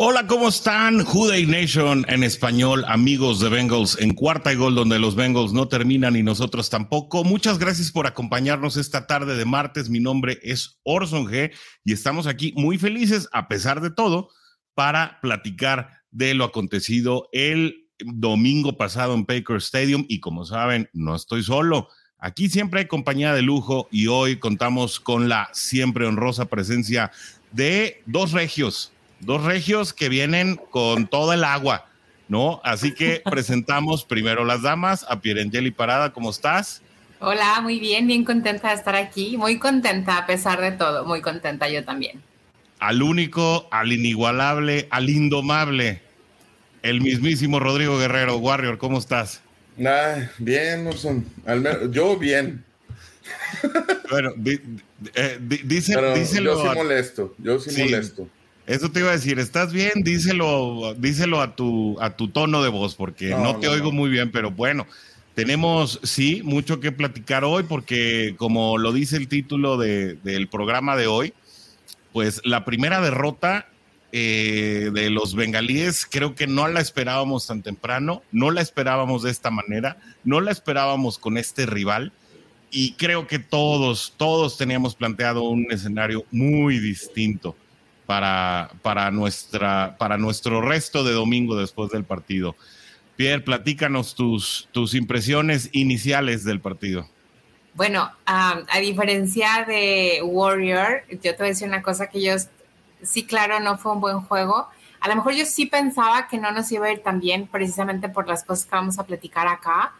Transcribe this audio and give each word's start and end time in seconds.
Hola, 0.00 0.28
¿cómo 0.28 0.48
están? 0.48 1.04
Juday 1.04 1.44
Nation 1.44 2.06
en 2.08 2.22
español, 2.22 2.84
amigos 2.86 3.40
de 3.40 3.48
Bengals 3.48 3.98
en 3.98 4.14
cuarta 4.14 4.52
y 4.52 4.54
gol, 4.54 4.76
donde 4.76 5.00
los 5.00 5.16
Bengals 5.16 5.52
no 5.52 5.66
terminan 5.66 6.14
y 6.14 6.22
nosotros 6.22 6.70
tampoco. 6.70 7.24
Muchas 7.24 7.58
gracias 7.58 7.90
por 7.90 8.06
acompañarnos 8.06 8.76
esta 8.76 9.08
tarde 9.08 9.36
de 9.36 9.44
martes. 9.44 9.90
Mi 9.90 9.98
nombre 9.98 10.38
es 10.44 10.78
Orson 10.84 11.26
G 11.26 11.52
y 11.84 11.92
estamos 11.92 12.28
aquí 12.28 12.52
muy 12.54 12.78
felices, 12.78 13.28
a 13.32 13.48
pesar 13.48 13.80
de 13.80 13.90
todo, 13.90 14.28
para 14.74 15.18
platicar 15.20 15.90
de 16.12 16.32
lo 16.34 16.44
acontecido 16.44 17.28
el 17.32 17.88
domingo 17.98 18.76
pasado 18.76 19.14
en 19.14 19.26
Baker 19.26 19.56
Stadium. 19.56 20.06
Y 20.08 20.20
como 20.20 20.44
saben, 20.44 20.88
no 20.92 21.16
estoy 21.16 21.42
solo. 21.42 21.88
Aquí 22.18 22.48
siempre 22.48 22.78
hay 22.78 22.86
compañía 22.86 23.34
de 23.34 23.42
lujo 23.42 23.88
y 23.90 24.06
hoy 24.06 24.36
contamos 24.38 25.00
con 25.00 25.28
la 25.28 25.50
siempre 25.52 26.06
honrosa 26.06 26.44
presencia 26.44 27.10
de 27.50 28.00
dos 28.06 28.30
regios 28.30 28.92
dos 29.20 29.44
regios 29.44 29.92
que 29.92 30.08
vienen 30.08 30.56
con 30.70 31.06
todo 31.06 31.32
el 31.32 31.44
agua, 31.44 31.86
¿no? 32.28 32.60
Así 32.64 32.92
que 32.92 33.22
presentamos 33.30 34.04
primero 34.04 34.44
las 34.44 34.62
damas, 34.62 35.06
a 35.08 35.20
Pierangeli 35.20 35.70
Parada, 35.70 36.12
¿cómo 36.12 36.30
estás? 36.30 36.82
Hola, 37.20 37.60
muy 37.60 37.80
bien, 37.80 38.06
bien 38.06 38.24
contenta 38.24 38.68
de 38.68 38.74
estar 38.76 38.94
aquí, 38.94 39.36
muy 39.36 39.58
contenta 39.58 40.18
a 40.18 40.26
pesar 40.26 40.60
de 40.60 40.72
todo, 40.72 41.04
muy 41.04 41.20
contenta 41.20 41.68
yo 41.68 41.84
también. 41.84 42.22
Al 42.78 43.02
único, 43.02 43.66
al 43.72 43.92
inigualable, 43.92 44.86
al 44.90 45.10
indomable, 45.10 46.00
el 46.82 47.00
mismísimo 47.00 47.58
Rodrigo 47.58 47.98
Guerrero, 47.98 48.36
Warrior, 48.36 48.78
¿cómo 48.78 48.98
estás? 48.98 49.40
Nah, 49.76 50.28
bien, 50.38 50.86
Orson. 50.86 51.24
yo 51.90 52.16
bien. 52.16 52.64
Bueno, 54.10 54.32
eh, 55.14 55.38
dice, 55.64 55.96
díselo. 56.14 56.54
Yo 56.56 56.70
sí 56.70 56.76
molesto, 56.76 57.34
yo 57.38 57.58
sí 57.60 57.82
molesto. 57.82 58.28
Eso 58.68 58.90
te 58.90 59.00
iba 59.00 59.08
a 59.08 59.12
decir, 59.12 59.38
¿estás 59.38 59.72
bien? 59.72 60.02
Díselo, 60.04 60.94
díselo 60.98 61.40
a 61.40 61.56
tu, 61.56 61.96
a 62.02 62.10
tu 62.10 62.28
tono 62.28 62.62
de 62.62 62.68
voz, 62.68 62.94
porque 62.94 63.30
no, 63.30 63.58
te 63.58 63.66
oigo 63.66 63.92
muy 63.92 64.10
bien, 64.10 64.30
pero 64.30 64.50
bueno, 64.50 64.86
tenemos, 65.34 65.98
sí, 66.02 66.42
mucho 66.44 66.78
que 66.78 66.92
platicar 66.92 67.44
hoy, 67.44 67.62
porque 67.62 68.34
como 68.36 68.76
lo 68.76 68.92
dice 68.92 69.16
el 69.16 69.26
título 69.26 69.78
del 69.78 70.48
programa 70.48 70.96
de 70.96 71.06
hoy, 71.06 71.32
pues 72.12 72.42
la 72.44 72.66
primera 72.66 73.00
derrota 73.00 73.68
eh, 74.12 74.90
de 74.92 75.08
los 75.08 75.34
bengalíes 75.34 76.04
creo 76.04 76.34
que 76.34 76.46
no 76.46 76.68
la 76.68 76.82
esperábamos 76.82 77.46
tan 77.46 77.62
temprano, 77.62 78.22
no 78.32 78.50
la 78.50 78.60
esperábamos 78.60 79.22
de 79.22 79.30
esta 79.30 79.50
manera, 79.50 79.96
no 80.24 80.42
la 80.42 80.50
esperábamos 80.50 81.16
con 81.16 81.38
este 81.38 81.64
rival. 81.64 82.12
Y 82.70 82.92
creo 82.92 83.26
que 83.26 83.38
todos, 83.38 84.12
todos 84.18 84.58
teníamos 84.58 84.94
planteado 84.94 85.44
un 85.44 85.68
escenario 85.72 86.26
muy 86.30 86.78
distinto 86.80 87.56
para, 88.08 88.70
para, 88.80 89.10
nuestra, 89.10 89.98
para 89.98 90.16
nuestro 90.16 90.62
resto 90.62 91.04
de 91.04 91.12
domingo 91.12 91.56
después 91.56 91.90
del 91.90 92.04
partido. 92.04 92.56
Pierre, 93.16 93.42
platícanos 93.42 94.14
tus, 94.14 94.66
tus 94.72 94.94
impresiones 94.94 95.68
iniciales 95.72 96.42
del 96.42 96.58
partido. 96.58 97.06
Bueno, 97.74 98.10
a 98.24 98.78
diferencia 98.80 99.66
de 99.68 100.22
Warrior, 100.24 101.02
yo 101.10 101.18
te 101.20 101.36
voy 101.36 101.48
a 101.48 101.50
decir 101.50 101.68
una 101.68 101.82
cosa 101.82 102.06
que 102.06 102.22
yo, 102.22 102.32
sí, 103.02 103.26
claro, 103.26 103.60
no 103.60 103.76
fue 103.76 103.92
un 103.92 104.00
buen 104.00 104.20
juego. 104.22 104.68
A 105.00 105.08
lo 105.08 105.14
mejor 105.14 105.34
yo 105.34 105.44
sí 105.44 105.66
pensaba 105.66 106.28
que 106.28 106.38
no 106.38 106.50
nos 106.50 106.72
iba 106.72 106.86
a 106.86 106.92
ir 106.92 107.02
tan 107.02 107.20
bien 107.20 107.46
precisamente 107.46 108.08
por 108.08 108.26
las 108.26 108.42
cosas 108.42 108.64
que 108.64 108.74
vamos 108.74 108.98
a 108.98 109.04
platicar 109.04 109.46
acá 109.48 109.92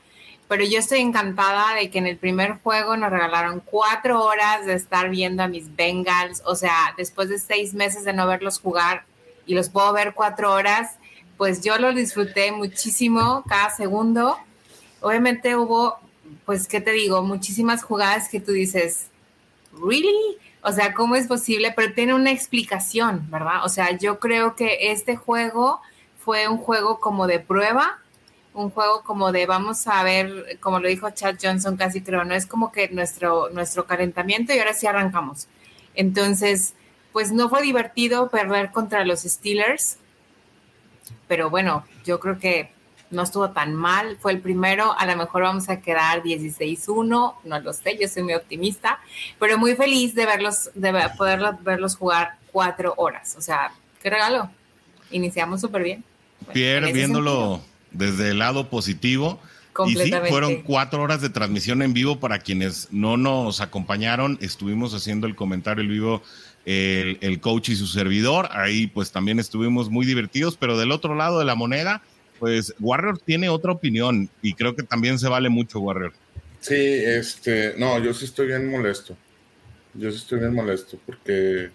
pero 0.49 0.65
yo 0.65 0.79
estoy 0.79 1.01
encantada 1.01 1.75
de 1.75 1.91
que 1.91 1.99
en 1.99 2.07
el 2.07 2.17
primer 2.17 2.55
juego 2.63 2.97
nos 2.97 3.11
regalaron 3.11 3.61
cuatro 3.61 4.25
horas 4.25 4.65
de 4.65 4.73
estar 4.73 5.11
viendo 5.11 5.43
a 5.43 5.49
mis 5.49 5.77
Bengals, 5.77 6.43
o 6.47 6.57
sea, 6.57 6.95
después 6.97 7.29
de 7.29 7.39
seis 7.39 7.75
meses 7.75 8.05
de 8.05 8.15
no 8.15 8.27
verlos 8.27 8.59
jugar 8.59 9.05
y 9.45 9.55
los 9.55 9.69
puedo 9.69 9.93
ver 9.93 10.15
cuatro 10.15 10.53
horas, 10.53 10.97
pues 11.37 11.61
yo 11.61 11.79
lo 11.79 11.93
disfruté 11.93 12.51
muchísimo 12.51 13.45
cada 13.47 13.71
segundo. 13.71 14.39
Obviamente 15.01 15.55
hubo, 15.55 15.99
pues, 16.47 16.67
¿qué 16.67 16.81
te 16.81 16.93
digo? 16.93 17.23
Muchísimas 17.23 17.83
jugadas 17.83 18.31
que 18.31 18.41
tú 18.41 18.53
dices, 18.53 19.09
¿really? 19.73 20.39
O 20.63 20.73
sea, 20.73 20.95
¿cómo 20.95 21.15
es 21.15 21.27
posible? 21.27 21.73
Pero 21.77 21.93
tiene 21.93 22.15
una 22.15 22.31
explicación, 22.31 23.31
¿verdad? 23.31 23.65
O 23.65 23.69
sea, 23.69 23.97
yo 23.97 24.19
creo 24.19 24.57
que 24.57 24.91
este 24.93 25.15
juego 25.17 25.81
fue 26.25 26.49
un 26.49 26.59
juego 26.59 27.01
como 27.01 27.27
de 27.27 27.39
prueba 27.39 27.99
un 28.63 28.71
juego 28.71 29.03
como 29.03 29.33
de 29.33 29.47
vamos 29.47 29.87
a 29.87 30.03
ver, 30.03 30.59
como 30.61 30.81
lo 30.81 30.89
dijo 30.89 31.11
Chad 31.11 31.37
Johnson 31.41 31.77
casi 31.77 32.03
creo, 32.03 32.25
no 32.25 32.35
es 32.35 32.47
como 32.47 32.73
que 32.73 32.89
nuestro, 32.89 33.51
nuestro 33.51 33.87
calentamiento 33.87 34.55
y 34.55 34.59
ahora 34.59 34.75
sí 34.75 34.87
arrancamos. 34.87 35.47
Entonces, 35.95 36.75
pues 37.13 37.33
no 37.33 37.49
fue 37.49 37.63
divertido 37.63 38.29
perder 38.31 38.71
contra 38.71 39.05
los 39.05 39.21
Steelers, 39.23 39.99
pero 41.27 41.51
bueno, 41.51 41.85
yo 42.05 42.21
creo 42.21 42.39
que 42.39 42.71
no 43.11 43.23
estuvo 43.23 43.51
tan 43.51 43.75
mal, 43.75 44.19
fue 44.21 44.33
el 44.33 44.41
primero, 44.41 44.93
a 44.99 45.07
lo 45.07 45.17
mejor 45.17 45.43
vamos 45.43 45.69
a 45.69 45.81
quedar 45.81 46.23
16-1, 46.23 47.35
no 47.43 47.61
lo 47.61 47.73
sé, 47.73 47.97
yo 47.99 48.07
soy 48.07 48.23
muy 48.23 48.35
optimista, 48.35 49.01
pero 49.39 49.59
muy 49.59 49.75
feliz 49.75 50.15
de 50.15 50.27
verlos, 50.27 50.71
de 50.75 50.93
poder 51.17 51.41
verlos 51.63 51.97
jugar 51.97 52.39
cuatro 52.53 52.95
horas, 52.97 53.35
o 53.39 53.41
sea, 53.41 53.73
qué 54.03 54.11
regalo, 54.11 54.51
iniciamos 55.11 55.61
súper 55.61 55.83
bien. 55.83 56.05
Pierre, 56.53 56.93
viéndolo, 56.93 57.63
desde 57.93 58.31
el 58.31 58.39
lado 58.39 58.69
positivo. 58.69 59.41
Y 59.87 59.95
sí, 59.95 60.11
fueron 60.29 60.63
cuatro 60.63 61.03
horas 61.03 61.21
de 61.21 61.31
transmisión 61.31 61.83
en 61.83 61.93
vivo 61.93 62.19
para 62.19 62.41
quienes 62.41 62.89
no 62.91 63.17
nos 63.17 63.61
acompañaron. 63.61 64.37
Estuvimos 64.41 64.93
haciendo 64.93 65.29
el 65.29 65.37
comentario 65.37 65.85
en 65.85 65.91
vivo 65.91 66.23
el, 66.65 67.41
coach 67.41 67.71
y 67.71 67.77
su 67.77 67.87
servidor. 67.87 68.49
Ahí 68.51 68.89
pues 68.89 69.13
también 69.13 69.39
estuvimos 69.39 69.89
muy 69.89 70.05
divertidos, 70.05 70.57
pero 70.57 70.77
del 70.77 70.91
otro 70.91 71.15
lado 71.15 71.39
de 71.39 71.45
la 71.45 71.55
moneda, 71.55 72.03
pues 72.39 72.75
Warrior 72.81 73.19
tiene 73.19 73.49
otra 73.49 73.73
opinión 73.73 74.29
y 74.43 74.55
creo 74.55 74.75
que 74.75 74.83
también 74.83 75.19
se 75.19 75.29
vale 75.29 75.49
mucho 75.49 75.81
Warrior. 75.81 76.13
Sí, 76.61 76.75
este, 76.75 77.75
no, 77.79 77.99
yo 78.01 78.13
sí 78.13 78.25
estoy 78.25 78.49
bien 78.49 78.69
molesto. 78.69 79.17
Yo 79.95 80.11
sí 80.11 80.19
estoy 80.19 80.41
bien 80.41 80.55
molesto 80.55 80.99
porque 81.07 81.71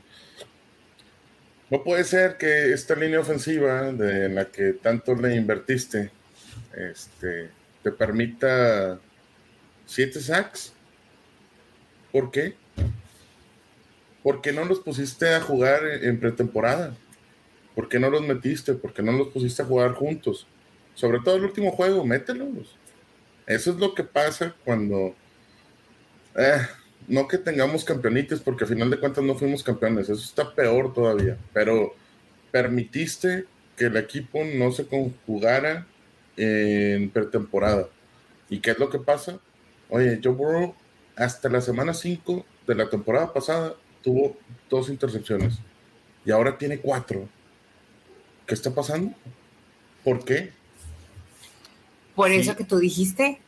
no 1.73 1.83
puede 1.83 2.03
ser 2.03 2.37
que 2.37 2.71
esta 2.71 2.95
línea 2.95 3.19
ofensiva 3.19 3.91
de 3.91 4.29
la 4.29 4.45
que 4.45 4.73
tanto 4.73 5.15
le 5.15 5.35
invertiste 5.35 6.11
este, 6.77 7.49
te 7.81 7.91
permita 7.91 8.99
siete 9.87 10.21
sacks. 10.21 10.71
¿Por 12.11 12.29
qué? 12.29 12.53
¿Por 14.21 14.39
qué 14.41 14.53
no 14.53 14.65
los 14.65 14.81
pusiste 14.81 15.33
a 15.33 15.41
jugar 15.41 15.83
en 15.83 16.19
pretemporada? 16.19 16.95
¿Por 17.73 17.89
qué 17.89 17.99
no 17.99 18.11
los 18.11 18.21
metiste? 18.21 18.75
¿Por 18.75 18.93
qué 18.93 19.01
no 19.01 19.11
los 19.11 19.29
pusiste 19.29 19.63
a 19.63 19.65
jugar 19.65 19.93
juntos? 19.93 20.45
Sobre 20.93 21.21
todo 21.21 21.37
el 21.37 21.45
último 21.45 21.71
juego, 21.71 22.05
mételos. 22.05 22.77
Eso 23.47 23.71
es 23.71 23.77
lo 23.77 23.95
que 23.95 24.03
pasa 24.03 24.55
cuando... 24.63 25.15
Eh, 26.35 26.67
no 27.07 27.27
que 27.27 27.37
tengamos 27.37 27.83
campeonitos, 27.83 28.41
porque 28.41 28.63
al 28.63 28.69
final 28.69 28.89
de 28.89 28.99
cuentas 28.99 29.23
no 29.23 29.35
fuimos 29.35 29.63
campeones, 29.63 30.09
eso 30.09 30.21
está 30.21 30.53
peor 30.53 30.93
todavía, 30.93 31.37
pero 31.53 31.95
permitiste 32.51 33.45
que 33.75 33.85
el 33.85 33.97
equipo 33.97 34.43
no 34.43 34.71
se 34.71 34.85
conjugara 34.85 35.87
en 36.37 37.09
pretemporada. 37.09 37.87
¿Y 38.49 38.59
qué 38.59 38.71
es 38.71 38.79
lo 38.79 38.89
que 38.89 38.99
pasa? 38.99 39.39
Oye, 39.89 40.19
Joe 40.23 40.33
Burrow 40.33 40.75
hasta 41.15 41.49
la 41.49 41.61
semana 41.61 41.93
5 41.93 42.45
de 42.67 42.75
la 42.75 42.89
temporada 42.89 43.33
pasada 43.33 43.75
tuvo 44.01 44.37
dos 44.69 44.89
intercepciones 44.89 45.55
y 46.25 46.31
ahora 46.31 46.57
tiene 46.57 46.79
cuatro. 46.79 47.27
¿Qué 48.45 48.53
está 48.53 48.73
pasando? 48.73 49.13
¿Por 50.03 50.23
qué? 50.23 50.51
Por 52.15 52.31
eso 52.31 52.55
que 52.55 52.63
tú 52.63 52.77
dijiste. 52.77 53.39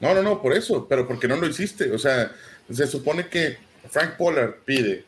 No, 0.00 0.14
no, 0.14 0.22
no, 0.22 0.42
por 0.42 0.52
eso, 0.52 0.86
pero 0.88 1.06
porque 1.06 1.28
no 1.28 1.36
lo 1.36 1.46
hiciste. 1.46 1.90
O 1.90 1.98
sea, 1.98 2.32
se 2.70 2.86
supone 2.86 3.28
que 3.28 3.58
Frank 3.90 4.16
Pollard 4.16 4.56
pide 4.64 5.04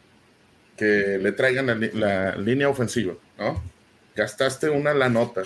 que 0.77 1.19
le 1.21 1.33
traigan 1.33 1.67
la, 1.95 2.37
línea 2.37 2.69
ofensiva, 2.69 3.15
¿no? 3.37 3.63
Gastaste 4.15 4.71
una 4.71 4.95
la 4.95 5.09
nota 5.09 5.43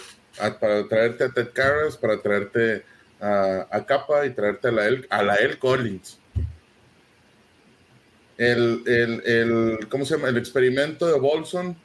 para 0.61 0.87
traerte 0.89 1.25
a 1.25 1.31
Ted 1.31 1.49
Carras, 1.53 1.97
para 1.97 2.21
traerte 2.21 2.85
a, 3.21 3.67
a 3.71 3.87
Capa 3.87 4.27
y 4.27 4.31
traerte 4.31 4.69
a 4.69 4.73
la, 4.73 4.83
a 5.09 5.23
la. 5.23 5.39
Collins. 5.59 6.19
el, 8.37 8.83
el, 8.87 9.23
el, 9.25 9.89
¿cómo 9.89 10.05
se 10.05 10.17
llama? 10.17 10.29
El 10.29 10.37
experimento 10.37 11.07
de 11.07 11.19
Bolson 11.19 11.77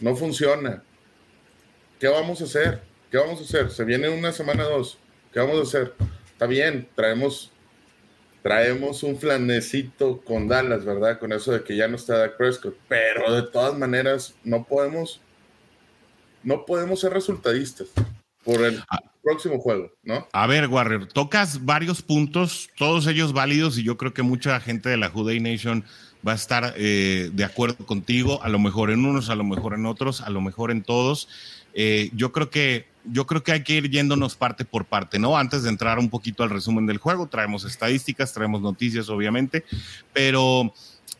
no 0.00 0.16
funciona. 0.16 0.82
¿Qué 1.98 2.08
vamos 2.08 2.40
a 2.42 2.44
hacer? 2.44 2.82
¿Qué 3.10 3.18
vamos 3.18 3.40
a 3.40 3.44
hacer? 3.44 3.70
Se 3.70 3.84
viene 3.84 4.08
una 4.08 4.32
semana 4.32 4.64
dos. 4.64 4.98
¿Qué 5.32 5.40
vamos 5.40 5.58
a 5.58 5.62
hacer? 5.62 5.94
Está 6.32 6.46
bien, 6.46 6.88
traemos, 6.94 7.52
traemos 8.46 9.02
un 9.02 9.18
flanecito 9.18 10.20
con 10.20 10.46
Dallas, 10.46 10.84
¿verdad? 10.84 11.18
Con 11.18 11.32
eso 11.32 11.50
de 11.50 11.64
que 11.64 11.76
ya 11.76 11.88
no 11.88 11.96
está 11.96 12.18
Dak 12.18 12.36
Prescott. 12.36 12.76
Pero 12.86 13.34
de 13.34 13.42
todas 13.42 13.76
maneras, 13.76 14.34
no 14.44 14.62
podemos, 14.62 15.20
no 16.44 16.64
podemos 16.64 17.00
ser 17.00 17.12
resultadistas 17.12 17.88
por 18.44 18.62
el 18.62 18.80
ah. 18.88 19.00
próximo 19.20 19.58
juego, 19.58 19.90
¿no? 20.04 20.28
A 20.32 20.46
ver, 20.46 20.68
Warrior, 20.68 21.08
tocas 21.08 21.64
varios 21.64 22.02
puntos, 22.02 22.70
todos 22.76 23.08
ellos 23.08 23.32
válidos, 23.32 23.78
y 23.78 23.82
yo 23.82 23.96
creo 23.96 24.14
que 24.14 24.22
mucha 24.22 24.60
gente 24.60 24.90
de 24.90 24.96
la 24.96 25.08
Juday 25.08 25.40
Nation 25.40 25.84
va 26.26 26.30
a 26.30 26.36
estar 26.36 26.74
eh, 26.76 27.30
de 27.32 27.44
acuerdo 27.44 27.84
contigo, 27.84 28.40
a 28.44 28.48
lo 28.48 28.60
mejor 28.60 28.92
en 28.92 29.04
unos, 29.04 29.28
a 29.28 29.34
lo 29.34 29.42
mejor 29.42 29.74
en 29.74 29.86
otros, 29.86 30.20
a 30.20 30.30
lo 30.30 30.40
mejor 30.40 30.70
en 30.70 30.84
todos. 30.84 31.28
Eh, 31.74 32.10
yo 32.14 32.30
creo 32.30 32.50
que 32.50 32.86
yo 33.10 33.26
creo 33.26 33.42
que 33.42 33.52
hay 33.52 33.62
que 33.62 33.74
ir 33.74 33.90
yéndonos 33.90 34.36
parte 34.36 34.64
por 34.64 34.84
parte, 34.84 35.18
¿no? 35.18 35.36
Antes 35.36 35.62
de 35.62 35.70
entrar 35.70 35.98
un 35.98 36.10
poquito 36.10 36.42
al 36.42 36.50
resumen 36.50 36.86
del 36.86 36.98
juego, 36.98 37.28
traemos 37.28 37.64
estadísticas, 37.64 38.32
traemos 38.32 38.62
noticias, 38.62 39.08
obviamente, 39.08 39.64
pero 40.12 40.72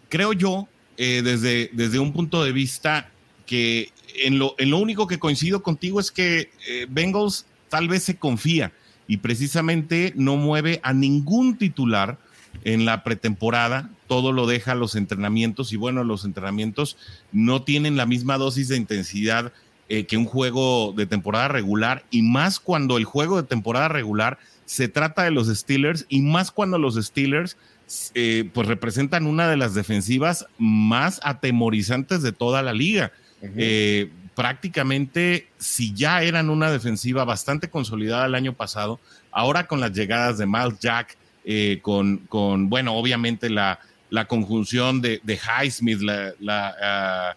creo 0.08 0.32
yo, 0.32 0.68
eh, 0.96 1.22
desde, 1.22 1.70
desde 1.72 1.98
un 1.98 2.12
punto 2.12 2.42
de 2.42 2.52
vista 2.52 3.10
que 3.46 3.92
en 4.14 4.38
lo, 4.38 4.54
en 4.58 4.70
lo 4.70 4.78
único 4.78 5.06
que 5.06 5.18
coincido 5.18 5.62
contigo 5.62 6.00
es 6.00 6.10
que 6.10 6.50
Bengals 6.88 7.46
tal 7.68 7.88
vez 7.88 8.02
se 8.02 8.16
confía 8.16 8.72
y 9.06 9.18
precisamente 9.18 10.12
no 10.16 10.36
mueve 10.36 10.80
a 10.82 10.92
ningún 10.92 11.56
titular 11.56 12.18
en 12.64 12.84
la 12.84 13.04
pretemporada, 13.04 13.90
todo 14.08 14.32
lo 14.32 14.46
deja 14.46 14.74
los 14.74 14.96
entrenamientos 14.96 15.72
y 15.72 15.76
bueno, 15.76 16.04
los 16.04 16.24
entrenamientos 16.24 16.96
no 17.32 17.62
tienen 17.62 17.96
la 17.96 18.06
misma 18.06 18.38
dosis 18.38 18.68
de 18.68 18.76
intensidad 18.76 19.52
eh, 19.88 20.04
que 20.06 20.16
un 20.16 20.26
juego 20.26 20.92
de 20.96 21.06
temporada 21.06 21.48
regular 21.48 22.04
y 22.10 22.22
más 22.22 22.60
cuando 22.60 22.96
el 22.96 23.04
juego 23.04 23.40
de 23.40 23.48
temporada 23.48 23.88
regular 23.88 24.38
se 24.64 24.88
trata 24.88 25.22
de 25.22 25.30
los 25.30 25.48
Steelers 25.48 26.06
y 26.08 26.22
más 26.22 26.50
cuando 26.50 26.78
los 26.78 26.96
Steelers 26.96 27.56
eh, 28.14 28.50
pues 28.52 28.66
representan 28.66 29.26
una 29.26 29.48
de 29.48 29.56
las 29.56 29.74
defensivas 29.74 30.46
más 30.58 31.20
atemorizantes 31.22 32.20
de 32.22 32.32
toda 32.32 32.62
la 32.62 32.72
liga. 32.72 33.12
Eh, 33.42 34.10
prácticamente, 34.34 35.46
si 35.56 35.94
ya 35.94 36.22
eran 36.22 36.50
una 36.50 36.70
defensiva 36.70 37.24
bastante 37.24 37.70
consolidada 37.70 38.26
el 38.26 38.34
año 38.34 38.54
pasado, 38.54 38.98
ahora 39.30 39.68
con 39.68 39.78
las 39.78 39.92
llegadas 39.92 40.36
de 40.38 40.46
Miles 40.46 40.80
Jack, 40.80 41.16
eh, 41.44 41.78
con, 41.80 42.18
con, 42.28 42.68
bueno, 42.68 42.94
obviamente 42.94 43.48
la, 43.48 43.78
la 44.10 44.26
conjunción 44.26 45.00
de, 45.00 45.20
de 45.22 45.38
Highsmith, 45.38 46.00
la, 46.00 46.32
la 46.40 46.74
ah, 46.82 47.36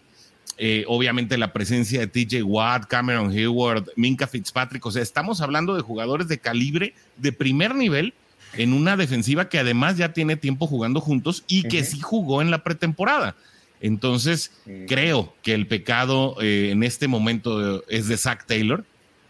eh, 0.62 0.84
obviamente 0.88 1.38
la 1.38 1.54
presencia 1.54 2.00
de 2.00 2.06
TJ 2.06 2.42
Watt, 2.42 2.84
Cameron 2.84 3.30
Hayward, 3.30 3.86
Minka 3.96 4.26
Fitzpatrick, 4.26 4.84
o 4.84 4.90
sea, 4.90 5.00
estamos 5.02 5.40
hablando 5.40 5.74
de 5.74 5.80
jugadores 5.80 6.28
de 6.28 6.38
calibre 6.38 6.92
de 7.16 7.32
primer 7.32 7.74
nivel 7.74 8.12
en 8.58 8.74
una 8.74 8.98
defensiva 8.98 9.48
que 9.48 9.58
además 9.58 9.96
ya 9.96 10.12
tiene 10.12 10.36
tiempo 10.36 10.66
jugando 10.66 11.00
juntos 11.00 11.44
y 11.48 11.62
que 11.62 11.82
sí 11.82 12.00
jugó 12.00 12.42
en 12.42 12.50
la 12.50 12.62
pretemporada. 12.62 13.36
Entonces, 13.80 14.52
creo 14.86 15.32
que 15.42 15.54
el 15.54 15.66
pecado 15.66 16.36
eh, 16.42 16.68
en 16.72 16.82
este 16.82 17.08
momento 17.08 17.82
es 17.88 18.06
de 18.08 18.18
Zach 18.18 18.44
Taylor, 18.44 18.84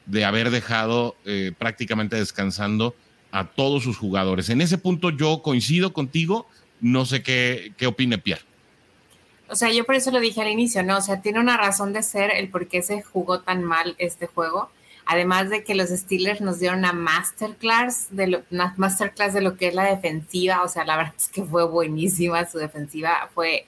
de 0.06 0.24
haber 0.24 0.50
dejado 0.50 1.14
prácticamente 1.58 2.16
descansando 2.16 2.96
a 3.30 3.44
todos 3.44 3.84
sus 3.84 3.96
jugadores. 3.96 4.48
En 4.48 4.60
ese 4.60 4.78
punto 4.78 5.10
yo 5.10 5.42
coincido 5.42 5.92
contigo, 5.92 6.48
no 6.80 7.06
sé 7.06 7.22
qué, 7.22 7.72
qué 7.76 7.86
opine 7.86 8.18
Pierre. 8.18 8.49
O 9.50 9.56
sea, 9.56 9.70
yo 9.70 9.84
por 9.84 9.94
eso 9.94 10.10
lo 10.10 10.20
dije 10.20 10.40
al 10.40 10.48
inicio, 10.48 10.82
¿no? 10.82 10.98
O 10.98 11.00
sea, 11.00 11.20
tiene 11.20 11.40
una 11.40 11.56
razón 11.56 11.92
de 11.92 12.02
ser 12.02 12.30
el 12.30 12.48
por 12.48 12.68
qué 12.68 12.82
se 12.82 13.02
jugó 13.02 13.40
tan 13.40 13.64
mal 13.64 13.94
este 13.98 14.26
juego. 14.26 14.70
Además 15.06 15.50
de 15.50 15.64
que 15.64 15.74
los 15.74 15.90
Steelers 15.90 16.40
nos 16.40 16.60
dieron 16.60 16.78
una 16.78 16.92
masterclass 16.92 18.08
de 18.10 18.28
lo, 18.28 18.42
una 18.50 18.74
masterclass 18.76 19.34
de 19.34 19.40
lo 19.40 19.56
que 19.56 19.68
es 19.68 19.74
la 19.74 19.84
defensiva. 19.84 20.62
O 20.62 20.68
sea, 20.68 20.84
la 20.84 20.96
verdad 20.96 21.14
es 21.16 21.28
que 21.28 21.44
fue 21.44 21.66
buenísima 21.66 22.46
su 22.46 22.58
defensiva. 22.58 23.28
Fue 23.34 23.66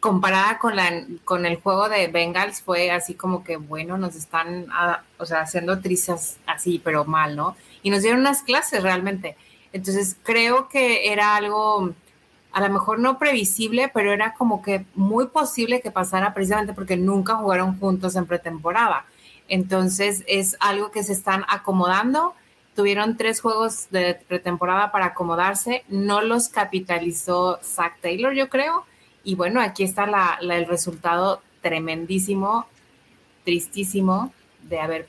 comparada 0.00 0.58
con, 0.58 0.76
la, 0.76 1.06
con 1.24 1.46
el 1.46 1.56
juego 1.56 1.88
de 1.88 2.08
Bengals, 2.08 2.60
fue 2.60 2.90
así 2.90 3.14
como 3.14 3.42
que, 3.42 3.56
bueno, 3.56 3.96
nos 3.96 4.14
están, 4.16 4.66
ah, 4.70 5.02
o 5.16 5.24
sea, 5.24 5.40
haciendo 5.40 5.80
trizas 5.80 6.36
así, 6.46 6.78
pero 6.84 7.06
mal, 7.06 7.34
¿no? 7.36 7.56
y 7.84 7.90
nos 7.90 8.02
dieron 8.02 8.20
unas 8.20 8.42
clases 8.42 8.82
realmente. 8.82 9.36
Entonces 9.72 10.16
creo 10.24 10.68
que 10.68 11.12
era 11.12 11.36
algo, 11.36 11.92
a 12.54 12.60
lo 12.60 12.72
mejor 12.72 13.00
no 13.00 13.18
previsible, 13.18 13.90
pero 13.92 14.12
era 14.12 14.34
como 14.34 14.62
que 14.62 14.86
muy 14.94 15.26
posible 15.26 15.80
que 15.80 15.90
pasara 15.90 16.32
precisamente 16.32 16.72
porque 16.72 16.96
nunca 16.96 17.34
jugaron 17.34 17.78
juntos 17.80 18.14
en 18.14 18.26
pretemporada. 18.26 19.06
Entonces 19.48 20.22
es 20.28 20.56
algo 20.60 20.92
que 20.92 21.02
se 21.02 21.12
están 21.12 21.44
acomodando. 21.48 22.34
Tuvieron 22.76 23.16
tres 23.16 23.40
juegos 23.40 23.88
de 23.90 24.14
pretemporada 24.28 24.92
para 24.92 25.06
acomodarse. 25.06 25.84
No 25.88 26.22
los 26.22 26.48
capitalizó 26.48 27.58
Zach 27.60 28.00
Taylor, 28.00 28.32
yo 28.34 28.48
creo. 28.48 28.86
Y 29.24 29.34
bueno, 29.34 29.60
aquí 29.60 29.82
está 29.82 30.38
el 30.40 30.66
resultado 30.66 31.42
tremendísimo, 31.60 32.66
tristísimo 33.44 34.32
de 34.62 34.78
haber, 34.78 35.08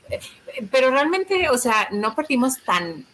pero 0.72 0.90
realmente, 0.90 1.48
o 1.48 1.58
sea, 1.58 1.88
no 1.92 2.14
perdimos 2.14 2.62
tan 2.64 3.06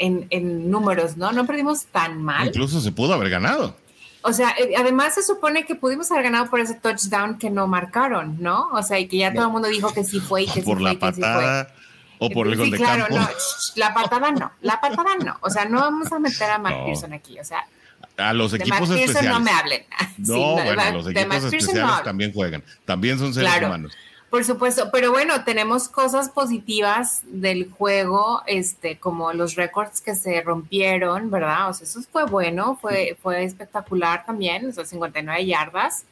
en, 0.00 0.70
números, 0.70 1.16
¿no? 1.16 1.32
No 1.32 1.46
perdimos 1.46 1.86
tan 1.86 2.22
mal. 2.22 2.48
Incluso 2.48 2.80
se 2.80 2.92
pudo 2.92 3.14
haber 3.14 3.30
ganado. 3.30 3.76
O 4.22 4.32
sea, 4.32 4.50
eh, 4.58 4.74
además 4.76 5.14
se 5.14 5.22
supone 5.22 5.64
que 5.64 5.74
pudimos 5.74 6.10
haber 6.10 6.24
ganado 6.24 6.50
por 6.50 6.60
ese 6.60 6.74
touchdown 6.74 7.38
que 7.38 7.48
no 7.48 7.66
marcaron, 7.66 8.36
¿no? 8.40 8.68
O 8.72 8.82
sea, 8.82 8.98
y 8.98 9.08
que 9.08 9.18
ya 9.18 9.32
todo 9.32 9.46
el 9.46 9.52
mundo 9.52 9.68
dijo 9.68 9.92
que 9.94 10.04
sí 10.04 10.20
fue 10.20 10.42
y 10.42 10.46
que 10.46 10.60
sí 10.60 10.62
por 10.62 10.80
la 10.80 10.98
patada, 10.98 11.72
O 12.18 12.28
por 12.28 12.46
el 12.46 12.56
gol 12.56 12.70
de 12.70 12.76
claro, 12.76 13.06
No, 13.10 13.26
la 13.76 13.94
patada 13.94 14.30
no, 14.30 14.52
la 14.60 14.80
patada 14.80 15.16
no. 15.24 15.38
O 15.40 15.48
sea, 15.48 15.64
no 15.64 15.80
vamos 15.80 16.12
a 16.12 16.18
meter 16.18 16.50
a 16.50 16.58
Mark 16.58 16.84
Pearson 16.84 17.12
aquí, 17.14 17.38
o 17.40 17.44
sea. 17.44 17.66
A 18.18 18.34
los 18.34 18.52
equipos 18.52 18.90
de 18.90 19.04
especiales. 19.04 19.30
no 19.32 19.40
me 19.40 19.50
hablen. 19.50 19.84
No, 20.18 20.52
bueno, 20.52 20.92
los 20.92 21.08
equipos 21.08 21.44
especiales 21.44 22.02
también 22.04 22.32
juegan. 22.32 22.62
También 22.84 23.18
son 23.18 23.32
seres 23.32 23.50
humanos. 23.62 23.92
Por 24.30 24.44
supuesto, 24.44 24.90
pero 24.92 25.10
bueno, 25.10 25.42
tenemos 25.42 25.88
cosas 25.88 26.28
positivas 26.28 27.22
del 27.26 27.68
juego, 27.68 28.42
este, 28.46 28.96
como 28.96 29.32
los 29.32 29.56
récords 29.56 30.00
que 30.00 30.14
se 30.14 30.40
rompieron, 30.42 31.32
¿verdad? 31.32 31.68
O 31.68 31.74
sea, 31.74 31.84
eso 31.84 32.00
fue 32.12 32.26
bueno, 32.26 32.78
fue, 32.80 33.18
fue 33.20 33.42
espectacular 33.42 34.24
también, 34.24 34.68
o 34.68 34.72
sea, 34.72 34.84
59 34.84 35.46
yardas, 35.46 36.04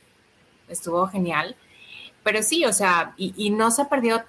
estuvo 0.69 1.06
genial. 1.06 1.55
Pero 2.25 2.43
sí, 2.43 2.65
o 2.65 2.73
sea, 2.73 3.14
y, 3.16 3.50
no 3.50 3.71
se 3.71 3.85
perdió 3.85 4.25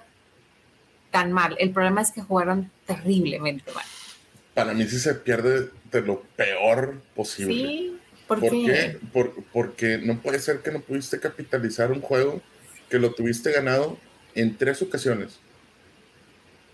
tan 1.10 1.32
mal. 1.32 1.56
El 1.58 1.72
problema 1.72 2.00
es 2.00 2.12
que 2.12 2.22
jugaron 2.22 2.70
terriblemente 2.86 3.72
mal. 3.72 3.84
Para 4.54 4.72
mí 4.72 4.86
sí 4.86 5.00
se 5.00 5.14
pierde 5.14 5.68
de 5.90 6.00
lo 6.00 6.22
peor 6.36 7.02
posible. 7.16 7.54
Sí, 7.54 7.98
¿por, 8.28 8.40
qué? 8.40 9.00
porque 9.52 9.98
no 9.98 10.16
puede 10.20 10.38
ser 10.38 10.62
que 10.62 10.70
no 10.70 10.80
pudiste 10.80 11.18
capitalizar 11.18 11.90
un 11.90 12.00
juego 12.00 12.40
que 12.90 12.98
lo 12.98 13.12
tuviste 13.14 13.52
ganado 13.52 13.96
en 14.34 14.56
tres 14.56 14.82
ocasiones. 14.82 15.38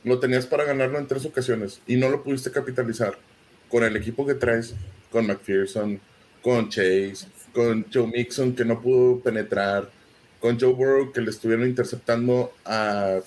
Lo 0.02 0.18
tenías 0.18 0.46
para 0.46 0.64
ganarlo 0.64 0.98
en 0.98 1.06
tres 1.06 1.24
ocasiones 1.26 1.80
y 1.86 1.96
no 1.96 2.08
lo 2.08 2.24
pudiste 2.24 2.50
capitalizar 2.50 3.18
con 3.68 3.84
el 3.84 3.96
equipo 3.96 4.26
que 4.26 4.34
traes, 4.34 4.74
con 5.10 5.26
McPherson, 5.26 6.00
con 6.42 6.68
Chase, 6.68 7.26
con 7.52 7.84
Joe 7.92 8.06
Mixon 8.06 8.54
que 8.54 8.64
no 8.64 8.80
pudo 8.80 9.20
penetrar, 9.20 9.90
con 10.40 10.58
Joe 10.58 10.72
Burrow 10.72 11.12
que 11.12 11.20
le 11.20 11.30
estuvieron 11.30 11.68
interceptando 11.68 12.52
a 12.64 13.20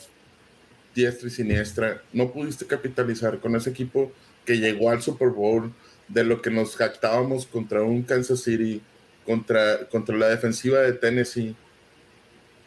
diestra 0.96 1.28
y 1.28 1.32
siniestra. 1.32 2.02
No 2.12 2.32
pudiste 2.32 2.66
capitalizar 2.66 3.40
con 3.40 3.56
ese 3.56 3.70
equipo 3.70 4.12
que 4.46 4.58
llegó 4.58 4.90
al 4.90 5.02
Super 5.02 5.30
Bowl 5.30 5.72
de 6.08 6.24
lo 6.24 6.42
que 6.42 6.50
nos 6.50 6.76
jactábamos 6.76 7.46
contra 7.46 7.84
un 7.84 8.02
Kansas 8.04 8.42
City, 8.42 8.82
contra, 9.26 9.88
contra 9.90 10.18
la 10.18 10.30
defensiva 10.30 10.80
de 10.80 10.94
Tennessee 10.94 11.56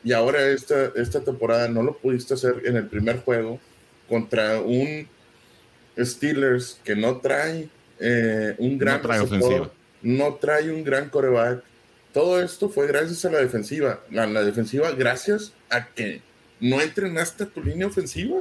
y 0.04 0.12
ahora 0.12 0.48
esta, 0.48 0.92
esta 0.96 1.20
temporada 1.20 1.68
no 1.68 1.82
lo 1.82 1.96
pudiste 1.96 2.34
hacer 2.34 2.62
en 2.64 2.76
el 2.76 2.86
primer 2.86 3.20
juego 3.20 3.60
contra 4.08 4.60
un 4.60 5.06
Steelers 5.98 6.80
que 6.84 6.96
no 6.96 7.18
trae 7.18 7.68
eh, 8.00 8.54
un 8.58 8.78
gran 8.78 8.96
no 8.96 9.02
trae 9.02 9.20
ofensiva. 9.20 9.70
no 10.02 10.34
trae 10.34 10.72
un 10.72 10.82
gran 10.82 11.08
coreback. 11.08 11.62
Todo 12.12 12.42
esto 12.42 12.68
fue 12.68 12.86
gracias 12.86 13.24
a 13.24 13.30
la 13.30 13.38
defensiva. 13.38 14.00
La, 14.10 14.26
la 14.26 14.42
defensiva, 14.42 14.90
gracias 14.90 15.52
a 15.70 15.86
que 15.86 16.20
no 16.60 16.80
entrenaste 16.80 17.46
tu 17.46 17.62
línea 17.62 17.86
ofensiva. 17.86 18.40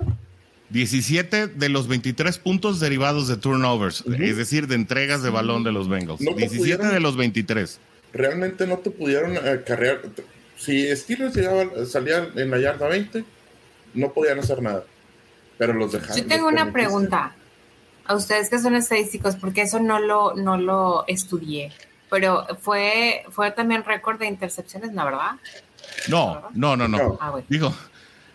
17 0.71 1.47
de 1.47 1.69
los 1.69 1.87
23 1.87 2.37
puntos 2.37 2.79
derivados 2.79 3.27
de 3.27 3.35
turnovers, 3.35 4.05
es 4.19 4.37
decir, 4.37 4.67
de 4.67 4.75
entregas 4.75 5.21
de 5.21 5.29
balón 5.29 5.63
de 5.63 5.73
los 5.73 5.89
Bengals. 5.89 6.21
17 6.21 6.87
de 6.87 6.99
los 7.01 7.17
23. 7.17 7.79
Realmente 8.13 8.65
no 8.67 8.77
te 8.77 8.89
pudieron 8.89 9.37
acarrear 9.37 10.01
si 10.61 10.95
Steelers 10.95 11.35
llegaba, 11.35 11.65
salía 11.85 12.29
en 12.35 12.51
la 12.51 12.59
yarda 12.59 12.87
20, 12.87 13.23
no 13.95 14.13
podían 14.13 14.39
hacer 14.39 14.61
nada. 14.61 14.83
Pero 15.57 15.73
los 15.73 15.91
dejaron. 15.91 16.17
Yo 16.17 16.27
tengo 16.27 16.47
una 16.47 16.71
pregunta 16.71 17.35
a 18.05 18.15
ustedes 18.15 18.49
que 18.49 18.59
son 18.59 18.75
estadísticos, 18.75 19.35
porque 19.35 19.63
eso 19.63 19.79
no 19.79 19.99
lo, 19.99 20.35
no 20.35 20.57
lo 20.57 21.03
estudié. 21.07 21.71
pero 22.09 22.45
fue, 22.59 23.23
fue 23.29 23.51
también 23.51 23.83
récord 23.83 24.19
de 24.19 24.27
intercepciones, 24.27 24.93
¿la 24.93 25.05
verdad? 25.05 25.31
No, 26.07 26.49
no, 26.53 26.75
no, 26.75 26.87
no. 26.87 27.17
Ah, 27.19 27.33
Digo, 27.47 27.73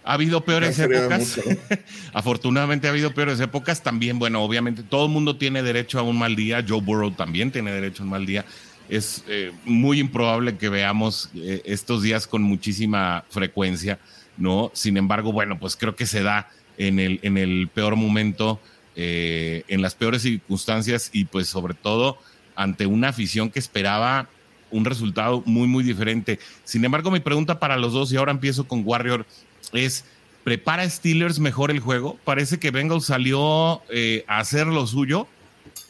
ha 0.02 0.12
habido 0.12 0.40
peores 0.40 0.78
épocas. 0.80 1.40
Afortunadamente 2.12 2.88
ha 2.88 2.90
habido 2.90 3.12
peores 3.14 3.38
épocas. 3.38 3.83
También, 3.83 4.18
bueno, 4.18 4.42
obviamente 4.42 4.83
todo 4.83 5.06
el 5.06 5.12
mundo 5.12 5.37
tiene 5.37 5.62
derecho 5.62 5.99
a 6.00 6.02
un 6.02 6.18
mal 6.18 6.35
día. 6.35 6.64
Joe 6.66 6.80
Burrow 6.80 7.12
también 7.12 7.52
tiene 7.52 7.71
derecho 7.73 8.02
a 8.02 8.06
un 8.06 8.11
mal 8.11 8.26
día. 8.26 8.45
Es 8.88 9.25
eh, 9.28 9.52
muy 9.64 9.99
improbable 9.99 10.57
que 10.57 10.69
veamos 10.69 11.31
eh, 11.35 11.62
estos 11.64 12.02
días 12.02 12.26
con 12.26 12.43
muchísima 12.43 13.25
frecuencia, 13.31 13.99
¿no? 14.37 14.71
Sin 14.75 14.97
embargo, 14.97 15.33
bueno, 15.33 15.59
pues 15.59 15.76
creo 15.76 15.97
que 15.97 16.07
se 16.07 16.23
da 16.23 16.49
en 16.78 17.00
el, 17.00 17.19
en 17.23 17.37
el 17.37 17.69
peor 17.73 17.97
momento, 17.97 18.61
eh, 18.95 19.64
en 19.69 19.83
las 19.83 19.95
peores 19.95 20.23
circunstancias 20.23 21.11
y 21.12 21.25
pues 21.25 21.49
sobre 21.49 21.75
todo 21.75 22.19
ante 22.55 22.87
una 22.87 23.09
afición 23.09 23.50
que 23.50 23.59
esperaba 23.59 24.28
un 24.71 24.85
resultado 24.85 25.43
muy, 25.47 25.66
muy 25.66 25.85
diferente. 25.85 26.38
Sin 26.64 26.85
embargo, 26.85 27.11
mi 27.11 27.21
pregunta 27.21 27.59
para 27.59 27.76
los 27.76 27.93
dos, 27.93 28.12
y 28.12 28.16
ahora 28.16 28.33
empiezo 28.33 28.66
con 28.66 28.83
Warrior, 28.85 29.26
es, 29.73 30.05
¿prepara 30.45 30.88
Steelers 30.88 31.38
mejor 31.38 31.71
el 31.71 31.81
juego? 31.81 32.19
Parece 32.25 32.59
que 32.59 32.71
Bengals 32.71 33.07
salió 33.07 33.83
a 34.26 34.38
hacer 34.38 34.66
lo 34.66 34.87
suyo 34.87 35.26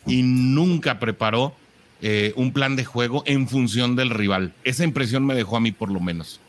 y 0.07 0.23
nunca 0.23 0.99
preparó 0.99 1.55
eh, 2.03 2.33
un 2.37 2.53
plan 2.53 2.76
de 2.76 2.85
juego 2.85 3.23
en 3.26 3.49
función 3.49 3.97
del 3.97 4.11
rival. 4.11 4.53
Esa 4.65 4.85
impresión 4.85 5.25
me 5.25 5.35
dejó 5.35 5.57
a 5.57 5.61
mí 5.61 5.73
por 5.73 5.91
lo 5.91 6.00
menos. 6.00 6.41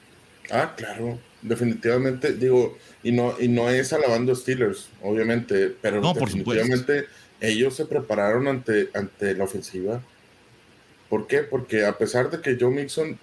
Ah, 0.52 0.74
claro, 0.76 1.20
definitivamente, 1.42 2.34
digo, 2.34 2.78
y 3.04 3.12
no, 3.12 3.36
y 3.40 3.48
no 3.48 3.70
es 3.70 3.94
alabando 3.94 4.36
Steelers, 4.36 4.90
obviamente, 5.02 5.74
pero 5.82 6.02
definitivamente 6.14 7.06
ellos 7.40 7.76
se 7.76 7.86
prepararon 7.86 8.48
ante, 8.48 8.90
ante 8.94 9.34
la 9.36 9.44
ofensiva. 9.44 10.02
¿Por 11.10 11.28
qué? 11.28 11.40
Porque 11.40 11.86
a 11.86 11.98
pesar 11.98 12.30
de 12.30 12.42
que 12.42 12.58
Joe 12.60 12.74
Mixon 12.74 13.20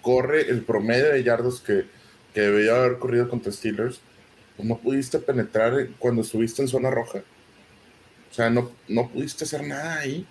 corre 0.00 0.48
el 0.48 0.62
promedio 0.62 1.12
de 1.12 1.22
yardas 1.22 1.60
que, 1.60 1.84
que 2.32 2.40
debía 2.40 2.76
haber 2.76 2.98
corrido 2.98 3.28
contra 3.28 3.52
Steelers, 3.52 4.00
pues 4.56 4.68
no 4.68 4.78
pudiste 4.78 5.18
penetrar 5.18 5.88
cuando 5.98 6.22
estuviste 6.22 6.62
en 6.62 6.68
zona 6.68 6.90
roja. 6.90 7.18
O 8.30 8.34
sea, 8.34 8.50
no, 8.50 8.70
no 8.88 9.08
pudiste 9.08 9.44
hacer 9.44 9.62
nada 9.64 10.00
ahí. 10.00 10.26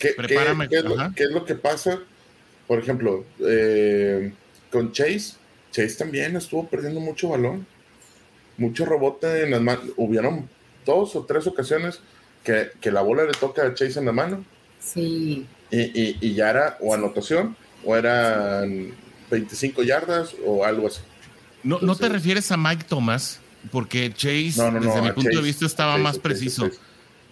¿Qué, 0.00 0.14
es, 0.16 1.30
lo, 1.30 1.44
que 1.44 1.54
pasa? 1.54 2.00
Por 2.66 2.78
ejemplo, 2.78 3.26
eh, 3.46 4.32
con 4.72 4.92
Chase, 4.92 5.34
Chase 5.70 5.94
también 5.96 6.36
estuvo 6.36 6.66
perdiendo 6.66 7.00
mucho 7.00 7.28
balón, 7.28 7.66
mucho 8.56 8.86
rebote 8.86 9.44
en 9.44 9.50
las 9.50 9.60
manos. 9.60 9.84
Hubieron 9.96 10.48
dos 10.86 11.14
o 11.16 11.24
tres 11.26 11.46
ocasiones 11.46 12.00
que, 12.42 12.70
la 12.90 13.02
bola 13.02 13.24
le 13.24 13.32
toca 13.32 13.66
a 13.66 13.74
Chase 13.74 13.98
en 13.98 14.06
la 14.06 14.12
mano. 14.12 14.42
Sí. 14.80 15.46
Y, 15.70 16.34
ya 16.34 16.48
era 16.48 16.78
o 16.80 16.94
anotación 16.94 17.54
o 17.84 17.94
eran 17.94 18.94
25 19.30 19.82
yardas 19.82 20.34
o 20.46 20.64
algo 20.64 20.86
así. 20.86 21.00
No, 21.62 21.78
¿no 21.80 21.94
te 21.94 22.08
refieres 22.08 22.50
a 22.50 22.56
Mike 22.56 22.84
Thomas? 22.88 23.38
Porque 23.70 24.10
Chase, 24.14 24.54
desde 24.80 25.02
mi 25.02 25.12
punto 25.12 25.36
de 25.36 25.42
vista, 25.42 25.66
estaba 25.66 25.98
más 25.98 26.18
preciso. 26.18 26.70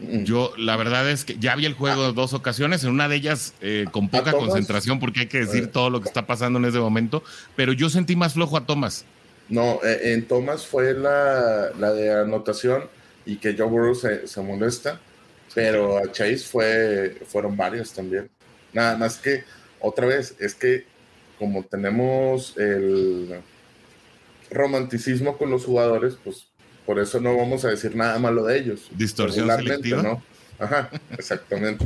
Yo, 0.01 0.53
la 0.57 0.77
verdad 0.77 1.11
es 1.11 1.25
que 1.25 1.37
ya 1.39 1.57
vi 1.57 1.67
el 1.67 1.75
juego 1.75 2.07
ah. 2.07 2.13
dos 2.13 2.33
ocasiones, 2.33 2.85
en 2.85 2.91
una 2.91 3.09
de 3.09 3.17
ellas 3.17 3.55
eh, 3.61 3.87
con 3.91 4.09
poca 4.09 4.33
concentración, 4.33 5.01
porque 5.01 5.21
hay 5.21 5.27
que 5.27 5.41
decir 5.41 5.65
eh. 5.65 5.67
todo 5.67 5.91
lo 5.91 6.01
que 6.01 6.09
está 6.09 6.27
pasando 6.27 6.59
en 6.61 6.67
ese 6.67 6.79
momento, 6.79 7.25
pero 7.57 7.73
yo 7.73 7.91
sentí 7.91 8.15
más 8.15 8.35
flojo 8.35 8.57
a 8.57 8.65
Thomas. 8.65 9.05
No, 9.49 9.81
eh, 9.83 10.13
en 10.13 10.27
Thomas 10.27 10.67
fue 10.67 10.95
la, 10.95 11.71
la 11.79 11.93
de 11.93 12.13
anotación 12.13 12.85
y 13.27 13.37
que 13.37 13.57
Joe 13.57 13.67
Burrow 13.67 13.95
se, 13.95 14.29
se, 14.29 14.41
molesta, 14.41 15.01
pero 15.55 15.99
a 15.99 16.13
Chase 16.13 16.39
fue, 16.39 17.19
fueron 17.27 17.57
varios 17.57 17.93
también. 17.93 18.31
Nada 18.73 18.97
más 18.97 19.19
que, 19.19 19.43
otra 19.81 20.07
vez, 20.07 20.37
es 20.39 20.55
que 20.55 20.87
como 21.39 21.65
tenemos 21.65 22.57
el 22.57 23.41
romanticismo 24.51 25.37
con 25.39 25.51
los 25.51 25.65
jugadores, 25.65 26.17
pues 26.23 26.48
por 26.89 26.99
eso 26.99 27.21
no 27.21 27.37
vamos 27.37 27.67
a 27.67 27.69
decir 27.69 27.95
nada 27.95 28.19
malo 28.19 28.45
de 28.45 28.59
ellos. 28.59 28.89
Distorsión 28.93 29.47
selectiva. 29.47 30.03
¿no? 30.03 30.23
Ajá, 30.59 30.89
exactamente. 31.19 31.85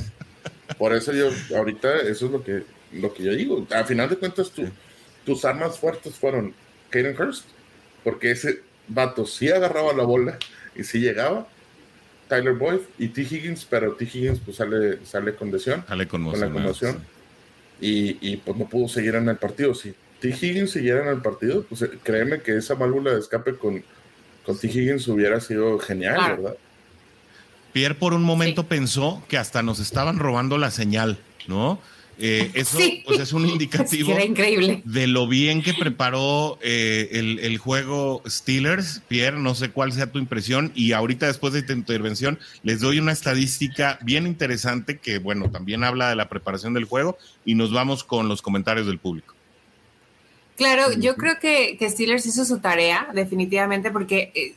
por 0.78 0.94
eso 0.94 1.12
yo, 1.12 1.28
ahorita, 1.56 2.02
eso 2.02 2.26
es 2.26 2.30
lo 2.30 2.44
que, 2.44 2.62
lo 2.92 3.12
que 3.12 3.24
yo 3.24 3.34
digo. 3.34 3.66
A 3.74 3.82
final 3.82 4.08
de 4.08 4.16
cuentas, 4.16 4.52
tus 5.26 5.44
armas 5.44 5.76
fuertes 5.76 6.14
fueron 6.14 6.54
Kaden 6.90 7.20
Hurst, 7.20 7.46
porque 8.04 8.30
ese 8.30 8.60
vato 8.86 9.26
sí 9.26 9.50
agarraba 9.50 9.92
la 9.92 10.04
bola 10.04 10.38
y 10.76 10.84
sí 10.84 11.00
llegaba. 11.00 11.48
Tyler 12.28 12.54
Boyd 12.54 12.82
y 12.96 13.08
T. 13.08 13.22
Higgins, 13.22 13.66
pero 13.68 13.94
T. 13.94 14.04
Higgins 14.04 14.38
pues 14.38 14.56
sale, 14.56 15.04
sale 15.04 15.34
con 15.34 15.50
lesión. 15.50 15.84
Sale 15.88 16.06
con, 16.06 16.24
la 16.30 16.48
conmoción. 16.48 17.04
Y, 17.80 18.18
y, 18.20 18.36
pues 18.36 18.56
no 18.56 18.68
pudo 18.68 18.86
seguir 18.86 19.16
en 19.16 19.28
el 19.28 19.36
partido. 19.36 19.74
Si 19.74 19.96
T. 20.20 20.28
Higgins 20.28 20.70
siguiera 20.70 21.02
en 21.02 21.08
el 21.08 21.22
partido, 21.22 21.64
pues 21.64 21.82
eh, 21.82 21.90
créeme 22.04 22.40
que 22.40 22.56
esa 22.56 22.74
válvula 22.74 23.14
de 23.14 23.18
escape 23.18 23.56
con, 23.56 23.82
con 23.82 23.82
T. 24.44 24.66
Higgins 24.66 25.08
hubiera 25.08 25.40
sido 25.40 25.78
genial, 25.78 26.36
¿verdad? 26.36 26.56
Pierre 27.72 27.94
por 27.94 28.12
un 28.12 28.22
momento 28.22 28.64
pensó 28.66 29.22
que 29.28 29.38
hasta 29.38 29.62
nos 29.62 29.78
estaban 29.78 30.18
robando 30.18 30.58
la 30.58 30.70
señal, 30.70 31.18
¿no? 31.48 31.80
Eh, 32.18 32.50
eso 32.54 32.78
pues 33.06 33.20
es 33.20 33.32
un 33.32 33.46
indicativo 33.48 34.14
de 34.84 35.06
lo 35.06 35.26
bien 35.26 35.62
que 35.62 35.72
preparó 35.72 36.58
eh, 36.62 37.08
el, 37.42 37.58
juego 37.58 38.22
Steelers. 38.26 39.02
Pierre, 39.08 39.38
no 39.38 39.54
sé 39.54 39.70
cuál 39.70 39.92
sea 39.92 40.12
tu 40.12 40.18
impresión 40.18 40.72
y 40.74 40.92
ahorita 40.92 41.26
después 41.26 41.52
de 41.52 41.62
tu 41.62 41.72
intervención 41.72 42.38
les 42.62 42.80
doy 42.80 42.98
una 42.98 43.12
estadística 43.12 43.98
bien 44.02 44.26
interesante 44.26 44.98
que, 44.98 45.18
bueno, 45.18 45.50
también 45.50 45.84
habla 45.84 46.10
de 46.10 46.16
la 46.16 46.28
preparación 46.28 46.74
del 46.74 46.84
juego 46.84 47.16
y 47.44 47.54
nos 47.54 47.72
vamos 47.72 48.04
con 48.04 48.28
los 48.28 48.42
comentarios 48.42 48.86
del 48.86 48.98
público. 48.98 49.34
Claro, 50.56 50.92
yo 50.92 51.16
creo 51.16 51.38
que, 51.40 51.76
que 51.78 51.88
Steelers 51.88 52.26
hizo 52.26 52.44
su 52.44 52.60
tarea 52.60 53.08
definitivamente 53.14 53.90
porque 53.90 54.32
eh, 54.34 54.56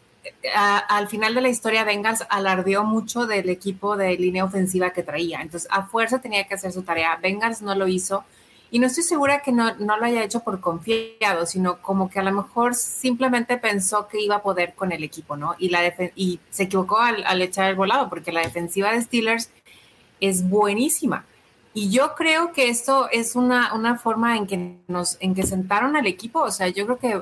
al 0.53 1.07
final 1.07 1.35
de 1.35 1.41
la 1.41 1.49
historia 1.49 1.83
Bengals 1.83 2.23
alardeó 2.29 2.83
mucho 2.83 3.25
del 3.25 3.49
equipo 3.49 3.97
de 3.97 4.17
línea 4.17 4.43
ofensiva 4.43 4.91
que 4.91 5.03
traía. 5.03 5.41
Entonces, 5.41 5.69
a 5.71 5.85
fuerza 5.85 6.19
tenía 6.19 6.45
que 6.47 6.55
hacer 6.55 6.71
su 6.71 6.83
tarea. 6.83 7.17
Bengals 7.21 7.61
no 7.61 7.75
lo 7.75 7.87
hizo. 7.87 8.23
Y 8.71 8.79
no 8.79 8.87
estoy 8.87 9.03
segura 9.03 9.41
que 9.41 9.51
no, 9.51 9.73
lo 9.77 10.03
haya 10.03 10.23
hecho 10.23 10.41
por 10.41 10.59
confiado, 10.59 11.45
sino 11.45 11.81
como 11.81 12.09
que 12.09 12.19
a 12.19 12.23
lo 12.23 12.31
mejor 12.31 12.75
simplemente 12.75 13.57
pensó 13.57 14.07
que 14.07 14.19
iba 14.19 14.37
a 14.37 14.41
poder 14.41 14.73
con 14.73 14.91
el 14.91 15.03
equipo, 15.03 15.37
¿no? 15.37 15.55
Y, 15.59 15.69
la 15.69 15.81
y 16.15 16.39
se 16.49 16.63
equivocó 16.63 16.97
al, 16.99 17.23
al 17.25 17.41
echar 17.41 17.69
el 17.69 17.75
volado, 17.75 18.09
porque 18.09 18.31
la 18.31 18.41
defensiva 18.41 18.91
de 18.91 19.01
Steelers 19.01 19.49
es 20.19 20.49
buenísima. 20.49 21.25
Y 21.77 21.91
yo 21.91 22.15
creo 22.15 22.53
que 22.53 22.69
esto 22.69 23.09
es 23.11 23.35
una, 23.35 23.73
una 23.73 23.97
forma 23.97 24.37
en 24.37 24.47
que 24.47 24.77
nos, 24.87 25.17
en 25.19 25.35
que 25.35 25.43
sentaron 25.43 25.97
al 25.97 26.07
equipo. 26.07 26.39
O 26.39 26.49
sea, 26.49 26.69
yo 26.69 26.85
creo 26.85 26.97
que 26.97 27.21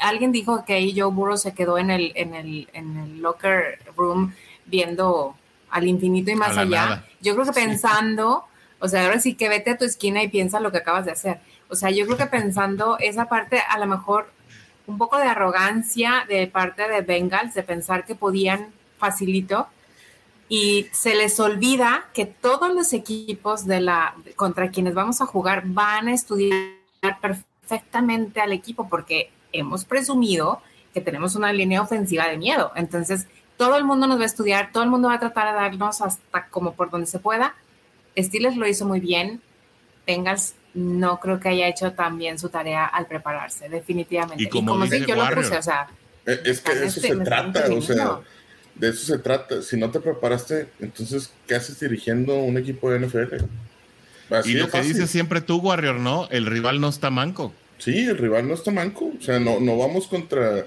alguien 0.00 0.30
dijo 0.30 0.64
que 0.64 0.74
ahí 0.74 0.98
Joe 0.98 1.10
Burrow 1.10 1.36
se 1.36 1.52
quedó 1.52 1.78
en 1.78 1.90
el, 1.90 2.12
en 2.14 2.32
el, 2.32 2.68
en 2.72 2.96
el 2.96 3.20
locker 3.20 3.80
room 3.96 4.32
viendo 4.66 5.34
al 5.68 5.88
infinito 5.88 6.30
y 6.30 6.36
más 6.36 6.56
allá. 6.56 7.04
Yo 7.20 7.34
creo 7.34 7.44
que 7.46 7.52
pensando, 7.52 8.44
o 8.78 8.86
sea, 8.86 9.04
ahora 9.04 9.18
sí 9.18 9.34
que 9.34 9.48
vete 9.48 9.70
a 9.70 9.76
tu 9.76 9.84
esquina 9.84 10.22
y 10.22 10.28
piensa 10.28 10.60
lo 10.60 10.70
que 10.70 10.78
acabas 10.78 11.04
de 11.04 11.10
hacer. 11.10 11.40
O 11.68 11.74
sea, 11.74 11.90
yo 11.90 12.06
creo 12.06 12.16
que 12.16 12.26
pensando 12.26 12.98
esa 13.00 13.28
parte, 13.28 13.60
a 13.68 13.80
lo 13.80 13.86
mejor 13.86 14.30
un 14.86 14.96
poco 14.96 15.18
de 15.18 15.24
arrogancia 15.24 16.24
de 16.28 16.46
parte 16.46 16.88
de 16.88 17.00
Bengals, 17.00 17.52
de 17.52 17.64
pensar 17.64 18.06
que 18.06 18.14
podían 18.14 18.68
facilito, 18.96 19.66
y 20.48 20.86
se 20.92 21.14
les 21.14 21.38
olvida 21.40 22.06
que 22.14 22.24
todos 22.24 22.72
los 22.74 22.92
equipos 22.92 23.66
de 23.66 23.80
la 23.80 24.14
contra 24.36 24.70
quienes 24.70 24.94
vamos 24.94 25.20
a 25.20 25.26
jugar 25.26 25.62
van 25.66 26.08
a 26.08 26.14
estudiar 26.14 26.78
perfectamente 27.20 28.40
al 28.40 28.52
equipo 28.52 28.88
porque 28.88 29.30
hemos 29.52 29.84
presumido 29.84 30.62
que 30.94 31.00
tenemos 31.00 31.34
una 31.34 31.52
línea 31.52 31.82
ofensiva 31.82 32.28
de 32.28 32.38
miedo. 32.38 32.72
Entonces, 32.76 33.26
todo 33.56 33.76
el 33.76 33.84
mundo 33.84 34.06
nos 34.06 34.18
va 34.18 34.22
a 34.22 34.26
estudiar, 34.26 34.70
todo 34.72 34.84
el 34.84 34.90
mundo 34.90 35.08
va 35.08 35.14
a 35.14 35.20
tratar 35.20 35.52
de 35.52 35.60
darnos 35.60 36.00
hasta 36.00 36.46
como 36.46 36.74
por 36.74 36.90
donde 36.90 37.06
se 37.06 37.18
pueda. 37.18 37.54
Steelers 38.16 38.56
lo 38.56 38.66
hizo 38.66 38.86
muy 38.86 39.00
bien. 39.00 39.42
Bengals 40.06 40.54
no 40.72 41.20
creo 41.20 41.40
que 41.40 41.50
haya 41.50 41.68
hecho 41.68 41.92
tan 41.92 42.18
bien 42.18 42.38
su 42.38 42.48
tarea 42.48 42.86
al 42.86 43.06
prepararse, 43.06 43.68
definitivamente. 43.68 44.44
Y 44.44 44.48
como, 44.48 44.84
yo 44.84 45.14
lo 45.14 45.34
puse, 45.34 45.56
o 45.56 45.62
sea. 45.62 45.88
Eh, 46.24 46.40
es 46.44 46.60
que 46.60 46.74
de 46.74 46.86
eso 46.86 47.00
se 47.00 47.16
trata, 47.16 47.66
o 47.70 47.80
sea, 47.80 48.20
de 48.78 48.88
eso 48.88 49.04
se 49.06 49.18
trata. 49.18 49.62
Si 49.62 49.76
no 49.76 49.90
te 49.90 50.00
preparaste, 50.00 50.68
entonces, 50.80 51.30
¿qué 51.46 51.54
haces 51.54 51.80
dirigiendo 51.80 52.36
un 52.36 52.56
equipo 52.56 52.90
de 52.90 53.00
NFL? 53.06 53.44
y 54.44 54.54
lo 54.54 54.68
que 54.68 54.82
dices 54.82 55.10
siempre 55.10 55.40
tú, 55.40 55.58
Warrior, 55.58 55.96
¿no? 55.96 56.28
El 56.30 56.46
rival 56.46 56.80
no 56.80 56.88
está 56.88 57.10
manco. 57.10 57.52
Sí, 57.78 58.06
el 58.06 58.18
rival 58.18 58.46
no 58.46 58.54
está 58.54 58.70
manco. 58.70 59.12
O 59.18 59.22
sea, 59.22 59.38
no, 59.38 59.60
no 59.60 59.76
vamos 59.78 60.06
contra, 60.06 60.66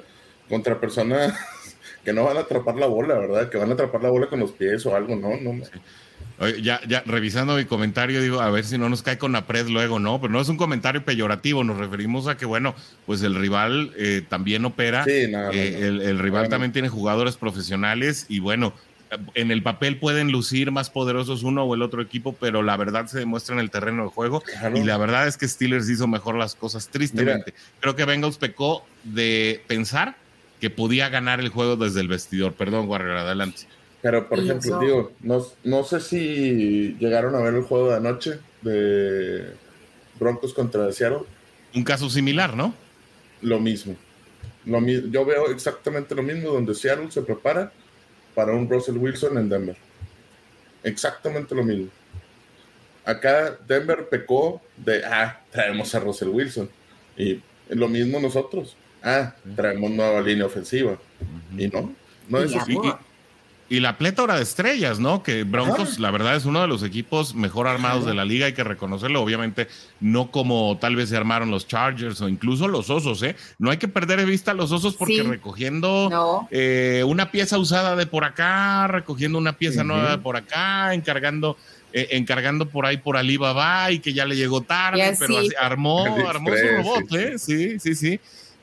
contra 0.50 0.80
personas 0.80 1.34
que 2.04 2.14
no 2.14 2.24
van 2.24 2.38
a 2.38 2.42
atrapar 2.42 2.76
la 2.76 2.88
bola, 2.88 3.18
¿verdad? 3.18 3.50
Que 3.50 3.58
van 3.58 3.70
a 3.70 3.74
atrapar 3.74 4.02
la 4.02 4.10
bola 4.10 4.28
con 4.28 4.40
los 4.40 4.52
pies 4.52 4.86
o 4.86 4.96
algo, 4.96 5.16
¿no? 5.16 5.38
no 5.40 5.62
ya, 6.62 6.82
ya, 6.88 7.04
revisando 7.06 7.56
mi 7.56 7.66
comentario, 7.66 8.22
digo, 8.22 8.42
a 8.42 8.50
ver 8.50 8.66
si 8.66 8.78
no 8.78 8.90
nos 8.90 9.04
cae 9.04 9.18
con 9.18 9.32
la 9.32 9.46
pred 9.46 9.68
luego, 9.68 10.00
¿no? 10.00 10.20
Pero 10.20 10.34
no 10.34 10.42
es 10.42 10.50
un 10.50 10.58
comentario 10.58 11.06
peyorativo, 11.06 11.64
nos 11.64 11.78
referimos 11.78 12.28
a 12.28 12.38
que, 12.38 12.46
bueno, 12.46 12.76
pues 13.06 13.22
el 13.22 13.36
rival 13.36 13.92
eh, 13.98 14.24
también 14.28 14.66
opera, 14.66 15.04
sí, 15.04 15.12
eh, 15.12 16.02
el, 16.04 16.20
rival 16.20 16.50
también 16.50 16.72
tiene 16.72 16.90
jugadores 16.90 17.38
profesionales 17.38 18.26
y, 18.28 18.40
bueno, 18.40 18.74
en 19.36 19.52
el 19.52 19.62
papel 19.62 19.98
pueden 19.98 20.32
lucir 20.32 20.72
más 20.72 20.90
poderosos 20.90 21.44
uno 21.44 21.64
o 21.64 21.76
el 21.76 21.82
otro 21.82 22.02
equipo, 22.02 22.34
pero 22.34 22.64
la 22.64 22.78
verdad 22.78 23.08
se 23.08 23.20
demuestra 23.20 23.56
en 23.56 23.60
el 23.60 23.70
terreno 23.70 24.04
de 24.04 24.10
juego. 24.10 24.42
Y 24.74 24.84
la 24.84 24.98
verdad 24.98 25.28
es 25.28 25.38
que 25.38 25.48
Steelers 25.48 25.90
hizo 25.90 26.08
mejor 26.08 26.36
las 26.36 26.56
cosas, 26.56 26.88
tristemente. 26.88 27.54
Creo 27.82 27.96
que 27.96 28.06
Bengals 28.06 28.38
pecó 28.38 28.86
de 29.04 29.64
pensar 29.68 30.16
que 30.62 30.70
podía 30.70 31.10
ganar 31.10 31.40
el 31.40 31.50
juego 31.50 31.76
desde 31.76 32.00
el 32.00 32.08
vestidor. 32.08 32.54
Perdón, 32.54 32.88
Warrior, 32.88 33.18
adelante. 33.18 33.68
Pero, 34.02 34.28
por 34.28 34.40
ejemplo, 34.40 34.80
digo, 34.80 35.12
no, 35.22 35.46
no 35.64 35.84
sé 35.84 36.00
si 36.00 36.96
llegaron 37.00 37.36
a 37.36 37.40
ver 37.40 37.54
el 37.54 37.62
juego 37.62 37.90
de 37.90 37.98
anoche 37.98 38.40
de 38.62 39.54
Broncos 40.20 40.54
contra 40.54 40.92
Seattle. 40.92 41.22
Un 41.76 41.84
caso 41.84 42.10
similar, 42.10 42.56
¿no? 42.56 42.74
Lo 43.42 43.60
mismo. 43.60 43.96
Lo, 44.66 44.80
yo 44.82 45.26
veo 45.26 45.50
exactamente 45.52 46.16
lo 46.16 46.24
mismo 46.24 46.50
donde 46.50 46.74
Seattle 46.74 47.12
se 47.12 47.22
prepara 47.22 47.72
para 48.34 48.54
un 48.54 48.70
Russell 48.70 48.98
Wilson 48.98 49.38
en 49.38 49.50
Denver. 49.50 49.78
Exactamente 50.84 51.54
lo 51.54 51.64
mismo. 51.64 51.88
Acá 53.06 53.58
Denver 53.68 54.08
pecó 54.10 54.62
de, 54.78 55.04
ah, 55.06 55.42
traemos 55.52 55.94
a 55.94 56.00
Russell 56.00 56.30
Wilson. 56.30 56.70
Y 57.18 57.42
lo 57.70 57.88
mismo 57.88 58.20
nosotros. 58.20 58.76
Ah, 59.04 59.36
traemos 59.56 59.92
nueva 59.92 60.22
línea 60.22 60.46
ofensiva. 60.46 60.98
Y 61.58 61.68
no, 61.68 61.94
no 62.30 62.40
es 62.40 62.56
así. 62.56 62.74
Y 62.74 62.94
la 63.80 63.98
plétora 63.98 64.36
de 64.36 64.44
estrellas, 64.44 65.00
¿no? 65.00 65.24
Que 65.24 65.44
Broncos, 65.44 65.98
la 65.98 66.12
verdad, 66.12 66.36
es 66.36 66.44
uno 66.44 66.62
de 66.62 66.68
los 66.68 66.84
equipos 66.84 67.36
mejor 67.36 67.68
armados 67.68 68.06
de 68.06 68.14
la 68.14 68.26
liga, 68.26 68.48
hay 68.48 68.54
que 68.54 68.66
reconocerlo. 68.66 69.22
Obviamente, 69.22 69.70
no 70.02 70.30
como 70.30 70.78
tal 70.78 70.98
vez 70.98 71.08
se 71.10 71.16
armaron 71.16 71.52
los 71.52 71.68
Chargers 71.68 72.20
o 72.20 72.28
incluso 72.28 72.68
los 72.68 72.90
Osos, 72.90 73.24
¿eh? 73.24 73.36
No 73.60 73.72
hay 73.72 73.78
que 73.78 73.88
perder 73.88 74.20
de 74.20 74.26
vista 74.26 74.54
los 74.54 74.72
Osos 74.74 74.96
porque 74.96 75.24
recogiendo 75.24 76.48
eh, 76.52 77.04
una 77.08 77.32
pieza 77.32 77.58
usada 77.58 77.96
de 77.96 78.06
por 78.08 78.26
acá, 78.26 78.88
recogiendo 78.88 79.38
una 79.38 79.54
pieza 79.54 79.86
nueva 79.86 80.12
de 80.12 80.18
por 80.18 80.36
acá, 80.36 80.94
encargando. 80.94 81.58
Eh, 81.94 82.08
encargando 82.12 82.70
por 82.70 82.86
ahí 82.86 82.96
por 82.96 83.18
Alibaba 83.18 83.92
y 83.92 84.00
que 84.00 84.14
ya 84.14 84.26
le 84.26 84.38
llegó 84.38 84.62
tarde, 84.62 85.14
pero 85.20 85.36
armó, 85.60 86.06
armó 86.26 86.50
su 86.52 86.78
robot, 86.78 87.14
¿eh? 87.16 87.38
Sí, 87.38 87.82
sí, 87.82 87.96
sí. 87.96 88.18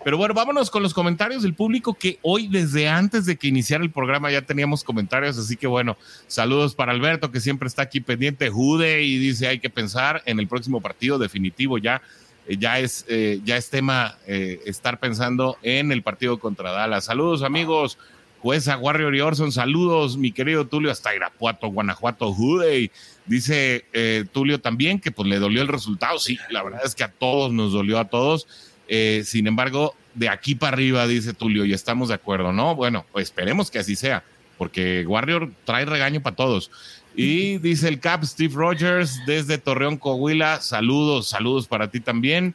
Pero 0.05 0.17
bueno, 0.17 0.33
vámonos 0.33 0.71
con 0.71 0.83
los 0.83 0.95
comentarios 0.95 1.43
del 1.43 1.55
público 1.55 1.95
que 1.95 2.19
hoy 2.23 2.47
desde 2.47 2.88
antes 2.88 3.26
de 3.26 3.37
que 3.37 3.49
iniciara 3.49 3.83
el 3.83 3.90
programa 3.90 4.31
ya 4.31 4.43
teníamos 4.43 4.85
comentarios, 4.85 5.37
así 5.38 5.57
que 5.57 5.67
bueno, 5.67 5.97
saludos 6.28 6.75
para 6.75 6.93
Alberto 6.93 7.33
que 7.33 7.40
siempre 7.40 7.67
está 7.67 7.83
aquí 7.83 8.00
pendiente, 8.00 8.49
Jude 8.49 9.02
y 9.02 9.19
dice 9.19 9.49
hay 9.49 9.59
que 9.59 9.71
pensar 9.71 10.23
en 10.25 10.38
el 10.38 10.47
próximo 10.47 10.81
partido 10.81 11.19
definitivo 11.19 11.78
ya 11.78 12.00
eh, 12.47 12.57
ya 12.59 12.78
es 12.78 13.05
ya 13.45 13.57
es 13.57 13.67
eh, 13.67 13.71
tema 13.71 14.17
eh, 14.26 14.61
estar 14.64 14.99
pensando 14.99 15.59
en 15.62 15.93
el 15.93 16.02
partido 16.02 16.38
contra 16.38 16.73
Dallas. 16.73 17.05
Saludos 17.05 17.43
amigos, 17.43 17.99
jueza 18.40 18.78
Warrior 18.78 19.14
y 19.17 19.21
Orson, 19.21 19.50
saludos 19.50 20.17
mi 20.17 20.33
querido 20.33 20.67
Tulio 20.67 20.93
hasta 20.93 21.14
Irapuato, 21.14 21.69
Guanajuato, 21.69 22.33
Jude. 22.33 22.90
Dice 23.26 23.85
Tulio 24.33 24.59
también 24.59 25.00
que 25.00 25.11
pues 25.11 25.28
le 25.28 25.38
dolió 25.38 25.61
el 25.61 25.69
resultado, 25.69 26.19
sí, 26.19 26.38
la 26.49 26.62
verdad 26.62 26.81
es 26.83 26.95
que 26.95 27.05
a 27.05 27.12
todos 27.12 27.52
nos 27.52 27.73
dolió 27.73 27.99
a 27.99 28.07
todos 28.07 28.47
eh, 28.88 29.23
sin 29.25 29.47
embargo, 29.47 29.95
de 30.14 30.28
aquí 30.28 30.54
para 30.54 30.75
arriba, 30.75 31.07
dice 31.07 31.35
Tulio, 31.35 31.64
y 31.64 31.73
estamos 31.73 32.09
de 32.09 32.14
acuerdo, 32.14 32.52
¿no? 32.52 32.75
Bueno, 32.75 33.07
pues 33.12 33.25
esperemos 33.25 33.71
que 33.71 33.78
así 33.78 33.97
sea, 33.97 34.25
porque 34.57 35.04
Warrior 35.07 35.52
trae 35.64 35.85
regaño 35.85 36.23
para 36.23 36.37
todos. 36.37 36.71
Y 37.14 37.59
dice 37.59 37.88
el 37.88 38.00
Cap 38.00 38.25
Steve 38.25 38.54
Rogers 38.54 39.21
desde 39.26 39.59
Torreón, 39.59 39.99
Coahuila, 39.99 40.61
saludos, 40.61 41.28
saludos 41.28 41.68
para 41.68 41.90
ti 41.90 42.00
también. 42.00 42.54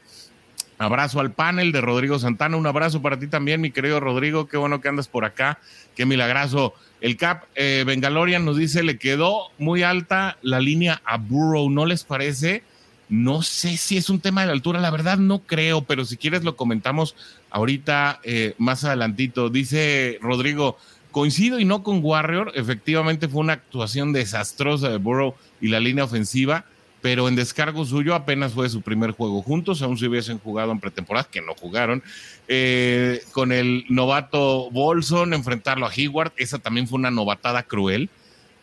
Abrazo 0.80 1.20
al 1.20 1.32
panel 1.32 1.72
de 1.72 1.82
Rodrigo 1.82 2.18
Santana, 2.20 2.58
un 2.58 2.68
abrazo 2.68 3.02
para 3.02 3.18
ti 3.18 3.28
también, 3.28 3.62
mi 3.62 3.72
querido 3.72 4.00
Rodrigo, 4.00 4.48
qué 4.48 4.58
bueno 4.58 4.82
que 4.82 4.90
andas 4.90 5.08
por 5.08 5.24
acá, 5.24 5.60
qué 5.96 6.06
milagroso. 6.06 6.74
El 7.00 7.16
Cap 7.16 7.44
eh, 7.56 7.84
Bengalorian 7.86 8.44
nos 8.44 8.58
dice, 8.58 8.82
le 8.82 8.98
quedó 8.98 9.52
muy 9.60 9.84
alta 9.84 10.38
la 10.42 10.60
línea 10.60 11.02
a 11.06 11.18
Burrow, 11.18 11.70
¿no 11.70 11.86
les 11.86 12.04
parece? 12.04 12.64
No 13.10 13.42
sé 13.42 13.78
si 13.78 13.98
es 13.98 14.10
un 14.10 14.20
tema 14.20 14.42
de 14.42 14.48
la 14.48 14.54
altura, 14.54 14.80
la 14.80 14.92
verdad 14.92 15.18
no 15.18 15.40
creo, 15.40 15.84
pero 15.84 16.06
si 16.06 16.18
quieres 16.18 16.44
lo 16.44 16.56
comentamos 16.56 17.16
ahorita 17.52 18.20
eh, 18.24 18.56
más 18.58 18.84
adelantito. 18.84 19.50
Dice 19.50 20.18
Rodrigo, 20.22 20.78
coincido 21.12 21.60
y 21.60 21.66
no 21.66 21.84
con 21.84 22.04
Warrior, 22.04 22.52
efectivamente 22.56 23.28
fue 23.28 23.42
una 23.42 23.54
actuación 23.54 24.12
desastrosa 24.14 24.90
de 24.90 24.98
Burrow 24.98 25.36
y 25.62 25.68
la 25.70 25.80
línea 25.80 26.04
ofensiva, 26.04 26.66
pero 27.02 27.28
en 27.28 27.36
descargo 27.36 27.86
suyo 27.86 28.16
apenas 28.16 28.54
fue 28.54 28.70
su 28.70 28.82
primer 28.82 29.12
juego 29.12 29.42
juntos, 29.42 29.82
aún 29.82 29.98
si 29.98 30.08
hubiesen 30.08 30.40
jugado 30.40 30.72
en 30.72 30.80
pretemporada, 30.80 31.28
que 31.30 31.42
no 31.42 31.54
jugaron, 31.54 32.02
eh, 32.48 33.22
con 33.32 33.52
el 33.52 33.86
novato 33.90 34.72
Bolson, 34.72 35.34
enfrentarlo 35.34 35.86
a 35.86 35.92
Hayward, 35.92 36.34
esa 36.38 36.60
también 36.60 36.88
fue 36.88 36.98
una 36.98 37.12
novatada 37.12 37.64
cruel. 37.64 38.10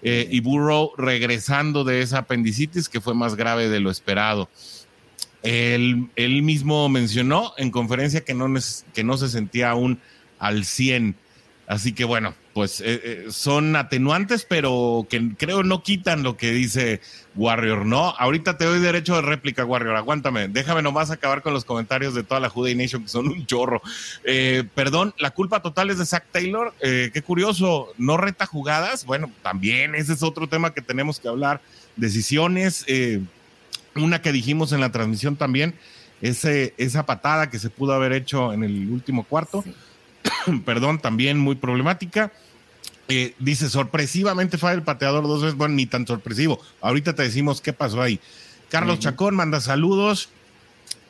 Eh, 0.02 0.26
y 0.30 0.40
Burrow 0.40 0.92
regresando 0.96 1.84
de 1.84 2.00
esa 2.00 2.18
apendicitis 2.18 2.88
que 2.88 3.00
fue 3.00 3.14
más 3.14 3.34
grave 3.34 3.68
de 3.68 3.80
lo 3.80 3.90
esperado. 3.90 4.48
Él, 5.42 6.08
mismo 6.42 6.88
mencionó 6.88 7.52
en 7.56 7.70
conferencia 7.70 8.22
que 8.22 8.34
no, 8.34 8.52
que 8.92 9.04
no 9.04 9.16
se 9.16 9.28
sentía 9.28 9.70
aún 9.70 10.00
al 10.38 10.64
100 10.64 11.16
Así 11.70 11.92
que 11.92 12.04
bueno, 12.04 12.34
pues 12.52 12.80
eh, 12.80 13.00
eh, 13.04 13.26
son 13.30 13.76
atenuantes, 13.76 14.44
pero 14.44 15.06
que 15.08 15.36
creo 15.38 15.62
no 15.62 15.84
quitan 15.84 16.24
lo 16.24 16.36
que 16.36 16.50
dice 16.50 17.00
Warrior, 17.36 17.86
¿no? 17.86 18.12
Ahorita 18.18 18.58
te 18.58 18.64
doy 18.64 18.80
derecho 18.80 19.14
de 19.14 19.22
réplica, 19.22 19.64
Warrior, 19.64 19.94
aguántame. 19.94 20.48
Déjame 20.48 20.82
nomás 20.82 21.12
acabar 21.12 21.42
con 21.42 21.54
los 21.54 21.64
comentarios 21.64 22.12
de 22.12 22.24
toda 22.24 22.40
la 22.40 22.48
Juday 22.48 22.74
Nation, 22.74 23.04
que 23.04 23.08
son 23.08 23.28
un 23.28 23.46
chorro. 23.46 23.80
Eh, 24.24 24.64
perdón, 24.74 25.14
la 25.18 25.30
culpa 25.30 25.62
total 25.62 25.90
es 25.90 25.98
de 25.98 26.06
Zach 26.06 26.24
Taylor. 26.32 26.74
qué 26.80 27.22
curioso, 27.24 27.92
no 27.98 28.16
reta 28.16 28.46
jugadas. 28.46 29.04
Bueno, 29.04 29.30
también 29.40 29.94
ese 29.94 30.14
es 30.14 30.24
otro 30.24 30.48
tema 30.48 30.74
que 30.74 30.82
tenemos 30.82 31.20
que 31.20 31.28
hablar. 31.28 31.60
Decisiones, 31.94 32.84
una 33.94 34.22
que 34.22 34.32
dijimos 34.32 34.72
en 34.72 34.80
la 34.80 34.90
transmisión 34.90 35.36
también, 35.36 35.76
ese, 36.20 36.74
esa 36.78 37.06
patada 37.06 37.48
que 37.48 37.60
se 37.60 37.70
pudo 37.70 37.92
haber 37.92 38.12
hecho 38.12 38.52
en 38.52 38.64
el 38.64 38.90
último 38.90 39.22
cuarto. 39.22 39.62
perdón, 40.64 40.98
también 40.98 41.38
muy 41.38 41.56
problemática. 41.56 42.32
Eh, 43.08 43.34
dice, 43.38 43.68
sorpresivamente 43.68 44.56
fue 44.56 44.72
el 44.72 44.82
pateador 44.82 45.24
dos 45.24 45.42
veces, 45.42 45.56
bueno, 45.56 45.74
ni 45.74 45.86
tan 45.86 46.06
sorpresivo. 46.06 46.60
Ahorita 46.80 47.14
te 47.14 47.24
decimos 47.24 47.60
qué 47.60 47.72
pasó 47.72 48.00
ahí. 48.00 48.20
Carlos 48.68 49.00
Chacón 49.00 49.34
manda 49.34 49.60
saludos. 49.60 50.28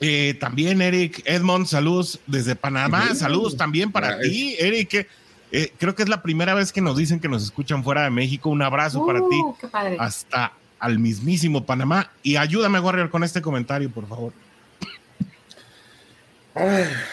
Eh, 0.01 0.35
también 0.41 0.81
Eric 0.81 1.23
Edmond, 1.27 1.67
saludos 1.67 2.21
desde 2.27 2.57
Panamá. 2.57 3.15
Saludos 3.15 3.57
también 3.59 3.93
para 3.93 4.19
ti, 4.19 4.57
Eric. 4.59 5.07
Eh, 5.53 5.73
creo 5.79 5.95
que 5.95 6.03
es 6.03 6.09
la 6.09 6.23
primera 6.23 6.55
vez 6.55 6.73
que 6.73 6.81
nos 6.81 6.97
dicen 6.97 7.21
que 7.21 7.29
nos 7.29 7.43
escuchan 7.43 7.85
fuera 7.85 8.05
de 8.05 8.11
México. 8.11 8.49
Un 8.49 8.63
abrazo 8.63 9.05
para 9.05 9.19
ti. 9.19 9.37
Uh, 9.37 9.57
hasta 9.99 10.55
al 10.79 10.99
mismísimo 10.99 11.67
Panamá. 11.67 12.11
Y 12.23 12.37
ayúdame, 12.37 12.81
Warrior, 12.81 13.11
con 13.11 13.25
este 13.25 13.43
comentario, 13.43 13.91
por 13.91 14.09
favor 14.09 14.33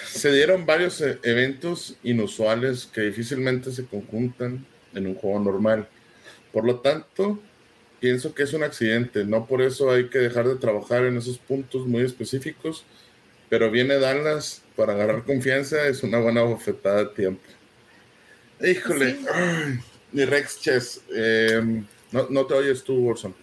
se 0.05 0.31
dieron 0.31 0.65
varios 0.65 1.01
e-, 1.01 1.19
eventos 1.23 1.95
inusuales 2.03 2.85
que 2.85 3.01
difícilmente 3.01 3.71
se 3.71 3.85
conjuntan 3.85 4.65
en 4.93 5.07
un 5.07 5.15
juego 5.15 5.39
normal. 5.39 5.87
Por 6.51 6.65
lo 6.65 6.79
tanto, 6.79 7.39
pienso 7.99 8.33
que 8.33 8.43
es 8.43 8.53
un 8.53 8.63
accidente. 8.63 9.25
No 9.25 9.45
por 9.45 9.61
eso 9.61 9.91
hay 9.91 10.09
que 10.09 10.19
dejar 10.19 10.47
de 10.47 10.55
trabajar 10.55 11.05
en 11.05 11.17
esos 11.17 11.37
puntos 11.37 11.85
muy 11.85 12.03
específicos. 12.03 12.83
Pero 13.49 13.71
viene 13.71 13.99
Dallas 13.99 14.61
para 14.75 14.93
agarrar 14.93 15.23
confianza. 15.23 15.87
Es 15.87 16.03
una 16.03 16.19
buena 16.19 16.41
bofetada 16.41 17.05
de 17.05 17.09
tiempo. 17.15 17.43
Híjole. 18.61 19.17
mi 20.11 20.25
Rex 20.25 20.61
Chess. 20.61 21.01
Em, 21.13 21.85
no, 22.11 22.27
no, 22.29 22.45
te 22.45 22.53
oyes 22.53 22.83
tú, 22.83 22.95
Wilson. 22.95 23.35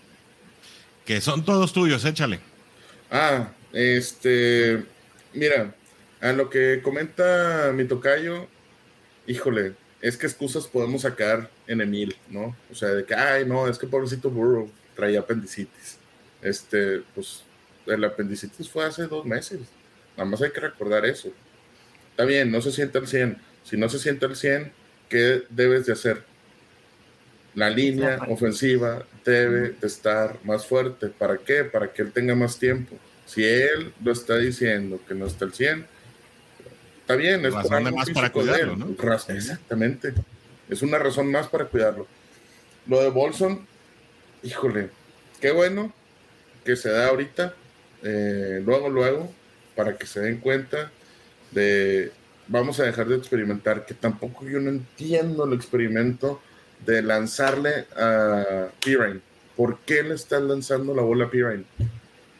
Que 1.05 1.21
son 1.21 1.45
todos 1.45 1.73
tuyos, 1.73 2.05
échale. 2.05 2.41
Ah, 3.11 3.53
este. 3.73 4.85
Mira, 5.33 5.75
a 6.25 6.33
lo 6.33 6.49
que 6.49 6.81
comenta 6.83 7.71
mi 7.75 7.85
tocayo, 7.85 8.49
híjole, 9.27 9.75
es 10.01 10.17
que 10.17 10.27
excusas 10.27 10.67
podemos 10.67 11.03
sacar 11.03 11.51
en 11.67 11.83
Emil, 11.83 12.17
¿no? 12.31 12.57
O 12.73 12.75
sea, 12.75 12.89
de 12.89 13.05
que, 13.05 13.15
ay, 13.15 13.45
no, 13.45 13.69
es 13.69 13.77
que 13.77 13.87
pobrecito 13.87 14.31
Burrow 14.31 14.71
traía 14.97 15.21
apendicitis. 15.21 15.99
Este, 16.41 17.03
pues, 17.15 17.45
el 17.87 18.03
apendicitis 18.05 18.71
fue 18.71 18.87
hace 18.87 19.07
dos 19.07 19.27
meses. 19.27 19.61
Nada 20.17 20.31
más 20.31 20.41
hay 20.41 20.51
que 20.51 20.61
recordar 20.61 21.05
eso. 21.05 21.31
Está 22.11 22.25
bien, 22.25 22.51
no 22.51 22.63
se 22.63 22.73
siente 22.73 22.97
al 22.97 23.07
100. 23.07 23.37
Si 23.63 23.77
no 23.77 23.91
se 23.91 23.99
siente 23.99 24.25
al 24.25 24.35
100, 24.35 24.73
¿qué 25.11 25.43
debes 25.51 25.85
de 25.85 25.93
hacer? 25.93 26.23
La 27.55 27.69
línea 27.69 28.19
ofensiva 28.29 29.05
debe 29.27 29.75
de 29.79 29.87
estar 29.87 30.39
más 30.43 30.65
fuerte. 30.65 31.09
¿Para 31.09 31.37
qué? 31.37 31.65
Para 31.65 31.93
que 31.93 32.01
él 32.01 32.13
tenga 32.13 32.35
más 32.35 32.59
tiempo. 32.59 32.97
Si 33.27 33.45
él 33.45 33.93
lo 34.03 34.13
está 34.13 34.39
diciendo 34.39 34.99
que 35.07 35.15
no 35.15 35.27
está 35.27 35.45
al 35.45 35.53
100, 35.53 35.94
Está 37.05 37.17
bien, 37.17 37.45
es 37.45 37.53
razón 37.53 37.95
más 37.95 38.09
para 38.09 38.33
cuidarlo, 38.33 38.77
¿no? 38.77 38.87
Exactamente. 39.29 40.15
Es 40.71 40.81
una 40.81 40.99
razón 40.99 41.31
más 41.31 41.49
para 41.49 41.67
cuidarlo. 41.67 42.07
Lo 42.87 43.03
de 43.03 43.11
Bolson, 43.11 43.67
híjole, 44.43 44.89
qué 45.39 45.51
bueno 45.51 45.93
que 46.65 46.77
se 46.77 46.89
da 46.89 47.09
ahorita, 47.09 47.53
eh, 48.03 48.63
luego, 48.65 48.89
luego, 48.89 49.31
para 49.77 49.99
que 49.99 50.07
se 50.07 50.21
den 50.21 50.39
cuenta 50.39 50.91
de, 51.51 52.11
vamos 52.49 52.81
a 52.81 52.85
dejar 52.85 53.07
de 53.07 53.17
experimentar, 53.17 53.85
que 53.85 53.93
tampoco 53.93 54.47
yo 54.47 54.59
no 54.59 54.71
entiendo 54.71 55.45
el 55.45 55.53
experimento 55.53 56.41
de 56.87 57.03
lanzarle 57.03 57.85
a 57.99 58.69
Pirine. 58.83 59.21
¿Por 59.59 59.81
qué 59.81 60.03
le 60.03 60.15
estás 60.15 60.41
lanzando 60.41 60.95
la 60.95 61.03
bola 61.03 61.27
a 61.27 61.31
Pirine? 61.31 61.65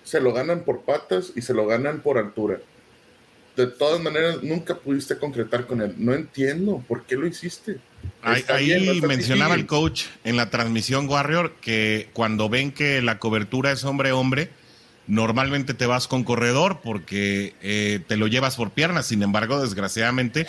Se 0.05 0.23
lo 0.23 0.33
ganan 0.33 0.65
por 0.65 0.85
patas 0.85 1.33
y 1.37 1.43
se 1.43 1.53
lo 1.53 1.67
ganan 1.67 2.01
por 2.01 2.17
altura. 2.17 2.61
De 3.57 3.67
todas 3.67 4.01
maneras, 4.01 4.43
nunca 4.43 4.75
pudiste 4.77 5.17
concretar 5.17 5.67
con 5.67 5.81
él. 5.81 5.95
No 5.97 6.13
entiendo 6.13 6.83
por 6.89 7.05
qué 7.05 7.17
lo 7.17 7.27
hiciste. 7.27 7.79
Ahí, 8.23 9.01
mencionaba 9.03 9.55
el 9.55 9.67
coach 9.67 10.05
en 10.25 10.37
la 10.37 10.51
transmisión 10.51 11.09
Warrior 11.09 11.55
que 11.61 12.09
cuando 12.13 12.49
ven 12.49 12.73
que 12.73 13.01
la 13.03 13.19
cobertura 13.19 13.71
es 13.71 13.85
hombre-hombre, 13.85 14.51
normalmente 15.07 15.75
te 15.75 15.87
vas 15.87 16.09
con 16.09 16.25
corredor 16.25 16.81
porque 16.83 17.55
eh, 17.63 18.01
te 18.07 18.17
lo 18.17 18.27
llevas 18.27 18.57
por 18.57 18.71
piernas. 18.71 19.07
Sin 19.07 19.23
embargo, 19.23 19.61
desgraciadamente, 19.61 20.47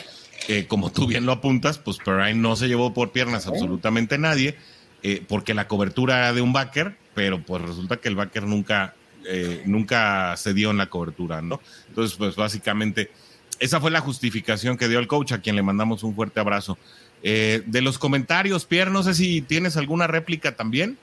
eh, 0.47 0.65
como 0.67 0.91
tú 0.91 1.07
bien 1.07 1.25
lo 1.25 1.33
apuntas, 1.33 1.77
pues 1.77 1.97
Perrine 1.97 2.39
no 2.39 2.55
se 2.55 2.67
llevó 2.67 2.93
por 2.93 3.11
piernas 3.11 3.47
absolutamente 3.47 4.17
nadie, 4.17 4.55
eh, 5.03 5.23
porque 5.27 5.53
la 5.53 5.67
cobertura 5.67 6.17
era 6.17 6.33
de 6.33 6.41
un 6.41 6.53
backer, 6.53 6.95
pero 7.13 7.41
pues 7.41 7.61
resulta 7.61 7.97
que 7.97 8.07
el 8.09 8.15
backer 8.15 8.43
nunca, 8.43 8.95
eh, 9.27 9.63
nunca 9.65 10.35
se 10.37 10.53
dio 10.53 10.71
en 10.71 10.77
la 10.77 10.87
cobertura, 10.87 11.41
¿no? 11.41 11.61
Entonces, 11.87 12.17
pues 12.17 12.35
básicamente, 12.35 13.11
esa 13.59 13.79
fue 13.79 13.91
la 13.91 14.01
justificación 14.01 14.77
que 14.77 14.87
dio 14.87 14.99
el 14.99 15.07
coach, 15.07 15.31
a 15.33 15.41
quien 15.41 15.55
le 15.55 15.63
mandamos 15.63 16.03
un 16.03 16.15
fuerte 16.15 16.39
abrazo. 16.39 16.77
de 17.21 17.81
los 17.81 17.97
comentarios, 17.97 18.65
Pierre, 18.65 18.91
no 18.91 19.01
sé 19.01 19.15
si 19.15 19.41
tienes 19.41 19.77
alguna 19.77 20.07
réplica 20.07 20.55
también. 20.55 20.97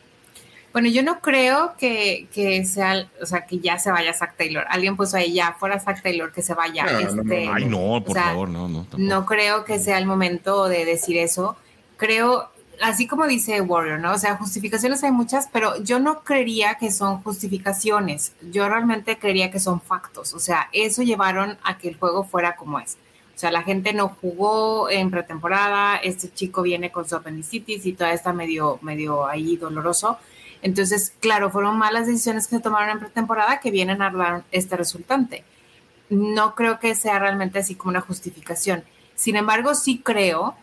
Bueno, 0.73 0.89
yo 0.89 1.03
no 1.03 1.21
creo 1.21 1.75
que, 1.79 2.27
sea, 2.67 3.07
o 3.21 3.27
sea, 3.27 3.45
que 3.45 3.59
ya 3.59 3.79
se 3.79 3.91
vaya 3.91 4.15
Zack 4.15 4.37
Taylor. 4.39 4.65
Alguien 4.71 4.97
puso 4.97 5.19
ahí 5.19 5.35
ya, 5.35 5.55
fuera 5.59 5.79
Zack 5.79 6.03
Taylor, 6.03 6.33
que 6.33 6.41
se 6.41 6.55
vaya. 6.55 6.87
este, 6.99 7.49
Ay, 7.53 7.67
no, 7.67 8.03
por 8.03 8.17
favor, 8.17 8.49
no, 8.49 8.69
no. 8.69 8.87
No 8.97 9.27
creo 9.27 9.65
que 9.65 9.79
sea 9.79 9.99
el 9.99 10.07
momento 10.07 10.69
de 10.69 10.87
decir 10.87 11.19
eso. 11.19 11.57
Creo, 11.99 12.51
así 12.81 13.07
como 13.07 13.27
dice 13.27 13.61
Warrior, 13.61 14.01
¿no? 14.01 14.13
O 14.13 14.19
sea, 14.19 14.37
justificaciones 14.37 15.03
hay 15.05 15.11
muchas, 15.11 15.49
pero 15.53 15.83
yo 15.83 15.99
no 15.99 16.23
creería 16.23 16.77
que 16.77 16.91
son 16.91 17.23
justificaciones. 17.23 18.33
Yo 18.51 18.69
realmente 18.69 19.19
creería 19.19 19.51
que 19.51 19.61
son 19.61 19.81
factos. 19.81 20.35
O 20.35 20.39
sea, 20.39 20.69
eso 20.73 21.03
llevaron 21.03 21.59
a 21.63 21.79
que 21.79 21.89
el 21.89 21.97
juego 21.99 22.25
fuera 22.25 22.57
como 22.57 22.79
es. 22.81 22.97
O 23.35 23.39
sea, 23.39 23.51
la 23.51 23.63
gente 23.63 23.93
no 23.93 24.09
jugó 24.09 24.91
en 24.91 25.11
pretemporada, 25.11 25.97
este 25.97 26.33
chico 26.33 26.63
viene 26.63 26.93
con 26.93 27.09
su 27.09 27.17
apendicitis 27.17 27.85
y 27.87 27.93
todavía 27.93 28.17
está 28.17 28.33
medio, 28.33 28.79
medio 28.83 29.27
ahí 29.27 29.57
doloroso. 29.57 30.19
Entonces, 30.61 31.15
claro, 31.19 31.51
fueron 31.51 31.77
malas 31.77 32.07
decisiones 32.07 32.47
que 32.47 32.57
se 32.57 32.63
tomaron 32.63 32.91
en 32.91 32.99
pretemporada 33.01 33.59
que 33.59 33.71
vienen 33.71 34.01
a 34.01 34.11
dar 34.11 34.45
este 34.53 34.77
resultante. 34.77 35.45
No 36.09 36.55
creo 36.55 36.79
que 36.79 36.95
sea 36.95 37.19
realmente 37.19 37.59
así 37.59 37.75
como 37.75 37.91
una 37.91 38.01
justificación. 38.01 38.85
Sin 39.15 39.37
embargo, 39.37 39.75
sí 39.75 40.01
creo 40.05 40.55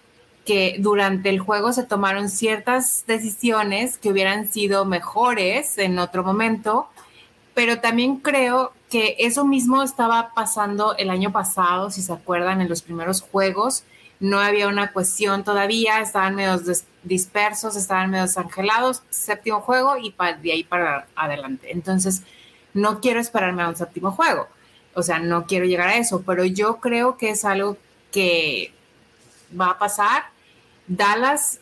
que 0.50 0.78
durante 0.80 1.30
el 1.30 1.40
juego 1.40 1.74
se 1.74 1.84
tomaron 1.84 2.28
ciertas 2.28 3.04
decisiones 3.06 4.00
que 4.00 4.10
hubieran 4.10 4.52
sido 4.52 4.84
mejores 4.84 5.78
en 5.78 6.00
otro 6.00 6.24
momento, 6.24 6.90
pero 7.54 7.82
también 7.82 8.16
creo 8.16 8.74
que 8.90 9.16
eso 9.20 9.46
mismo 9.46 9.84
estaba 9.84 10.34
pasando 10.34 10.98
el 10.98 11.12
año 11.12 11.32
pasado, 11.32 11.92
si 11.92 12.02
se 12.02 12.14
acuerdan, 12.14 12.62
en 12.62 12.68
los 12.68 12.82
primeros 12.82 13.22
juegos. 13.22 13.84
No 14.20 14.40
había 14.40 14.68
una 14.68 14.92
cuestión 14.92 15.44
todavía, 15.44 16.02
estaban 16.02 16.34
medio 16.34 16.60
dispersos, 17.04 17.76
estaban 17.76 18.10
medio 18.10 18.26
angelados, 18.36 19.04
séptimo 19.12 19.62
juego 19.62 19.98
y 19.98 20.16
de 20.42 20.52
ahí 20.52 20.64
para 20.64 21.06
adelante. 21.16 21.72
Entonces, 21.72 22.24
no 22.74 23.02
quiero 23.02 23.20
esperarme 23.20 23.62
a 23.62 23.70
un 23.70 23.76
séptimo 23.76 24.10
juego, 24.14 24.48
o 24.96 25.04
sea, 25.04 25.20
no 25.20 25.46
quiero 25.46 25.66
llegar 25.66 25.90
a 25.90 25.98
eso, 25.98 26.24
pero 26.26 26.44
yo 26.44 26.78
creo 26.78 27.18
que 27.18 27.30
es 27.30 27.46
algo 27.46 27.78
que 28.12 28.74
va 29.56 29.68
a 29.68 29.78
pasar. 29.78 30.39
Dallas 30.90 31.60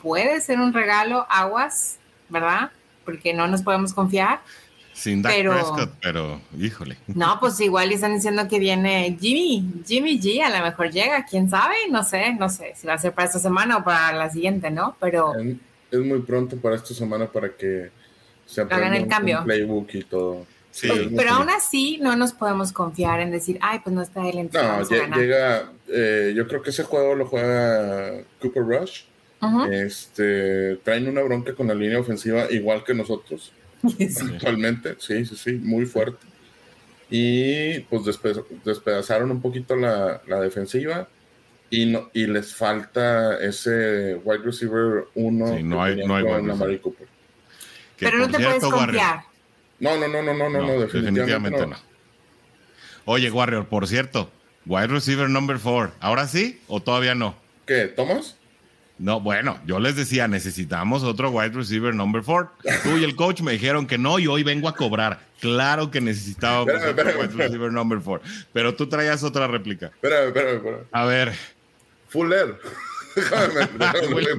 puede 0.00 0.40
ser 0.40 0.60
un 0.60 0.72
regalo, 0.72 1.26
aguas, 1.28 1.98
¿verdad? 2.28 2.70
Porque 3.04 3.34
no 3.34 3.46
nos 3.46 3.62
podemos 3.62 3.92
confiar. 3.92 4.40
Sin 4.92 5.22
Dak 5.22 5.32
pero, 5.32 5.52
Prescott, 5.52 5.90
pero 6.02 6.40
híjole. 6.58 6.96
No, 7.06 7.38
pues 7.38 7.60
igual 7.60 7.92
están 7.92 8.14
diciendo 8.14 8.48
que 8.48 8.58
viene 8.58 9.16
Jimmy, 9.20 9.82
Jimmy 9.86 10.20
G, 10.20 10.42
a 10.42 10.56
lo 10.56 10.64
mejor 10.64 10.90
llega, 10.90 11.24
quién 11.24 11.48
sabe, 11.50 11.74
no 11.90 12.02
sé, 12.02 12.34
no 12.34 12.48
sé 12.48 12.72
si 12.74 12.86
va 12.86 12.94
a 12.94 12.98
ser 12.98 13.12
para 13.12 13.26
esta 13.26 13.38
semana 13.38 13.76
o 13.76 13.84
para 13.84 14.12
la 14.12 14.30
siguiente, 14.30 14.70
¿no? 14.70 14.96
Pero. 14.98 15.34
Es 15.90 16.00
muy 16.00 16.20
pronto 16.20 16.56
para 16.56 16.76
esta 16.76 16.94
semana 16.94 17.26
para 17.26 17.50
que 17.50 17.90
se 18.44 18.60
hagan 18.62 18.94
el 18.94 19.06
cambio. 19.06 19.44
playbook 19.44 19.94
y 19.94 20.02
todo. 20.02 20.46
Sí, 20.70 20.88
pero, 21.16 21.32
aún 21.32 21.50
así 21.50 21.98
no 22.00 22.14
nos 22.14 22.32
podemos 22.32 22.72
confiar 22.72 23.20
en 23.20 23.30
decir, 23.30 23.58
ay, 23.60 23.80
pues 23.80 23.94
no 23.94 24.02
está 24.02 24.28
él 24.28 24.38
en 24.38 24.50
No, 24.52 24.82
llega, 24.82 25.70
eh, 25.90 26.32
yo 26.36 26.46
creo 26.46 26.62
que 26.62 26.70
ese 26.70 26.84
juego 26.84 27.14
lo 27.14 27.26
juega 27.26 28.22
Cooper 28.40 28.62
Rush. 28.62 29.02
Este, 29.70 30.76
traen 30.82 31.08
una 31.08 31.22
bronca 31.22 31.54
con 31.54 31.68
la 31.68 31.74
línea 31.74 32.00
ofensiva 32.00 32.50
igual 32.50 32.82
que 32.84 32.94
nosotros. 32.94 33.52
Actualmente, 34.32 34.96
sí, 34.98 35.24
sí, 35.24 35.36
sí, 35.36 35.52
muy 35.52 35.86
fuerte. 35.86 36.26
Y 37.10 37.80
pues 37.80 38.02
despedazaron 38.64 39.30
un 39.30 39.40
poquito 39.40 39.76
la, 39.76 40.20
defensiva 40.40 41.08
y, 41.70 41.86
no, 41.86 42.10
y 42.12 42.26
les 42.26 42.54
falta 42.54 43.38
ese 43.38 44.16
wide 44.24 44.42
receiver 44.42 45.04
1 45.14 45.58
no 45.62 45.82
hay, 45.82 46.04
no 46.04 46.14
hay 46.16 46.78
Cooper. 46.78 47.06
Pero 47.98 48.18
no 48.18 48.28
te 48.28 48.38
puedes 48.38 48.62
confiar. 48.64 49.22
No, 49.80 49.96
no, 49.96 50.08
no, 50.08 50.22
no, 50.22 50.34
no, 50.34 50.48
no, 50.50 50.80
definitivamente, 50.80 51.66
no. 51.66 51.76
Oye, 53.04 53.30
Warrior, 53.30 53.66
por 53.68 53.86
cierto, 53.86 54.30
wide 54.68 54.86
receiver 54.88 55.28
number 55.28 55.58
4, 55.58 55.94
¿ahora 56.00 56.28
sí 56.28 56.60
o 56.68 56.80
todavía 56.80 57.14
no? 57.14 57.34
¿Qué? 57.66 57.86
¿Thomas? 57.86 58.36
No, 58.98 59.20
bueno, 59.20 59.58
yo 59.64 59.78
les 59.78 59.94
decía, 59.94 60.26
necesitamos 60.26 61.04
otro 61.04 61.30
wide 61.30 61.50
receiver 61.50 61.94
number 61.94 62.22
four. 62.22 62.50
Tú 62.82 62.98
y 62.98 63.04
el 63.04 63.14
coach 63.14 63.42
me 63.42 63.52
dijeron 63.52 63.86
que 63.86 63.96
no 63.96 64.18
y 64.18 64.26
hoy 64.26 64.42
vengo 64.42 64.68
a 64.68 64.74
cobrar. 64.74 65.20
Claro 65.40 65.90
que 65.92 66.00
necesitábamos 66.00 66.74
otro 66.82 67.04
wide 67.20 67.28
receiver 67.28 67.70
number 67.70 68.00
four. 68.00 68.20
Pero 68.52 68.74
tú 68.74 68.88
traías 68.88 69.22
otra 69.22 69.46
réplica. 69.46 69.86
Espérame, 69.86 70.26
espérame, 70.28 70.56
espérame. 70.56 70.82
A 70.90 71.04
ver. 71.04 71.32
Fuller. 72.08 72.58
William, 74.12 74.38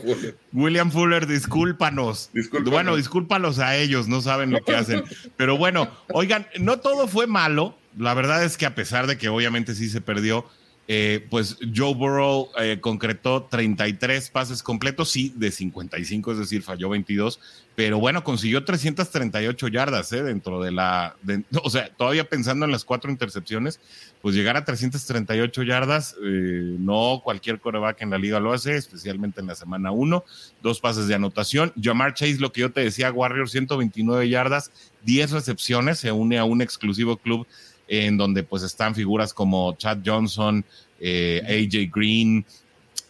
Fuller. 0.00 0.34
William 0.52 0.90
Fuller, 0.90 1.26
discúlpanos. 1.26 2.30
Bueno, 2.64 2.96
discúlpalos 2.96 3.58
a 3.58 3.76
ellos, 3.76 4.08
no 4.08 4.20
saben 4.20 4.50
lo 4.50 4.62
que 4.62 4.74
hacen. 4.74 5.04
Pero 5.36 5.56
bueno, 5.56 5.90
oigan, 6.12 6.46
no 6.58 6.80
todo 6.80 7.06
fue 7.06 7.26
malo. 7.26 7.76
La 7.96 8.14
verdad 8.14 8.44
es 8.44 8.56
que 8.56 8.66
a 8.66 8.74
pesar 8.74 9.06
de 9.06 9.18
que 9.18 9.28
obviamente 9.28 9.74
sí 9.74 9.88
se 9.88 10.00
perdió, 10.00 10.46
eh, 10.92 11.24
pues 11.30 11.56
Joe 11.72 11.94
Burrow 11.94 12.48
eh, 12.58 12.78
concretó 12.80 13.44
33 13.44 14.28
pases 14.30 14.60
completos, 14.60 15.08
sí, 15.08 15.32
de 15.36 15.52
55, 15.52 16.32
es 16.32 16.38
decir, 16.38 16.64
falló 16.64 16.88
22, 16.88 17.38
pero 17.76 18.00
bueno, 18.00 18.24
consiguió 18.24 18.64
338 18.64 19.68
yardas 19.68 20.12
eh, 20.12 20.24
dentro 20.24 20.60
de 20.60 20.72
la, 20.72 21.14
o 21.62 21.70
sea, 21.70 21.94
todavía 21.94 22.28
pensando 22.28 22.64
en 22.64 22.72
las 22.72 22.84
cuatro 22.84 23.08
intercepciones, 23.08 23.78
pues 24.20 24.34
llegar 24.34 24.56
a 24.56 24.64
338 24.64 25.62
yardas, 25.62 26.16
no 26.20 27.20
cualquier 27.22 27.60
coreback 27.60 28.02
en 28.02 28.10
la 28.10 28.18
liga 28.18 28.40
lo 28.40 28.52
hace, 28.52 28.74
especialmente 28.74 29.40
en 29.40 29.46
la 29.46 29.54
semana 29.54 29.92
1, 29.92 30.24
dos 30.60 30.80
pases 30.80 31.06
de 31.06 31.14
anotación. 31.14 31.72
Jamar 31.80 32.14
Chase, 32.14 32.38
lo 32.40 32.50
que 32.50 32.62
yo 32.62 32.72
te 32.72 32.80
decía, 32.80 33.12
Warrior, 33.12 33.48
129 33.48 34.28
yardas, 34.28 34.72
10 35.04 35.30
recepciones, 35.30 36.00
se 36.00 36.10
une 36.10 36.36
a 36.36 36.44
un 36.44 36.62
exclusivo 36.62 37.16
club 37.16 37.46
en 37.90 38.16
donde 38.16 38.44
pues 38.44 38.62
están 38.62 38.94
figuras 38.94 39.34
como 39.34 39.76
Chad 39.76 39.98
Johnson, 40.06 40.64
eh, 41.00 41.42
AJ 41.44 41.90
Green 41.92 42.46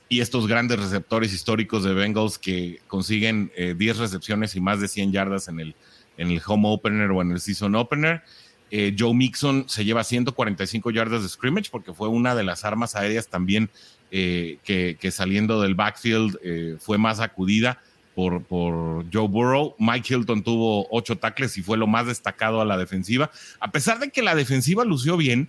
y 0.09 0.21
estos 0.21 0.49
grandes 0.49 0.81
receptores 0.81 1.35
históricos 1.35 1.85
de 1.85 1.93
Bengals 1.93 2.39
que 2.39 2.81
consiguen 2.89 3.53
10 3.57 3.79
eh, 3.79 4.01
recepciones 4.01 4.57
y 4.57 4.61
más 4.61 4.81
de 4.81 4.89
100 4.89 5.13
yardas 5.13 5.49
en 5.49 5.61
el, 5.61 5.75
en 6.17 6.31
el 6.31 6.41
home 6.45 6.69
opener 6.69 7.11
o 7.11 7.21
en 7.21 7.31
el 7.33 7.41
season 7.41 7.75
opener. 7.75 8.23
Eh, 8.71 8.97
Joe 8.99 9.13
Mixon 9.13 9.69
se 9.69 9.85
lleva 9.85 10.03
145 10.03 10.91
yardas 10.93 11.25
de 11.25 11.29
scrimmage 11.29 11.69
porque 11.71 11.93
fue 11.93 12.09
una 12.09 12.35
de 12.35 12.45
las 12.45 12.65
armas 12.65 12.97
aéreas 12.97 13.29
también 13.29 13.69
que, 14.11 14.59
que, 14.99 15.11
saliendo 15.13 15.61
del 15.61 15.77
backfield 15.77 16.37
fue 16.81 16.99
más 16.99 17.21
acudida 17.21 17.81
por, 18.15 18.43
por 18.43 19.07
Joe 19.13 19.29
Burrow. 19.29 19.75
Mike 19.79 20.15
Hilton 20.15 20.43
tuvo 20.43 20.87
ocho 20.91 21.17
tackles 21.17 21.57
y 21.59 21.63
fue 21.63 21.79
lo 21.79 21.87
más 21.87 22.07
destacado 22.07 22.61
a 22.61 22.65
la 22.65 22.77
defensiva. 22.77 23.31
A 23.61 23.71
pesar 23.71 23.99
de 23.99 24.11
que 24.11 24.23
la 24.23 24.35
defensiva 24.35 24.85
lució 24.85 25.17
bien, 25.17 25.49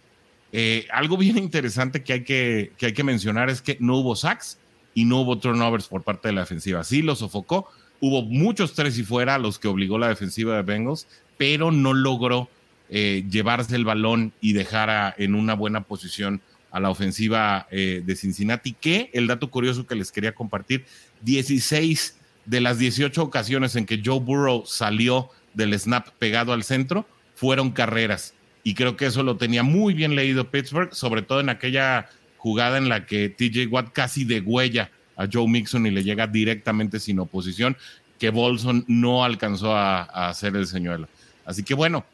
eh, 0.52 0.88
algo 0.92 1.18
bien 1.18 1.38
interesante 1.38 2.04
que 2.04 2.14
hay 2.14 2.24
que, 2.24 2.72
que 2.78 2.88
hay 2.88 2.94
que 2.94 3.04
mencionar 3.04 3.50
es 3.50 3.62
que 3.62 3.78
no 3.80 3.98
hubo 3.98 4.16
sacks 4.16 4.58
y 4.94 5.06
no 5.06 5.22
hubo 5.22 5.38
turnovers 5.38 5.88
por 5.88 6.04
parte 6.04 6.28
de 6.28 6.34
la 6.34 6.42
defensiva. 6.42 6.84
Sí 6.84 7.02
lo 7.02 7.16
sofocó, 7.16 7.70
hubo 8.00 8.24
muchos 8.24 8.74
tres 8.74 8.98
y 8.98 9.04
fuera 9.04 9.38
los 9.38 9.60
que 9.60 9.68
obligó 9.68 9.98
la 9.98 10.10
defensiva 10.10 10.56
de 10.56 10.64
Bengals, 10.64 11.08
pero 11.38 11.72
no 11.72 11.94
logró 11.94 12.50
eh, 12.90 13.24
llevarse 13.30 13.76
el 13.76 13.86
balón 13.86 14.34
y 14.42 14.54
dejar 14.54 15.16
en 15.18 15.36
una 15.36 15.54
buena 15.54 15.82
posición 15.82 16.42
a 16.72 16.80
la 16.80 16.90
ofensiva 16.90 17.68
eh, 17.72 18.02
de 18.04 18.16
Cincinnati, 18.16 18.74
que 18.74 19.10
el 19.14 19.28
dato 19.28 19.50
curioso 19.50 19.86
que 19.86 19.96
les 19.96 20.12
quería 20.12 20.34
compartir, 20.34 20.86
16 21.22 22.18
de 22.46 22.62
las 22.62 22.78
18 22.80 23.22
ocasiones 23.22 23.76
en 23.76 23.86
que 23.86 24.02
Joe 24.04 24.20
Burrow 24.20 24.64
salió 24.66 25.30
del 25.54 25.78
snap 25.78 26.10
pegado 26.20 26.54
al 26.54 26.64
centro, 26.64 27.06
fueron 27.36 27.72
carreras. 27.72 28.34
Y 28.64 28.76
creo 28.76 28.96
que 28.96 29.08
eso 29.08 29.24
lo 29.24 29.38
tenía 29.38 29.64
muy 29.64 29.94
bien 29.94 30.16
leído 30.16 30.50
Pittsburgh, 30.50 30.94
sobre 30.94 31.22
todo 31.22 31.40
en 31.40 31.50
aquella 31.50 32.10
jugada 32.38 32.78
en 32.78 32.90
la 32.90 33.06
que 33.06 33.30
TJ 33.30 33.68
Watt 33.68 33.92
casi 33.94 34.26
degüella 34.26 34.92
a 35.16 35.28
Joe 35.32 35.48
Mixon 35.48 35.86
y 35.86 35.92
le 35.92 36.04
llega 36.04 36.28
directamente 36.28 37.00
sin 37.00 37.20
oposición, 37.20 37.78
que 38.20 38.30
Bolson 38.30 38.86
no 38.88 39.24
alcanzó 39.24 39.76
a, 39.76 40.04
hacer 40.30 40.56
el 40.56 40.68
señuelo. 40.68 41.08
Así 41.46 41.64
que 41.64 41.74
bueno, 41.74 42.06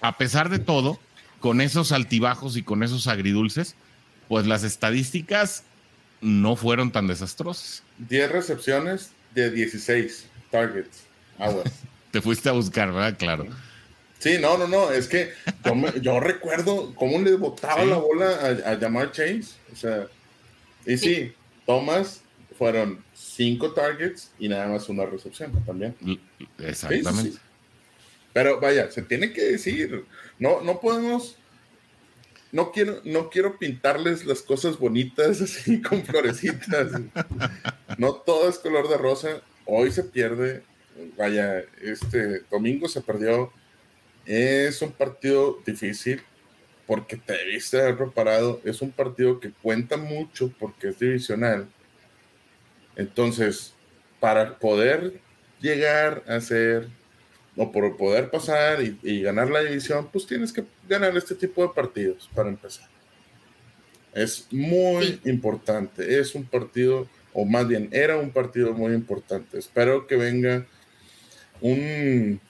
a 0.00 0.16
pesar 0.18 0.48
de 0.48 0.58
todo, 0.58 0.98
con 1.38 1.60
esos 1.60 1.92
altibajos 1.92 2.56
y 2.56 2.62
con 2.62 2.82
esos 2.82 3.06
agridulces, 3.06 3.76
pues 4.28 4.46
las 4.46 4.64
estadísticas 4.64 5.64
no 6.20 6.56
fueron 6.56 6.90
tan 6.90 7.06
desastrosas. 7.06 7.82
10 7.98 8.30
recepciones 8.32 9.12
de 9.34 9.50
16 9.50 10.26
targets. 10.50 11.04
Te 12.10 12.20
fuiste 12.20 12.48
a 12.48 12.52
buscar, 12.52 12.92
¿verdad? 12.92 13.16
Claro. 13.18 13.46
Sí, 14.18 14.36
no, 14.40 14.58
no, 14.58 14.68
no. 14.68 14.90
Es 14.90 15.08
que 15.08 15.32
yo, 16.02 16.20
recuerdo 16.20 16.94
cómo 16.94 17.18
le 17.20 17.36
botaba 17.36 17.84
la 17.84 17.96
bola 17.96 18.58
a, 18.64 18.74
llamar 18.74 19.12
Chase. 19.12 19.54
O 19.72 19.76
sea, 19.76 20.06
y 20.84 20.96
sí, 20.98 21.32
Thomas 21.64 22.22
fueron 22.58 23.02
cinco 23.14 23.72
targets 23.72 24.32
y 24.38 24.48
nada 24.48 24.68
más 24.68 24.88
una 24.88 25.06
recepción 25.06 25.52
también. 25.64 25.96
Exactamente. 26.58 27.38
Pero 28.32 28.60
vaya, 28.60 28.90
se 28.90 29.02
tiene 29.02 29.32
que 29.32 29.42
decir. 29.42 30.04
No, 30.38 30.60
no 30.60 30.80
podemos. 30.80 31.36
No 32.52 32.72
quiero, 32.72 33.00
no 33.04 33.30
quiero 33.30 33.58
pintarles 33.58 34.26
las 34.26 34.42
cosas 34.42 34.78
bonitas 34.78 35.40
así 35.42 35.80
con 35.80 36.04
florecitas. 36.04 36.92
no 37.98 38.14
todo 38.14 38.48
es 38.48 38.58
color 38.58 38.88
de 38.88 38.96
rosa. 38.98 39.42
Hoy 39.64 39.92
se 39.92 40.04
pierde. 40.04 40.62
Vaya, 41.16 41.64
este 41.80 42.40
domingo 42.50 42.88
se 42.88 43.00
perdió 43.00 43.52
es 44.26 44.80
un 44.82 44.92
partido 44.92 45.58
difícil 45.66 46.22
porque 46.86 47.16
te 47.16 47.32
debiste 47.32 47.80
haber 47.80 47.96
preparado. 47.96 48.60
Es 48.64 48.82
un 48.82 48.90
partido 48.90 49.40
que 49.40 49.50
cuenta 49.50 49.96
mucho 49.96 50.52
porque 50.58 50.88
es 50.88 50.98
divisional. 50.98 51.68
Entonces, 52.96 53.74
para 54.18 54.58
poder 54.58 55.20
llegar 55.60 56.22
a 56.26 56.40
ser 56.40 56.88
o 57.60 57.70
por 57.70 57.94
poder 57.98 58.30
pasar 58.30 58.78
y, 58.82 59.20
ganar 59.20 59.50
la 59.50 59.60
división, 59.60 60.08
pues 60.10 60.26
tienes 60.26 60.50
que 60.50 60.64
ganar 60.88 61.14
este 61.14 61.34
tipo 61.34 61.60
de 61.60 61.68
partidos 61.68 62.30
para 62.34 62.48
empezar. 62.48 62.88
Es 64.14 64.48
muy 64.50 65.20
importante. 65.26 66.18
Es 66.18 66.34
un 66.34 66.44
partido, 66.44 67.06
o 67.34 67.44
más 67.44 67.68
bien, 67.68 67.90
era 67.92 68.16
un 68.16 68.30
partido 68.30 68.72
muy 68.72 68.94
importante. 68.94 69.58
Espero 69.58 70.06
que 70.06 70.16
venga 70.16 70.64
un 71.60 72.40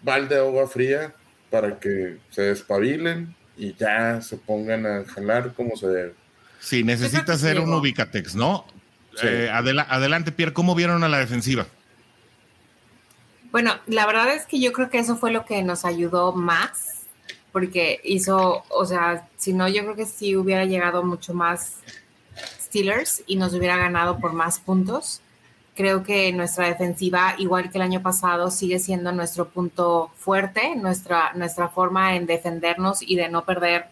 balde 0.00 0.36
de 0.36 0.40
agua 0.40 0.66
fría 0.66 1.12
para 1.50 1.78
que 1.78 2.16
se 2.30 2.40
despabilen 2.40 3.36
y 3.58 3.74
ya 3.74 4.22
se 4.22 4.38
pongan 4.38 4.86
a 4.86 5.04
jalar 5.04 5.52
como 5.52 5.76
se 5.76 5.88
debe. 5.88 6.14
Sí, 6.60 6.82
necesita 6.82 7.36
ser 7.36 7.60
un 7.60 7.74
Ubicatex, 7.74 8.34
¿no? 8.34 8.64
Eh, 9.22 9.50
adelante, 9.50 10.32
Pierre, 10.32 10.54
¿cómo 10.54 10.74
vieron 10.74 11.04
a 11.04 11.10
la 11.10 11.18
defensiva? 11.18 11.66
Bueno, 13.50 13.72
la 13.86 14.06
verdad 14.06 14.34
es 14.34 14.46
que 14.46 14.60
yo 14.60 14.72
creo 14.72 14.90
que 14.90 14.98
eso 14.98 15.16
fue 15.16 15.30
lo 15.30 15.44
que 15.44 15.62
nos 15.62 15.84
ayudó 15.84 16.32
más, 16.32 17.02
porque 17.52 18.00
hizo, 18.04 18.64
o 18.68 18.84
sea, 18.84 19.28
si 19.36 19.52
no, 19.52 19.68
yo 19.68 19.82
creo 19.82 19.96
que 19.96 20.06
sí 20.06 20.36
hubiera 20.36 20.64
llegado 20.64 21.02
mucho 21.02 21.32
más 21.32 21.78
Steelers 22.60 23.22
y 23.26 23.36
nos 23.36 23.54
hubiera 23.54 23.76
ganado 23.76 24.18
por 24.18 24.32
más 24.32 24.58
puntos. 24.58 25.22
Creo 25.74 26.02
que 26.02 26.32
nuestra 26.32 26.66
defensiva, 26.66 27.34
igual 27.38 27.70
que 27.70 27.78
el 27.78 27.82
año 27.82 28.02
pasado, 28.02 28.50
sigue 28.50 28.78
siendo 28.78 29.12
nuestro 29.12 29.48
punto 29.48 30.10
fuerte, 30.16 30.74
nuestra, 30.76 31.32
nuestra 31.34 31.68
forma 31.68 32.16
en 32.16 32.26
defendernos 32.26 33.02
y 33.02 33.16
de 33.16 33.28
no 33.28 33.44
perder 33.44 33.86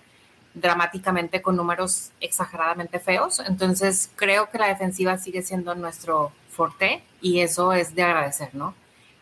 dramáticamente 0.54 1.42
con 1.42 1.56
números 1.56 2.10
exageradamente 2.20 3.00
feos. 3.00 3.40
Entonces, 3.40 4.10
creo 4.16 4.48
que 4.50 4.58
la 4.58 4.68
defensiva 4.68 5.18
sigue 5.18 5.42
siendo 5.42 5.74
nuestro 5.74 6.32
fuerte 6.50 7.02
y 7.20 7.40
eso 7.40 7.72
es 7.72 7.94
de 7.94 8.02
agradecer, 8.02 8.54
¿no? 8.54 8.74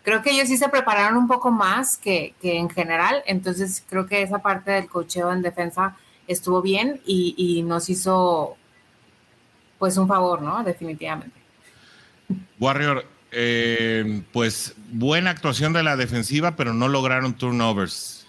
Creo 0.03 0.23
que 0.23 0.31
ellos 0.31 0.49
sí 0.49 0.57
se 0.57 0.69
prepararon 0.69 1.17
un 1.17 1.29
poco 1.29 1.51
más 1.51 1.97
que, 1.97 2.35
que 2.41 2.57
en 2.57 2.69
general, 2.69 3.23
entonces 3.27 3.85
creo 3.89 4.07
que 4.07 4.23
esa 4.23 4.39
parte 4.39 4.73
del 4.73 4.89
cocheo 4.89 5.33
en 5.33 5.43
defensa 5.43 5.97
estuvo 6.27 6.61
bien 6.63 7.01
y, 7.07 7.35
y 7.37 7.63
nos 7.63 7.89
hizo 7.89 8.57
pues 9.79 9.97
un 9.97 10.09
favor, 10.09 10.43
¿no? 10.43 10.63
Definitivamente. 10.63 11.37
Warrior, 12.59 13.05
eh, 13.33 14.23
pues 14.31 14.75
buena 14.93 15.31
actuación 15.31 15.73
de 15.73 15.83
la 15.83 15.97
defensiva, 15.97 16.55
pero 16.55 16.75
no 16.75 16.87
lograron 16.89 17.35
turnovers. 17.35 18.27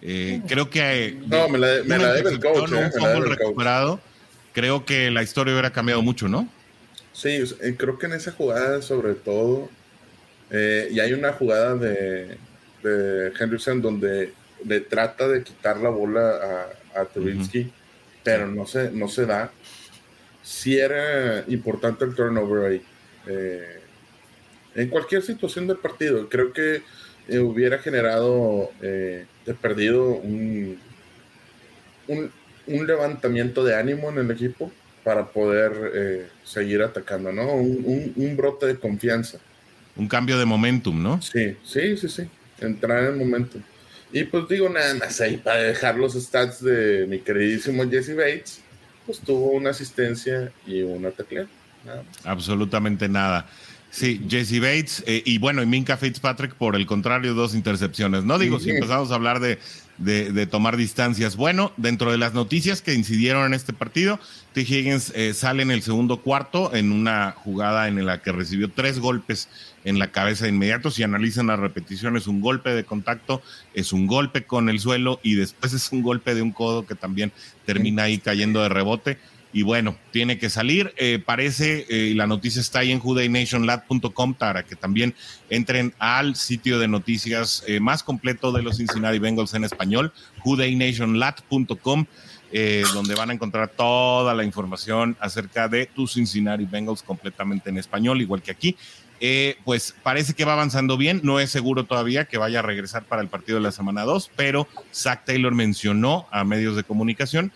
Eh, 0.00 0.40
creo 0.46 0.70
que 0.70 1.18
no, 1.26 1.48
me 1.48 1.58
la, 1.58 1.82
me 1.84 1.98
la 1.98 2.12
debe 2.12 2.30
el 2.30 2.40
coach. 2.40 2.70
Eh, 2.72 3.16
un 3.16 3.26
recuperado. 3.26 4.00
Creo 4.52 4.84
que 4.84 5.10
la 5.10 5.22
historia 5.22 5.52
hubiera 5.52 5.72
cambiado 5.72 6.02
mucho, 6.02 6.28
¿no? 6.28 6.48
Sí, 7.12 7.38
creo 7.76 7.98
que 7.98 8.06
en 8.06 8.12
esa 8.12 8.30
jugada, 8.30 8.80
sobre 8.80 9.14
todo, 9.14 9.68
y 10.50 11.00
hay 11.00 11.12
una 11.12 11.32
jugada 11.32 11.74
de, 11.74 12.36
de 12.82 13.32
Henderson 13.38 13.82
donde 13.82 14.32
le 14.64 14.80
trata 14.80 15.28
de 15.28 15.42
quitar 15.42 15.78
la 15.78 15.90
bola 15.90 16.68
a, 16.94 17.00
a 17.00 17.08
pero 18.24 18.46
no 18.46 18.66
se, 18.66 18.90
no 18.90 19.08
se 19.08 19.26
da. 19.26 19.50
Sí 20.42 20.78
era 20.78 21.44
importante 21.48 22.04
el 22.04 22.14
turnover 22.14 22.72
ahí. 22.72 22.82
Eh, 23.26 23.78
en 24.74 24.88
cualquier 24.88 25.22
situación 25.22 25.66
del 25.66 25.78
partido. 25.78 26.28
Creo 26.28 26.52
que 26.52 26.82
eh, 27.28 27.38
hubiera 27.38 27.78
generado, 27.78 28.70
eh, 28.80 29.26
perdido 29.60 30.04
un, 30.06 30.78
un, 32.06 32.86
levantamiento 32.86 33.64
de 33.64 33.74
ánimo 33.74 34.10
en 34.10 34.18
el 34.18 34.30
equipo 34.30 34.70
para 35.04 35.26
poder 35.26 35.72
eh, 35.94 36.28
seguir 36.44 36.82
atacando, 36.82 37.32
¿no? 37.32 37.54
Un, 37.54 38.34
brote 38.36 38.66
de 38.66 38.78
confianza. 38.78 39.38
Un 39.98 40.08
cambio 40.08 40.38
de 40.38 40.46
momentum, 40.46 41.02
¿no? 41.02 41.20
Sí, 41.20 41.56
sí, 41.64 41.96
sí, 41.96 42.08
sí. 42.08 42.22
Entrar 42.60 43.04
en 43.04 43.12
el 43.12 43.16
momentum. 43.16 43.60
Y 44.12 44.24
pues 44.24 44.48
digo 44.48 44.68
nada 44.68 44.94
más 44.94 45.20
ahí 45.20 45.36
para 45.36 45.62
dejar 45.62 45.96
los 45.96 46.14
stats 46.14 46.62
de 46.64 47.06
mi 47.06 47.18
queridísimo 47.18 47.88
Jesse 47.88 48.16
Bates, 48.16 48.60
pues 49.04 49.18
tuvo 49.20 49.50
una 49.50 49.70
asistencia 49.70 50.50
y 50.66 50.82
una 50.82 51.10
teclea. 51.10 51.46
Absolutamente 52.24 53.08
nada. 53.08 53.46
Sí, 53.90 54.24
Jesse 54.28 54.60
Bates 54.60 55.02
eh, 55.06 55.22
y 55.24 55.38
bueno, 55.38 55.62
y 55.62 55.66
Minka 55.66 55.96
Fitzpatrick, 55.96 56.54
por 56.54 56.76
el 56.76 56.86
contrario, 56.86 57.34
dos 57.34 57.54
intercepciones. 57.54 58.24
No 58.24 58.38
digo 58.38 58.60
si 58.60 58.70
empezamos 58.70 59.10
a 59.10 59.14
hablar 59.14 59.40
de, 59.40 59.58
de, 59.98 60.46
tomar 60.46 60.76
distancias. 60.76 61.36
Bueno, 61.36 61.72
dentro 61.76 62.10
de 62.12 62.18
las 62.18 62.32
noticias 62.32 62.82
que 62.82 62.94
incidieron 62.94 63.46
en 63.46 63.54
este 63.54 63.72
partido, 63.72 64.18
T. 64.52 64.62
Higgins 64.62 65.12
eh, 65.14 65.34
sale 65.34 65.62
en 65.62 65.70
el 65.70 65.82
segundo 65.82 66.18
cuarto 66.22 66.74
en 66.74 66.92
una 66.92 67.32
jugada 67.32 67.88
en 67.88 68.04
la 68.06 68.22
que 68.22 68.32
recibió 68.32 68.70
tres 68.70 69.00
golpes 69.00 69.48
en 69.84 69.98
la 69.98 70.10
cabeza 70.10 70.44
de 70.44 70.50
inmediato. 70.50 70.90
Si 70.90 71.02
analizan 71.02 71.48
la 71.48 71.56
repetición, 71.56 72.16
es 72.16 72.26
un 72.26 72.40
golpe 72.40 72.70
de 72.70 72.84
contacto, 72.84 73.42
es 73.74 73.92
un 73.92 74.06
golpe 74.06 74.44
con 74.44 74.68
el 74.68 74.78
suelo 74.78 75.20
y 75.22 75.34
después 75.34 75.72
es 75.72 75.90
un 75.92 76.02
golpe 76.02 76.34
de 76.34 76.42
un 76.42 76.52
codo 76.52 76.86
que 76.86 76.94
también 76.94 77.32
termina 77.66 78.04
ahí 78.04 78.18
cayendo 78.18 78.62
de 78.62 78.68
rebote 78.68 79.18
y 79.52 79.62
bueno, 79.62 79.96
tiene 80.10 80.38
que 80.38 80.50
salir. 80.50 80.92
Eh, 80.96 81.22
parece, 81.24 81.86
eh, 81.88 82.14
la 82.14 82.26
noticia 82.26 82.60
está 82.60 82.80
ahí 82.80 82.92
en 82.92 82.98
judaynationlab.com 82.98 84.34
para 84.34 84.62
que 84.62 84.76
también 84.76 85.14
entren 85.48 85.94
al 85.98 86.36
sitio 86.36 86.78
de 86.78 86.88
noticias 86.88 87.64
eh, 87.66 87.80
más 87.80 88.02
completo 88.02 88.52
de 88.52 88.62
los 88.62 88.76
Cincinnati 88.76 89.18
Bengals 89.18 89.54
en 89.54 89.64
español, 89.64 90.12
judaynationlab.com, 90.40 92.04
donde 92.94 93.14
van 93.14 93.30
a 93.30 93.34
encontrar 93.34 93.68
toda 93.68 94.34
la 94.34 94.42
información 94.42 95.16
acerca 95.20 95.68
de 95.68 95.86
tus 95.86 96.14
Cincinnati 96.14 96.64
Bengals 96.64 97.02
completamente 97.02 97.68
en 97.68 97.76
español, 97.76 98.22
igual 98.22 98.42
que 98.42 98.50
aquí. 98.50 98.76
pues 99.64 99.94
parece 100.02 100.32
que 100.32 100.46
va 100.46 100.54
avanzando 100.54 100.96
bien. 100.96 101.20
No 101.24 101.40
es 101.40 101.50
seguro 101.50 101.84
todavía 101.84 102.24
que 102.24 102.38
vaya 102.38 102.60
a 102.60 102.62
regresar 102.62 103.04
para 103.04 103.20
el 103.20 103.28
partido 103.28 103.58
de 103.58 103.64
la 103.64 103.72
semana 103.72 104.04
2, 104.04 104.30
pero 104.34 104.66
Zach 104.94 105.24
Taylor 105.26 105.54
mencionó 105.54 106.26
a 106.30 106.44
medios 106.44 106.74
de 106.76 106.84
comunicación 106.84 107.52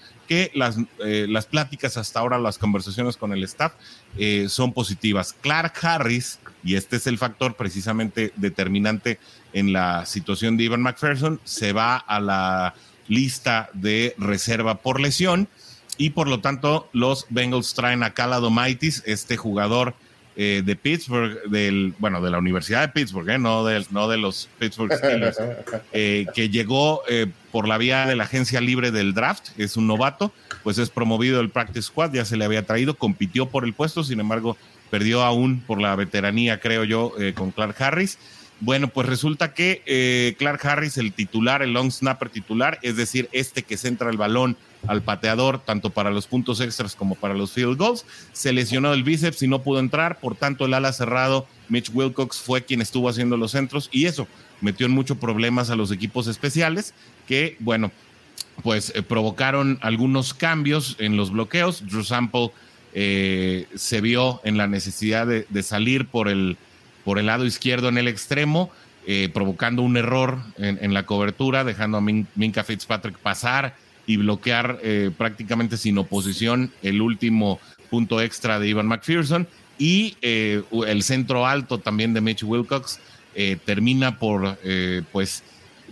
las, 0.55 0.77
eh, 1.05 1.27
las 1.29 1.47
pláticas 1.47 1.97
hasta 1.97 2.21
ahora, 2.21 2.38
las 2.38 2.59
conversaciones 2.59 3.16
con 3.16 3.33
el 3.33 3.45
staff 3.45 3.73
eh, 4.18 4.47
son 4.49 4.73
positivas. 4.73 5.35
Clark 5.40 5.75
Harris, 5.83 6.38
y 6.64 6.75
este 6.75 6.97
es 6.97 7.07
el 7.07 7.18
factor 7.18 7.55
precisamente 7.55 8.33
determinante 8.37 9.18
en 9.53 9.73
la 9.73 10.07
situación 10.07 10.57
de 10.57 10.64
Ivan 10.64 10.83
McPherson, 10.83 11.40
se 11.45 11.73
va 11.73 11.97
a 11.97 12.21
la 12.21 12.75
lista 13.09 13.68
de 13.73 14.14
reserva 14.18 14.77
por 14.77 15.01
lesión 15.01 15.49
y 15.99 16.11
por 16.11 16.29
lo 16.29 16.40
tanto 16.40 16.88
los 16.92 17.27
Bengals 17.31 17.75
traen 17.75 18.03
a 18.03 18.14
Caladomaitis, 18.14 19.03
este 19.07 19.37
jugador 19.37 19.95
eh, 20.35 20.62
de 20.64 20.77
Pittsburgh, 20.77 21.42
del, 21.45 21.92
bueno, 21.99 22.23
de 22.23 22.31
la 22.31 22.38
Universidad 22.38 22.81
de 22.81 22.88
Pittsburgh, 22.88 23.29
eh, 23.29 23.38
no, 23.38 23.66
de, 23.66 23.85
no 23.90 24.09
de 24.09 24.16
los 24.16 24.49
Pittsburgh 24.59 24.90
Steelers, 24.92 25.37
eh, 25.92 26.27
que 26.35 26.49
llegó 26.49 27.03
por 27.51 27.68
la 27.68 27.77
vía 27.77 28.07
de 28.07 28.16
la 28.16 28.25
agencia 28.25 28.61
libre 28.62 28.90
del 28.90 29.12
draft, 29.12 29.51
es 29.59 29.77
un 29.77 29.87
novato, 29.87 30.33
pues 30.62 30.79
es 30.79 30.88
promovido 30.88 31.40
el 31.40 31.51
practice 31.51 31.83
squad, 31.83 32.14
ya 32.14 32.25
se 32.25 32.38
le 32.38 32.47
había 32.47 32.64
traído, 32.64 32.95
compitió 32.95 33.51
por 33.51 33.64
el 33.64 33.75
puesto, 33.75 34.05
sin 34.05 34.21
embargo, 34.21 34.57
perdió 34.90 35.23
aún 35.23 35.61
por 35.61 35.81
la 35.81 35.95
veteranía, 35.97 36.61
creo 36.61 36.85
yo, 36.85 37.12
con 37.35 37.51
Clark 37.51 37.77
Harris. 37.83 38.18
Bueno, 38.61 38.88
pues 38.88 39.09
resulta 39.09 39.53
que 39.53 40.35
Clark 40.38 40.64
Harris, 40.64 40.97
el 40.97 41.12
titular, 41.12 41.62
el 41.62 41.75
long 41.75 41.90
snapper 41.90 42.31
titular, 42.31 42.79
es 42.81 42.97
decir, 42.97 43.29
este 43.33 43.64
que 43.64 43.77
centra 43.77 44.09
el 44.09 44.16
balón 44.16 44.57
al 44.87 45.03
pateador, 45.03 45.59
tanto 45.61 45.90
para 45.90 46.11
los 46.11 46.27
puntos 46.27 46.61
extras 46.61 46.97
como 46.97 47.14
para 47.14 47.35
los 47.35 47.53
field 47.53 47.77
goals, 47.79 48.05
se 48.33 48.53
lesionó 48.53 48.92
el 48.92 49.03
bíceps 49.03 49.42
y 49.42 49.49
no 49.49 49.62
pudo 49.62 49.81
entrar, 49.81 50.18
por 50.18 50.35
tanto 50.35 50.64
el 50.64 50.75
ala 50.75 50.92
cerrado, 50.92 51.47
Mitch 51.68 51.90
Wilcox, 51.92 52.40
fue 52.40 52.64
quien 52.64 52.81
estuvo 52.81 53.09
haciendo 53.09 53.37
los 53.37 53.53
centros 53.53 53.88
y 53.92 54.07
eso 54.07 54.27
metió 54.61 54.87
en 54.87 54.92
muchos 54.92 55.18
problemas 55.18 55.71
a 55.71 55.77
los 55.77 55.90
equipos 55.90 56.27
especiales 56.27 56.95
que, 57.27 57.57
bueno, 57.61 57.90
pues 58.62 58.92
eh, 58.95 59.03
provocaron 59.03 59.79
algunos 59.83 60.35
cambios 60.35 60.97
en 60.99 61.16
los 61.16 61.31
bloqueos. 61.31 61.87
Drew 61.87 62.05
Sample 62.05 62.51
eh, 62.95 63.66
se 63.75 64.01
vio 64.01 64.40
en 64.45 64.57
la 64.57 64.66
necesidad 64.66 65.27
de, 65.27 65.62
salir 65.62 66.07
por 66.07 66.29
el, 66.29 66.57
por 67.05 67.18
el 67.18 67.27
lado 67.27 67.47
izquierdo 67.47 67.88
en 67.88 67.99
el 67.99 68.09
extremo, 68.09 68.71
eh, 69.07 69.31
provocando 69.33 69.83
un 69.83 69.97
error 69.97 70.38
en, 70.59 70.95
la 70.95 71.07
cobertura, 71.07 71.64
dejando 71.64 71.99
a 71.99 72.01
Minka 72.01 72.62
Fitzpatrick 72.62 73.18
pasar 73.18 73.75
y 74.12 74.16
bloquear 74.16 74.79
prácticamente 75.16 75.77
sin 75.77 75.98
oposición 75.98 76.70
el 76.83 77.01
último 77.01 77.61
punto 77.90 78.20
extra 78.20 78.59
de 78.59 78.68
Ivan 78.68 78.87
McPherson. 78.87 79.46
Y 79.79 80.16
el 80.22 81.03
centro 81.03 81.46
alto 81.46 81.79
también 81.79 82.14
de 82.14 82.20
Mitch 82.20 82.42
Wilcox 82.42 83.01
termina 83.64 84.18
por, 84.18 84.59
pues, 85.12 85.42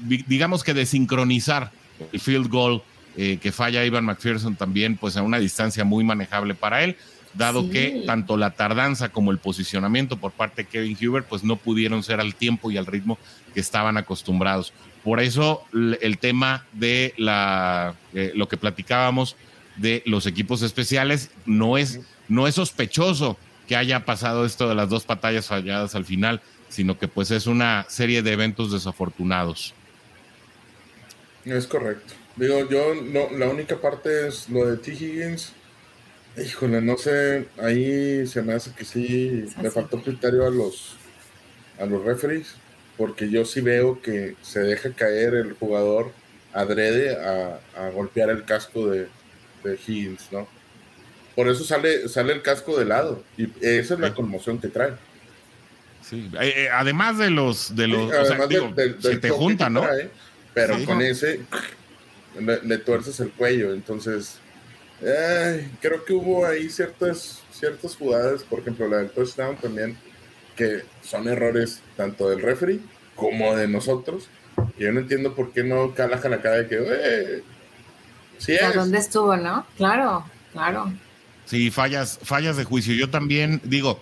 digamos 0.06 0.62
que 0.64 0.74
desincronizar 0.74 1.72
el 2.12 2.20
field 2.20 2.48
goal 2.48 2.82
eh, 3.16 3.38
que 3.42 3.50
falla 3.50 3.84
Ivan 3.84 4.04
McPherson 4.04 4.54
también, 4.54 4.96
pues 4.96 5.16
a 5.16 5.22
una 5.22 5.38
distancia 5.38 5.84
muy 5.84 6.04
manejable 6.04 6.54
para 6.54 6.84
él, 6.84 6.96
dado 7.34 7.68
que 7.68 8.04
tanto 8.06 8.36
la 8.36 8.52
tardanza 8.52 9.08
como 9.08 9.30
el 9.30 9.38
posicionamiento 9.38 10.16
por 10.16 10.32
parte 10.32 10.62
de 10.62 10.68
Kevin 10.68 10.96
Huber, 11.00 11.24
pues 11.24 11.42
no 11.42 11.56
pudieron 11.56 12.02
ser 12.02 12.20
al 12.20 12.34
tiempo 12.34 12.70
y 12.70 12.76
al 12.76 12.86
ritmo 12.86 13.18
que 13.52 13.60
estaban 13.60 13.96
acostumbrados. 13.96 14.72
Por 15.04 15.20
eso 15.20 15.64
el 15.72 16.18
tema 16.18 16.66
de 16.72 17.14
la, 17.16 17.94
eh, 18.12 18.32
lo 18.34 18.48
que 18.48 18.56
platicábamos 18.56 19.36
de 19.76 20.02
los 20.04 20.26
equipos 20.26 20.62
especiales 20.62 21.30
no 21.46 21.78
es, 21.78 22.00
no 22.28 22.46
es 22.46 22.56
sospechoso 22.56 23.38
que 23.66 23.76
haya 23.76 24.04
pasado 24.04 24.44
esto 24.44 24.68
de 24.68 24.74
las 24.74 24.88
dos 24.88 25.06
batallas 25.06 25.46
falladas 25.46 25.94
al 25.94 26.04
final, 26.04 26.42
sino 26.68 26.98
que 26.98 27.08
pues 27.08 27.30
es 27.30 27.46
una 27.46 27.86
serie 27.88 28.22
de 28.22 28.32
eventos 28.32 28.72
desafortunados. 28.72 29.74
Es 31.44 31.66
correcto. 31.66 32.14
Digo, 32.36 32.68
yo 32.68 32.94
no, 32.94 33.30
la 33.36 33.48
única 33.48 33.80
parte 33.80 34.28
es 34.28 34.48
lo 34.48 34.66
de 34.66 34.76
T. 34.76 34.92
Higgins. 34.92 35.52
Híjole, 36.36 36.80
no 36.80 36.96
sé, 36.96 37.48
ahí 37.60 38.26
se 38.26 38.42
me 38.42 38.54
hace 38.54 38.72
que 38.72 38.84
sí 38.84 39.46
le 39.60 39.70
faltó 39.70 40.00
criterio 40.02 40.46
a 40.46 40.50
los 40.50 40.96
a 41.80 41.86
los 41.86 42.04
referees, 42.04 42.54
porque 43.00 43.30
yo 43.30 43.46
sí 43.46 43.62
veo 43.62 44.02
que 44.02 44.36
se 44.42 44.60
deja 44.60 44.92
caer 44.92 45.32
el 45.32 45.54
jugador 45.54 46.12
adrede 46.52 47.16
a, 47.16 47.88
golpear 47.94 48.28
el 48.28 48.44
casco 48.44 48.90
de, 48.90 49.08
Higgins, 49.64 50.30
¿no? 50.30 50.46
Por 51.34 51.48
eso 51.48 51.64
sale, 51.64 52.10
sale 52.10 52.34
el 52.34 52.42
casco 52.42 52.78
de 52.78 52.84
lado, 52.84 53.24
y 53.38 53.50
esa 53.62 53.94
es 53.94 54.00
la 54.00 54.12
conmoción 54.12 54.60
que 54.60 54.68
trae. 54.68 54.92
Sí, 56.02 56.30
eh, 56.42 56.52
eh, 56.56 56.68
además 56.70 57.16
de 57.16 57.30
los 57.30 57.74
de 57.74 57.88
los, 57.88 58.12
se 59.00 59.16
te 59.16 59.30
junta, 59.30 59.70
¿no? 59.70 59.86
pero 60.52 60.76
con 60.84 61.00
ese 61.00 61.40
le, 62.38 62.78
tuerces 62.78 63.18
el 63.20 63.30
cuello. 63.30 63.72
Entonces, 63.72 64.34
creo 65.80 66.04
que 66.04 66.12
hubo 66.12 66.44
ahí 66.44 66.68
ciertas, 66.68 67.40
ciertas 67.50 67.96
jugadas, 67.96 68.42
por 68.42 68.58
ejemplo, 68.58 68.86
la 68.88 68.98
del 68.98 69.10
touchdown 69.10 69.56
también, 69.56 69.96
que 70.60 70.82
son 71.02 71.26
errores 71.26 71.80
tanto 71.96 72.28
del 72.28 72.42
referee 72.42 72.80
como 73.16 73.56
de 73.56 73.66
nosotros. 73.66 74.28
Y 74.76 74.84
yo 74.84 74.92
no 74.92 75.00
entiendo 75.00 75.34
por 75.34 75.52
qué 75.52 75.64
no 75.64 75.94
calaja 75.94 76.28
la 76.28 76.42
cara 76.42 76.56
de 76.56 76.68
que, 76.68 76.76
eh, 76.78 77.42
sí 78.36 78.58
¿A 78.58 78.72
dónde 78.72 78.98
estuvo, 78.98 79.34
no? 79.38 79.64
Claro, 79.78 80.26
claro. 80.52 80.92
Sí, 81.46 81.70
fallas, 81.70 82.18
fallas 82.22 82.58
de 82.58 82.64
juicio. 82.64 82.92
Yo 82.94 83.08
también 83.08 83.62
digo, 83.64 84.00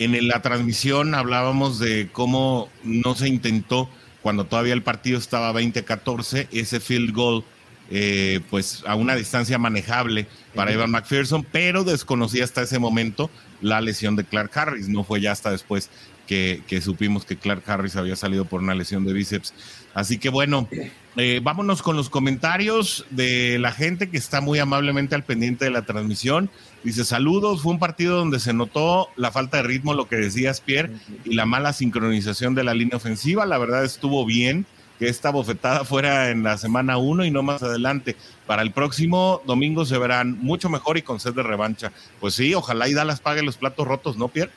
en 0.00 0.26
la 0.26 0.42
transmisión 0.42 1.14
hablábamos 1.14 1.78
de 1.78 2.08
cómo 2.10 2.68
no 2.82 3.14
se 3.14 3.28
intentó 3.28 3.88
cuando 4.20 4.46
todavía 4.46 4.74
el 4.74 4.82
partido 4.82 5.16
estaba 5.16 5.52
20-14, 5.52 6.48
ese 6.50 6.80
field 6.80 7.14
goal, 7.14 7.44
eh, 7.90 8.40
pues 8.50 8.84
a 8.86 8.94
una 8.94 9.16
distancia 9.16 9.58
manejable 9.58 10.26
para 10.54 10.72
Evan 10.72 10.92
McPherson, 10.92 11.44
pero 11.50 11.82
desconocía 11.82 12.44
hasta 12.44 12.62
ese 12.62 12.78
momento 12.78 13.30
la 13.60 13.80
lesión 13.80 14.14
de 14.16 14.24
Clark 14.24 14.50
Harris. 14.56 14.88
No 14.88 15.02
fue 15.04 15.20
ya 15.20 15.32
hasta 15.32 15.50
después 15.50 15.90
que, 16.30 16.80
supimos 16.80 17.24
que 17.24 17.36
Clark 17.36 17.64
Harris 17.66 17.96
había 17.96 18.14
salido 18.14 18.44
por 18.44 18.62
una 18.62 18.76
lesión 18.76 19.04
de 19.04 19.12
bíceps. 19.12 19.52
Así 19.94 20.18
que 20.18 20.28
bueno, 20.28 20.68
eh, 21.16 21.40
vámonos 21.42 21.82
con 21.82 21.96
los 21.96 22.08
comentarios 22.08 23.04
de 23.10 23.58
la 23.58 23.72
gente 23.72 24.08
que 24.08 24.16
está 24.16 24.40
muy 24.40 24.60
amablemente 24.60 25.16
al 25.16 25.24
pendiente 25.24 25.64
de 25.64 25.72
la 25.72 25.82
transmisión. 25.82 26.48
Dice, 26.84 27.04
saludos, 27.04 27.62
fue 27.62 27.72
un 27.72 27.80
partido 27.80 28.16
donde 28.16 28.38
se 28.38 28.52
notó 28.52 29.08
la 29.16 29.32
falta 29.32 29.56
de 29.56 29.64
ritmo, 29.64 29.92
lo 29.92 30.08
que 30.08 30.16
decías, 30.16 30.60
Pierre, 30.60 30.92
y 31.24 31.34
la 31.34 31.46
mala 31.46 31.72
sincronización 31.72 32.54
de 32.54 32.62
la 32.62 32.74
línea 32.74 32.98
ofensiva. 32.98 33.44
La 33.44 33.58
verdad 33.58 33.84
estuvo 33.84 34.24
bien 34.24 34.66
que 35.00 35.08
esta 35.08 35.30
bofetada 35.30 35.86
fuera 35.86 36.28
en 36.28 36.42
la 36.42 36.58
semana 36.58 36.98
1 36.98 37.24
y 37.24 37.30
no 37.30 37.42
más 37.42 37.62
adelante. 37.62 38.16
Para 38.46 38.60
el 38.60 38.70
próximo 38.70 39.40
domingo 39.46 39.86
se 39.86 39.96
verán 39.96 40.38
mucho 40.42 40.68
mejor 40.68 40.98
y 40.98 41.02
con 41.02 41.18
sed 41.18 41.32
de 41.32 41.42
revancha. 41.42 41.90
Pues 42.20 42.34
sí, 42.34 42.54
ojalá 42.54 42.86
y 42.86 42.92
Dallas 42.92 43.18
pague 43.18 43.42
los 43.42 43.56
platos 43.56 43.88
rotos, 43.88 44.18
¿no, 44.18 44.28
Pierre? 44.28 44.52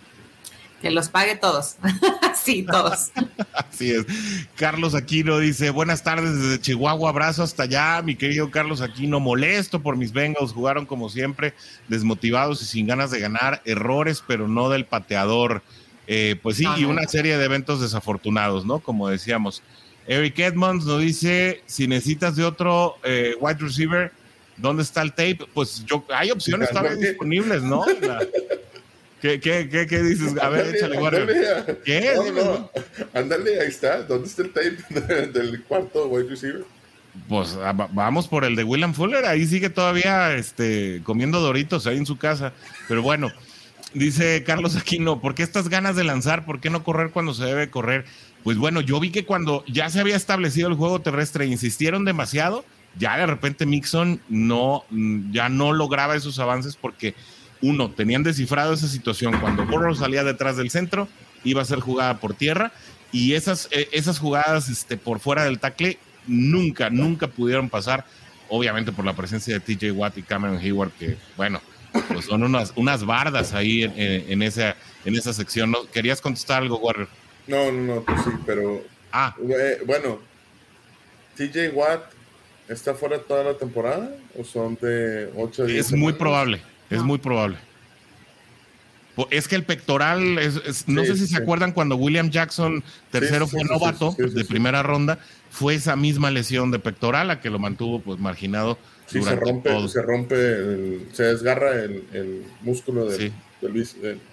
Que 0.81 0.91
los 0.91 1.07
pague 1.07 1.37
todos. 1.37 1.77
sí, 2.35 2.65
todos. 2.69 3.13
Así 3.53 3.91
es. 3.91 4.05
Carlos 4.57 4.95
Aquino 4.95 5.39
dice, 5.39 5.69
buenas 5.69 6.03
tardes 6.03 6.37
desde 6.37 6.59
Chihuahua, 6.59 7.11
abrazo 7.11 7.43
hasta 7.43 7.63
allá, 7.63 8.01
mi 8.01 8.17
querido 8.17 8.51
Carlos 8.51 8.81
Aquino, 8.81 9.21
molesto 9.21 9.81
por 9.81 9.95
mis 9.95 10.11
Bengals, 10.11 10.51
jugaron 10.51 10.85
como 10.85 11.07
siempre, 11.07 11.53
desmotivados 11.87 12.61
y 12.61 12.65
sin 12.65 12.85
ganas 12.85 13.11
de 13.11 13.21
ganar, 13.21 13.61
errores, 13.63 14.21
pero 14.27 14.49
no 14.49 14.67
del 14.67 14.83
pateador. 14.83 15.63
Eh, 16.05 16.37
pues 16.43 16.57
sí, 16.57 16.65
y 16.75 16.83
una 16.83 17.07
serie 17.07 17.37
de 17.37 17.45
eventos 17.45 17.79
desafortunados, 17.79 18.65
¿no? 18.65 18.79
Como 18.79 19.07
decíamos. 19.07 19.63
Eric 20.07 20.39
Edmonds 20.39 20.85
nos 20.85 21.01
dice, 21.01 21.61
si 21.65 21.87
necesitas 21.87 22.35
de 22.35 22.43
otro 22.43 22.95
eh, 23.03 23.35
wide 23.39 23.57
receiver, 23.59 24.11
¿dónde 24.57 24.83
está 24.83 25.01
el 25.01 25.11
tape? 25.11 25.39
Pues 25.53 25.83
yo, 25.85 26.05
hay 26.13 26.31
opciones 26.31 26.69
todavía 26.69 26.95
disponibles, 26.95 27.63
¿no? 27.63 27.85
¿Qué, 29.21 29.39
qué, 29.39 29.69
qué, 29.69 29.87
qué 29.87 30.03
dices? 30.03 30.37
A 30.41 30.49
ver, 30.49 30.75
échale, 30.75 30.97
ándale, 30.97 31.77
¿Qué? 31.85 32.13
No, 32.35 32.69
Ándale, 33.13 33.61
ahí 33.61 33.69
está. 33.69 34.03
¿Dónde 34.03 34.27
está 34.27 34.41
el 34.41 34.51
tape 34.51 35.27
del 35.31 35.63
cuarto 35.63 36.07
wide 36.07 36.29
receiver? 36.29 36.65
Pues 37.29 37.57
ah, 37.61 37.71
vamos 37.71 38.27
por 38.27 38.43
el 38.43 38.57
de 38.57 38.65
William 38.65 38.93
Fuller. 38.93 39.25
Ahí 39.25 39.45
sigue 39.45 39.69
todavía 39.69 40.35
este, 40.35 41.01
comiendo 41.05 41.39
doritos 41.39 41.87
ahí 41.87 41.97
en 41.97 42.05
su 42.05 42.17
casa. 42.17 42.51
Pero 42.89 43.01
bueno, 43.01 43.31
dice 43.93 44.43
Carlos 44.43 44.75
Aquino, 44.75 45.21
¿por 45.21 45.35
qué 45.35 45.43
estas 45.43 45.69
ganas 45.69 45.95
de 45.95 46.03
lanzar? 46.03 46.43
¿Por 46.43 46.59
qué 46.59 46.69
no 46.69 46.83
correr 46.83 47.11
cuando 47.11 47.33
se 47.33 47.45
debe 47.45 47.69
correr? 47.69 48.03
Pues 48.43 48.57
bueno, 48.57 48.81
yo 48.81 48.99
vi 48.99 49.09
que 49.09 49.25
cuando 49.25 49.63
ya 49.67 49.89
se 49.89 49.99
había 49.99 50.15
establecido 50.15 50.67
el 50.67 50.75
juego 50.75 50.99
terrestre, 51.01 51.45
insistieron 51.45 52.05
demasiado. 52.05 52.65
Ya 52.97 53.17
de 53.17 53.25
repente 53.25 53.65
Mixon 53.65 54.19
no, 54.29 54.83
ya 55.31 55.49
no 55.49 55.73
lograba 55.73 56.15
esos 56.15 56.37
avances 56.39 56.75
porque 56.75 57.15
uno, 57.61 57.89
tenían 57.89 58.23
descifrado 58.23 58.73
esa 58.73 58.87
situación. 58.87 59.39
Cuando 59.39 59.65
Burrow 59.65 59.95
salía 59.95 60.23
detrás 60.23 60.57
del 60.57 60.69
centro, 60.69 61.07
iba 61.45 61.61
a 61.61 61.65
ser 61.65 61.79
jugada 61.79 62.19
por 62.19 62.33
tierra. 62.33 62.73
Y 63.13 63.33
esas, 63.33 63.69
eh, 63.71 63.87
esas 63.93 64.19
jugadas 64.19 64.69
este, 64.69 64.97
por 64.97 65.19
fuera 65.19 65.45
del 65.45 65.59
tackle 65.59 65.97
nunca, 66.27 66.89
nunca 66.89 67.27
pudieron 67.27 67.69
pasar. 67.69 68.05
Obviamente 68.49 68.91
por 68.91 69.05
la 69.05 69.15
presencia 69.15 69.57
de 69.57 69.61
TJ 69.61 69.91
Watt 69.93 70.17
y 70.17 70.21
Cameron 70.23 70.57
Hayward, 70.57 70.91
que 70.91 71.17
bueno, 71.37 71.61
pues 72.09 72.25
son 72.25 72.43
unas, 72.43 72.73
unas 72.75 73.05
bardas 73.05 73.53
ahí 73.53 73.83
en, 73.83 74.41
esa, 74.43 74.75
en 75.05 75.15
esa 75.15 75.31
sección. 75.33 75.71
¿No? 75.71 75.89
¿Querías 75.91 76.19
contestar 76.19 76.61
algo, 76.61 76.77
Warrior? 76.77 77.07
No, 77.47 77.71
no, 77.71 77.95
no, 77.95 78.01
pues 78.03 78.21
sí, 78.23 78.31
pero. 78.45 78.81
Ah. 79.11 79.35
Eh, 79.39 79.81
bueno, 79.85 80.19
TJ 81.35 81.69
Watt 81.73 82.03
está 82.67 82.93
fuera 82.93 83.19
toda 83.19 83.43
la 83.43 83.57
temporada 83.57 84.15
o 84.37 84.43
son 84.43 84.77
de 84.81 85.29
8 85.35 85.65
días? 85.65 85.87
Es 85.87 85.91
muy 85.93 86.13
probable. 86.13 86.61
Es 86.89 87.01
muy 87.01 87.17
probable. 87.17 87.57
Es 89.29 89.47
que 89.47 89.55
el 89.55 89.63
pectoral, 89.63 90.39
es, 90.39 90.87
no 90.87 91.05
sé 91.05 91.15
si 91.15 91.27
se 91.27 91.37
acuerdan 91.37 91.71
cuando 91.71 91.95
William 91.95 92.31
Jackson, 92.31 92.83
tercero 93.11 93.47
fue 93.47 93.63
novato 93.63 94.15
de 94.17 94.43
primera 94.45 94.81
ronda, 94.81 95.19
fue 95.51 95.75
esa 95.75 95.95
misma 95.95 96.31
lesión 96.31 96.71
de 96.71 96.79
pectoral 96.79 97.29
a 97.29 97.39
que 97.39 97.51
lo 97.51 97.59
mantuvo 97.59 97.99
pues 97.99 98.19
marginado. 98.19 98.79
Sí, 99.05 99.21
se 99.21 99.35
rompe, 99.35 99.87
se 99.87 100.01
rompe, 100.01 101.05
se 101.11 101.23
desgarra 101.23 101.83
el, 101.83 102.43
músculo 102.61 103.05
del, 103.05 103.31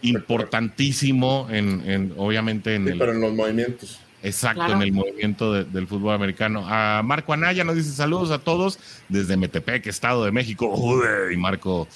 Importantísimo 0.02 1.48
en, 1.50 2.12
obviamente 2.16 2.74
en 2.74 2.88
el... 2.88 2.98
Pero 2.98 3.12
en 3.12 3.20
los 3.20 3.32
movimientos. 3.34 4.00
Exacto, 4.22 4.70
en 4.70 4.82
el 4.82 4.92
movimiento 4.92 5.64
del 5.64 5.86
fútbol 5.86 6.14
americano. 6.14 6.64
A 6.66 7.02
Marco 7.02 7.32
Anaya 7.32 7.64
nos 7.64 7.76
dice 7.76 7.90
saludos 7.90 8.30
a 8.30 8.38
todos 8.38 8.78
desde 9.08 9.36
Metepec, 9.36 9.86
Estado 9.86 10.24
de 10.24 10.30
México. 10.30 10.70
y 11.32 11.36
Marco 11.36 11.88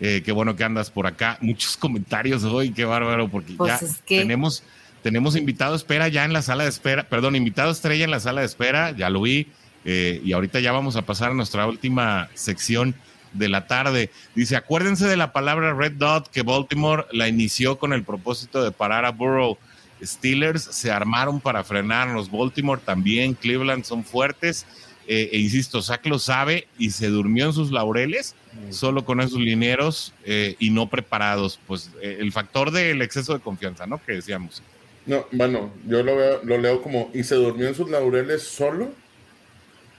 eh, 0.00 0.22
qué 0.24 0.32
bueno 0.32 0.56
que 0.56 0.64
andas 0.64 0.90
por 0.90 1.06
acá. 1.06 1.38
Muchos 1.40 1.76
comentarios 1.76 2.42
hoy, 2.42 2.70
qué 2.72 2.84
bárbaro, 2.84 3.28
porque 3.28 3.54
pues 3.54 3.80
ya 3.80 3.88
tenemos 4.04 4.64
tenemos 5.02 5.36
invitado 5.36 5.74
espera 5.74 6.08
ya 6.08 6.24
en 6.24 6.32
la 6.32 6.42
sala 6.42 6.64
de 6.64 6.70
espera, 6.70 7.08
perdón, 7.08 7.36
invitado 7.36 7.70
estrella 7.70 8.04
en 8.04 8.10
la 8.10 8.20
sala 8.20 8.40
de 8.40 8.46
espera, 8.46 8.92
ya 8.92 9.10
lo 9.10 9.22
vi, 9.22 9.48
eh, 9.84 10.20
y 10.24 10.32
ahorita 10.32 10.60
ya 10.60 10.72
vamos 10.72 10.96
a 10.96 11.02
pasar 11.02 11.30
a 11.32 11.34
nuestra 11.34 11.66
última 11.66 12.28
sección 12.34 12.94
de 13.32 13.48
la 13.48 13.66
tarde. 13.66 14.10
Dice, 14.34 14.56
acuérdense 14.56 15.06
de 15.06 15.16
la 15.16 15.32
palabra 15.32 15.74
Red 15.74 15.92
Dot 15.92 16.28
que 16.28 16.42
Baltimore 16.42 17.06
la 17.12 17.28
inició 17.28 17.78
con 17.78 17.92
el 17.92 18.04
propósito 18.04 18.62
de 18.62 18.72
parar 18.72 19.04
a 19.04 19.10
Burrow. 19.10 19.58
Steelers 20.02 20.62
se 20.62 20.90
armaron 20.90 21.40
para 21.40 21.64
frenarnos. 21.64 22.30
Baltimore 22.30 22.80
también, 22.84 23.34
Cleveland 23.34 23.84
son 23.84 24.04
fuertes. 24.04 24.66
Eh, 25.06 25.30
e 25.32 25.38
insisto, 25.38 25.82
Zach 25.82 26.06
lo 26.06 26.18
sabe 26.18 26.68
y 26.78 26.90
se 26.90 27.08
durmió 27.08 27.46
en 27.46 27.52
sus 27.52 27.72
laureles 27.72 28.36
mm. 28.52 28.72
solo 28.72 29.04
con 29.04 29.20
esos 29.20 29.40
linieros 29.40 30.14
eh, 30.24 30.56
y 30.58 30.70
no 30.70 30.88
preparados. 30.88 31.58
Pues 31.66 31.90
el 32.00 32.32
factor 32.32 32.70
del 32.70 33.02
exceso 33.02 33.34
de 33.34 33.40
confianza, 33.40 33.86
¿no? 33.86 34.00
Que 34.04 34.12
decíamos. 34.12 34.62
No, 35.04 35.26
bueno, 35.32 35.72
yo 35.86 36.02
lo, 36.04 36.16
veo, 36.16 36.40
lo 36.44 36.58
leo 36.58 36.80
como, 36.80 37.10
y 37.12 37.24
se 37.24 37.34
durmió 37.34 37.66
en 37.66 37.74
sus 37.74 37.90
laureles 37.90 38.44
solo 38.44 38.92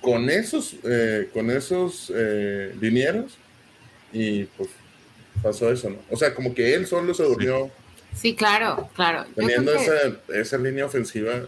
con 0.03 0.29
esos, 0.29 0.75
eh, 0.83 1.29
con 1.33 1.49
esos 1.49 2.11
eh, 2.13 2.75
linieros 2.79 3.37
y 4.11 4.43
pues 4.43 4.69
pasó 5.41 5.71
eso, 5.71 5.89
¿no? 5.89 5.97
O 6.11 6.17
sea, 6.17 6.35
como 6.35 6.53
que 6.53 6.75
él 6.75 6.85
solo 6.85 7.13
se 7.13 7.23
durmió. 7.23 7.71
Sí, 8.13 8.35
claro, 8.35 8.89
claro. 8.95 9.25
Teniendo 9.33 9.73
esa, 9.73 9.93
esa 10.35 10.57
línea 10.57 10.85
ofensiva. 10.85 11.47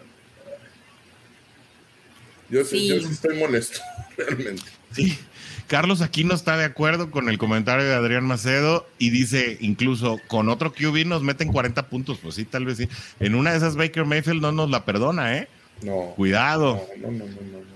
Yo 2.49 2.63
sí. 2.63 2.87
yo 2.87 2.99
sí 2.99 3.11
estoy 3.11 3.37
molesto, 3.37 3.79
realmente. 4.17 4.63
Sí. 4.91 5.19
Carlos 5.67 6.01
aquí 6.01 6.23
no 6.23 6.35
está 6.35 6.57
de 6.57 6.63
acuerdo 6.63 7.11
con 7.11 7.27
el 7.27 7.37
comentario 7.39 7.85
de 7.85 7.93
Adrián 7.95 8.23
Macedo 8.23 8.87
y 8.99 9.09
dice 9.09 9.57
incluso 9.61 10.21
con 10.27 10.47
otro 10.47 10.71
QB 10.71 11.07
nos 11.07 11.23
meten 11.23 11.51
40 11.51 11.89
puntos. 11.89 12.19
Pues 12.21 12.35
sí, 12.35 12.45
tal 12.45 12.65
vez 12.65 12.77
sí. 12.77 12.87
En 13.19 13.35
una 13.35 13.51
de 13.51 13.57
esas 13.57 13.75
Baker 13.75 14.05
Mayfield 14.05 14.41
no 14.41 14.51
nos 14.53 14.69
la 14.69 14.85
perdona, 14.85 15.37
¿eh? 15.37 15.49
No. 15.81 16.13
Cuidado. 16.15 16.85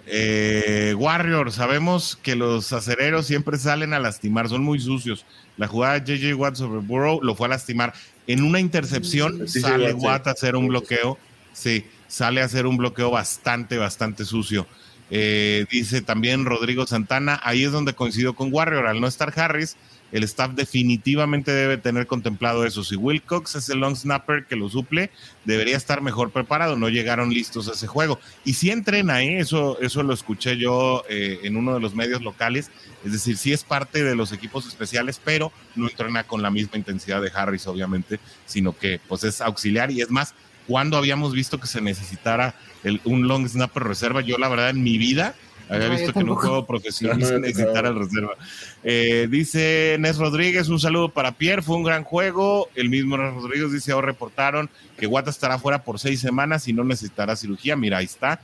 eh, 0.07 0.95
Warrior, 0.97 1.51
sabemos 1.51 2.17
que 2.21 2.35
los 2.35 2.73
acereros 2.73 3.27
siempre 3.27 3.57
salen 3.57 3.93
a 3.93 3.99
lastimar, 3.99 4.49
son 4.49 4.63
muy 4.63 4.79
sucios. 4.79 5.25
La 5.57 5.67
jugada 5.67 5.99
de 5.99 6.17
JJ 6.17 6.33
Watt 6.35 6.55
sobre 6.55 6.79
Burrow 6.79 7.19
lo 7.21 7.35
fue 7.35 7.47
a 7.47 7.49
lastimar. 7.49 7.93
En 8.27 8.43
una 8.43 8.59
intercepción 8.59 9.47
sale 9.47 9.93
Watt 9.93 10.27
a 10.27 10.31
hacer 10.31 10.55
un 10.55 10.67
bloqueo. 10.67 11.17
Sí, 11.53 11.85
sale 12.07 12.41
a 12.41 12.45
hacer 12.45 12.65
un 12.65 12.77
bloqueo 12.77 13.11
bastante, 13.11 13.77
bastante 13.77 14.25
sucio. 14.25 14.65
Eh, 15.11 15.65
dice 15.71 16.01
también 16.01 16.45
Rodrigo 16.45 16.85
Santana, 16.85 17.39
ahí 17.43 17.63
es 17.63 17.71
donde 17.71 17.93
coincido 17.93 18.33
con 18.33 18.53
Warrior, 18.53 18.87
al 18.87 19.01
no 19.01 19.07
estar 19.07 19.33
Harris, 19.37 19.75
el 20.11 20.23
staff 20.23 20.51
definitivamente 20.51 21.51
debe 21.51 21.77
tener 21.77 22.07
contemplado 22.07 22.65
eso. 22.65 22.83
Si 22.83 22.95
Wilcox 22.95 23.55
es 23.55 23.69
el 23.69 23.79
long 23.79 23.95
snapper 23.95 24.45
que 24.45 24.55
lo 24.55 24.69
suple, 24.69 25.11
debería 25.45 25.77
estar 25.77 26.01
mejor 26.01 26.31
preparado. 26.31 26.75
No 26.75 26.89
llegaron 26.89 27.29
listos 27.29 27.69
a 27.69 27.73
ese 27.73 27.87
juego. 27.87 28.19
Y 28.43 28.53
si 28.53 28.71
entrena, 28.71 29.21
¿eh? 29.21 29.39
eso, 29.39 29.79
eso 29.81 30.03
lo 30.03 30.13
escuché 30.13 30.57
yo 30.57 31.03
eh, 31.09 31.39
en 31.43 31.57
uno 31.57 31.73
de 31.73 31.79
los 31.79 31.95
medios 31.95 32.21
locales. 32.21 32.71
Es 33.05 33.11
decir, 33.11 33.37
sí 33.37 33.53
es 33.53 33.63
parte 33.63 34.03
de 34.03 34.15
los 34.15 34.31
equipos 34.31 34.67
especiales, 34.67 35.21
pero 35.23 35.51
no 35.75 35.87
entrena 35.87 36.23
con 36.23 36.41
la 36.41 36.51
misma 36.51 36.77
intensidad 36.77 37.21
de 37.21 37.31
Harris, 37.33 37.67
obviamente, 37.67 38.19
sino 38.45 38.77
que 38.77 38.99
pues 39.07 39.23
es 39.23 39.41
auxiliar 39.41 39.91
y 39.91 40.01
es 40.01 40.09
más, 40.09 40.33
cuando 40.67 40.97
habíamos 40.97 41.33
visto 41.33 41.59
que 41.59 41.67
se 41.67 41.81
necesitara 41.81 42.55
el, 42.83 43.01
un 43.03 43.27
long 43.27 43.47
snapper 43.47 43.83
reserva, 43.83 44.21
yo 44.21 44.37
la 44.37 44.49
verdad 44.49 44.69
en 44.69 44.83
mi 44.83 44.97
vida 44.97 45.33
había 45.69 45.89
visto 45.89 46.13
que 46.13 46.19
en 46.19 46.29
un 46.29 46.35
juego 46.35 46.65
profesional 46.65 47.23
se 47.23 47.39
necesitara 47.39 47.89
el 47.89 47.95
reserva. 47.99 48.35
Eh, 48.83 49.27
dice 49.29 49.97
Nes 49.99 50.17
Rodríguez, 50.17 50.67
un 50.69 50.79
saludo 50.79 51.09
para 51.09 51.33
Pierre, 51.33 51.61
fue 51.61 51.75
un 51.75 51.83
gran 51.83 52.03
juego. 52.03 52.69
El 52.75 52.89
mismo 52.89 53.17
Nes 53.17 53.33
Rodríguez 53.33 53.71
dice, 53.71 53.91
ahora 53.91 54.07
reportaron 54.07 54.69
que 54.97 55.05
Guata 55.05 55.29
estará 55.29 55.59
fuera 55.59 55.83
por 55.83 55.99
seis 55.99 56.19
semanas 56.19 56.67
y 56.67 56.73
no 56.73 56.83
necesitará 56.83 57.35
cirugía. 57.35 57.75
Mira, 57.75 57.99
ahí 57.99 58.05
está. 58.05 58.41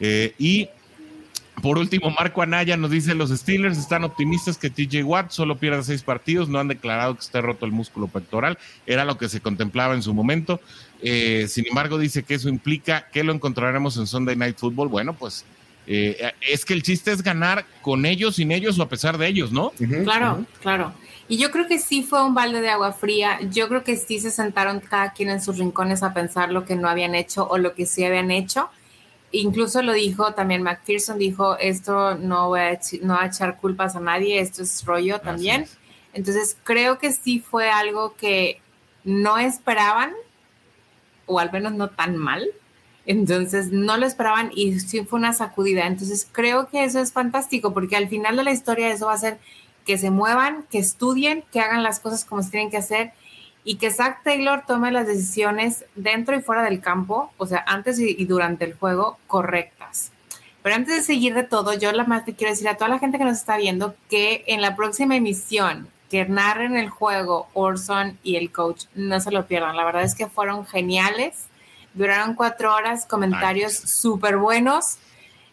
Eh, 0.00 0.34
y 0.38 0.68
por 1.62 1.78
último, 1.78 2.10
Marco 2.10 2.42
Anaya 2.42 2.76
nos 2.76 2.90
dice, 2.90 3.14
los 3.14 3.30
Steelers 3.30 3.78
están 3.78 4.04
optimistas 4.04 4.56
que 4.56 4.70
TJ 4.70 5.02
Watt 5.02 5.30
solo 5.30 5.56
pierda 5.56 5.82
seis 5.82 6.02
partidos, 6.02 6.48
no 6.48 6.60
han 6.60 6.68
declarado 6.68 7.14
que 7.14 7.20
esté 7.20 7.40
roto 7.40 7.66
el 7.66 7.72
músculo 7.72 8.06
pectoral, 8.06 8.58
era 8.86 9.04
lo 9.04 9.18
que 9.18 9.28
se 9.28 9.40
contemplaba 9.40 9.94
en 9.94 10.02
su 10.02 10.14
momento. 10.14 10.60
Eh, 11.02 11.46
sin 11.48 11.66
embargo, 11.66 11.98
dice 11.98 12.22
que 12.22 12.34
eso 12.34 12.48
implica 12.48 13.08
que 13.12 13.24
lo 13.24 13.32
encontraremos 13.32 13.96
en 13.96 14.06
Sunday 14.06 14.36
Night 14.36 14.56
Football. 14.56 14.88
Bueno, 14.88 15.14
pues 15.14 15.44
eh, 15.90 16.32
es 16.42 16.66
que 16.66 16.74
el 16.74 16.82
chiste 16.82 17.10
es 17.12 17.22
ganar 17.22 17.64
con 17.80 18.04
ellos, 18.04 18.36
sin 18.36 18.52
ellos 18.52 18.78
o 18.78 18.82
a 18.82 18.88
pesar 18.90 19.16
de 19.16 19.26
ellos, 19.26 19.52
¿no? 19.52 19.72
claro, 20.04 20.44
claro. 20.60 20.92
Y 21.28 21.38
yo 21.38 21.50
creo 21.50 21.66
que 21.66 21.78
sí 21.78 22.02
fue 22.02 22.22
un 22.22 22.34
balde 22.34 22.60
de 22.60 22.68
agua 22.68 22.92
fría. 22.92 23.38
Yo 23.50 23.68
creo 23.68 23.84
que 23.84 23.96
sí 23.96 24.20
se 24.20 24.30
sentaron 24.30 24.80
cada 24.80 25.12
quien 25.12 25.30
en 25.30 25.42
sus 25.42 25.56
rincones 25.58 26.02
a 26.02 26.12
pensar 26.12 26.50
lo 26.50 26.66
que 26.66 26.76
no 26.76 26.88
habían 26.88 27.14
hecho 27.14 27.46
o 27.48 27.56
lo 27.56 27.74
que 27.74 27.86
sí 27.86 28.04
habían 28.04 28.30
hecho. 28.30 28.68
Incluso 29.32 29.82
lo 29.82 29.94
dijo 29.94 30.32
también 30.34 30.62
McPherson, 30.62 31.18
dijo, 31.18 31.58
esto 31.58 32.16
no 32.16 32.48
voy 32.48 32.60
a, 32.60 32.80
no 33.02 33.18
a 33.18 33.26
echar 33.26 33.56
culpas 33.56 33.96
a 33.96 34.00
nadie, 34.00 34.40
esto 34.40 34.62
es 34.62 34.84
rollo 34.84 35.20
también. 35.20 35.66
Entonces 36.12 36.56
creo 36.64 36.98
que 36.98 37.12
sí 37.12 37.40
fue 37.40 37.70
algo 37.70 38.14
que 38.14 38.60
no 39.04 39.38
esperaban, 39.38 40.12
o 41.26 41.38
al 41.40 41.52
menos 41.52 41.72
no 41.72 41.88
tan 41.88 42.16
mal, 42.16 42.46
entonces 43.08 43.72
no 43.72 43.96
lo 43.96 44.04
esperaban 44.04 44.50
y 44.54 44.78
sí 44.80 45.02
fue 45.02 45.18
una 45.18 45.32
sacudida. 45.32 45.86
Entonces 45.86 46.28
creo 46.30 46.68
que 46.68 46.84
eso 46.84 47.00
es 47.00 47.10
fantástico 47.10 47.72
porque 47.72 47.96
al 47.96 48.08
final 48.08 48.36
de 48.36 48.44
la 48.44 48.52
historia 48.52 48.92
eso 48.92 49.06
va 49.06 49.14
a 49.14 49.18
ser 49.18 49.38
que 49.86 49.96
se 49.96 50.10
muevan, 50.10 50.66
que 50.70 50.78
estudien, 50.78 51.42
que 51.50 51.60
hagan 51.60 51.82
las 51.82 52.00
cosas 52.00 52.26
como 52.26 52.42
se 52.42 52.50
tienen 52.50 52.70
que 52.70 52.76
hacer 52.76 53.12
y 53.64 53.76
que 53.76 53.90
Zach 53.90 54.22
Taylor 54.22 54.64
tome 54.66 54.92
las 54.92 55.06
decisiones 55.06 55.86
dentro 55.94 56.36
y 56.36 56.42
fuera 56.42 56.62
del 56.62 56.82
campo, 56.82 57.32
o 57.38 57.46
sea, 57.46 57.64
antes 57.66 57.98
y, 57.98 58.22
durante 58.26 58.66
el 58.66 58.74
juego, 58.74 59.16
correctas. 59.26 60.12
Pero 60.62 60.76
antes 60.76 60.94
de 60.94 61.02
seguir 61.02 61.34
de 61.34 61.44
todo, 61.44 61.72
yo 61.72 61.90
la 61.92 62.04
más 62.04 62.26
te 62.26 62.34
quiero 62.34 62.50
decir 62.50 62.68
a 62.68 62.76
toda 62.76 62.90
la 62.90 62.98
gente 62.98 63.16
que 63.16 63.24
nos 63.24 63.38
está 63.38 63.56
viendo 63.56 63.94
que 64.10 64.44
en 64.48 64.60
la 64.60 64.76
próxima 64.76 65.16
emisión 65.16 65.88
que 66.10 66.26
narren 66.26 66.76
el 66.76 66.90
juego 66.90 67.48
Orson 67.54 68.18
y 68.22 68.36
el 68.36 68.52
coach, 68.52 68.84
no 68.94 69.18
se 69.20 69.30
lo 69.30 69.46
pierdan. 69.46 69.76
La 69.76 69.84
verdad 69.84 70.02
es 70.02 70.14
que 70.14 70.26
fueron 70.26 70.66
geniales 70.66 71.47
Duraron 71.94 72.34
cuatro 72.34 72.74
horas, 72.74 73.06
comentarios 73.06 73.72
súper 73.72 74.36
buenos. 74.36 74.98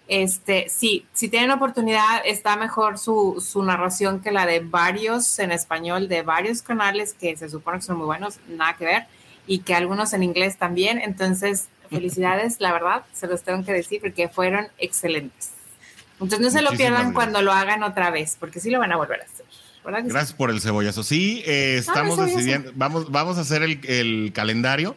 Este, 0.07 0.67
sí, 0.69 1.05
si 1.13 1.29
tienen 1.29 1.49
oportunidad, 1.49 2.21
está 2.25 2.55
mejor 2.57 2.99
su, 2.99 3.43
su, 3.45 3.63
narración 3.63 4.19
que 4.19 4.31
la 4.31 4.45
de 4.45 4.59
varios 4.59 5.39
en 5.39 5.51
español, 5.51 6.07
de 6.07 6.21
varios 6.21 6.61
canales 6.61 7.13
que 7.13 7.35
se 7.35 7.49
supone 7.49 7.79
que 7.79 7.85
son 7.85 7.97
muy 7.97 8.05
buenos, 8.05 8.37
nada 8.47 8.75
que 8.75 8.85
ver, 8.85 9.05
y 9.47 9.59
que 9.59 9.73
algunos 9.73 10.13
en 10.13 10.21
inglés 10.21 10.57
también. 10.57 10.99
Entonces, 10.99 11.69
felicidades, 11.89 12.57
la 12.59 12.71
verdad, 12.71 13.03
se 13.13 13.25
los 13.27 13.41
tengo 13.41 13.65
que 13.65 13.73
decir 13.73 13.99
porque 13.99 14.29
fueron 14.29 14.67
excelentes. 14.77 15.51
Entonces, 16.13 16.39
no 16.39 16.51
se 16.51 16.61
lo 16.61 16.71
pierdan 16.71 17.11
cuando 17.13 17.41
lo 17.41 17.51
hagan 17.51 17.81
otra 17.83 18.11
vez, 18.11 18.37
porque 18.39 18.59
sí 18.59 18.69
lo 18.69 18.79
van 18.79 18.91
a 18.91 18.97
volver 18.97 19.21
a 19.21 19.23
hacer. 19.23 19.45
Gracias 19.83 20.33
por 20.33 20.49
el 20.49 20.61
cebollazo. 20.61 21.03
Sí, 21.03 21.43
eh, 21.45 21.77
estamos 21.77 22.17
decidiendo, 22.17 22.71
vamos, 22.75 23.11
vamos 23.11 23.37
a 23.37 23.41
hacer 23.41 23.61
el, 23.61 23.79
el 23.85 24.31
calendario 24.33 24.95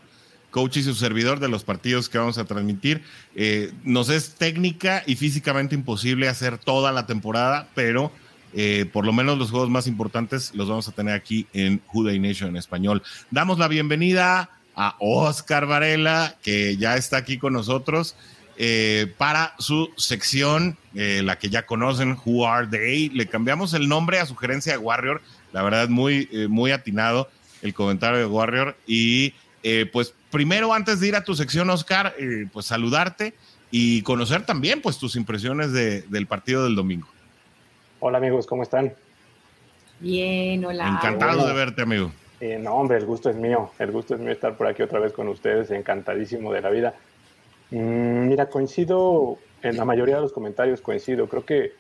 coach 0.50 0.78
y 0.78 0.82
su 0.82 0.94
servidor 0.94 1.40
de 1.40 1.48
los 1.48 1.64
partidos 1.64 2.08
que 2.08 2.18
vamos 2.18 2.38
a 2.38 2.44
transmitir. 2.44 3.02
Eh, 3.34 3.72
nos 3.84 4.08
es 4.08 4.34
técnica 4.34 5.02
y 5.06 5.16
físicamente 5.16 5.74
imposible 5.74 6.28
hacer 6.28 6.58
toda 6.58 6.92
la 6.92 7.06
temporada, 7.06 7.68
pero 7.74 8.12
eh, 8.54 8.86
por 8.92 9.04
lo 9.04 9.12
menos 9.12 9.38
los 9.38 9.50
juegos 9.50 9.70
más 9.70 9.86
importantes 9.86 10.54
los 10.54 10.68
vamos 10.68 10.88
a 10.88 10.92
tener 10.92 11.14
aquí 11.14 11.46
en 11.52 11.80
Juday 11.86 12.18
Nation 12.18 12.50
en 12.50 12.56
español. 12.56 13.02
Damos 13.30 13.58
la 13.58 13.68
bienvenida 13.68 14.50
a 14.74 14.96
Oscar 15.00 15.66
Varela, 15.66 16.36
que 16.42 16.76
ya 16.76 16.96
está 16.96 17.18
aquí 17.18 17.38
con 17.38 17.52
nosotros. 17.52 18.16
Eh, 18.60 19.14
para 19.18 19.54
su 19.60 19.90
sección, 19.96 20.76
la 20.92 21.38
que 21.38 21.48
ya 21.48 21.64
conocen, 21.64 22.16
Who 22.24 22.44
Are 22.44 22.66
They. 22.66 23.10
Le 23.10 23.28
cambiamos 23.28 23.72
el 23.72 23.88
nombre 23.88 24.18
a 24.18 24.26
sugerencia 24.26 24.72
de 24.72 24.78
Warrior, 24.78 25.22
la 25.52 25.62
verdad 25.62 25.88
muy, 25.88 26.28
muy 26.48 26.72
atinado 26.72 27.28
el 27.62 27.72
comentario 27.72 28.18
de 28.18 28.26
Warrior. 28.26 28.76
Y 28.84 29.32
pues 29.92 30.14
primero, 30.30 30.72
antes 30.72 31.00
de 31.00 31.08
ir 31.08 31.16
a 31.16 31.24
tu 31.24 31.34
sección, 31.34 31.70
Oscar, 31.70 32.14
eh, 32.18 32.46
pues 32.52 32.66
saludarte 32.66 33.34
y 33.70 34.02
conocer 34.02 34.44
también 34.46 34.80
pues 34.80 34.98
tus 34.98 35.16
impresiones 35.16 35.72
del 35.72 36.26
partido 36.26 36.64
del 36.64 36.74
domingo. 36.74 37.08
Hola 38.00 38.18
amigos, 38.18 38.46
¿cómo 38.46 38.62
están? 38.62 38.92
Bien, 40.00 40.64
hola. 40.64 40.88
Encantado 40.88 41.46
de 41.46 41.52
verte, 41.52 41.82
amigo. 41.82 42.12
Eh, 42.40 42.58
no, 42.58 42.74
hombre, 42.74 42.98
el 42.98 43.06
gusto 43.06 43.30
es 43.30 43.36
mío. 43.36 43.70
El 43.78 43.90
gusto 43.90 44.14
es 44.14 44.20
mío 44.20 44.30
estar 44.30 44.56
por 44.56 44.68
aquí 44.68 44.82
otra 44.82 45.00
vez 45.00 45.12
con 45.12 45.28
ustedes, 45.28 45.70
encantadísimo 45.70 46.52
de 46.52 46.60
la 46.60 46.70
vida. 46.70 46.94
Mm, 47.70 48.28
mira, 48.28 48.48
coincido 48.48 49.38
en 49.62 49.76
la 49.76 49.84
mayoría 49.84 50.16
de 50.16 50.22
los 50.22 50.32
comentarios, 50.32 50.80
coincido. 50.80 51.28
Creo 51.28 51.44
que 51.44 51.72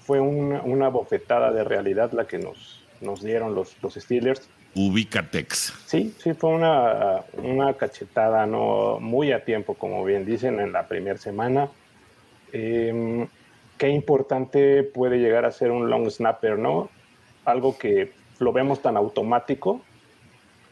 fue 0.00 0.20
una, 0.20 0.88
bofetada 0.88 1.52
de 1.52 1.64
realidad 1.64 2.12
la 2.12 2.26
que 2.26 2.38
nos, 2.38 2.82
nos 3.00 3.22
dieron 3.22 3.54
los, 3.54 3.76
los 3.82 3.94
Steelers. 3.94 4.48
Ubicatex. 4.74 5.72
Sí, 5.86 6.14
sí, 6.18 6.34
fue 6.34 6.50
una, 6.50 7.22
una, 7.42 7.74
cachetada 7.74 8.46
no 8.46 8.98
muy 9.00 9.32
a 9.32 9.44
tiempo, 9.44 9.74
como 9.74 10.04
bien 10.04 10.26
dicen, 10.26 10.58
en 10.60 10.72
la 10.72 10.88
primera 10.88 11.18
semana. 11.18 11.68
Em, 12.52 13.26
qué 13.78 13.88
importante 13.88 14.82
puede 14.82 15.18
llegar 15.18 15.44
a 15.44 15.52
ser 15.52 15.70
un 15.70 15.90
long 15.90 16.10
snapper, 16.10 16.58
¿no? 16.58 16.90
Algo 17.44 17.78
que 17.78 18.12
lo 18.38 18.52
vemos 18.52 18.82
tan 18.82 18.96
automático, 18.96 19.80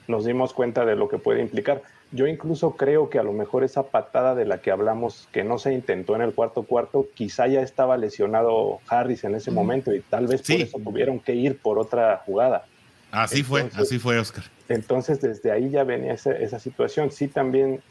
nos 0.09 0.25
dimos 0.25 0.53
cuenta 0.53 0.85
de 0.85 0.97
lo 0.97 1.09
que 1.09 1.19
puede 1.19 1.41
implicar. 1.41 1.83
yo 2.15 2.27
incluso 2.27 2.73
creo 2.77 3.09
que 3.09 3.19
a 3.19 3.23
lo 3.23 3.33
mejor 3.33 3.65
esa 3.65 3.85
patada 3.85 4.35
de 4.35 4.45
la 4.45 4.61
que 4.61 4.71
hablamos 4.71 5.31
que 5.33 5.45
no 5.45 5.59
se 5.59 5.73
intentó 5.73 6.15
en 6.15 6.21
el 6.21 6.35
cuarto 6.35 6.65
cuarto, 6.65 7.07
quizá 7.15 7.47
ya 7.47 7.63
estaba 7.63 7.97
lesionado 7.97 8.81
Harris 8.87 9.25
en 9.25 9.35
ese 9.35 9.51
momento 9.51 9.95
y 9.95 10.01
tal 10.01 10.27
vez 10.27 10.43
por 10.43 10.57
eso 10.57 10.79
tuvieron 10.79 11.21
que 11.21 11.35
ir 11.35 11.59
por 11.59 11.79
otra 11.79 12.23
jugada. 12.27 12.67
Así 13.13 13.43
fue, 13.43 13.69
así 13.75 13.99
fue, 13.99 14.19
Oscar. 14.19 14.45
Entonces, 14.69 15.21
desde 15.21 15.53
ahí 15.53 15.69
ya 15.69 15.85
venía 15.85 16.15
esa, 16.15 16.59
situación. 16.59 17.13
Sí, 17.13 17.29
también 17.29 17.83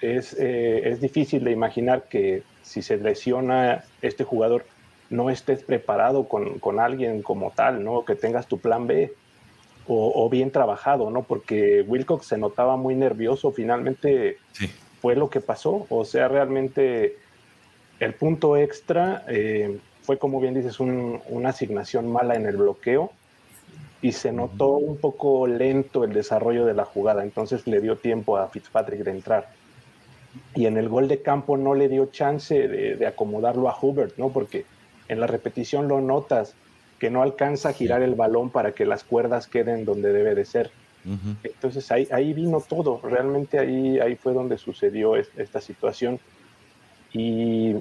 es, 0.00 0.34
eh, 0.38 0.88
es 0.88 1.00
difícil 1.00 1.44
de 1.44 1.52
imaginar 1.52 2.08
que 2.08 2.42
si 2.62 2.80
se 2.80 2.96
lesiona 2.96 3.84
este 4.00 4.24
jugador, 4.24 4.64
no 5.10 5.28
estés 5.28 5.62
preparado 5.62 6.26
con, 6.26 6.58
con 6.58 6.80
alguien 6.80 7.20
como 7.20 7.50
tal, 7.50 7.84
¿no? 7.84 8.06
Que 8.06 8.14
tengas 8.14 8.46
tu 8.46 8.58
plan 8.58 8.86
B 8.86 9.12
o, 9.86 10.30
bien 10.30 10.50
trabajado, 10.50 11.10
¿no? 11.10 11.24
Porque 11.24 11.84
Wilcox 11.86 12.26
se 12.26 12.38
notaba 12.38 12.76
muy 12.76 12.94
nervioso, 12.94 13.52
finalmente 13.52 14.38
fue 15.02 15.16
lo 15.16 15.28
que 15.28 15.40
pasó, 15.40 15.86
o 15.90 16.04
sea, 16.04 16.28
realmente 16.28 17.18
el 17.98 18.14
punto 18.14 18.56
extra 18.56 19.24
eh, 19.28 19.78
fue, 20.02 20.18
como 20.18 20.40
bien 20.40 20.54
dices, 20.54 20.80
una 20.80 21.48
asignación 21.48 22.10
mala 22.10 22.36
en 22.36 22.46
el 22.46 22.56
bloqueo 22.56 23.12
y 24.02 24.12
se 24.12 24.32
notó 24.32 24.72
un 24.72 24.98
poco 24.98 25.46
lento 25.46 26.04
el 26.04 26.12
desarrollo 26.12 26.66
de 26.66 26.74
la 26.74 26.84
jugada, 26.84 27.22
entonces 27.22 27.66
le 27.66 27.80
dio 27.80 27.96
tiempo 27.96 28.36
a 28.36 28.48
Fitzpatrick 28.48 29.04
de 29.04 29.12
entrar. 29.12 29.48
Y 30.54 30.66
en 30.66 30.76
el 30.76 30.88
gol 30.88 31.08
de 31.08 31.22
campo 31.22 31.56
no 31.56 31.74
le 31.74 31.88
dio 31.88 32.06
chance 32.06 32.68
de, 32.68 32.96
de 32.96 33.06
acomodarlo 33.06 33.68
a 33.68 33.78
Hubert, 33.80 34.18
¿no? 34.18 34.30
Porque 34.30 34.64
en 35.08 35.20
la 35.20 35.26
repetición 35.26 35.88
lo 35.88 36.00
notas, 36.00 36.54
que 37.02 37.10
no 37.10 37.22
alcanza 37.22 37.70
a 37.70 37.72
girar 37.72 38.00
el 38.02 38.14
balón 38.14 38.50
para 38.50 38.72
que 38.72 38.86
las 38.86 39.02
cuerdas 39.02 39.48
queden 39.48 39.84
donde 39.84 40.12
debe 40.12 40.36
de 40.36 40.44
ser. 40.44 40.70
Entonces 41.42 41.90
ahí, 41.90 42.06
ahí 42.12 42.32
vino 42.32 42.60
todo, 42.60 43.00
realmente 43.02 43.58
ahí, 43.58 43.98
ahí 43.98 44.14
fue 44.14 44.32
donde 44.32 44.56
sucedió 44.56 45.16
esta 45.16 45.60
situación. 45.60 46.20
Y 47.12 47.74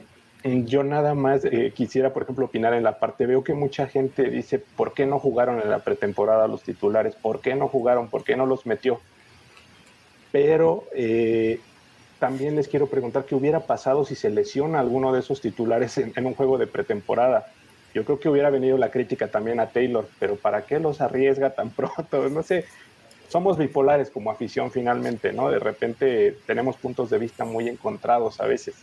yo 0.44 0.84
nada 0.84 1.14
más 1.14 1.46
eh, 1.46 1.72
quisiera, 1.76 2.14
por 2.14 2.24
ejemplo, 2.24 2.46
opinar 2.46 2.74
en 2.74 2.84
la 2.84 3.00
parte, 3.00 3.26
veo 3.26 3.44
que 3.44 3.54
mucha 3.54 3.88
gente 3.88 4.30
dice, 4.30 4.60
¿por 4.60 4.94
qué 4.94 5.06
no 5.06 5.20
jugaron 5.20 5.62
en 5.62 5.70
la 5.70 5.80
pretemporada 5.80 6.48
los 6.48 6.64
titulares? 6.64 7.16
¿Por 7.16 7.42
qué 7.42 7.56
no 7.56 7.68
jugaron? 7.68 8.10
¿Por 8.10 8.24
qué 8.24 8.36
no 8.36 8.46
los 8.46 8.66
metió? 8.66 9.00
Pero 10.32 10.86
eh, 10.96 11.60
también 12.20 12.56
les 12.56 12.68
quiero 12.68 12.88
preguntar 12.88 13.26
qué 13.26 13.36
hubiera 13.36 13.62
pasado 13.62 14.06
si 14.06 14.16
se 14.16 14.30
lesiona 14.30 14.80
alguno 14.80 15.14
de 15.14 15.20
esos 15.20 15.42
titulares 15.42 15.98
en 15.98 16.26
un 16.26 16.34
juego 16.34 16.58
de 16.58 16.68
pretemporada 16.68 17.48
yo 17.94 18.06
creo 18.06 18.20
que 18.20 18.30
hubiera 18.30 18.50
venido 18.50 18.78
la 18.78 18.90
crítica 18.90 19.28
también 19.28 19.60
a 19.60 19.68
Taylor, 19.68 20.08
pero 20.20 20.36
¿para 20.36 20.66
qué 20.66 20.80
los 20.80 21.02
arriesga 21.02 21.52
tan 21.52 21.70
pronto? 21.76 22.30
No 22.30 22.44
sé, 22.44 22.66
somos 23.28 23.58
bipolares 23.58 24.10
como 24.10 24.32
afición 24.32 24.72
finalmente, 24.72 25.34
¿no? 25.34 25.50
De 25.50 25.60
repente 25.60 26.38
tenemos 26.46 26.78
puntos 26.78 27.10
de 27.10 27.18
vista 27.18 27.46
muy 27.46 27.68
encontrados 27.68 28.40
a 28.40 28.46
veces. 28.46 28.76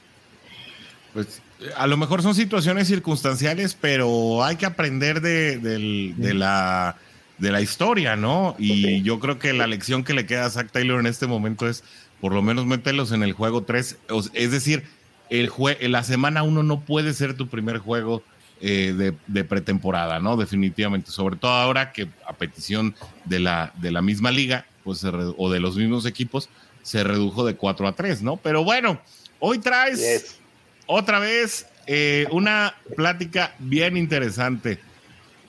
Pues 1.13 1.41
a 1.77 1.87
lo 1.87 1.97
mejor 1.97 2.23
son 2.23 2.35
situaciones 2.35 2.89
circunstanciales, 2.89 3.77
pero 3.79 4.45
hay 4.45 4.57
que 4.57 4.67
aprender 4.67 5.21
de, 5.21 6.35
la, 6.35 6.97
de 7.39 7.53
la 7.53 7.61
historia, 7.61 8.17
¿no? 8.17 8.55
Y 8.59 9.03
yo 9.03 9.19
creo 9.19 9.39
que 9.39 9.53
la 9.53 9.67
lección 9.67 10.05
que 10.05 10.15
le 10.15 10.27
queda 10.27 10.47
a 10.47 10.51
Zach 10.51 10.71
Taylor 10.71 11.01
en 11.01 11.07
este 11.07 11.27
momento 11.27 11.69
es 11.69 11.83
por 12.21 12.33
lo 12.33 12.43
menos 12.43 12.67
mételos 12.67 13.13
en 13.13 13.23
el 13.23 13.33
juego 13.33 13.63
3. 13.63 13.97
Es 14.35 14.51
decir, 14.51 14.85
el 15.31 15.51
la 15.81 16.05
semana 16.05 16.43
1 16.43 16.63
no 16.63 16.81
puede 16.81 17.13
ser 17.15 17.35
tu 17.35 17.49
primer 17.49 17.79
juego 17.79 18.23
eh, 18.61 19.15
de, 19.27 19.45
pretemporada, 19.45 20.19
¿no? 20.21 20.37
Definitivamente, 20.37 21.11
sobre 21.11 21.37
todo 21.37 21.53
ahora 21.53 21.93
que 21.93 22.09
a 22.27 22.33
petición 22.33 22.95
de 23.25 23.39
la, 23.39 23.73
de 23.77 23.93
la 23.93 24.03
misma 24.03 24.31
liga, 24.31 24.67
pues 24.85 25.05
o 25.05 25.51
de 25.51 25.61
los 25.61 25.77
mismos 25.77 26.07
equipos, 26.07 26.49
se 26.83 27.05
redujo 27.05 27.45
de 27.45 27.55
4 27.55 27.87
a 27.87 27.93
3, 27.93 28.23
¿no? 28.23 28.37
Pero 28.37 28.65
bueno, 28.65 29.01
hoy 29.39 29.59
traes 29.59 30.41
otra 30.89 31.21
vez 31.21 31.69
eh, 31.87 32.27
una 32.33 32.75
plática 32.97 33.55
bien 33.61 33.97
interesante. 33.97 34.79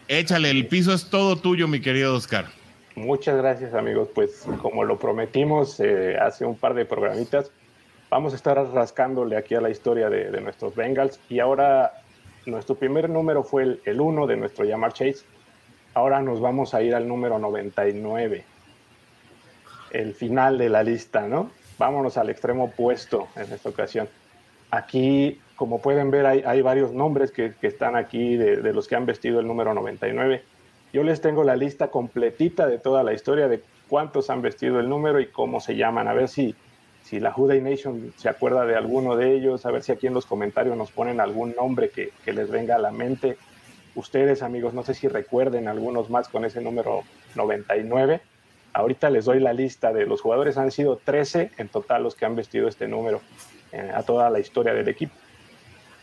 Échale, 0.08 0.52
el 0.52 0.68
piso 0.68 0.94
es 0.94 1.10
todo 1.10 1.38
tuyo, 1.38 1.68
mi 1.68 1.82
querido 1.82 2.16
Oscar. 2.16 2.46
Muchas 2.96 3.38
gracias, 3.38 3.74
amigos. 3.74 4.10
Pues 4.14 4.46
como 4.62 4.84
lo 4.84 5.00
prometimos 5.00 5.80
eh, 5.80 6.18
hace 6.20 6.46
un 6.46 6.56
par 6.56 6.74
de 6.74 6.86
programitas, 6.86 7.52
vamos 8.10 8.34
a 8.34 8.36
estar 8.36 8.58
rascándole 8.72 9.38
aquí 9.38 9.56
a 9.56 9.62
la 9.62 9.70
historia 9.70 10.10
de, 10.10 10.40
nuestros 10.42 10.76
Bengals 10.76 11.20
y 11.30 11.40
ahora 11.40 11.94
nuestro 12.46 12.76
primer 12.76 13.10
número 13.10 13.44
fue 13.44 13.80
el 13.84 14.02
1 14.02 14.28
de 14.28 14.38
nuestro 14.38 14.66
Yamar 14.66 14.94
Chase. 14.94 15.24
Ahora 15.94 16.22
nos 16.22 16.42
vamos 16.42 16.74
a 16.74 16.82
ir 16.82 16.94
al 16.94 17.08
número 17.08 17.40
99. 17.40 18.44
El 19.92 20.14
final 20.14 20.58
de 20.58 20.70
la 20.70 20.84
lista, 20.84 21.28
¿no? 21.28 21.52
Vámonos 21.78 22.18
al 22.18 22.30
extremo 22.30 22.66
opuesto 22.66 23.30
en 23.36 23.54
esta 23.54 23.70
ocasión. 23.70 24.10
Aquí, 24.72 25.40
como 25.56 25.82
pueden 25.82 26.12
ver, 26.12 26.26
hay, 26.26 26.62
varios 26.62 26.94
nombres 26.94 27.32
que, 27.32 27.54
están 27.62 27.96
aquí 27.96 28.38
de, 28.38 28.74
los 28.74 28.88
que 28.88 28.96
han 28.96 29.06
vestido 29.06 29.40
el 29.40 29.48
número 29.48 29.74
99. 29.74 30.44
Yo 30.94 31.04
les 31.04 31.22
tengo 31.22 31.44
la 31.44 31.56
lista 31.56 31.88
completita 31.88 32.68
de 32.68 32.78
toda 32.78 33.04
la 33.04 33.14
historia 33.14 33.48
de 33.48 33.62
cuántos 33.88 34.30
han 34.30 34.42
vestido 34.42 34.80
el 34.80 34.90
número 34.90 35.20
y 35.20 35.28
cómo 35.28 35.60
se 35.60 35.76
llaman. 35.76 36.08
A 36.08 36.14
ver 36.14 36.28
si, 36.28 36.56
si 37.04 37.20
la 37.20 37.32
Juday 37.32 37.62
Nation 37.62 38.14
se 38.16 38.30
acuerda 38.30 38.66
de 38.66 38.76
alguno 38.76 39.16
de 39.16 39.34
ellos, 39.34 39.66
a 39.66 39.72
ver 39.72 39.82
si 39.82 39.92
aquí 39.92 40.08
en 40.08 40.14
los 40.14 40.28
comentarios 40.28 40.78
nos 40.78 40.92
ponen 40.92 41.20
algún 41.20 41.56
nombre 41.56 41.90
que, 41.90 42.12
les 42.32 42.50
venga 42.52 42.76
a 42.76 42.80
la 42.80 42.92
mente. 42.92 43.38
Ustedes, 43.96 44.44
amigos, 44.44 44.76
no 44.76 44.84
sé 44.84 44.94
si 44.94 45.08
recuerden 45.08 45.68
algunos 45.68 46.12
más 46.12 46.30
con 46.30 46.46
ese 46.46 46.62
número 46.62 47.02
99. 47.36 48.22
Ahorita 48.72 49.10
les 49.10 49.26
doy 49.26 49.40
la 49.40 49.52
lista 49.52 49.92
de 49.94 50.06
los 50.06 50.22
jugadores, 50.22 50.58
han 50.58 50.70
sido 50.70 50.98
13 50.98 51.52
en 51.58 51.70
total 51.70 52.04
los 52.04 52.14
que 52.14 52.26
han 52.26 52.36
vestido 52.36 52.68
este 52.68 52.88
número 52.88 53.20
a 53.72 54.04
toda 54.04 54.30
la 54.30 54.40
historia 54.40 54.74
del 54.74 54.88
equipo. 54.88 55.14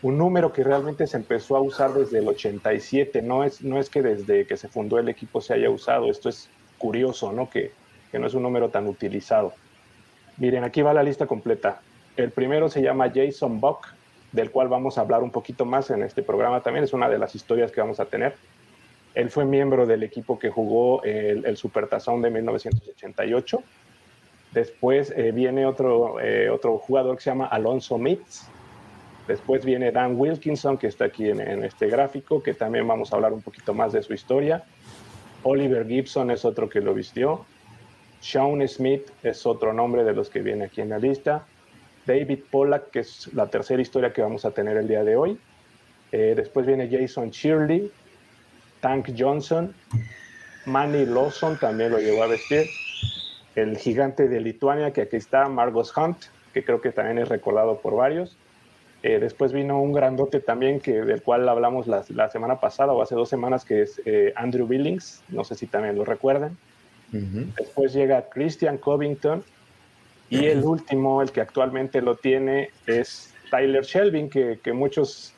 Un 0.02 0.18
número 0.18 0.52
que 0.52 0.62
realmente 0.62 1.06
se 1.06 1.16
empezó 1.16 1.56
a 1.56 1.60
usar 1.60 1.92
desde 1.94 2.18
el 2.18 2.28
87, 2.28 3.22
no 3.22 3.44
es, 3.44 3.62
no 3.62 3.80
es 3.80 3.88
que 3.88 4.02
desde 4.02 4.46
que 4.46 4.56
se 4.56 4.68
fundó 4.68 4.98
el 4.98 5.08
equipo 5.08 5.40
se 5.40 5.54
haya 5.54 5.70
usado, 5.70 6.10
esto 6.10 6.28
es 6.28 6.48
curioso, 6.78 7.32
¿no? 7.32 7.48
Que, 7.48 7.72
que 8.12 8.18
no 8.18 8.26
es 8.26 8.34
un 8.34 8.42
número 8.42 8.68
tan 8.68 8.86
utilizado. 8.86 9.54
Miren, 10.36 10.64
aquí 10.64 10.82
va 10.82 10.92
la 10.92 11.02
lista 11.02 11.26
completa. 11.26 11.80
El 12.16 12.30
primero 12.30 12.68
se 12.68 12.82
llama 12.82 13.10
Jason 13.14 13.60
Buck, 13.60 13.86
del 14.32 14.50
cual 14.50 14.68
vamos 14.68 14.98
a 14.98 15.00
hablar 15.00 15.22
un 15.22 15.30
poquito 15.30 15.64
más 15.64 15.90
en 15.90 16.02
este 16.02 16.22
programa 16.22 16.62
también. 16.62 16.84
Es 16.84 16.92
una 16.92 17.08
de 17.08 17.18
las 17.18 17.34
historias 17.34 17.72
que 17.72 17.80
vamos 17.80 17.98
a 17.98 18.04
tener. 18.04 18.34
Él 19.14 19.30
fue 19.30 19.46
miembro 19.46 19.86
del 19.86 20.02
equipo 20.02 20.38
que 20.38 20.50
jugó 20.50 21.02
el, 21.04 21.46
el 21.46 21.56
Supertazón 21.56 22.20
de 22.20 22.30
1988. 22.30 23.62
Después 24.52 25.12
eh, 25.16 25.32
viene 25.32 25.66
otro, 25.66 26.20
eh, 26.20 26.48
otro 26.48 26.78
jugador 26.78 27.16
que 27.16 27.22
se 27.22 27.30
llama 27.30 27.46
Alonso 27.46 27.98
Mitz. 27.98 28.46
Después 29.26 29.64
viene 29.64 29.90
Dan 29.90 30.14
Wilkinson, 30.16 30.78
que 30.78 30.86
está 30.86 31.06
aquí 31.06 31.28
en, 31.28 31.64
este 31.64 31.88
gráfico, 31.88 32.42
que 32.42 32.54
también 32.54 32.86
vamos 32.86 33.12
a 33.12 33.16
hablar 33.16 33.32
un 33.32 33.42
poquito 33.42 33.74
más 33.74 33.92
de 33.92 34.02
su 34.02 34.14
historia. 34.14 34.64
Oliver 35.42 35.86
Gibson 35.86 36.30
es 36.30 36.44
otro 36.44 36.68
que 36.68 36.80
lo 36.80 36.94
vistió. 36.94 37.44
Sean 38.20 38.66
Smith 38.68 39.10
es 39.22 39.44
otro 39.44 39.72
nombre 39.72 40.04
de 40.04 40.12
los 40.12 40.30
que 40.30 40.42
viene 40.42 40.66
aquí 40.66 40.80
en 40.80 40.90
la 40.90 40.98
lista. 40.98 41.44
David 42.06 42.38
Pollack, 42.50 42.90
que 42.90 43.00
es 43.00 43.32
la 43.34 43.48
tercera 43.48 43.82
historia 43.82 44.12
que 44.12 44.22
vamos 44.22 44.44
a 44.44 44.52
tener 44.52 44.76
el 44.76 44.86
día 44.86 45.02
de 45.02 45.16
hoy. 45.16 45.38
Eh, 46.12 46.34
después 46.36 46.64
viene 46.64 46.88
Jason 46.88 47.30
Shirley, 47.30 47.90
Tank 48.80 49.10
Johnson, 49.18 49.74
Manny 50.66 51.04
Lawson 51.04 51.58
también 51.58 51.90
lo 51.90 51.98
llevó 51.98 52.22
a 52.22 52.28
vestir. 52.28 52.66
El 53.56 53.76
gigante 53.78 54.28
de 54.28 54.40
Lituania, 54.40 54.92
que 54.92 55.02
aquí 55.02 55.16
está, 55.16 55.48
Margos 55.48 55.96
Hunt, 55.96 56.18
que 56.54 56.62
creo 56.62 56.80
que 56.80 56.92
también 56.92 57.18
es 57.18 57.28
recordado 57.28 57.78
por 57.80 57.96
varios. 57.96 58.36
Eh, 59.02 59.18
después 59.18 59.52
vino 59.52 59.80
un 59.80 59.92
grandote 59.92 60.40
también, 60.40 60.80
que, 60.80 60.92
del 61.02 61.22
cual 61.22 61.48
hablamos 61.48 61.86
la, 61.86 62.30
semana 62.30 62.60
pasada 62.60 62.92
o 62.92 63.02
hace 63.02 63.14
dos 63.14 63.28
semanas, 63.28 63.64
que 63.64 63.82
es 63.82 64.00
eh, 64.04 64.32
Andrew 64.36 64.66
Billings. 64.66 65.22
No 65.28 65.42
sé 65.42 65.54
si 65.54 65.66
también 65.66 65.96
lo 65.96 66.04
recuerdan. 66.04 66.56
Después 67.12 67.92
llega 67.94 68.28
Christian 68.28 68.78
Covington. 68.78 69.42
Y 70.28 70.46
el 70.46 70.64
último, 70.64 71.22
el 71.22 71.30
que 71.30 71.40
actualmente 71.40 72.02
lo 72.02 72.16
tiene, 72.16 72.70
es 72.86 73.32
Tyler 73.50 73.84
Shelvin, 73.84 74.28
que, 74.28 74.72
muchos 74.72 75.32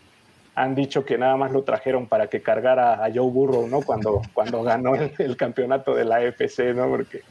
han 0.54 0.74
dicho 0.74 1.04
que 1.04 1.18
nada 1.18 1.36
más 1.36 1.52
lo 1.52 1.62
trajeron 1.62 2.06
para 2.06 2.28
que 2.28 2.40
cargara 2.40 3.04
a 3.04 3.12
Joe 3.12 3.30
Burrow, 3.30 3.68
¿no? 3.68 3.82
Cuando, 3.82 4.22
cuando 4.32 4.62
ganó 4.62 4.94
el, 4.96 5.36
campeonato 5.36 5.94
de 5.94 6.04
la 6.04 6.16
AFC, 6.16 6.74
¿no? 6.74 6.88
Porque 6.88 7.22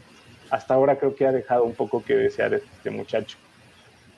hasta 0.50 0.74
ahora 0.74 0.98
creo 0.98 1.16
que 1.16 1.26
ha 1.26 1.32
dejado 1.32 1.64
un 1.64 1.74
poco 1.74 2.04
que 2.04 2.16
desear 2.16 2.54
este 2.54 2.90
muchacho. 2.90 3.38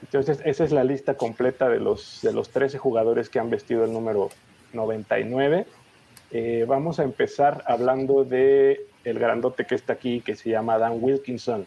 Entonces, 0.01 0.39
esa 0.45 0.63
es 0.63 0.71
la 0.71 0.83
lista 0.83 1.15
completa 1.15 1.69
de 1.69 1.79
los, 1.79 2.19
de 2.21 2.33
los 2.33 2.49
13 2.49 2.77
jugadores 2.77 3.29
que 3.29 3.39
han 3.39 3.49
vestido 3.49 3.83
el 3.83 3.91
número 3.91 4.29
99. 4.73 5.65
Eh, 6.31 6.65
vamos 6.67 6.99
a 6.99 7.03
empezar 7.03 7.63
hablando 7.67 8.23
de 8.23 8.85
el 9.03 9.19
grandote 9.19 9.65
que 9.65 9.75
está 9.75 9.93
aquí, 9.93 10.21
que 10.21 10.35
se 10.35 10.49
llama 10.49 10.77
Dan 10.77 10.97
Wilkinson. 11.01 11.65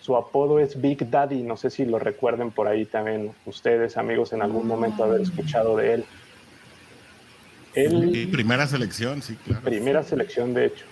Su 0.00 0.16
apodo 0.16 0.60
es 0.60 0.80
Big 0.80 1.10
Daddy, 1.10 1.42
no 1.42 1.56
sé 1.56 1.70
si 1.70 1.84
lo 1.84 1.98
recuerden 1.98 2.50
por 2.50 2.68
ahí 2.68 2.84
también 2.84 3.32
ustedes, 3.44 3.96
amigos, 3.96 4.32
en 4.32 4.42
algún 4.42 4.66
momento 4.66 5.04
haber 5.04 5.20
escuchado 5.20 5.76
de 5.76 5.94
él. 5.94 6.04
él 7.74 8.28
primera 8.30 8.66
selección, 8.66 9.22
sí, 9.22 9.36
claro. 9.36 9.62
Primera 9.62 10.02
selección, 10.02 10.54
de 10.54 10.66
hecho. 10.66 10.84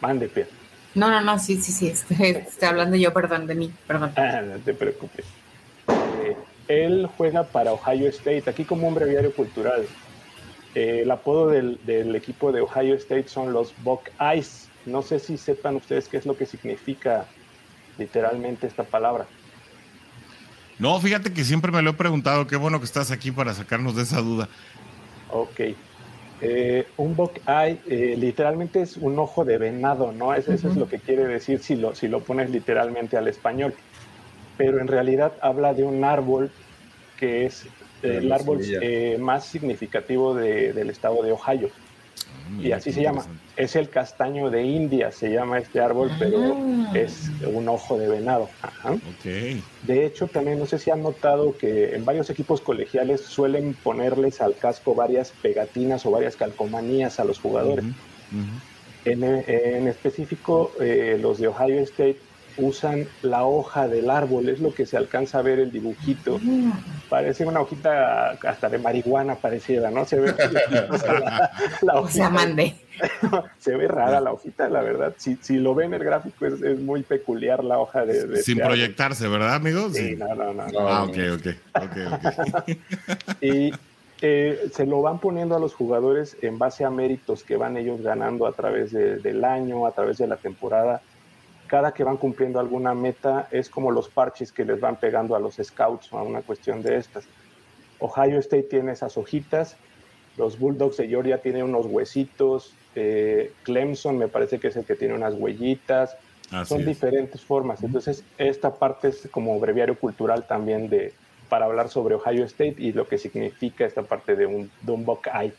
Mande, 0.00 0.28
pie. 0.28 0.46
No, 0.94 1.10
no, 1.10 1.20
no, 1.20 1.38
sí, 1.38 1.60
sí, 1.60 1.72
sí, 1.72 1.88
estoy, 2.10 2.68
hablando 2.68 2.96
yo, 2.96 3.12
perdón, 3.12 3.46
de 3.46 3.54
mí, 3.54 3.72
perdón. 3.86 4.12
Ah, 4.16 4.42
no 4.42 4.58
te 4.58 4.74
preocupes. 4.74 5.24
Eh, 5.88 6.36
él 6.68 7.08
juega 7.16 7.44
para 7.44 7.72
Ohio 7.72 8.08
State, 8.08 8.44
aquí 8.48 8.64
como 8.64 8.88
un 8.88 8.94
breviario 8.94 9.34
cultural. 9.34 9.86
Eh, 10.74 11.00
el 11.02 11.10
apodo 11.10 11.48
del, 11.48 11.80
del, 11.84 12.14
equipo 12.14 12.52
de 12.52 12.60
Ohio 12.60 12.94
State 12.94 13.28
son 13.28 13.52
los 13.52 13.74
Buckeyes. 13.82 14.68
No 14.86 15.02
sé 15.02 15.18
si 15.18 15.36
sepan 15.36 15.76
ustedes 15.76 16.08
qué 16.08 16.16
es 16.16 16.26
lo 16.26 16.36
que 16.36 16.46
significa 16.46 17.26
literalmente 17.98 18.66
esta 18.66 18.84
palabra. 18.84 19.26
No, 20.78 20.98
fíjate 20.98 21.32
que 21.32 21.44
siempre 21.44 21.70
me 21.70 21.82
lo 21.82 21.90
he 21.90 21.94
preguntado. 21.94 22.46
Qué 22.46 22.56
bueno 22.56 22.78
que 22.78 22.86
estás 22.86 23.10
aquí 23.10 23.30
para 23.30 23.52
sacarnos 23.52 23.96
de 23.96 24.02
esa 24.02 24.20
duda. 24.22 24.48
Ok. 25.28 25.60
Eh, 26.42 26.86
un 26.96 27.14
Buckeye 27.16 27.78
eh, 27.86 28.16
literalmente 28.16 28.80
es 28.80 28.96
un 28.96 29.18
ojo 29.18 29.44
de 29.44 29.58
venado, 29.58 30.12
¿no? 30.12 30.34
Eso, 30.34 30.52
es 30.52 30.64
lo 30.64 30.88
que 30.88 30.98
quiere 30.98 31.26
decir 31.26 31.60
si 31.60 31.76
lo, 31.76 31.94
si 31.94 32.08
lo 32.08 32.20
pones 32.20 32.50
literalmente 32.50 33.16
al 33.16 33.28
español. 33.28 33.74
Pero 34.56 34.80
en 34.80 34.88
realidad 34.88 35.32
habla 35.42 35.74
de 35.74 35.84
un 35.84 36.04
árbol 36.04 36.50
que 37.18 37.46
es 37.46 37.66
el 38.02 38.32
árbol 38.32 38.60
eh, 38.62 39.18
más 39.20 39.44
significativo 39.44 40.34
del 40.34 40.88
estado 40.88 41.22
de 41.22 41.32
Ohio 41.32 41.70
y 42.58 42.72
así 42.72 42.92
se 42.92 43.02
llama. 43.02 43.24
Es 43.60 43.76
el 43.76 43.90
castaño 43.90 44.48
de 44.48 44.62
India, 44.62 45.12
se 45.12 45.30
llama 45.30 45.58
este 45.58 45.80
árbol, 45.80 46.10
pero 46.18 46.56
ah. 46.56 46.92
es 46.94 47.30
un 47.46 47.68
ojo 47.68 47.98
de 47.98 48.08
venado. 48.08 48.48
De 49.82 50.06
hecho, 50.06 50.28
también 50.28 50.58
no 50.58 50.64
sé 50.64 50.78
si 50.78 50.90
han 50.90 51.02
notado 51.02 51.54
que 51.58 51.94
en 51.94 52.06
varios 52.06 52.30
equipos 52.30 52.62
colegiales 52.62 53.20
suelen 53.20 53.74
ponerles 53.74 54.40
al 54.40 54.56
casco 54.56 54.94
varias 54.94 55.32
pegatinas 55.42 56.06
o 56.06 56.10
varias 56.10 56.36
calcomanías 56.36 57.20
a 57.20 57.24
los 57.24 57.38
jugadores. 57.38 57.84
En, 59.04 59.24
específico, 59.88 60.72
eh, 60.80 61.18
los 61.20 61.36
de 61.38 61.48
Ohio 61.48 61.80
State 61.80 62.29
usan 62.56 63.06
la 63.22 63.44
hoja 63.44 63.88
del 63.88 64.10
árbol, 64.10 64.48
es 64.48 64.60
lo 64.60 64.74
que 64.74 64.86
se 64.86 64.96
alcanza 64.96 65.38
a 65.38 65.42
ver 65.42 65.58
el 65.58 65.70
dibujito. 65.70 66.40
Parece 67.08 67.46
una 67.46 67.60
hojita 67.60 68.38
hasta 68.42 68.68
de 68.68 68.78
marihuana 68.78 69.34
pareciera, 69.34 69.90
¿no? 69.90 70.04
Se 70.04 70.20
ve 70.20 70.34
la, 71.82 72.00
hojita. 72.00 72.30
se 73.58 73.76
ve 73.76 73.88
rara 73.88 74.20
la 74.20 74.32
hojita, 74.32 74.68
la 74.68 74.82
verdad. 74.82 75.14
Si, 75.16 75.36
si 75.40 75.58
lo 75.58 75.74
ven 75.74 75.94
el 75.94 76.04
gráfico 76.04 76.46
es, 76.46 76.60
es 76.62 76.80
muy 76.80 77.02
peculiar 77.02 77.64
la 77.64 77.78
hoja 77.78 78.04
de... 78.04 78.42
Sin 78.42 78.58
este 78.58 78.64
proyectarse, 78.64 79.28
¿verdad, 79.28 79.54
amigos? 79.54 79.94
Sí, 79.94 80.16
no, 80.16 80.34
no, 80.34 80.52
no. 80.52 80.88
Ah, 80.88 81.04
ok, 81.04 81.16
ok. 81.34 81.46
okay, 81.84 82.80
y 83.40 83.72
eh, 84.22 84.68
se 84.72 84.84
lo 84.84 85.00
van 85.00 85.18
poniendo 85.18 85.56
a 85.56 85.60
los 85.60 85.74
jugadores 85.74 86.36
en 86.42 86.58
base 86.58 86.84
a 86.84 86.90
méritos 86.90 87.42
que 87.42 87.56
van 87.56 87.78
ellos 87.78 88.02
ganando 88.02 88.46
a 88.46 88.52
través 88.52 88.92
del 88.92 89.44
año, 89.44 89.86
a 89.86 89.92
través 89.92 90.18
de 90.18 90.26
la 90.26 90.36
temporada 90.36 91.00
cada 91.70 91.94
que 91.94 92.02
van 92.02 92.16
cumpliendo 92.16 92.58
alguna 92.58 92.94
meta 92.94 93.46
es 93.52 93.70
como 93.70 93.92
los 93.92 94.08
parches 94.08 94.50
que 94.50 94.64
les 94.64 94.80
van 94.80 94.96
pegando 94.96 95.36
a 95.36 95.38
los 95.38 95.54
scouts 95.54 96.12
o 96.12 96.18
a 96.18 96.24
una 96.24 96.42
cuestión 96.42 96.82
de 96.82 96.96
estas. 96.96 97.26
Ohio 98.00 98.40
State 98.40 98.64
tiene 98.64 98.90
esas 98.90 99.16
hojitas, 99.16 99.76
los 100.36 100.58
Bulldogs 100.58 100.96
de 100.96 101.06
Georgia 101.06 101.38
tienen 101.38 101.62
unos 101.62 101.86
huesitos, 101.86 102.74
eh, 102.96 103.52
Clemson 103.62 104.18
me 104.18 104.26
parece 104.26 104.58
que 104.58 104.66
es 104.66 104.76
el 104.76 104.84
que 104.84 104.96
tiene 104.96 105.14
unas 105.14 105.34
huellitas, 105.34 106.16
son 106.64 106.84
diferentes 106.84 107.40
formas. 107.40 107.84
Entonces, 107.84 108.24
esta 108.36 108.74
parte 108.74 109.06
es 109.06 109.28
como 109.30 109.60
breviario 109.60 109.96
cultural 109.96 110.48
también 110.48 110.88
de, 110.88 111.14
para 111.48 111.66
hablar 111.66 111.88
sobre 111.88 112.16
Ohio 112.16 112.44
State 112.46 112.74
y 112.78 112.92
lo 112.92 113.06
que 113.06 113.16
significa 113.16 113.86
esta 113.86 114.02
parte 114.02 114.34
de 114.34 114.46
un, 114.46 114.72
de 114.82 114.90
un 114.90 115.04
Buckeye. 115.04 115.52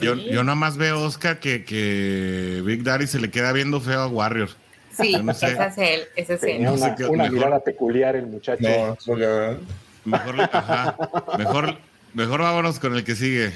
Yo, 0.00 0.14
yo, 0.14 0.42
nada 0.42 0.56
más 0.56 0.78
veo, 0.78 1.04
Oscar, 1.04 1.38
que, 1.38 1.64
que 1.66 2.62
Big 2.64 2.82
Daddy 2.82 3.06
se 3.06 3.20
le 3.20 3.30
queda 3.30 3.52
viendo 3.52 3.78
feo 3.78 4.00
a 4.00 4.06
Warriors. 4.06 4.56
Sí, 4.96 5.14
ese 5.28 5.46
es 5.46 5.78
él, 5.78 6.00
ese 6.16 6.34
es 6.34 6.42
él. 6.42 6.68
una, 7.08 7.28
mirada 7.28 7.60
peculiar 7.60 8.16
el 8.16 8.26
muchacho. 8.26 8.62
mejor, 10.04 10.36
mejor, 11.38 11.78
mejor 12.14 12.40
vámonos 12.40 12.78
con 12.78 12.96
el 12.96 13.04
que 13.04 13.14
sigue. 13.14 13.52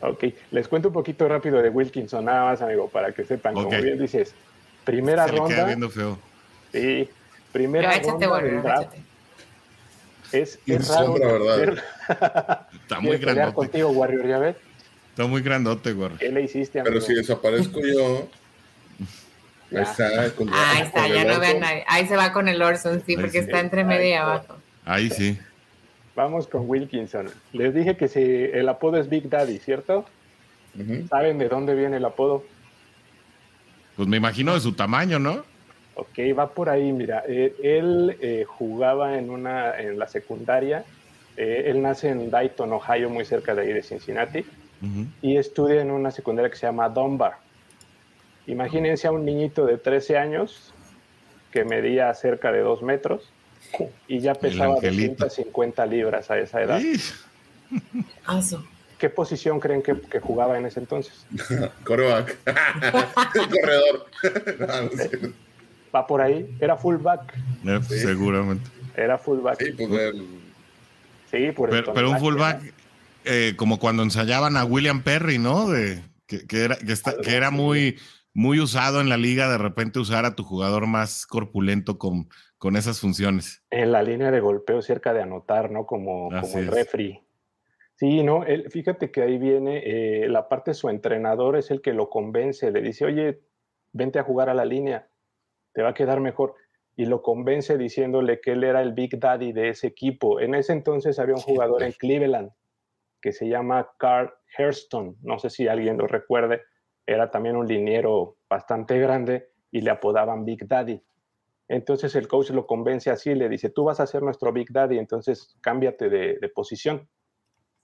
Ok, 0.00 0.24
les 0.50 0.68
cuento 0.68 0.88
un 0.88 0.94
poquito 0.94 1.28
rápido 1.28 1.60
de 1.62 1.70
Wilkinson, 1.70 2.24
nada 2.24 2.44
más, 2.44 2.62
amigo, 2.62 2.88
para 2.88 3.12
que 3.12 3.24
sepan. 3.24 3.54
Como 3.54 3.68
bien 3.68 3.98
dices, 3.98 4.34
primera 4.84 5.26
ronda. 5.26 5.54
queda 5.54 5.66
viendo 5.66 5.90
feo. 5.90 6.18
Sí, 6.72 7.08
primera 7.52 7.98
ronda 7.98 8.28
bueno, 8.28 8.62
Es, 10.32 10.58
es 10.66 10.88
raro. 10.88 11.14
¿verdad? 11.14 12.66
Está 12.82 13.00
muy 13.00 13.18
grandote. 13.18 13.54
contigo, 13.54 13.90
Warrior, 13.90 14.26
ya 14.26 14.38
ves. 14.38 14.56
Está 15.10 15.26
muy 15.26 15.40
grandote, 15.42 15.92
Warrior. 15.92 16.18
¿Qué 16.18 16.30
le 16.30 16.42
hiciste, 16.42 16.80
amigo? 16.80 16.94
Pero 16.94 17.04
si 17.04 17.14
desaparezco 17.14 17.80
yo. 17.80 18.28
Ahí 19.72 20.82
está, 20.82 21.08
ya 21.08 21.24
no 21.24 21.40
ve 21.40 21.48
a 21.48 21.58
nadie. 21.58 21.84
Ahí 21.88 22.06
se 22.06 22.16
va 22.16 22.32
con 22.32 22.48
el 22.48 22.62
Orson, 22.62 23.02
sí, 23.04 23.16
porque 23.16 23.38
está 23.38 23.60
entre 23.60 23.84
medio 23.84 24.08
y 24.08 24.12
abajo. 24.12 24.56
Ahí 24.84 25.10
sí. 25.10 25.38
Vamos 26.14 26.46
con 26.46 26.68
Wilkinson. 26.68 27.30
Les 27.52 27.74
dije 27.74 27.96
que 27.96 28.08
si 28.08 28.20
el 28.20 28.68
apodo 28.68 28.98
es 28.98 29.08
Big 29.08 29.28
Daddy, 29.28 29.58
¿cierto? 29.58 30.06
¿Saben 31.08 31.38
de 31.38 31.48
dónde 31.48 31.74
viene 31.74 31.96
el 31.96 32.04
apodo? 32.04 32.44
Pues 33.96 34.08
me 34.08 34.16
imagino 34.18 34.54
de 34.54 34.60
su 34.60 34.72
tamaño, 34.74 35.18
¿no? 35.18 35.44
Ok, 35.94 36.18
va 36.38 36.50
por 36.50 36.68
ahí, 36.68 36.92
mira. 36.92 37.24
Eh, 37.26 37.54
él 37.62 38.16
eh, 38.20 38.44
jugaba 38.46 39.18
en, 39.18 39.30
una, 39.30 39.78
en 39.78 39.98
la 39.98 40.06
secundaria. 40.06 40.84
Eh, 41.36 41.64
él 41.66 41.82
nace 41.82 42.10
en 42.10 42.30
Dayton, 42.30 42.72
Ohio, 42.72 43.08
muy 43.08 43.24
cerca 43.24 43.54
de 43.54 43.62
ahí 43.62 43.72
de 43.72 43.82
Cincinnati. 43.82 44.44
Y 45.22 45.38
estudia 45.38 45.80
en 45.80 45.90
una 45.90 46.10
secundaria 46.10 46.50
que 46.50 46.56
se 46.56 46.66
llama 46.66 46.88
Dunbar. 46.88 47.38
Imagínense 48.46 49.06
a 49.08 49.12
un 49.12 49.24
niñito 49.24 49.66
de 49.66 49.78
13 49.78 50.18
años 50.18 50.72
que 51.50 51.64
medía 51.64 52.12
cerca 52.14 52.52
de 52.52 52.60
2 52.60 52.82
metros 52.82 53.30
y 54.06 54.20
ya 54.20 54.34
pesaba 54.34 54.74
250 54.74 55.86
libras 55.86 56.30
a 56.30 56.38
esa 56.38 56.62
edad. 56.62 56.80
¿Qué 58.98 59.10
posición 59.10 59.60
creen 59.60 59.82
que, 59.82 60.20
jugaba 60.20 60.56
en 60.58 60.66
ese 60.66 60.80
entonces? 60.80 61.26
Coreback. 61.84 62.36
Corredor. 63.50 64.06
Va 65.94 66.06
por 66.06 66.20
ahí. 66.20 66.56
Era 66.60 66.76
fullback. 66.76 67.34
Eh, 67.64 67.80
Seguramente. 67.88 68.68
Era 68.96 69.18
fullback. 69.18 69.62
Sí, 69.62 69.72
pues 69.72 70.14
sí 71.30 71.52
por 71.52 71.70
pero, 71.70 72.10
un 72.10 72.18
fullback 72.18 72.72
eh, 73.24 73.54
como 73.56 73.78
cuando 73.78 74.02
ensayaban 74.02 74.56
a 74.56 74.64
William 74.64 75.02
Perry, 75.02 75.38
¿no? 75.38 75.68
De, 75.68 76.02
que, 76.26 76.44
era, 76.64 76.76
que 76.76 77.34
era 77.36 77.50
muy 77.50 77.98
muy 78.36 78.60
usado 78.60 79.00
en 79.00 79.08
la 79.08 79.16
liga 79.16 79.48
de 79.48 79.56
repente 79.56 79.98
usar 79.98 80.26
a 80.26 80.36
tu 80.36 80.44
jugador 80.44 80.86
más 80.86 81.26
corpulento 81.26 81.96
con, 81.96 82.28
con 82.58 82.76
esas 82.76 83.00
funciones. 83.00 83.64
En 83.70 83.92
la 83.92 84.02
línea 84.02 84.30
de 84.30 84.40
golpeo 84.40 84.82
cerca 84.82 85.14
de 85.14 85.22
anotar, 85.22 85.70
¿no? 85.70 85.86
Como, 85.86 86.28
como 86.28 86.58
el 86.58 86.66
refri. 86.66 87.22
Sí, 87.94 88.22
no, 88.22 88.44
él, 88.44 88.70
fíjate 88.70 89.10
que 89.10 89.22
ahí 89.22 89.38
viene 89.38 89.80
eh, 89.86 90.28
la 90.28 90.50
parte 90.50 90.72
de 90.72 90.74
su 90.74 90.90
entrenador, 90.90 91.56
es 91.56 91.70
el 91.70 91.80
que 91.80 91.94
lo 91.94 92.10
convence, 92.10 92.70
le 92.70 92.82
dice, 92.82 93.06
oye, 93.06 93.40
vente 93.92 94.18
a 94.18 94.24
jugar 94.24 94.50
a 94.50 94.54
la 94.54 94.66
línea, 94.66 95.08
te 95.72 95.80
va 95.80 95.90
a 95.90 95.94
quedar 95.94 96.20
mejor. 96.20 96.56
Y 96.94 97.06
lo 97.06 97.22
convence 97.22 97.78
diciéndole 97.78 98.42
que 98.42 98.52
él 98.52 98.64
era 98.64 98.82
el 98.82 98.92
Big 98.92 99.18
Daddy 99.18 99.52
de 99.52 99.70
ese 99.70 99.86
equipo. 99.86 100.40
En 100.40 100.54
ese 100.54 100.74
entonces 100.74 101.18
había 101.18 101.36
un 101.36 101.40
jugador 101.40 101.82
en 101.82 101.92
Cleveland 101.92 102.50
que 103.22 103.32
se 103.32 103.48
llama 103.48 103.88
Carl 103.98 104.30
Hairston, 104.58 105.16
no 105.22 105.38
sé 105.38 105.48
si 105.48 105.68
alguien 105.68 105.96
lo 105.96 106.06
recuerde, 106.06 106.60
era 107.06 107.30
también 107.30 107.56
un 107.56 107.66
liniero 107.66 108.36
bastante 108.48 108.98
grande 108.98 109.48
y 109.70 109.80
le 109.80 109.90
apodaban 109.90 110.44
Big 110.44 110.66
Daddy. 110.66 111.00
Entonces 111.68 112.14
el 112.14 112.28
coach 112.28 112.50
lo 112.50 112.66
convence 112.66 113.10
así, 113.10 113.34
le 113.34 113.48
dice, 113.48 113.70
tú 113.70 113.84
vas 113.84 114.00
a 114.00 114.06
ser 114.06 114.22
nuestro 114.22 114.52
Big 114.52 114.70
Daddy, 114.70 114.98
entonces 114.98 115.56
cámbiate 115.60 116.08
de, 116.08 116.48
posición. 116.54 117.08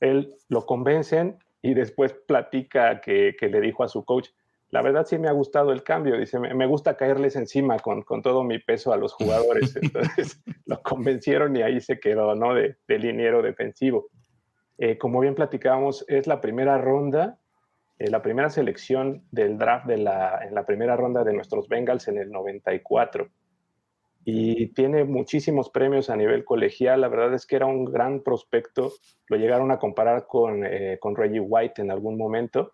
Él 0.00 0.34
lo 0.48 0.66
convencen 0.66 1.38
y 1.62 1.74
después 1.74 2.12
platica 2.12 3.00
que, 3.00 3.36
le 3.40 3.60
dijo 3.60 3.84
a 3.84 3.88
su 3.88 4.04
coach, 4.04 4.28
la 4.70 4.82
verdad 4.82 5.04
sí 5.06 5.18
me 5.18 5.28
ha 5.28 5.32
gustado 5.32 5.72
el 5.72 5.82
cambio, 5.82 6.16
dice, 6.16 6.38
me, 6.38 6.66
gusta 6.66 6.96
caerles 6.96 7.36
encima 7.36 7.78
con, 7.78 8.04
todo 8.22 8.42
mi 8.42 8.58
peso 8.58 8.92
a 8.92 8.96
los 8.96 9.12
jugadores. 9.12 9.76
Entonces 9.82 10.42
lo 10.64 10.80
convencieron 10.82 11.54
y 11.56 11.62
ahí 11.62 11.80
se 11.80 12.00
quedó, 12.00 12.34
¿no? 12.34 12.54
De, 12.54 12.76
liniero 12.88 13.42
defensivo. 13.42 14.08
Eh, 14.78 14.96
como 14.96 15.20
bien 15.20 15.34
platicábamos, 15.34 16.04
es 16.08 16.26
la 16.26 16.40
primera 16.40 16.78
ronda 16.78 17.38
eh, 18.02 18.10
la 18.10 18.20
primera 18.20 18.50
selección 18.50 19.22
del 19.30 19.58
draft 19.58 19.86
de 19.86 19.98
la, 19.98 20.40
en 20.44 20.54
la 20.54 20.66
primera 20.66 20.96
ronda 20.96 21.22
de 21.22 21.32
nuestros 21.32 21.68
Bengals 21.68 22.08
en 22.08 22.18
el 22.18 22.30
94. 22.32 23.28
Y 24.24 24.68
tiene 24.68 25.04
muchísimos 25.04 25.70
premios 25.70 26.10
a 26.10 26.16
nivel 26.16 26.44
colegial. 26.44 27.00
La 27.00 27.08
verdad 27.08 27.34
es 27.34 27.46
que 27.46 27.56
era 27.56 27.66
un 27.66 27.84
gran 27.84 28.20
prospecto. 28.22 28.92
Lo 29.28 29.36
llegaron 29.36 29.70
a 29.70 29.78
comparar 29.78 30.26
con, 30.26 30.64
eh, 30.64 30.98
con 31.00 31.14
Reggie 31.14 31.40
White 31.40 31.80
en 31.80 31.92
algún 31.92 32.16
momento. 32.18 32.72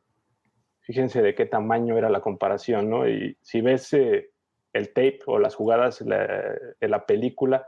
Fíjense 0.81 1.21
de 1.21 1.35
qué 1.35 1.45
tamaño 1.45 1.99
era 1.99 2.09
la 2.09 2.21
comparación, 2.21 2.89
¿no? 2.89 3.07
Y 3.07 3.37
si 3.43 3.61
ves 3.61 3.93
eh, 3.93 4.31
el 4.73 4.89
tape 4.95 5.21
o 5.27 5.39
las 5.39 5.55
jugadas 5.55 6.03
de 6.03 6.89
la 6.89 7.05
película, 7.05 7.67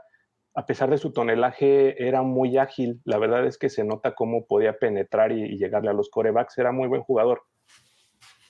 a 0.55 0.65
pesar 0.65 0.89
de 0.89 0.97
su 0.97 1.13
tonelaje, 1.13 2.07
era 2.07 2.23
muy 2.23 2.57
ágil. 2.57 3.01
La 3.05 3.19
verdad 3.19 3.45
es 3.45 3.59
que 3.59 3.69
se 3.69 3.83
nota 3.83 4.15
cómo 4.15 4.47
podía 4.47 4.79
penetrar 4.79 5.31
y, 5.31 5.43
y 5.43 5.57
llegarle 5.57 5.91
a 5.91 5.93
los 5.93 6.09
corebacks. 6.09 6.57
Era 6.57 6.71
muy 6.71 6.87
buen 6.87 7.03
jugador. 7.03 7.43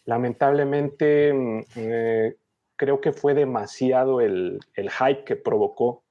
Lamentablemente, 0.06 1.34
mm, 1.34 1.62
eh, 1.76 2.36
creo 2.76 3.02
que 3.02 3.12
fue 3.12 3.34
demasiado 3.34 4.22
el, 4.22 4.60
el 4.76 4.89
hype 4.89 5.24
que 5.24 5.36
provocó 5.36 6.04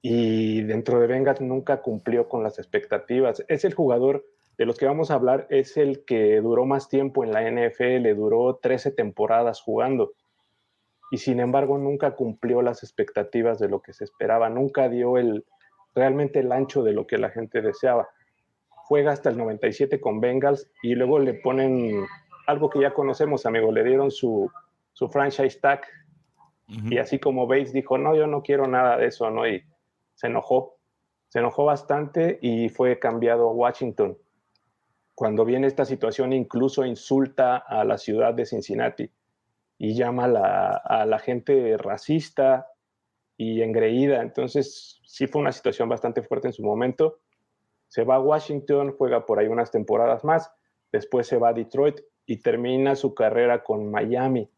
y 0.00 0.62
dentro 0.62 1.00
de 1.00 1.08
Bengals 1.08 1.40
nunca 1.40 1.82
cumplió 1.82 2.28
con 2.28 2.42
las 2.42 2.58
expectativas. 2.58 3.44
Es 3.48 3.64
el 3.64 3.74
jugador 3.74 4.24
de 4.56 4.64
los 4.64 4.78
que 4.78 4.86
vamos 4.86 5.10
a 5.10 5.14
hablar, 5.14 5.46
es 5.50 5.76
el 5.76 6.04
que 6.04 6.40
duró 6.40 6.64
más 6.64 6.88
tiempo 6.88 7.24
en 7.24 7.32
la 7.32 7.42
NFL, 7.42 8.14
duró 8.14 8.56
13 8.62 8.92
temporadas 8.92 9.60
jugando 9.60 10.12
y 11.10 11.18
sin 11.18 11.40
embargo 11.40 11.78
nunca 11.78 12.14
cumplió 12.14 12.62
las 12.62 12.82
expectativas 12.82 13.58
de 13.58 13.68
lo 13.68 13.80
que 13.80 13.92
se 13.92 14.04
esperaba, 14.04 14.48
nunca 14.48 14.88
dio 14.88 15.18
el 15.18 15.44
realmente 15.94 16.40
el 16.40 16.52
ancho 16.52 16.82
de 16.82 16.92
lo 16.92 17.06
que 17.06 17.18
la 17.18 17.30
gente 17.30 17.62
deseaba. 17.62 18.08
Juega 18.68 19.12
hasta 19.12 19.30
el 19.30 19.38
97 19.38 20.00
con 20.00 20.20
Bengals 20.20 20.70
y 20.82 20.94
luego 20.94 21.18
le 21.18 21.34
ponen 21.34 22.06
algo 22.46 22.70
que 22.70 22.80
ya 22.80 22.94
conocemos, 22.94 23.44
amigo, 23.46 23.72
le 23.72 23.84
dieron 23.84 24.10
su, 24.10 24.50
su 24.92 25.08
franchise 25.08 25.58
tag 25.60 25.82
y 26.68 26.98
así 26.98 27.20
como 27.20 27.46
Bates 27.46 27.72
dijo, 27.72 27.96
no, 27.96 28.16
yo 28.16 28.26
no 28.26 28.42
quiero 28.42 28.66
nada 28.66 28.96
de 28.96 29.06
eso, 29.06 29.30
¿no? 29.30 29.46
Y 29.46 29.62
se 30.14 30.26
enojó, 30.26 30.78
se 31.28 31.38
enojó 31.38 31.64
bastante 31.64 32.38
y 32.42 32.68
fue 32.70 32.98
cambiado 32.98 33.48
a 33.48 33.52
Washington. 33.52 34.18
Cuando 35.14 35.44
viene 35.44 35.68
esta 35.68 35.84
situación, 35.84 36.32
incluso 36.32 36.84
insulta 36.84 37.56
a 37.56 37.84
la 37.84 37.98
ciudad 37.98 38.34
de 38.34 38.46
Cincinnati 38.46 39.10
y 39.78 39.94
llama 39.94 40.24
a 40.24 41.06
la, 41.06 41.18
gente 41.20 41.76
racista 41.76 42.66
y 43.36 43.62
engreída. 43.62 44.20
Entonces, 44.20 45.00
sí 45.04 45.28
fue 45.28 45.42
una 45.42 45.52
situación 45.52 45.88
bastante 45.88 46.22
fuerte 46.22 46.48
en 46.48 46.52
su 46.52 46.64
momento. 46.64 47.20
Se 47.86 48.02
va 48.02 48.16
a 48.16 48.20
Washington, 48.20 48.92
juega 48.98 49.24
por 49.24 49.38
ahí 49.38 49.46
unas 49.46 49.70
temporadas 49.70 50.24
más, 50.24 50.50
después 50.90 51.28
se 51.28 51.38
va 51.38 51.50
a 51.50 51.52
Detroit 51.52 52.00
y 52.26 52.38
termina 52.38 52.96
su 52.96 53.14
carrera 53.14 53.62
con 53.62 53.90
Miami. 53.90 54.50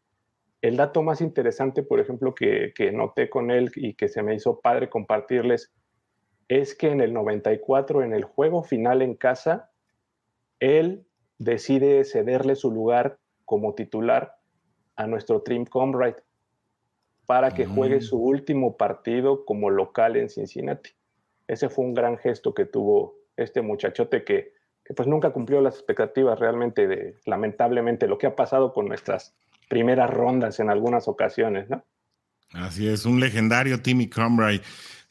El 0.61 0.75
dato 0.75 1.03
más 1.03 1.21
interesante, 1.21 1.83
por 1.83 1.99
ejemplo, 1.99 2.35
que, 2.35 2.73
noté 2.91 3.29
con 3.29 3.51
él 3.51 3.71
y 3.75 3.93
que 3.93 4.09
se 4.09 4.23
me 4.23 4.35
hizo 4.35 4.59
padre 4.59 4.89
compartirles, 4.89 5.71
es 6.47 6.75
que 6.75 6.89
en 6.89 6.99
el 6.99 7.13
94, 7.13 8.03
en 8.03 8.13
el 8.13 8.23
juego 8.23 8.63
final 8.63 9.01
en 9.01 9.13
casa, 9.13 9.71
él 10.59 11.05
decide 11.37 12.03
cederle 12.03 12.55
su 12.55 12.71
lugar 12.71 13.19
como 13.45 13.75
titular 13.75 14.35
a 14.95 15.07
nuestro 15.07 15.43
Trim 15.43 15.65
Comrade 15.65 16.17
para 17.25 17.51
que 17.51 17.65
juegue 17.65 17.97
mm. 17.97 18.01
su 18.01 18.17
último 18.17 18.75
partido 18.75 19.45
como 19.45 19.69
local 19.69 20.17
en 20.17 20.29
Cincinnati. 20.29 20.89
Ese 21.47 21.69
fue 21.69 21.85
un 21.85 21.93
gran 21.93 22.17
gesto 22.17 22.53
que 22.53 22.65
tuvo 22.65 23.15
este 23.37 23.61
muchachote 23.61 24.23
que, 24.23 24.53
que 24.89 24.95
pues 24.95 25.07
nunca 25.07 25.29
cumplió 25.29 25.61
las 25.61 25.75
expectativas 25.75 26.39
realmente 26.39 26.87
de, 26.87 27.15
lamentablemente, 27.27 28.07
lo 28.07 28.17
que 28.17 28.25
ha 28.25 28.35
pasado 28.35 28.73
con 28.73 28.87
nuestras 28.87 29.35
primeras 29.67 30.09
rondas 30.09 30.59
en 30.59 30.71
algunas 30.71 31.07
ocasiones, 31.07 31.69
¿no? 31.69 31.85
Así 32.53 32.89
es, 32.89 33.05
un 33.05 33.19
legendario 33.19 33.83
Timmy 33.83 34.09
Cromray. 34.09 34.59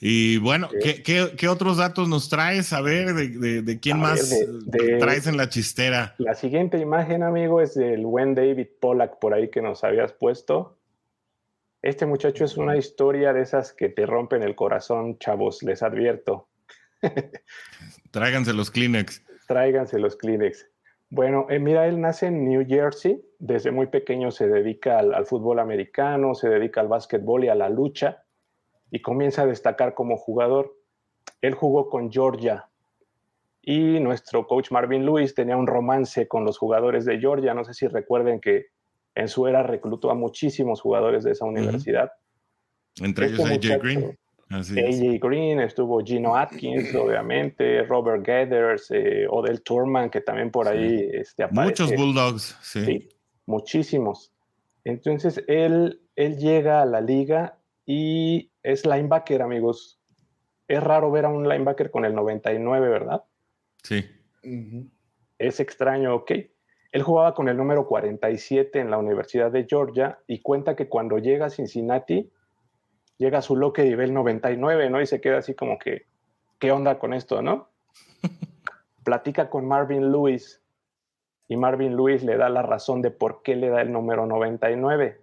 Y 0.01 0.39
bueno, 0.39 0.68
¿qué, 0.83 1.49
otros 1.49 1.76
datos 1.76 2.09
nos 2.09 2.29
traes? 2.29 2.72
A 2.72 2.81
ver, 2.81 3.14
¿de, 3.14 3.79
quién 3.79 4.01
más 4.01 4.37
traes 4.99 5.29
en 5.29 5.37
la 5.37 5.49
chistera? 5.49 6.16
La 6.18 6.35
siguiente 6.35 6.79
imagen, 6.79 7.22
amigo, 7.22 7.61
es 7.61 7.76
del 7.76 8.05
buen 8.05 8.35
David 8.35 8.66
Pollack 8.81 9.20
por 9.20 9.33
ahí 9.33 9.49
que 9.49 9.62
nos 9.62 9.85
habías 9.85 10.12
puesto. 10.12 10.76
Este 11.83 12.05
muchacho 12.05 12.45
es 12.45 12.57
una 12.57 12.76
historia 12.76 13.33
de 13.33 13.43
esas 13.43 13.72
que 13.72 13.91
te 13.91 14.07
rompen 14.07 14.43
el 14.43 14.57
corazón, 14.57 15.20
chavos, 15.20 15.62
les 15.62 15.85
advierto. 15.85 16.49
Tráiganse 18.11 18.53
los 18.53 18.72
Kleenex. 18.72 19.22
Tráiganse 19.49 19.99
los 19.99 20.14
Kleenex. 20.16 20.70
Bueno, 21.09 21.46
eh, 21.49 21.59
mira, 21.59 21.86
él 21.86 22.01
nace 22.01 22.26
en 22.26 22.44
New 22.44 22.66
Jersey, 22.68 23.24
desde 23.38 23.70
muy 23.70 23.86
pequeño 23.86 24.30
se 24.30 24.46
dedica 24.46 24.99
al, 24.99 25.24
fútbol 25.24 25.59
americano, 25.59 26.34
se 26.34 26.51
dedica 26.51 26.82
al 26.82 26.88
básquetbol 26.88 27.44
y 27.44 27.49
a 27.49 27.55
la 27.55 27.70
lucha, 27.70 28.24
y 28.90 29.01
comienza 29.01 29.42
a 29.42 29.46
destacar 29.46 29.94
como 29.94 30.18
jugador. 30.18 30.76
Él 31.40 31.55
jugó 31.55 31.88
con 31.88 32.12
Georgia, 32.12 32.68
y 33.62 34.01
nuestro 34.01 34.46
coach 34.46 34.70
Marvin 34.70 35.07
Lewis 35.07 35.34
tenía 35.34 35.57
un 35.57 35.66
romance 35.66 36.28
con 36.28 36.44
los 36.44 36.59
jugadores 36.59 37.07
de 37.07 37.18
Georgia. 37.18 37.55
No 37.55 37.64
sé 37.64 37.74
si 37.74 37.86
recuerden 37.86 38.40
que 38.40 38.66
en 39.14 39.28
su 39.28 39.46
era 39.46 39.62
reclutó 39.62 40.11
a 40.11 40.14
muchísimos 40.14 40.80
jugadores 40.80 41.24
de 41.24 41.32
esa 41.32 41.46
universidad. 41.46 42.12
Entre 43.01 43.26
ellos 43.26 43.40
AJ 43.40 43.82
Green. 43.82 44.18
AJ 44.51 45.18
Green, 45.20 45.61
estuvo 45.61 46.03
Gino 46.03 46.34
Atkins, 46.34 46.94
obviamente, 46.94 47.82
Robert 47.82 48.26
Gathers, 48.26 48.90
eh, 48.90 49.26
Odell 49.28 49.62
Turman, 49.62 50.09
que 50.11 50.20
también 50.20 50.51
por 50.51 50.68
ahí 50.68 51.09
este, 51.12 51.42
aparece. 51.42 51.82
Muchos 51.84 51.96
Bulldogs, 51.96 52.59
sí. 52.62 53.09
muchísimos. 53.46 54.32
Entonces, 54.84 55.44
él, 55.49 56.01
él 56.16 56.38
llega 56.38 56.80
a 56.80 56.86
la 56.86 57.01
liga 57.01 57.59
y 57.84 58.51
es 58.62 58.86
linebacker, 58.86 59.42
amigos. 59.42 60.01
Es 60.66 60.82
raro 60.82 61.11
ver 61.11 61.26
a 61.26 61.28
un 61.28 61.49
linebacker 61.49 61.90
con 61.90 62.05
el 62.05 62.14
99, 62.14 62.88
¿verdad? 62.88 63.24
Sí. 63.82 64.05
Es 65.38 65.61
extraño, 65.61 66.14
ok. 66.14 66.32
Él 66.92 67.03
jugaba 67.03 67.34
con 67.34 67.49
el 67.49 67.57
número 67.57 67.86
47 67.86 68.80
en 68.80 68.90
la 68.90 68.99
Universidad 68.99 69.51
de 69.51 69.66
Georgia 69.68 70.18
y 70.26 70.40
cuenta 70.40 70.74
que 70.74 70.88
cuando 70.88 71.18
llega 71.18 71.46
a 71.46 71.51
Cincinnati, 71.51 72.30
llega 73.19 73.39
a 73.39 73.43
su 73.43 73.57
loque 73.57 73.85
nivel 73.85 74.14
99, 74.14 74.91
¿no? 74.91 75.01
Y 75.01 75.07
se 75.07 75.21
queda 75.21 75.39
así 75.39 75.55
como 75.55 75.79
que, 75.79 76.07
¿qué 76.59 76.73
onda 76.73 76.99
con 76.99 77.12
esto, 77.12 77.43
no? 77.43 77.69
Platica 79.05 79.51
con 79.51 79.66
Marvin 79.66 80.11
Lewis 80.11 80.62
y 81.49 81.57
Marvin 81.57 81.97
Lewis 81.97 82.23
le 82.23 82.37
da 82.37 82.49
la 82.49 82.62
razón 82.62 83.03
de 83.03 83.11
por 83.11 83.43
qué 83.43 83.57
le 83.57 83.69
da 83.69 83.83
el 83.83 83.93
número 83.93 84.27
99. 84.27 85.21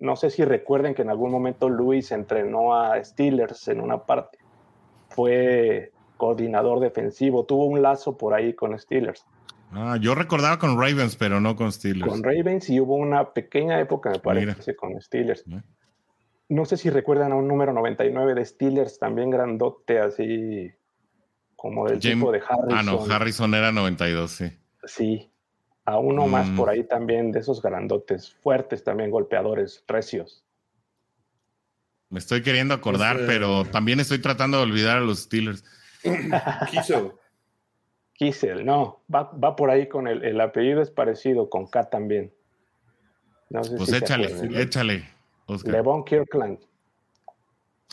No 0.00 0.16
sé 0.16 0.30
si 0.30 0.44
recuerden 0.44 0.94
que 0.94 1.02
en 1.02 1.10
algún 1.10 1.30
momento 1.30 1.68
Lewis 1.68 2.12
entrenó 2.12 2.74
a 2.74 3.02
Steelers 3.02 3.68
en 3.68 3.80
una 3.80 4.04
parte. 4.04 4.38
Fue 5.08 5.92
coordinador 6.16 6.80
defensivo, 6.80 7.44
tuvo 7.44 7.66
un 7.66 7.82
lazo 7.82 8.16
por 8.16 8.34
ahí 8.34 8.54
con 8.54 8.78
Steelers. 8.78 9.24
Ah, 9.70 9.98
yo 10.00 10.14
recordaba 10.14 10.58
con 10.58 10.80
Ravens, 10.80 11.16
pero 11.16 11.40
no 11.40 11.56
con 11.56 11.72
Steelers. 11.72 12.10
Con 12.10 12.22
Ravens 12.22 12.70
y 12.70 12.80
hubo 12.80 12.94
una 12.94 13.32
pequeña 13.32 13.78
época, 13.80 14.10
me 14.10 14.18
parece, 14.18 14.74
con 14.74 15.00
Steelers. 15.00 15.44
No 16.48 16.64
sé 16.64 16.76
si 16.76 16.88
recuerdan 16.88 17.32
a 17.32 17.36
un 17.36 17.46
número 17.46 17.72
99 17.72 18.34
de 18.34 18.44
Steelers, 18.44 18.98
también 18.98 19.30
grandote, 19.30 19.98
así 19.98 20.72
como 21.56 21.86
del 21.86 21.98
tipo 21.98 22.32
de 22.32 22.38
Harrison. 22.38 22.72
Ah, 22.72 22.82
no, 22.82 23.04
Harrison 23.04 23.54
era 23.54 23.72
92, 23.72 24.30
sí. 24.30 24.52
Sí, 24.84 25.30
a 25.84 25.98
uno 25.98 26.26
más 26.26 26.48
mm. 26.48 26.56
por 26.56 26.70
ahí 26.70 26.84
también 26.84 27.32
de 27.32 27.40
esos 27.40 27.60
grandotes, 27.60 28.34
fuertes 28.42 28.84
también, 28.84 29.10
golpeadores, 29.10 29.84
recios. 29.86 30.44
Me 32.10 32.18
estoy 32.18 32.42
queriendo 32.42 32.72
acordar, 32.72 33.18
pero 33.26 33.64
también 33.64 34.00
estoy 34.00 34.18
tratando 34.18 34.56
de 34.58 34.62
olvidar 34.62 34.98
a 34.98 35.00
los 35.00 35.20
Steelers. 35.20 35.64
Kissel. 36.70 37.12
Kissel, 38.14 38.64
no, 38.64 39.02
va, 39.14 39.54
por 39.54 39.70
ahí 39.70 39.88
con 39.88 40.08
el, 40.08 40.24
el, 40.24 40.40
apellido 40.40 40.80
es 40.80 40.90
parecido, 40.90 41.50
con 41.50 41.66
K 41.66 41.90
también. 41.90 42.32
pues 43.50 43.92
échale, 43.92 44.32
échale. 44.60 45.17
Levon 45.64 46.04
Kirkland. 46.04 46.58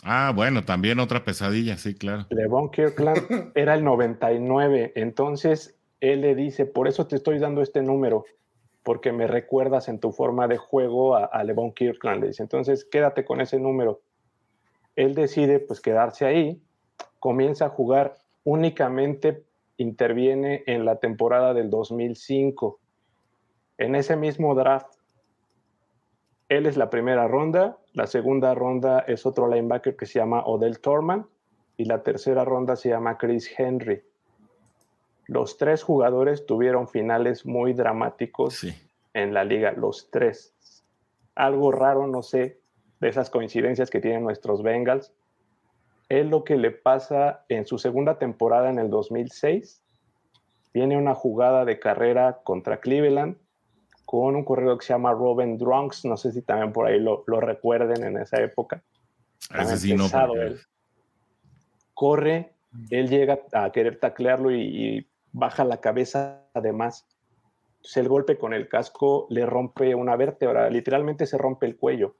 Ah, 0.02 0.32
bueno, 0.34 0.64
también 0.64 1.00
otra 1.00 1.24
pesadilla, 1.24 1.76
sí, 1.78 1.94
claro. 1.94 2.26
Levon 2.30 2.70
Kirkland 2.70 3.52
era 3.54 3.74
el 3.74 3.84
99, 3.84 4.92
entonces 4.94 5.76
él 6.00 6.20
le 6.20 6.34
dice, 6.34 6.66
por 6.66 6.86
eso 6.86 7.06
te 7.06 7.16
estoy 7.16 7.38
dando 7.38 7.62
este 7.62 7.82
número, 7.82 8.24
porque 8.82 9.12
me 9.12 9.26
recuerdas 9.26 9.88
en 9.88 9.98
tu 9.98 10.12
forma 10.12 10.46
de 10.48 10.58
juego 10.58 11.16
a, 11.16 11.24
a 11.24 11.42
Levon 11.44 11.72
Kirkland. 11.72 12.20
Le 12.20 12.28
dice, 12.28 12.42
entonces 12.42 12.84
quédate 12.84 13.24
con 13.24 13.40
ese 13.40 13.58
número. 13.58 14.00
Él 14.94 15.14
decide 15.14 15.58
pues 15.58 15.80
quedarse 15.80 16.24
ahí, 16.24 16.62
comienza 17.18 17.66
a 17.66 17.70
jugar 17.70 18.14
únicamente, 18.44 19.44
interviene 19.76 20.62
en 20.66 20.84
la 20.84 20.96
temporada 20.96 21.52
del 21.52 21.68
2005. 21.70 22.78
En 23.78 23.94
ese 23.94 24.16
mismo 24.16 24.54
draft 24.54 24.95
él 26.48 26.66
es 26.66 26.76
la 26.76 26.90
primera 26.90 27.26
ronda, 27.26 27.78
la 27.92 28.06
segunda 28.06 28.54
ronda 28.54 29.00
es 29.00 29.26
otro 29.26 29.48
linebacker 29.48 29.96
que 29.96 30.06
se 30.06 30.18
llama 30.18 30.44
Odell 30.44 30.78
Torman 30.78 31.26
y 31.76 31.86
la 31.86 32.02
tercera 32.02 32.44
ronda 32.44 32.76
se 32.76 32.90
llama 32.90 33.18
Chris 33.18 33.50
Henry. 33.58 34.02
Los 35.26 35.58
tres 35.58 35.82
jugadores 35.82 36.46
tuvieron 36.46 36.86
finales 36.86 37.46
muy 37.46 37.72
dramáticos 37.72 38.64
en 39.12 39.34
la 39.34 39.44
liga, 39.44 39.72
los 39.72 40.08
tres. 40.10 40.54
Algo 41.34 41.72
raro, 41.72 42.06
no 42.06 42.22
sé, 42.22 42.60
de 43.00 43.08
esas 43.08 43.28
coincidencias 43.28 43.90
que 43.90 44.00
tienen 44.00 44.22
nuestros 44.22 44.62
Bengals. 44.62 45.12
Es 46.08 46.26
lo 46.26 46.44
que 46.44 46.56
le 46.56 46.70
pasa 46.70 47.44
en 47.48 47.66
su 47.66 47.78
segunda 47.78 48.18
temporada 48.18 48.70
en 48.70 48.78
el 48.78 48.88
2006. 48.88 49.82
Tiene 50.70 50.96
una 50.96 51.14
jugada 51.14 51.64
de 51.64 51.80
carrera 51.80 52.40
contra 52.44 52.78
Cleveland 52.78 53.36
con 54.06 54.36
un 54.36 54.44
corredor 54.44 54.78
que 54.78 54.86
se 54.86 54.92
llama 54.92 55.12
Robin 55.12 55.58
Drunks, 55.58 56.04
no 56.04 56.16
sé 56.16 56.30
si 56.30 56.40
también 56.40 56.72
por 56.72 56.86
ahí 56.86 57.00
lo, 57.00 57.24
recuerden 57.40 58.04
en 58.04 58.16
esa 58.16 58.40
época. 58.40 58.82
él. 60.40 60.60
Corre, 61.92 62.52
él 62.90 63.08
llega 63.08 63.40
a 63.52 63.70
querer 63.72 63.98
taclearlo 63.98 64.52
y, 64.52 65.06
baja 65.32 65.64
la 65.64 65.80
cabeza 65.80 66.44
además. 66.54 67.06
Entonces 67.76 67.96
el 67.98 68.08
golpe 68.08 68.38
con 68.38 68.54
el 68.54 68.68
casco 68.68 69.26
le 69.28 69.44
rompe 69.44 69.94
una 69.94 70.16
vértebra, 70.16 70.70
literalmente 70.70 71.26
se 71.26 71.36
rompe 71.36 71.66
el 71.66 71.76
cuello. 71.76 72.14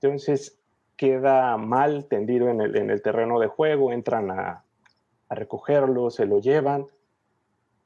Entonces 0.00 0.60
queda 0.96 1.56
mal 1.56 2.06
tendido 2.06 2.50
en 2.50 2.60
el, 2.60 3.00
terreno 3.00 3.40
de 3.40 3.46
juego, 3.46 3.90
entran 3.90 4.30
a, 4.30 4.64
a 5.28 5.34
recogerlo, 5.34 6.10
se 6.10 6.26
lo 6.26 6.40
llevan 6.40 6.86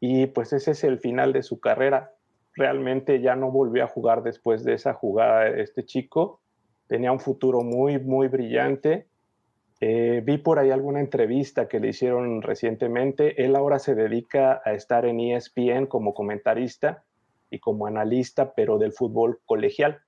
y 0.00 0.26
pues 0.26 0.52
ese 0.52 0.72
es 0.72 0.82
el 0.84 0.98
final 0.98 1.32
de 1.32 1.42
su 1.42 1.60
carrera. 1.60 2.17
Realmente 2.58 3.20
ya 3.20 3.36
no 3.36 3.52
volvió 3.52 3.84
a 3.84 3.86
jugar 3.86 4.24
después 4.24 4.64
de 4.64 4.74
esa 4.74 4.92
jugada 4.92 5.46
este 5.46 5.84
chico. 5.84 6.40
Tenía 6.88 7.12
un 7.12 7.20
futuro 7.20 7.60
muy, 7.60 8.00
muy 8.00 8.26
brillante. 8.26 9.06
Eh, 9.80 10.22
vi 10.24 10.38
por 10.38 10.58
ahí 10.58 10.72
alguna 10.72 10.98
entrevista 10.98 11.68
que 11.68 11.78
le 11.78 11.90
hicieron 11.90 12.42
recientemente. 12.42 13.44
Él 13.44 13.54
ahora 13.54 13.78
se 13.78 13.94
dedica 13.94 14.60
a 14.64 14.72
estar 14.72 15.06
en 15.06 15.20
ESPN 15.20 15.86
como 15.86 16.14
comentarista 16.14 17.04
y 17.48 17.60
como 17.60 17.86
analista, 17.86 18.54
pero 18.54 18.76
del 18.76 18.92
fútbol 18.92 19.38
colegial. 19.46 20.00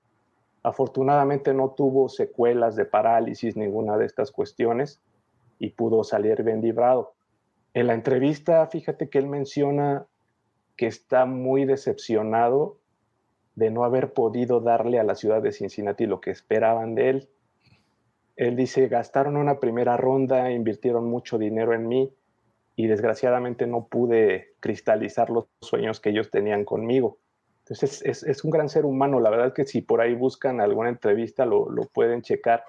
Afortunadamente 0.64 1.54
no 1.54 1.70
tuvo 1.70 2.08
secuelas 2.08 2.74
de 2.74 2.84
parálisis, 2.84 3.56
ninguna 3.56 3.96
de 3.96 4.06
estas 4.06 4.32
cuestiones, 4.32 5.00
y 5.60 5.70
pudo 5.70 6.02
salir 6.02 6.42
bien 6.42 6.62
librado. 6.62 7.14
En 7.74 7.86
la 7.86 7.94
entrevista, 7.94 8.66
fíjate 8.66 9.08
que 9.08 9.18
él 9.18 9.28
menciona 9.28 10.08
que 10.80 10.86
está 10.86 11.26
muy 11.26 11.66
decepcionado 11.66 12.78
de 13.54 13.70
no 13.70 13.84
haber 13.84 14.14
podido 14.14 14.60
darle 14.60 14.98
a 14.98 15.04
la 15.04 15.14
ciudad 15.14 15.42
de 15.42 15.52
Cincinnati 15.52 16.06
lo 16.06 16.22
que 16.22 16.30
esperaban 16.30 16.94
de 16.94 17.10
él. 17.10 17.28
Él 18.36 18.56
dice, 18.56 18.88
gastaron 18.88 19.36
una 19.36 19.60
primera 19.60 19.98
ronda, 19.98 20.50
invirtieron 20.50 21.04
mucho 21.04 21.36
dinero 21.36 21.74
en 21.74 21.86
mí 21.86 22.14
y 22.76 22.86
desgraciadamente 22.86 23.66
no 23.66 23.88
pude 23.88 24.54
cristalizar 24.60 25.28
los 25.28 25.48
sueños 25.60 26.00
que 26.00 26.08
ellos 26.08 26.30
tenían 26.30 26.64
conmigo. 26.64 27.18
Entonces 27.64 28.00
es, 28.02 28.42
un 28.42 28.50
gran 28.50 28.70
ser 28.70 28.86
humano, 28.86 29.20
la 29.20 29.28
verdad 29.28 29.48
es 29.48 29.52
que 29.52 29.66
si 29.66 29.82
por 29.82 30.00
ahí 30.00 30.14
buscan 30.14 30.62
alguna 30.62 30.88
entrevista 30.88 31.44
lo, 31.44 31.68
lo 31.68 31.82
pueden 31.88 32.22
checar 32.22 32.64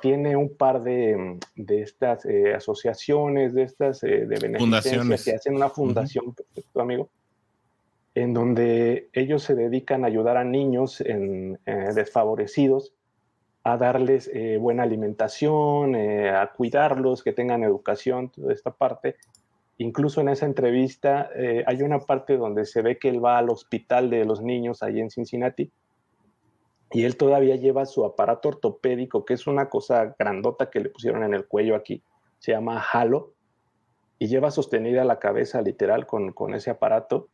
tiene 0.00 0.36
un 0.36 0.56
par 0.56 0.82
de, 0.82 1.38
de 1.54 1.82
estas 1.82 2.24
eh, 2.24 2.54
asociaciones, 2.54 3.54
de 3.54 3.62
estas 3.62 4.02
eh, 4.04 4.26
de 4.26 4.38
beneficencia 4.38 5.32
que 5.32 5.36
hacen 5.36 5.54
una 5.54 5.68
fundación, 5.68 6.32
perfecto 6.34 6.80
amigo, 6.80 7.10
en 8.16 8.34
donde 8.34 9.08
ellos 9.12 9.44
se 9.44 9.54
dedican 9.54 10.02
a 10.02 10.08
ayudar 10.08 10.36
a 10.36 10.44
niños 10.44 11.00
en, 11.00 11.60
eh, 11.66 11.92
desfavorecidos 11.94 12.92
a 13.62 13.76
darles 13.76 14.30
buena 14.60 14.84
alimentación, 14.84 15.96
a 15.96 16.52
cuidarlos, 16.52 17.24
que 17.24 17.32
tengan 17.32 17.64
educación, 17.64 18.30
toda 18.30 18.52
esta 18.52 18.70
parte. 18.70 19.16
Incluso 19.78 20.20
en 20.20 20.28
esa 20.28 20.46
entrevista 20.46 21.30
hay 21.66 21.82
una 21.82 21.98
parte 21.98 22.36
donde 22.36 22.64
se 22.64 22.80
ve 22.80 22.96
que 22.96 23.08
él 23.08 23.24
va 23.24 23.38
al 23.38 23.50
hospital 23.50 24.08
de 24.08 24.24
los 24.24 24.40
niños 24.40 24.84
ahí 24.84 25.00
en 25.00 25.10
Cincinnati 25.10 25.72
y 26.92 27.04
él 27.04 27.16
todavía 27.16 27.56
lleva 27.56 27.86
su 27.86 28.04
aparato 28.04 28.50
ortopédico, 28.50 29.24
que 29.24 29.34
es 29.34 29.46
una 29.46 29.68
cosa 29.68 30.14
grandota 30.18 30.70
que 30.70 30.80
le 30.80 30.90
pusieron 30.90 31.24
en 31.24 31.34
el 31.34 31.46
cuello 31.46 31.74
aquí, 31.74 32.02
se 32.38 32.52
llama 32.52 32.82
Halo, 32.92 33.32
y 34.18 34.28
lleva 34.28 34.50
sostenida 34.50 35.04
la 35.04 35.18
cabeza 35.18 35.60
literal 35.60 36.06
con, 36.06 36.32
con 36.32 36.54
ese 36.54 36.70
aparato, 36.70 37.28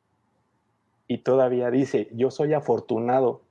y 1.12 1.18
todavía 1.18 1.70
dice, 1.70 2.08
yo 2.12 2.30
soy 2.30 2.54
afortunado 2.54 3.42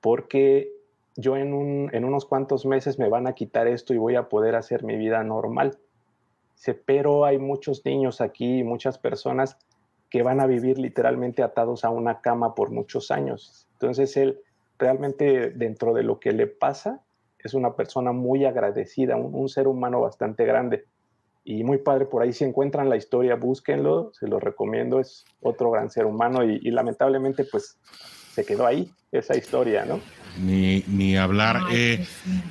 porque 0.00 0.72
yo 1.14 1.36
en, 1.36 1.54
un, 1.54 1.88
en 1.92 2.04
unos 2.04 2.24
cuantos 2.24 2.66
meses 2.66 2.98
me 2.98 3.08
van 3.08 3.28
a 3.28 3.34
quitar 3.34 3.68
esto 3.68 3.94
y 3.94 3.98
voy 3.98 4.16
a 4.16 4.28
poder 4.28 4.56
hacer 4.56 4.82
mi 4.82 4.96
vida 4.96 5.22
normal. 5.22 5.78
pero 6.84 7.24
hay 7.24 7.38
muchos 7.38 7.84
niños 7.84 8.20
aquí, 8.20 8.64
muchas 8.64 8.98
personas 8.98 9.56
que 10.10 10.24
van 10.24 10.40
a 10.40 10.46
vivir 10.46 10.78
literalmente 10.78 11.44
atados 11.44 11.84
a 11.84 11.90
una 11.90 12.20
cama 12.20 12.56
por 12.56 12.72
muchos 12.72 13.12
años. 13.12 13.68
Entonces 13.74 14.16
él 14.16 14.40
realmente 14.76 15.50
dentro 15.50 15.94
de 15.94 16.02
lo 16.02 16.18
que 16.18 16.32
le 16.32 16.48
pasa, 16.48 17.04
es 17.38 17.54
una 17.54 17.76
persona 17.76 18.10
muy 18.10 18.44
agradecida, 18.46 19.14
un, 19.14 19.48
ser 19.48 19.68
humano 19.68 20.00
bastante 20.00 20.44
grande. 20.44 20.86
Y 21.44 21.62
muy 21.62 21.78
padre, 21.78 22.06
por 22.06 22.22
ahí 22.22 22.32
si 22.32 22.44
encuentran 22.44 22.88
la 22.88 22.96
historia, 22.96 23.36
búsquenlo, 23.36 24.10
se 24.18 24.26
lo 24.26 24.40
recomiendo, 24.40 24.98
es 24.98 25.24
otro 25.42 25.70
gran 25.70 25.90
ser 25.90 26.06
humano 26.06 26.42
y, 26.42 26.70
lamentablemente 26.70 27.44
pues 27.44 27.76
se 28.32 28.44
quedó 28.44 28.66
ahí 28.66 28.90
esa 29.12 29.36
historia, 29.36 29.84
¿no? 29.84 30.00
Ni, 30.38 31.16
hablar. 31.16 31.60
Eh, 31.70 32.04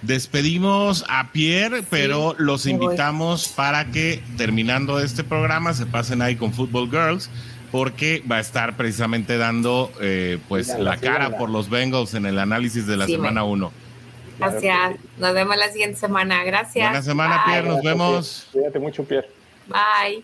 despedimos 0.03 1.03
a 1.09 1.31
Pierre, 1.33 1.83
pero 1.89 2.35
los 2.37 2.65
invitamos 2.65 3.49
para 3.49 3.91
que 3.91 4.21
terminando 4.37 4.99
este 4.99 5.23
programa 5.23 5.73
se 5.73 5.85
pasen 5.85 6.21
ahí 6.21 6.37
con 6.37 6.53
Football 6.53 6.89
Girls 6.89 7.29
porque 7.73 8.23
va 8.31 8.37
a 8.37 8.39
estar 8.39 8.77
precisamente 8.77 9.37
dando 9.37 9.91
eh, 9.99 10.37
pues 10.47 10.77
la, 10.77 10.97
cara 10.97 11.39
por 11.39 11.49
los 11.49 11.71
Bengals 11.71 12.13
en 12.13 12.27
el 12.27 12.37
análisis 12.37 12.85
de 12.85 12.97
la 12.97 13.07
semana 13.07 13.43
1. 13.43 13.73
Gracias. 14.39 14.99
Nos 15.17 15.33
vemos 15.33 15.57
la 15.57 15.69
siguiente 15.69 15.97
semana. 15.97 16.43
Gracias. 16.43 16.89
Buena 16.89 17.03
semana, 17.03 17.43
Pierre. 17.45 17.67
Nos 17.67 17.83
vemos. 17.83 18.47
Cuídate 18.51 18.79
mucho, 18.79 19.03
Pierre. 19.03 19.29
Bye. 19.67 20.23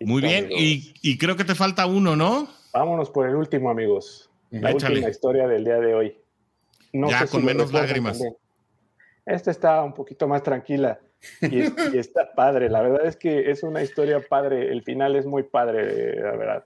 Muy 0.00 0.22
bien. 0.22 0.48
Y, 0.50 1.18
creo 1.18 1.36
que 1.36 1.44
te 1.44 1.54
falta 1.54 1.86
uno, 1.86 2.16
¿no? 2.16 2.48
Vámonos 2.72 3.10
por 3.10 3.28
el 3.28 3.36
último, 3.36 3.70
amigos. 3.70 4.30
La 4.50 4.72
última 4.72 5.08
historia 5.08 5.46
del 5.46 5.64
día 5.64 5.78
de 5.78 5.94
hoy. 5.94 6.16
ya 6.92 7.26
con 7.26 7.44
menos 7.44 7.72
lágrimas. 7.72 8.20
Esta 9.26 9.50
está 9.50 9.82
un 9.82 9.94
poquito 9.94 10.26
más 10.26 10.42
tranquila. 10.42 10.98
Y, 11.42 11.96
está 11.98 12.32
padre, 12.34 12.70
la 12.70 12.80
verdad 12.80 13.06
es 13.06 13.16
que 13.16 13.50
es 13.50 13.62
una 13.62 13.82
historia 13.82 14.20
padre, 14.26 14.72
el 14.72 14.82
final 14.82 15.16
es 15.16 15.26
muy 15.26 15.42
padre, 15.42 16.16
la 16.16 16.36
verdad. 16.36 16.64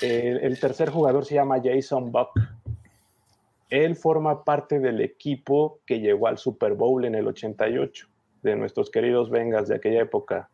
El, 0.00 0.58
tercer 0.58 0.90
jugador 0.90 1.24
se 1.24 1.34
llama 1.34 1.60
Jason 1.62 2.10
Buck. 2.10 2.30
Él 3.74 3.96
forma 3.96 4.44
parte 4.44 4.78
del 4.78 5.00
equipo 5.00 5.80
que 5.84 5.98
llegó 5.98 6.28
al 6.28 6.38
Super 6.38 6.74
Bowl 6.74 7.04
en 7.04 7.16
el 7.16 7.26
88, 7.26 8.06
de 8.44 8.54
nuestros 8.54 8.88
queridos 8.88 9.30
Vengas 9.30 9.66
de 9.66 9.74
aquella 9.74 10.02
época, 10.02 10.48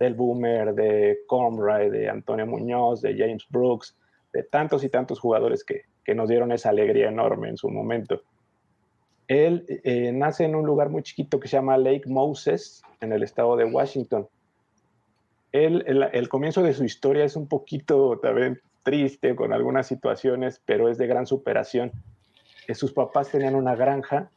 del 0.00 0.14
Boomer, 0.14 0.74
de 0.74 1.20
Comray, 1.28 1.88
de 1.88 2.08
Antonio 2.08 2.48
Muñoz, 2.48 3.00
de 3.00 3.16
James 3.16 3.46
Brooks, 3.48 3.96
de 4.32 4.42
tantos 4.42 4.82
y 4.82 4.88
tantos 4.88 5.20
jugadores 5.20 5.62
que, 5.62 5.82
que 6.04 6.16
nos 6.16 6.28
dieron 6.28 6.50
esa 6.50 6.70
alegría 6.70 7.10
enorme 7.10 7.48
en 7.48 7.56
su 7.56 7.70
momento. 7.70 8.22
Él 9.28 9.64
eh, 9.68 10.10
nace 10.12 10.42
en 10.42 10.56
un 10.56 10.66
lugar 10.66 10.90
muy 10.90 11.04
chiquito 11.04 11.38
que 11.38 11.46
se 11.46 11.56
llama 11.56 11.78
Lake 11.78 12.08
Moses, 12.08 12.82
en 13.00 13.12
el 13.12 13.22
estado 13.22 13.54
de 13.54 13.66
Washington. 13.66 14.26
Él, 15.52 15.84
el, 16.12 16.28
comienzo 16.28 16.64
de 16.64 16.74
su 16.74 16.82
historia 16.82 17.24
es 17.24 17.36
un 17.36 17.46
poquito 17.46 18.18
también 18.18 18.60
triste 18.82 19.36
con 19.36 19.52
algunas 19.52 19.86
situaciones, 19.86 20.60
pero 20.66 20.88
es 20.88 20.98
de 20.98 21.06
gran 21.06 21.24
superación. 21.24 21.92
Sus 22.72 22.92
papás 22.92 23.30
tenían 23.30 23.54
una 23.54 23.74
granja 23.74 24.30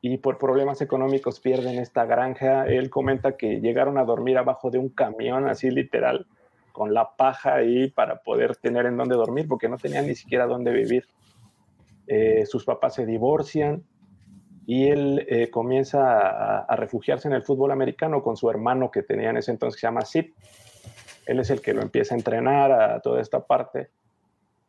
y 0.00 0.16
por 0.18 0.38
problemas 0.38 0.80
económicos 0.80 1.40
pierden 1.40 1.78
esta 1.78 2.04
granja. 2.06 2.66
Él 2.66 2.88
comenta 2.88 3.36
que 3.36 3.60
llegaron 3.60 3.98
a 3.98 4.04
dormir 4.04 4.38
abajo 4.38 4.70
de 4.70 4.78
un 4.78 4.88
camión, 4.88 5.48
así 5.48 5.70
literal, 5.70 6.26
con 6.72 6.94
la 6.94 7.16
paja 7.16 7.56
ahí 7.56 7.90
para 7.90 8.22
poder 8.22 8.56
tener 8.56 8.86
en 8.86 8.96
dónde 8.96 9.14
dormir, 9.14 9.46
porque 9.46 9.68
no 9.68 9.76
tenían 9.76 10.06
ni 10.06 10.14
siquiera 10.14 10.46
dónde 10.46 10.72
vivir. 10.72 11.06
Eh, 12.06 12.46
sus 12.46 12.64
papás 12.64 12.94
se 12.94 13.04
divorcian 13.04 13.84
y 14.66 14.88
él 14.88 15.26
eh, 15.28 15.50
comienza 15.50 16.62
a, 16.62 16.76
refugiarse 16.76 17.28
en 17.28 17.34
el 17.34 17.42
fútbol 17.42 17.72
americano 17.72 18.22
con 18.22 18.36
su 18.36 18.48
hermano 18.48 18.90
que 18.90 19.02
tenía 19.02 19.30
en 19.30 19.36
ese 19.36 19.50
entonces 19.50 19.76
que 19.76 19.80
se 19.80 19.86
llama 19.86 20.04
Sid. 20.04 20.26
Él 21.26 21.40
es 21.40 21.50
el 21.50 21.60
que 21.60 21.74
lo 21.74 21.82
empieza 21.82 22.14
a 22.14 22.18
entrenar 22.18 22.72
a 22.72 23.00
toda 23.00 23.20
esta 23.20 23.46
parte 23.46 23.90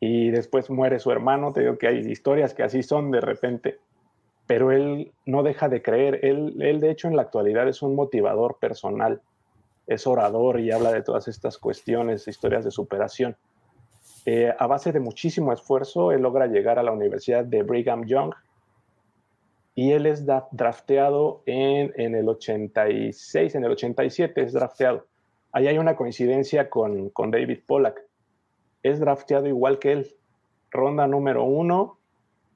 y 0.02 0.32
después 0.32 0.70
muere 0.70 0.99
su 0.99 1.12
hermano. 1.12 1.54
Te 1.54 1.62
digo 1.62 1.78
que 1.78 1.88
hay 1.88 1.99
historias 1.99 2.54
que 2.54 2.64
así 2.64 2.84
son 2.84 3.12
de 3.12 3.22
repente, 3.22 3.78
pero 4.47 4.72
él 4.72 5.14
no 5.26 5.43
deja 5.43 5.70
de 5.70 5.82
creer. 5.82 6.26
Él, 6.26 6.56
él 6.60 6.82
de 6.82 6.91
hecho 6.91 7.08
en 7.08 7.16
la 7.16 7.22
actualidad 7.22 7.70
es 7.70 7.82
un 7.84 7.95
motivador 7.95 8.58
personal, 8.60 9.22
es 9.88 10.08
orador 10.08 10.60
y 10.60 10.72
habla 10.72 10.91
de 10.91 11.04
todas 11.04 11.28
estas 11.28 11.58
cuestiones, 11.58 12.28
historias 12.28 12.66
de 12.66 12.72
superación. 12.72 13.38
Eh, 14.26 14.52
a 14.58 14.68
base 14.68 14.91
de 14.91 14.99
muchísimo 14.99 15.54
esfuerzo, 15.54 16.12
él 16.12 16.24
logra 16.24 16.47
llegar 16.47 16.80
a 16.80 16.84
la 16.84 16.91
Universidad 16.91 17.45
de 17.45 17.62
Brigham 17.62 18.06
Young 18.06 18.34
y 19.76 19.91
él 19.91 20.08
es 20.08 20.26
drafteado 20.26 21.43
en, 21.45 21.93
en, 21.95 22.16
el 22.16 22.28
86, 22.28 23.56
en 23.56 23.64
el 23.64 23.72
87 23.72 24.41
es 24.41 24.54
drafteado. 24.54 25.06
Ahí 25.52 25.68
hay 25.68 25.78
una 25.78 25.95
coincidencia 25.95 26.70
con, 26.72 27.10
con 27.10 27.30
David 27.30 27.60
Pollack. 27.68 28.02
Es 28.84 29.00
drafteado 29.00 29.48
igual 29.48 29.80
que 29.80 29.92
él, 29.92 30.16
ronda 30.70 31.08
número 31.08 31.44
uno 31.44 32.00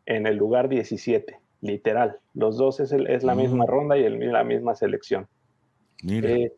en 0.06 0.28
el 0.28 0.38
lugar 0.38 0.70
17, 0.70 1.40
literal. 1.62 2.20
Los 2.34 2.58
dos 2.58 2.80
es, 2.80 2.92
es 2.92 3.24
la 3.24 3.36
misma 3.36 3.66
ronda 3.66 3.98
y 3.98 4.04
el, 4.04 4.32
la 4.32 4.44
misma 4.44 4.76
selección. 4.76 5.28
Eh, 6.08 6.54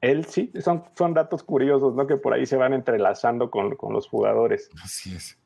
él 0.00 0.24
sí, 0.26 0.52
son, 0.60 0.84
son 0.96 1.14
datos 1.14 1.42
curiosos, 1.42 1.94
¿no? 1.94 2.06
Que 2.06 2.16
por 2.16 2.32
ahí 2.32 2.46
se 2.46 2.56
van 2.56 2.72
entrelazando 2.72 3.50
con, 3.50 3.76
con 3.76 3.92
los 3.92 4.08
jugadores. 4.08 4.70
Así 4.82 5.14
es 5.14 5.40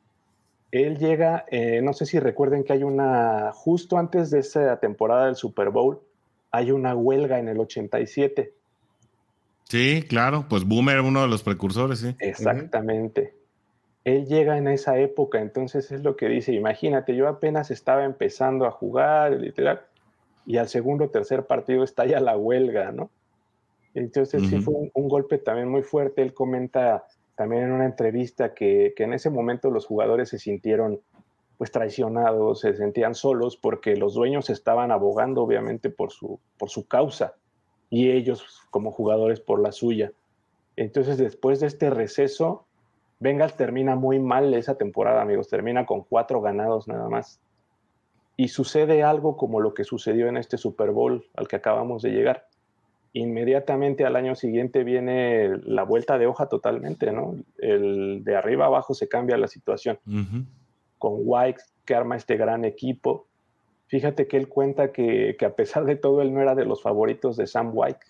él 0.83 0.97
llega, 0.97 1.45
eh, 1.51 1.81
no 1.81 1.93
sé 1.93 2.05
si 2.05 2.19
recuerden 2.19 2.63
que 2.63 2.73
hay 2.73 2.83
una, 2.83 3.51
justo 3.53 3.97
antes 3.97 4.29
de 4.29 4.39
esa 4.39 4.77
temporada 4.79 5.27
del 5.27 5.35
Super 5.35 5.69
Bowl, 5.69 6.01
hay 6.51 6.71
una 6.71 6.93
huelga 6.95 7.39
en 7.39 7.47
el 7.47 7.59
87. 7.59 8.53
Sí, 9.67 10.05
claro, 10.07 10.45
pues 10.47 10.63
Boomer, 10.63 11.01
uno 11.01 11.21
de 11.23 11.27
los 11.27 11.43
precursores, 11.43 11.99
sí. 11.99 12.15
Exactamente. 12.19 13.33
Él 14.03 14.27
llega 14.27 14.57
en 14.57 14.67
esa 14.67 14.99
época, 14.99 15.41
entonces 15.41 15.91
es 15.91 16.03
lo 16.03 16.15
que 16.15 16.27
dice, 16.27 16.53
imagínate, 16.53 17.15
yo 17.15 17.27
apenas 17.27 17.71
estaba 17.71 18.05
empezando 18.05 18.65
a 18.65 18.71
jugar, 18.71 19.31
literal, 19.31 19.81
y 20.45 20.57
al 20.57 20.67
segundo 20.67 21.05
o 21.05 21.09
tercer 21.09 21.47
partido 21.47 21.83
está 21.83 22.05
ya 22.05 22.19
la 22.19 22.37
huelga, 22.37 22.91
¿no? 22.91 23.09
Entonces 23.95 24.47
sí 24.47 24.59
fue 24.59 24.73
un, 24.93 25.07
golpe 25.07 25.37
también 25.37 25.69
muy 25.69 25.81
fuerte. 25.81 26.21
Él 26.21 26.33
comenta 26.33 27.05
también 27.35 27.63
en 27.63 27.71
una 27.71 27.85
entrevista 27.85 28.53
que, 28.53 28.93
que, 28.95 29.03
en 29.03 29.13
ese 29.13 29.29
momento 29.29 29.71
los 29.71 29.85
jugadores 29.85 30.29
se 30.29 30.37
sintieron 30.37 30.99
pues 31.57 31.71
traicionados, 31.71 32.59
se 32.59 32.73
sentían 32.75 33.15
solos 33.15 33.55
porque 33.55 33.95
los 33.95 34.13
dueños 34.13 34.49
estaban 34.49 34.91
abogando 34.91 35.41
obviamente 35.41 35.89
por 35.89 36.11
su, 36.11 36.39
por 36.57 36.69
su 36.69 36.85
causa 36.85 37.35
y 37.89 38.11
ellos 38.11 38.61
como 38.69 38.91
jugadores 38.91 39.39
por 39.39 39.61
la 39.61 39.71
suya. 39.71 40.11
Entonces 40.75 41.17
después 41.17 41.59
de 41.59 41.67
este 41.67 41.89
receso, 41.89 42.65
Bengals 43.19 43.55
termina 43.55 43.95
muy 43.95 44.19
mal 44.19 44.53
esa 44.53 44.75
temporada, 44.75 45.21
amigos, 45.21 45.47
termina 45.47 45.85
con 45.85 46.03
cuatro 46.03 46.41
ganados 46.41 46.87
nada 46.87 47.07
más. 47.09 47.39
Y 48.37 48.49
sucede 48.49 49.01
algo 49.03 49.37
como 49.37 49.61
lo 49.61 49.73
que 49.73 49.85
sucedió 49.85 50.27
en 50.27 50.35
este 50.35 50.57
Super 50.57 50.91
Bowl 50.91 51.25
al 51.35 51.47
que 51.47 51.55
acabamos 51.55 52.01
de 52.01 52.11
llegar. 52.11 52.47
Inmediatamente 53.13 54.05
al 54.05 54.17
año 54.17 54.35
siguiente 54.35 54.83
viene 54.83 55.55
la 55.63 55.83
vuelta 55.83 56.17
de 56.17 56.27
hoja 56.27 56.47
totalmente, 56.47 57.13
¿no? 57.13 57.35
El 57.57 58.25
de 58.25 58.35
arriba 58.35 58.65
abajo 58.65 58.93
se 58.93 59.07
cambia 59.07 59.37
la 59.37 59.47
situación. 59.47 59.97
Con 60.97 61.13
White 61.23 61.61
que 61.85 61.95
arma 61.95 62.17
este 62.17 62.35
gran 62.35 62.65
equipo. 62.65 63.25
Fíjate 63.87 64.27
que 64.27 64.37
él 64.37 64.47
cuenta 64.47 64.91
que, 64.91 65.35
que, 65.37 65.45
a 65.45 65.55
pesar 65.55 65.85
de 65.85 65.95
todo 65.95 66.21
él 66.21 66.33
no 66.33 66.41
era 66.41 66.55
de 66.55 66.65
los 66.65 66.81
favoritos 66.81 67.37
de 67.37 67.47
Sam 67.47 67.71
White. 67.73 68.05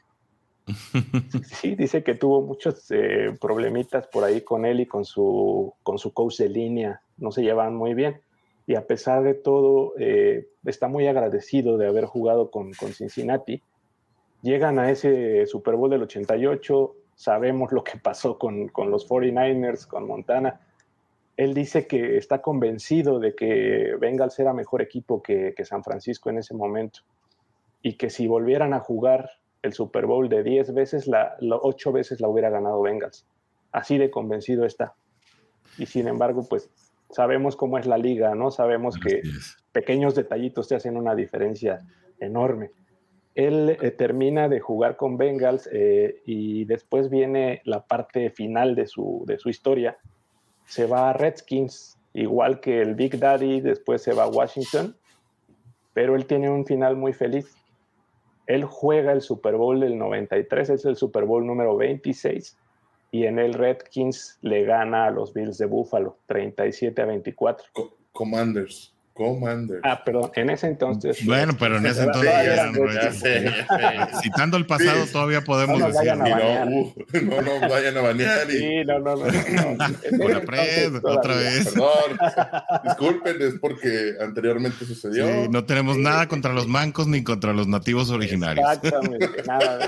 Sí, 1.43 1.75
dice 1.75 2.03
que 2.03 2.15
tuvo 2.15 2.41
muchos 2.41 2.89
eh, 2.89 3.37
problemitas 3.39 4.07
por 4.07 4.23
ahí 4.23 4.41
con 4.41 4.65
él 4.65 4.79
y 4.79 4.85
con 4.87 5.05
su, 5.05 5.73
con 5.83 5.99
su 5.99 6.13
coach 6.13 6.37
de 6.37 6.49
línea. 6.49 7.01
No 7.17 7.31
se 7.31 7.43
llevaban 7.43 7.75
muy 7.75 7.93
bien 7.93 8.19
y 8.67 8.75
a 8.75 8.87
pesar 8.87 9.23
de 9.23 9.33
todo 9.33 9.93
eh, 9.99 10.47
está 10.65 10.87
muy 10.87 11.07
agradecido 11.07 11.77
de 11.77 11.87
haber 11.87 12.05
jugado 12.05 12.49
con, 12.49 12.73
con, 12.73 12.93
Cincinnati. 12.93 13.61
Llegan 14.41 14.79
a 14.79 14.89
ese 14.89 15.45
Super 15.45 15.75
Bowl 15.75 15.89
del 15.89 16.03
88, 16.03 16.95
sabemos 17.15 17.71
lo 17.71 17.83
que 17.83 17.97
pasó 17.97 18.37
con, 18.37 18.67
con, 18.69 18.89
los 18.89 19.07
49ers, 19.07 19.87
con 19.87 20.07
Montana. 20.07 20.61
Él 21.37 21.53
dice 21.53 21.87
que 21.87 22.17
está 22.17 22.41
convencido 22.41 23.19
de 23.19 23.35
que 23.35 23.95
Bengals 23.99 24.39
era 24.39 24.53
mejor 24.53 24.81
equipo 24.81 25.21
que, 25.21 25.53
que 25.55 25.65
San 25.65 25.83
Francisco 25.83 26.29
en 26.29 26.37
ese 26.37 26.53
momento 26.53 27.01
y 27.81 27.93
que 27.93 28.09
si 28.09 28.27
volvieran 28.27 28.73
a 28.73 28.79
jugar 28.79 29.29
el 29.65 29.73
Super 29.73 30.05
Bowl 30.05 30.29
de 30.29 30.43
10 30.43 30.73
veces, 30.73 31.07
la, 31.07 31.37
8 31.39 31.91
veces 31.91 32.21
la 32.21 32.27
hubiera 32.27 32.49
ganado 32.49 32.81
Bengals. 32.81 33.27
Así 33.71 33.97
de 33.97 34.09
convencido 34.09 34.65
está. 34.65 34.95
Y 35.77 35.87
sin 35.87 36.07
embargo, 36.07 36.45
pues 36.47 36.69
sabemos 37.09 37.55
cómo 37.55 37.77
es 37.77 37.85
la 37.85 37.97
liga, 37.97 38.33
¿no? 38.35 38.51
Sabemos 38.51 38.97
que 38.97 39.21
pequeños 39.71 40.15
detallitos 40.15 40.67
te 40.67 40.75
hacen 40.75 40.97
una 40.97 41.15
diferencia 41.15 41.85
enorme. 42.19 42.71
Él 43.33 43.77
eh, 43.81 43.91
termina 43.91 44.47
de 44.47 44.61
jugar 44.61 44.95
con 44.95 45.17
Bengals 45.17 45.67
eh, 45.71 46.21
y 46.25 46.65
después 46.65 47.09
viene 47.09 47.61
la 47.65 47.85
parte 47.85 48.29
final 48.29 48.75
de 48.75 48.87
su, 48.87 49.25
de 49.27 49.37
su 49.37 49.49
historia. 49.49 49.97
Se 50.65 50.85
va 50.85 51.09
a 51.09 51.13
Redskins, 51.13 51.97
igual 52.13 52.59
que 52.59 52.81
el 52.81 52.95
Big 52.95 53.19
Daddy, 53.19 53.61
después 53.61 54.01
se 54.01 54.13
va 54.13 54.23
a 54.23 54.27
Washington, 54.27 54.95
pero 55.93 56.15
él 56.15 56.25
tiene 56.25 56.49
un 56.49 56.65
final 56.65 56.95
muy 56.95 57.13
feliz. 57.13 57.55
Él 58.47 58.63
juega 58.65 59.11
el 59.11 59.21
Super 59.21 59.55
Bowl 59.55 59.79
del 59.79 59.97
93, 59.97 60.69
es 60.69 60.85
el 60.85 60.95
Super 60.95 61.25
Bowl 61.25 61.45
número 61.45 61.75
26 61.77 62.57
y 63.11 63.25
en 63.25 63.39
el 63.39 63.53
Redskins 63.53 64.37
le 64.41 64.63
gana 64.65 65.05
a 65.05 65.11
los 65.11 65.33
Bills 65.33 65.57
de 65.57 65.65
Buffalo 65.65 66.17
37 66.27 67.01
a 67.01 67.05
24. 67.05 67.65
Commanders. 68.11 68.94
Commanders. 69.15 69.79
Ah, 69.85 70.03
perdón, 70.03 70.29
en 70.35 70.49
ese 70.49 70.67
entonces. 70.67 71.25
Bueno, 71.25 71.53
pero 71.57 71.77
en 71.77 71.85
ese 71.85 72.03
entonces 72.03 72.33
ya 72.33 74.09
Citando 74.21 74.57
el 74.57 74.65
pasado, 74.65 75.05
todavía 75.09 75.39
podemos 75.39 75.79
no 75.79 75.87
decir. 75.87 76.13
No, 77.23 77.41
no, 77.41 77.69
vayan 77.69 77.97
a 77.97 78.01
banear. 78.01 78.45
Sí, 78.49 78.83
no, 78.85 78.99
no, 78.99 79.15
no. 79.15 79.23
otra 81.03 81.35
vez. 81.37 81.69
Perdón. 81.69 82.17
Disculpen, 82.83 83.41
es 83.41 83.53
porque 83.61 84.15
anteriormente 84.19 84.83
sucedió. 84.83 85.25
Sí, 85.25 85.47
no 85.49 85.63
tenemos 85.63 85.97
nada 85.97 86.27
contra 86.27 86.51
los 86.51 86.67
mancos 86.67 87.07
ni 87.07 87.23
contra 87.23 87.53
los 87.53 87.69
nativos 87.69 88.09
originarios. 88.09 88.69
Exactamente, 88.69 89.43
nada. 89.47 89.79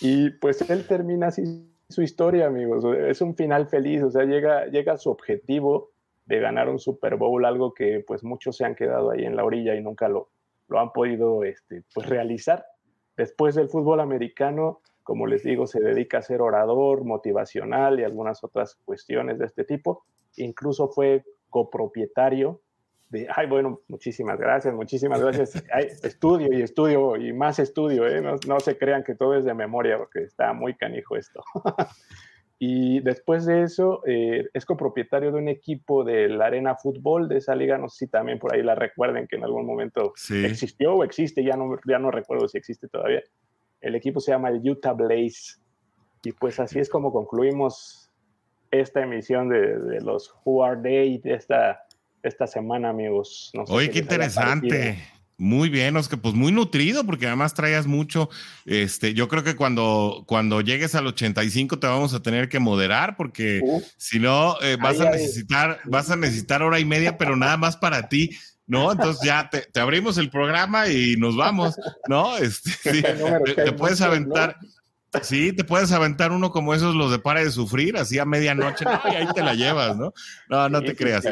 Y 0.00 0.30
pues 0.30 0.62
él 0.70 0.86
termina 0.86 1.26
así 1.26 1.42
su 1.88 2.02
historia, 2.02 2.46
amigos. 2.46 2.84
Es 3.08 3.20
un 3.20 3.34
final 3.34 3.66
feliz, 3.66 4.00
o 4.04 4.12
sea, 4.12 4.22
llega, 4.22 4.66
llega 4.66 4.92
a 4.92 4.96
su 4.96 5.10
objetivo 5.10 5.97
de 6.28 6.40
ganar 6.40 6.68
un 6.68 6.78
Super 6.78 7.16
Bowl, 7.16 7.44
algo 7.44 7.72
que 7.72 8.04
pues 8.06 8.22
muchos 8.22 8.56
se 8.56 8.64
han 8.64 8.74
quedado 8.74 9.10
ahí 9.10 9.24
en 9.24 9.34
la 9.34 9.44
orilla 9.44 9.74
y 9.74 9.82
nunca 9.82 10.08
lo, 10.08 10.28
lo 10.68 10.78
han 10.78 10.92
podido 10.92 11.42
este, 11.42 11.82
pues, 11.94 12.06
realizar. 12.06 12.66
Después 13.16 13.54
del 13.54 13.68
fútbol 13.68 14.00
americano, 14.00 14.82
como 15.02 15.26
les 15.26 15.42
digo, 15.42 15.66
se 15.66 15.80
dedica 15.80 16.18
a 16.18 16.22
ser 16.22 16.42
orador, 16.42 17.04
motivacional 17.04 17.98
y 17.98 18.04
algunas 18.04 18.44
otras 18.44 18.76
cuestiones 18.84 19.38
de 19.38 19.46
este 19.46 19.64
tipo. 19.64 20.04
Incluso 20.36 20.88
fue 20.88 21.24
copropietario 21.48 22.60
ay, 23.34 23.46
bueno, 23.46 23.80
muchísimas 23.88 24.38
gracias, 24.38 24.74
muchísimas 24.74 25.20
gracias. 25.20 25.54
estudio 26.04 26.52
y 26.52 26.62
estudio 26.62 27.16
y 27.16 27.32
más 27.32 27.58
estudio, 27.58 28.06
¿eh? 28.06 28.20
no, 28.20 28.60
se 28.60 28.76
crean 28.76 29.02
que 29.02 29.14
todo 29.14 29.34
es 29.34 29.44
de 29.44 29.54
memoria 29.54 29.98
porque 29.98 30.24
está 30.24 30.52
muy 30.52 30.74
canijo 30.74 31.16
esto. 31.16 31.42
y 32.58 33.00
después 33.00 33.46
de 33.46 33.62
eso, 33.62 34.02
eh, 34.06 34.48
es 34.52 34.64
copropietario 34.64 35.30
de 35.30 35.38
un 35.38 35.48
equipo 35.48 36.02
de 36.02 36.28
la 36.28 36.46
Arena 36.46 36.74
Fútbol 36.74 37.28
de 37.28 37.38
esa 37.38 37.54
liga, 37.54 37.78
no 37.78 37.88
sé 37.88 38.06
si 38.06 38.10
también 38.10 38.38
por 38.38 38.54
ahí 38.54 38.62
la 38.62 38.74
recuerden 38.74 39.28
que 39.28 39.36
en 39.36 39.44
algún 39.44 39.64
momento 39.64 40.12
existió 40.44 40.94
o 40.94 41.04
existe, 41.04 41.44
ya 41.44 41.56
no, 41.56 41.78
ya 41.86 41.98
no 41.98 42.10
recuerdo 42.10 42.48
si 42.48 42.58
existe 42.58 42.88
todavía. 42.88 43.22
El 43.80 43.94
equipo 43.94 44.18
se 44.20 44.32
llama 44.32 44.48
el 44.48 44.68
Utah 44.68 44.92
Blaze. 44.92 45.58
Y 46.24 46.32
pues 46.32 46.58
así 46.58 46.80
es 46.80 46.88
como 46.88 47.12
concluimos 47.12 48.10
esta 48.72 49.02
emisión 49.02 49.48
de, 49.48 49.78
de 49.78 50.00
los 50.00 50.34
Who 50.44 50.64
Are 50.64 50.80
They, 50.82 51.18
de 51.18 51.34
esta 51.34 51.84
esta 52.22 52.46
semana, 52.46 52.90
amigos. 52.90 53.52
Oye, 53.68 53.90
qué 53.90 54.00
interesante. 54.00 54.98
Muy 55.40 55.68
bien, 55.68 55.96
Oscar, 55.96 56.20
pues 56.20 56.34
muy 56.34 56.50
nutrido, 56.50 57.06
porque 57.06 57.28
además 57.28 57.54
traías 57.54 57.86
mucho. 57.86 58.28
Este, 58.64 59.14
yo 59.14 59.28
creo 59.28 59.44
que 59.44 59.54
cuando, 59.54 60.24
cuando 60.26 60.60
llegues 60.60 60.96
al 60.96 61.06
85 61.06 61.78
te 61.78 61.86
vamos 61.86 62.12
a 62.12 62.20
tener 62.20 62.48
que 62.48 62.58
moderar, 62.58 63.16
porque 63.16 63.62
si 63.96 64.18
no, 64.18 64.60
eh, 64.62 64.76
vas 64.82 64.98
a 65.00 65.10
necesitar, 65.10 65.78
vas 65.84 66.10
a 66.10 66.16
necesitar 66.16 66.64
hora 66.64 66.80
y 66.80 66.84
media, 66.84 67.16
pero 67.16 67.36
nada 67.36 67.56
más 67.56 67.76
para 67.76 68.08
ti. 68.08 68.36
¿no? 68.66 68.92
Entonces 68.92 69.24
ya 69.24 69.48
te, 69.48 69.80
abrimos 69.80 70.18
el 70.18 70.28
programa 70.28 70.88
y 70.88 71.16
nos 71.16 71.36
vamos, 71.36 71.74
¿no? 72.06 72.36
Este, 72.36 73.02
te, 73.02 73.72
puedes 73.72 74.00
aventar, 74.02 74.56
Sí, 75.22 75.52
te 75.52 75.64
puedes 75.64 75.90
aventar 75.92 76.32
uno 76.32 76.50
como 76.50 76.74
esos, 76.74 76.94
los 76.94 77.10
de 77.10 77.18
para 77.18 77.42
de 77.42 77.50
sufrir, 77.50 77.96
así 77.96 78.18
a 78.18 78.24
medianoche, 78.24 78.84
y 79.10 79.14
ahí 79.14 79.26
te 79.34 79.42
la 79.42 79.54
llevas, 79.54 79.96
¿no? 79.96 80.12
No, 80.48 80.68
no 80.68 80.82
te 80.82 80.94
creas. 80.94 81.24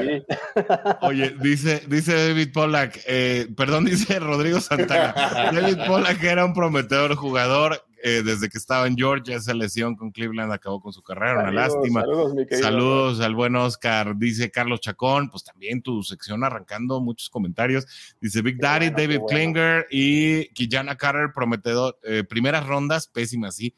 Oye, 1.03 1.37
dice, 1.41 1.83
dice 1.87 2.29
David 2.29 2.53
Pollack, 2.53 3.01
eh, 3.07 3.49
perdón, 3.57 3.85
dice 3.87 4.19
Rodrigo 4.19 4.61
Santana. 4.61 5.13
David 5.53 5.79
Pollack 5.87 6.23
era 6.23 6.45
un 6.45 6.55
prometedor 6.55 7.15
jugador 7.17 7.86
eh, 8.03 8.23
desde 8.25 8.49
que 8.49 8.59
estaba 8.59 8.87
en 8.87 8.97
Georgia, 8.97 9.37
esa 9.37 9.55
lesión 9.55 9.97
con 9.97 10.11
Cleveland 10.11 10.53
acabó 10.53 10.81
con 10.81 10.93
su 10.93 11.03
carrera, 11.03 11.41
una 11.41 11.51
lástima. 11.51 12.05
Saludos, 12.51 13.21
al 13.21 13.35
buen 13.35 13.57
Oscar, 13.57 14.17
dice 14.17 14.51
Carlos 14.51 14.81
Chacón, 14.81 15.31
pues 15.31 15.45
también 15.45 15.83
tu 15.83 16.03
sección 16.03 16.45
arrancando 16.45 17.01
muchos 17.01 17.31
comentarios. 17.31 17.87
Dice 18.21 18.43
Big 18.43 18.59
Daddy, 18.61 18.91
David 18.91 19.21
Klinger 19.29 19.87
y 19.91 20.49
Kijana 20.49 20.97
Carter, 20.97 21.33
prometedor, 21.35 21.99
eh, 22.03 22.25
primeras 22.25 22.67
rondas, 22.67 23.09
pésimas, 23.09 23.57
sí. 23.57 23.75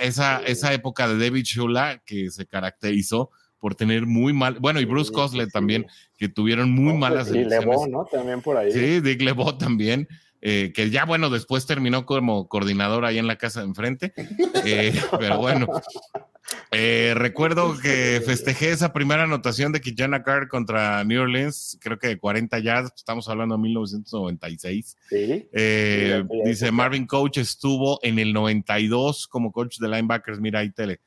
esa, 0.00 0.42
esa 0.42 0.72
época 0.72 1.08
de 1.08 1.18
David 1.18 1.44
Shula 1.44 2.02
que 2.04 2.30
se 2.30 2.46
caracterizó 2.46 3.30
por 3.64 3.74
tener 3.74 4.04
muy 4.04 4.34
mal, 4.34 4.58
bueno, 4.60 4.78
y 4.78 4.84
Bruce 4.84 5.10
Cosley 5.10 5.48
también, 5.48 5.86
que 6.18 6.28
tuvieron 6.28 6.70
muy 6.70 6.92
malas 6.98 7.30
Y 7.30 7.44
Lebo, 7.44 7.86
¿no? 7.86 8.04
También 8.04 8.42
por 8.42 8.58
ahí. 8.58 8.70
Sí, 8.70 9.00
Dick 9.00 9.22
Lebo 9.22 9.56
también. 9.56 10.06
Eh, 10.46 10.74
que 10.74 10.90
ya 10.90 11.06
bueno, 11.06 11.30
después 11.30 11.64
terminó 11.64 12.04
como 12.04 12.48
coordinador 12.48 13.06
ahí 13.06 13.16
en 13.16 13.26
la 13.26 13.36
casa 13.36 13.60
de 13.60 13.66
enfrente, 13.66 14.12
eh, 14.66 14.92
pero 15.18 15.38
bueno. 15.38 15.66
Eh, 16.70 17.14
recuerdo 17.16 17.78
que 17.80 18.20
festejé 18.22 18.70
esa 18.70 18.92
primera 18.92 19.22
anotación 19.22 19.72
de 19.72 19.80
Kijana 19.80 20.22
Carr 20.22 20.48
contra 20.48 21.02
New 21.02 21.22
Orleans, 21.22 21.78
creo 21.80 21.98
que 21.98 22.08
de 22.08 22.18
40 22.18 22.58
yardas, 22.58 22.92
estamos 22.94 23.26
hablando 23.30 23.56
de 23.56 23.62
1996. 23.62 24.96
¿Sí? 25.08 25.48
dice 26.44 26.70
Marvin 26.70 27.06
Coach 27.06 27.38
estuvo 27.38 27.98
en 28.02 28.18
el 28.18 28.34
92 28.34 29.26
como 29.26 29.50
coach 29.50 29.78
de 29.78 29.88
linebackers, 29.88 30.40
mira 30.40 30.60
ahí 30.60 30.70
tele. 30.72 31.00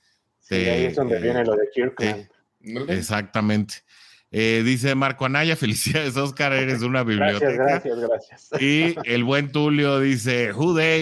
ahí 0.50 0.86
es 0.86 0.96
donde 0.96 1.20
viene 1.20 1.46
lo 1.46 1.56
de 1.56 1.70
Kirkland. 1.72 2.28
exactamente. 2.90 3.76
Eh, 4.32 4.62
dice 4.66 4.94
Marco 4.96 5.26
Anaya, 5.26 5.56
felicidades 5.58 6.18
Oscar, 6.18 6.54
eres 6.54 6.82
una 6.82 7.04
biblioteca. 7.04 7.52
Gracias, 7.52 7.98
gracias, 7.98 8.50
gracias. 8.50 8.62
Y 8.62 8.96
el 9.06 9.24
buen 9.24 9.52
Tulio 9.52 10.00
dice, 10.00 10.52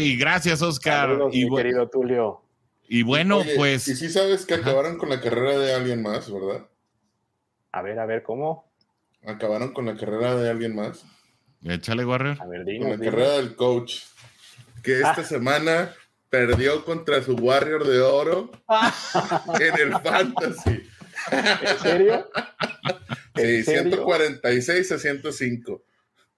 y 0.02 0.18
gracias 0.18 0.62
Oscar. 0.62 1.18
y 1.32 1.50
mi 1.50 1.56
querido 1.56 1.90
Tulio. 1.90 2.42
Y 2.88 3.04
bueno, 3.04 3.42
pues... 3.56 3.88
Y 3.88 3.96
sí 3.96 4.10
sabes 4.10 4.46
que 4.46 4.54
acabaron 4.54 4.98
con 4.98 5.10
la 5.10 5.20
carrera 5.20 5.58
de 5.58 5.74
alguien 5.74 6.04
más, 6.04 6.32
¿verdad? 6.32 6.68
A 7.72 7.82
ver, 7.82 7.98
a 7.98 8.06
ver, 8.06 8.22
¿cómo? 8.22 8.72
Acabaron 9.26 9.74
con 9.74 9.88
la 9.88 9.98
carrera 9.98 10.36
de 10.36 10.50
alguien 10.50 10.76
más. 10.76 11.04
Échale, 11.64 12.06
Warrior. 12.06 12.38
A 12.40 12.46
ver, 12.46 12.64
con 12.80 12.92
la 12.92 12.98
carrera 12.98 13.32
del 13.38 13.56
coach. 13.56 14.02
Que 14.84 14.98
esta 14.98 15.16
ah. 15.18 15.24
semana 15.24 15.92
perdió 16.30 16.86
contra 16.86 17.24
su 17.24 17.34
Warrior 17.34 17.88
de 17.88 18.02
Oro 18.02 18.52
en 19.60 19.80
el 19.80 19.92
Fantasy. 20.00 20.84
¿En 21.32 21.80
serio? 21.80 22.30
Sí, 23.36 23.64
146 23.64 24.92
a 24.94 24.98
105. 24.98 25.84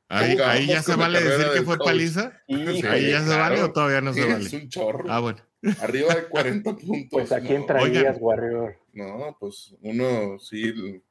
Ahí, 0.10 0.36
ahí 0.44 0.66
ya 0.66 0.82
se 0.82 0.96
vale 0.96 1.22
decir 1.22 1.46
que 1.54 1.62
fue 1.62 1.78
paliza. 1.78 2.42
ahí 2.48 3.12
ya 3.12 3.24
se 3.24 3.38
vale 3.38 3.62
o 3.62 3.72
todavía 3.72 4.02
no 4.02 4.14
se 4.16 4.26
vale. 4.26 4.46
Es 4.46 4.54
un 4.54 4.68
chorro. 4.68 5.06
Ah, 5.08 5.20
bueno. 5.20 5.38
Arriba 5.80 6.16
de 6.16 6.28
40 6.28 6.76
puntos. 6.76 7.08
Pues 7.12 7.32
a 7.32 7.40
quién 7.40 7.68
traías, 7.68 8.18
Warrior. 8.20 8.78
No, 8.94 9.38
pues 9.40 9.76
uno 9.82 10.40
sí 10.40 11.02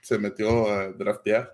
se 0.00 0.18
metió 0.18 0.68
a 0.68 0.88
draftear. 0.88 1.52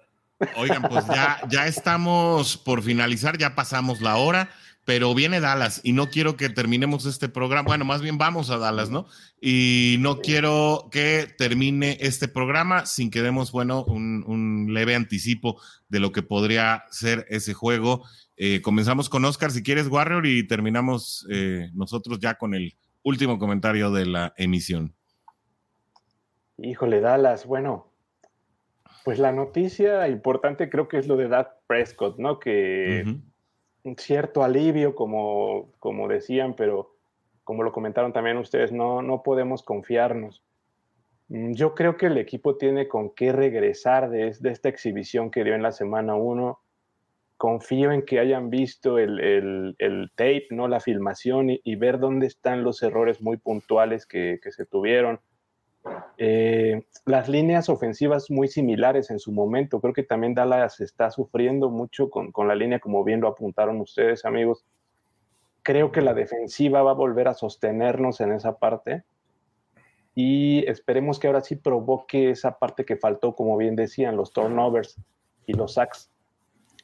Oigan, 0.56 0.82
pues 0.82 1.06
ya, 1.06 1.40
ya 1.48 1.66
estamos 1.66 2.56
por 2.56 2.82
finalizar, 2.82 3.36
ya 3.36 3.54
pasamos 3.54 4.00
la 4.00 4.16
hora 4.16 4.50
pero 4.84 5.14
viene 5.14 5.40
Dallas 5.40 5.80
y 5.84 5.92
no 5.92 6.08
quiero 6.08 6.36
que 6.36 6.48
terminemos 6.48 7.06
este 7.06 7.28
programa. 7.28 7.68
Bueno, 7.68 7.84
más 7.84 8.02
bien 8.02 8.18
vamos 8.18 8.50
a 8.50 8.58
Dallas, 8.58 8.90
¿no? 8.90 9.06
Y 9.40 9.96
no 10.00 10.18
quiero 10.18 10.88
que 10.90 11.28
termine 11.38 11.98
este 12.00 12.26
programa 12.26 12.84
sin 12.86 13.10
que 13.10 13.22
demos, 13.22 13.52
bueno, 13.52 13.84
un, 13.84 14.66
leve 14.74 14.94
anticipo 14.94 15.60
de 15.88 16.00
lo 16.00 16.10
que 16.10 16.22
podría 16.22 16.84
ser 16.90 17.26
ese 17.28 17.54
juego. 17.54 18.04
Eh, 18.36 18.60
comenzamos 18.60 19.08
con 19.08 19.24
Oscar, 19.24 19.52
si 19.52 19.62
quieres, 19.62 19.86
Warrior, 19.86 20.26
y 20.26 20.46
terminamos 20.46 21.26
eh, 21.30 21.70
nosotros 21.74 22.18
ya 22.18 22.34
con 22.34 22.54
el 22.54 22.74
último 23.02 23.38
comentario 23.38 23.90
de 23.92 24.06
la 24.06 24.34
emisión. 24.36 24.94
Híjole, 26.58 27.00
Dallas, 27.00 27.46
bueno, 27.46 27.92
pues 29.04 29.18
la 29.18 29.32
noticia 29.32 30.08
importante 30.08 30.68
creo 30.70 30.88
que 30.88 30.98
es 30.98 31.06
lo 31.06 31.16
de 31.16 31.28
Dak 31.28 31.50
Prescott, 31.66 32.18
¿no? 32.18 32.38
Que 32.38 33.04
cierto 33.96 34.42
alivio, 34.42 34.94
como, 34.94 35.72
como 35.78 36.08
decían, 36.08 36.54
pero 36.54 36.94
como 37.44 37.62
lo 37.62 37.72
comentaron 37.72 38.12
también 38.12 38.36
ustedes, 38.36 38.72
no, 38.72 39.02
no 39.02 39.22
podemos 39.22 39.62
confiarnos. 39.62 40.42
Mm, 41.28 41.52
yo 41.52 41.74
creo 41.74 41.96
que 41.96 42.06
el 42.06 42.18
equipo 42.18 42.56
tiene 42.56 42.88
con 42.88 43.10
qué 43.14 43.32
regresar 43.32 44.10
de, 44.10 44.36
de 44.38 44.50
esta 44.50 44.68
exhibición 44.68 45.30
que 45.30 45.44
dio 45.44 45.54
en 45.54 45.62
la 45.62 45.72
semana 45.72 46.14
1. 46.14 46.60
Confío 47.36 47.90
en 47.90 48.02
que 48.02 48.20
hayan 48.20 48.50
visto 48.50 48.98
el, 48.98 49.18
el, 49.18 49.74
el 49.78 50.12
tape, 50.14 50.46
¿no? 50.50 50.68
la 50.68 50.78
filmación 50.78 51.50
y, 51.50 51.76
ver 51.76 51.98
dónde 51.98 52.26
están 52.28 52.62
los 52.62 52.82
errores 52.84 53.20
muy 53.20 53.36
puntuales 53.36 54.06
que, 54.06 54.38
que 54.40 54.52
se 54.52 54.64
tuvieron 54.64 55.20
eh, 56.18 56.84
las 57.04 57.28
líneas 57.28 57.68
ofensivas 57.68 58.30
muy 58.30 58.48
similares 58.48 59.10
en 59.10 59.18
su 59.18 59.32
momento. 59.32 59.80
Creo 59.80 59.92
que 59.92 60.02
también 60.02 60.34
Dallas 60.34 60.80
está 60.80 61.10
sufriendo 61.10 61.70
mucho 61.70 62.10
con, 62.10 62.32
con, 62.32 62.48
la 62.48 62.54
línea, 62.54 62.78
como 62.78 63.04
bien 63.04 63.20
lo 63.20 63.28
apuntaron 63.28 63.80
ustedes, 63.80 64.24
amigos. 64.24 64.64
Creo 65.62 65.92
que 65.92 66.00
la 66.00 66.14
defensiva 66.14 66.82
va 66.82 66.92
a 66.92 66.94
volver 66.94 67.28
a 67.28 67.34
sostenernos 67.34 68.20
en 68.20 68.32
esa 68.32 68.58
parte 68.58 69.04
y 70.14 70.68
esperemos 70.68 71.18
que 71.18 71.28
ahora 71.28 71.40
sí 71.40 71.56
provoque 71.56 72.30
esa 72.30 72.58
parte 72.58 72.84
que 72.84 72.96
faltó, 72.96 73.34
como 73.34 73.56
bien 73.56 73.76
decían, 73.76 74.16
los 74.16 74.32
turnovers 74.32 75.00
y 75.46 75.54
los 75.54 75.74
sacks. 75.74 76.10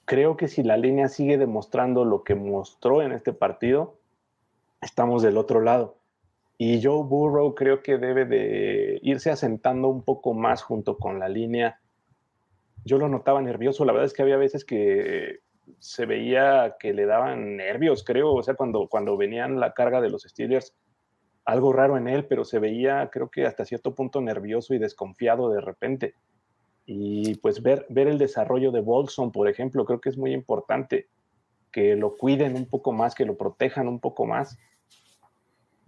Creo 0.05 0.37
que 0.37 0.49
si 0.49 0.63
la 0.63 0.79
línea 0.79 1.09
sigue 1.09 1.37
demostrando 1.37 2.05
lo 2.05 2.25
que 2.25 2.35
mostró 2.35 3.03
en 3.03 3.13
este 3.13 3.33
partido, 3.33 3.99
estamos 4.81 5.23
del 5.23 5.37
otro 5.37 5.61
lado 5.61 5.98
y 6.61 6.83
Joe 6.83 7.05
Burrow 7.05 7.55
creo 7.55 7.83
que 7.83 7.99
debe 7.99 8.25
de 8.25 8.99
irse 9.03 9.31
asentando 9.31 9.89
un 9.89 10.03
poco 10.03 10.35
más 10.35 10.63
junto 10.63 10.99
con 10.99 11.21
la 11.21 11.29
línea. 11.29 11.81
Yo 12.85 12.99
lo 12.99 13.09
notaba 13.09 13.41
nervioso, 13.41 13.85
la 13.85 13.93
verdad 13.93 14.07
es 14.07 14.13
que 14.13 14.23
había 14.23 14.37
veces 14.37 14.65
que 14.65 15.39
se 15.79 16.05
veía 16.05 16.77
que 16.81 16.93
le 16.93 17.07
daban 17.07 17.57
nervios, 17.57 18.03
creo, 18.03 18.35
o 18.35 18.43
sea, 18.43 18.55
cuando, 18.55 18.89
cuando 18.89 19.17
venían 19.17 19.61
la 19.61 19.73
carga 19.73 20.01
de 20.01 20.11
los 20.11 20.23
Steelers, 20.23 20.75
algo 21.45 21.73
raro 21.73 21.97
en 21.97 22.09
él, 22.09 22.27
pero 22.27 22.45
se 22.45 22.59
veía, 22.59 23.09
creo 23.13 23.31
que 23.31 23.47
hasta 23.47 23.65
cierto 23.65 23.95
punto 23.95 24.21
nervioso 24.21 24.75
y 24.75 24.79
desconfiado 24.79 25.51
de 25.51 25.61
repente. 25.61 26.15
Y 26.87 27.37
pues 27.37 27.63
ver, 27.63 27.87
ver 27.89 28.09
el 28.09 28.19
desarrollo 28.19 28.73
de 28.73 28.81
Bolson, 28.81 29.31
por 29.31 29.49
ejemplo, 29.49 29.85
creo 29.85 30.01
que 30.01 30.09
es 30.09 30.19
muy 30.19 30.33
importante, 30.33 31.07
que 31.71 31.95
lo 31.95 32.17
cuiden 32.17 32.57
un 32.57 32.67
poco 32.67 32.93
más, 32.93 33.15
que 33.15 33.27
lo 33.27 33.37
protejan 33.37 33.87
un 33.87 34.01
poco 34.01 34.27
más 34.27 34.59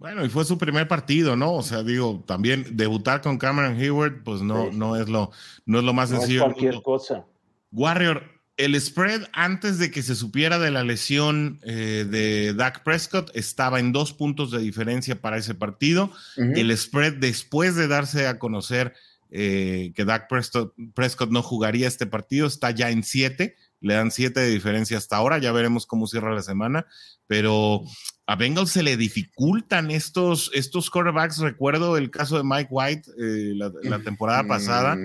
bueno, 0.01 0.25
y 0.25 0.29
fue 0.29 0.45
su 0.45 0.57
primer 0.57 0.87
partido, 0.87 1.35
¿no? 1.35 1.53
O 1.53 1.61
sea, 1.61 1.83
digo, 1.83 2.23
también 2.25 2.65
debutar 2.71 3.21
con 3.21 3.37
Cameron 3.37 3.79
Hayward, 3.79 4.23
pues 4.23 4.41
no, 4.41 4.71
no, 4.71 4.95
es, 4.95 5.07
lo, 5.07 5.29
no 5.67 5.77
es 5.77 5.85
lo 5.85 5.93
más 5.93 6.09
sencillo. 6.09 6.39
Es 6.39 6.45
cualquier 6.45 6.81
cosa. 6.81 7.27
Warrior, 7.71 8.23
el 8.57 8.81
spread 8.81 9.27
antes 9.31 9.77
de 9.77 9.91
que 9.91 10.01
se 10.01 10.15
supiera 10.15 10.57
de 10.57 10.71
la 10.71 10.83
lesión 10.83 11.59
eh, 11.61 12.07
de 12.09 12.55
Dak 12.55 12.81
Prescott 12.81 13.29
estaba 13.35 13.79
en 13.79 13.91
dos 13.91 14.11
puntos 14.11 14.49
de 14.49 14.57
diferencia 14.57 15.21
para 15.21 15.37
ese 15.37 15.53
partido. 15.53 16.11
El 16.35 16.75
spread 16.75 17.17
después 17.17 17.75
de 17.75 17.87
darse 17.87 18.25
a 18.25 18.39
conocer 18.39 18.95
eh, 19.29 19.93
que 19.95 20.03
Dak 20.03 20.27
Prescott, 20.27 20.73
Prescott, 20.95 21.29
no 21.29 21.43
jugaría 21.43 21.87
este 21.87 22.07
partido 22.07 22.47
está 22.47 22.71
ya 22.71 22.89
en 22.89 23.03
siete. 23.03 23.55
Le 23.79 23.93
dan 23.93 24.09
siete 24.09 24.39
de 24.39 24.49
diferencia 24.49 24.97
hasta 24.97 25.17
ahora. 25.17 25.37
Ya 25.37 25.51
veremos 25.51 25.85
cómo 25.85 26.07
cierra 26.07 26.33
la 26.33 26.41
semana. 26.41 26.87
Pero 27.27 27.83
a 28.31 28.37
Bengals 28.37 28.71
se 28.71 28.81
le 28.81 28.95
dificultan 28.95 29.91
estos, 29.91 30.51
estos 30.53 30.89
quarterbacks. 30.89 31.39
Recuerdo 31.39 31.97
el 31.97 32.09
caso 32.09 32.37
de 32.37 32.43
Mike 32.45 32.69
White 32.71 33.11
eh, 33.19 33.53
la, 33.55 33.99
temporada 33.99 34.47
pasada. 34.47 34.97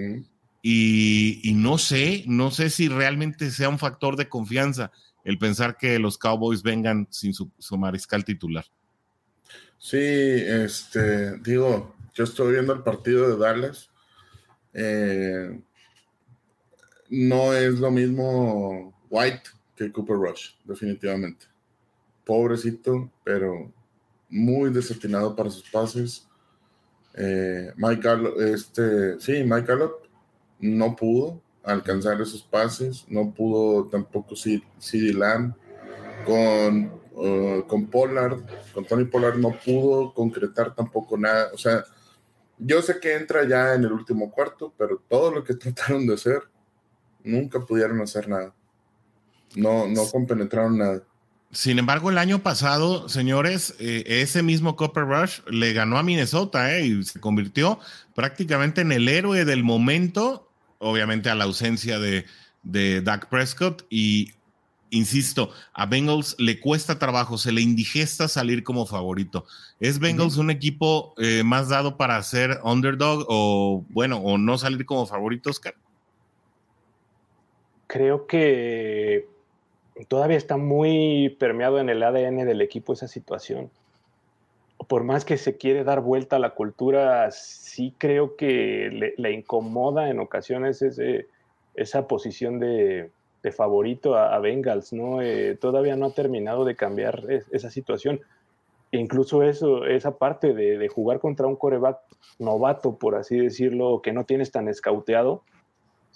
Y, 0.62 1.52
no 1.56 1.76
sé, 1.76 2.22
no 2.28 2.52
sé 2.52 2.70
si 2.70 2.86
realmente 2.88 3.50
sea 3.50 3.68
un 3.68 3.80
factor 3.80 4.14
de 4.14 4.28
confianza 4.28 4.92
el 5.24 5.38
pensar 5.38 5.76
que 5.76 5.98
los 5.98 6.18
Cowboys 6.18 6.62
vengan 6.62 7.08
sin 7.10 7.34
su, 7.34 7.50
mariscal 7.76 8.24
titular. 8.24 8.64
Sí, 9.76 9.98
este, 9.98 11.36
digo, 11.38 11.96
yo 12.14 12.22
estoy 12.22 12.52
viendo 12.52 12.74
el 12.74 12.84
partido 12.84 13.28
de 13.28 13.44
Dallas. 13.44 13.90
Eh, 14.72 15.60
no 17.10 17.52
es 17.54 17.80
lo 17.80 17.90
mismo 17.90 18.96
White 19.10 19.50
que 19.74 19.90
Cooper 19.90 20.14
Rush, 20.14 20.50
definitivamente 20.64 21.55
pobrecito, 22.26 23.10
pero 23.24 23.72
muy 24.28 24.70
desatinado 24.70 25.34
para 25.34 25.48
sus 25.48 25.70
pases. 25.70 26.28
Eh, 27.14 27.72
Michael, 27.76 28.32
este, 28.38 29.18
sí, 29.20 29.44
Michael 29.44 29.88
no 30.58 30.96
pudo 30.96 31.40
alcanzar 31.62 32.20
esos 32.20 32.42
pases, 32.42 33.06
no 33.08 33.32
pudo 33.32 33.86
tampoco 33.86 34.36
CD 34.36 35.12
Lamb 35.14 35.54
con, 36.26 36.92
uh, 37.14 37.62
con 37.66 37.86
Pollard, 37.86 38.40
con 38.74 38.84
Tony 38.84 39.04
Pollard 39.04 39.38
no 39.38 39.52
pudo 39.64 40.12
concretar 40.12 40.74
tampoco 40.74 41.16
nada, 41.16 41.50
o 41.54 41.58
sea, 41.58 41.84
yo 42.58 42.82
sé 42.82 43.00
que 43.00 43.14
entra 43.14 43.46
ya 43.46 43.74
en 43.74 43.84
el 43.84 43.92
último 43.92 44.30
cuarto, 44.30 44.72
pero 44.76 45.02
todo 45.08 45.30
lo 45.30 45.44
que 45.44 45.54
trataron 45.56 46.06
de 46.06 46.14
hacer, 46.14 46.42
nunca 47.24 47.60
pudieron 47.60 48.00
hacer 48.00 48.28
nada. 48.28 48.54
No, 49.54 49.86
no 49.86 50.06
compenetraron 50.10 50.76
nada. 50.78 51.02
Sin 51.52 51.78
embargo, 51.78 52.10
el 52.10 52.18
año 52.18 52.40
pasado, 52.40 53.08
señores, 53.08 53.74
eh, 53.78 54.04
ese 54.06 54.42
mismo 54.42 54.76
Copper 54.76 55.04
Rush 55.04 55.40
le 55.48 55.72
ganó 55.72 55.96
a 55.96 56.02
Minnesota 56.02 56.76
eh, 56.76 56.86
y 56.86 57.02
se 57.04 57.20
convirtió 57.20 57.78
prácticamente 58.14 58.80
en 58.80 58.92
el 58.92 59.08
héroe 59.08 59.44
del 59.44 59.62
momento, 59.62 60.50
obviamente 60.78 61.30
a 61.30 61.34
la 61.34 61.44
ausencia 61.44 61.98
de, 61.98 62.26
de 62.62 63.00
Dak 63.00 63.28
Prescott. 63.28 63.86
Y 63.88 64.32
insisto, 64.90 65.50
a 65.72 65.86
Bengals 65.86 66.34
le 66.38 66.60
cuesta 66.60 66.98
trabajo, 66.98 67.38
se 67.38 67.52
le 67.52 67.60
indigesta 67.60 68.28
salir 68.28 68.62
como 68.62 68.84
favorito. 68.84 69.46
¿Es 69.80 69.98
Bengals 69.98 70.36
un 70.36 70.50
equipo 70.50 71.14
eh, 71.16 71.42
más 71.44 71.68
dado 71.68 71.96
para 71.96 72.22
ser 72.22 72.58
underdog 72.64 73.24
o, 73.28 73.84
bueno, 73.90 74.18
o 74.18 74.36
no 74.36 74.58
salir 74.58 74.84
como 74.84 75.06
favorito, 75.06 75.50
Oscar? 75.50 75.74
Creo 77.86 78.26
que 78.26 79.28
todavía 80.04 80.36
está 80.36 80.56
muy 80.56 81.36
permeado 81.38 81.78
en 81.80 81.88
el 81.88 82.02
ADN 82.02 82.44
del 82.44 82.60
equipo 82.60 82.92
esa 82.92 83.08
situación. 83.08 83.70
Por 84.88 85.04
más 85.04 85.24
que 85.24 85.38
se 85.38 85.56
quiere 85.56 85.84
dar 85.84 86.00
vuelta 86.00 86.36
a 86.36 86.38
la 86.38 86.50
cultura, 86.50 87.30
sí 87.30 87.94
creo 87.96 88.36
que 88.36 89.14
le, 89.16 89.32
incomoda 89.32 90.10
en 90.10 90.20
ocasiones 90.20 90.82
ese, 90.82 91.26
esa 91.74 92.06
posición 92.06 92.58
de, 92.60 93.10
favorito 93.56 94.16
a, 94.16 94.38
Bengals, 94.40 94.92
¿no? 94.92 95.22
Eh, 95.22 95.56
todavía 95.60 95.94
no 95.94 96.06
ha 96.06 96.10
terminado 96.10 96.64
de 96.64 96.74
cambiar 96.74 97.22
esa 97.52 97.70
situación. 97.70 98.20
incluso 98.90 99.42
eso, 99.44 99.86
esa 99.86 100.18
parte 100.18 100.52
de, 100.52 100.78
de, 100.78 100.88
jugar 100.88 101.20
contra 101.20 101.46
un 101.46 101.54
coreback 101.54 101.98
novato, 102.38 102.96
por 102.96 103.14
así 103.14 103.38
decirlo, 103.38 104.02
que 104.02 104.12
no 104.12 104.24
tienes 104.24 104.50
tan 104.50 104.68
escauteado, 104.68 105.42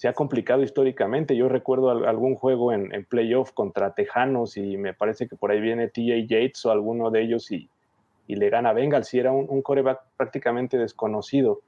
se 0.00 0.08
ha 0.08 0.14
complicado 0.14 0.62
históricamente. 0.62 1.36
Yo 1.36 1.50
recuerdo 1.50 1.90
algún 1.90 2.34
juego 2.34 2.72
en, 2.72 2.90
en, 2.94 3.04
playoff 3.04 3.52
contra 3.52 3.92
Tejanos 3.92 4.56
y 4.56 4.78
me 4.78 4.94
parece 4.94 5.28
que 5.28 5.36
por 5.36 5.50
ahí 5.50 5.60
viene 5.60 5.88
TJ 5.88 6.26
Yates 6.26 6.64
o 6.64 6.70
alguno 6.70 7.10
de 7.10 7.20
ellos 7.20 7.52
y, 7.52 7.68
y 8.26 8.36
le 8.36 8.48
gana 8.48 8.72
Bengals. 8.72 9.12
Y 9.12 9.18
era 9.18 9.30
un, 9.30 9.44
un 9.50 9.60
coreback 9.60 10.00
prácticamente 10.16 10.78
desconocido. 10.78 11.60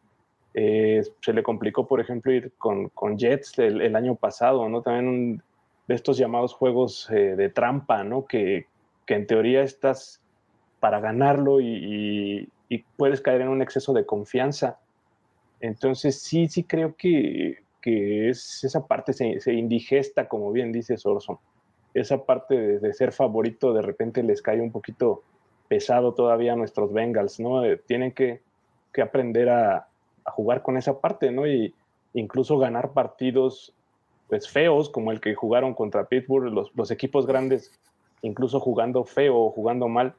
Eh, 0.55 1.03
se 1.21 1.35
le 1.35 1.43
complicó, 1.43 1.87
por 1.87 2.01
ejemplo, 2.01 2.33
ir 2.33 2.55
con, 2.57 2.89
con 2.89 3.19
Jets 3.19 3.59
el, 3.59 3.95
año 3.95 4.15
pasado, 4.15 4.67
¿no? 4.67 4.81
También 4.81 5.43
de 5.87 5.95
estos 5.95 6.17
llamados 6.17 6.55
juegos 6.55 7.11
eh, 7.11 7.37
de 7.37 7.51
trampa, 7.51 8.03
¿no? 8.03 8.25
Que, 8.25 8.65
que, 9.05 9.13
en 9.13 9.27
teoría 9.27 9.61
estás 9.61 10.23
para 10.81 11.01
ganarlo 11.01 11.61
y, 11.61 12.49
y, 12.71 12.79
puedes 12.97 13.21
caer 13.21 13.43
en 13.43 13.49
un 13.49 13.61
exceso 13.61 13.93
de 13.93 14.07
confianza. 14.07 14.79
Entonces, 15.61 16.19
sí, 16.23 16.49
sí 16.49 16.65
creo 16.65 16.97
que, 16.97 17.63
que 17.83 18.31
es, 18.31 18.65
esa 18.65 18.87
parte 18.87 19.13
se, 19.13 19.41
se, 19.41 19.53
indigesta, 19.53 20.29
como 20.29 20.53
bien 20.53 20.73
dice 20.73 20.97
Sorson. 20.97 21.39
Esa 21.93 22.25
parte 22.25 22.79
de, 22.79 22.95
ser 22.95 23.13
favorito 23.13 23.75
de 23.75 23.83
repente 23.83 24.23
les 24.23 24.41
cae 24.41 24.61
un 24.63 24.71
poquito 24.71 25.23
pesado 25.69 26.15
todavía 26.15 26.55
a 26.55 26.57
nuestros 26.57 26.93
Bengals, 26.93 27.41
¿no? 27.41 27.65
Eh, 27.65 27.77
tienen 27.77 28.13
que, 28.13 28.41
que 28.93 29.03
aprender 29.03 29.51
a, 29.51 29.89
jugar 30.25 30.63
con 30.63 30.77
esa 30.77 31.01
parte, 31.01 31.33
¿no? 31.33 31.49
Y 31.49 31.75
incluso 32.15 32.57
ganar 32.57 32.93
partidos 32.93 33.75
pues 34.29 34.49
feos, 34.49 34.89
como 34.89 35.11
el 35.11 35.21
que 35.21 35.35
jugaron 35.35 35.75
contra 35.75 36.05
Pittsburgh, 36.05 36.53
los, 36.53 36.71
los 36.77 36.93
equipos 36.93 37.27
grandes, 37.27 37.73
incluso 38.23 38.61
jugando 38.61 39.05
feo 39.05 39.37
o 39.37 39.51
jugando 39.51 39.89
mal, 39.89 40.15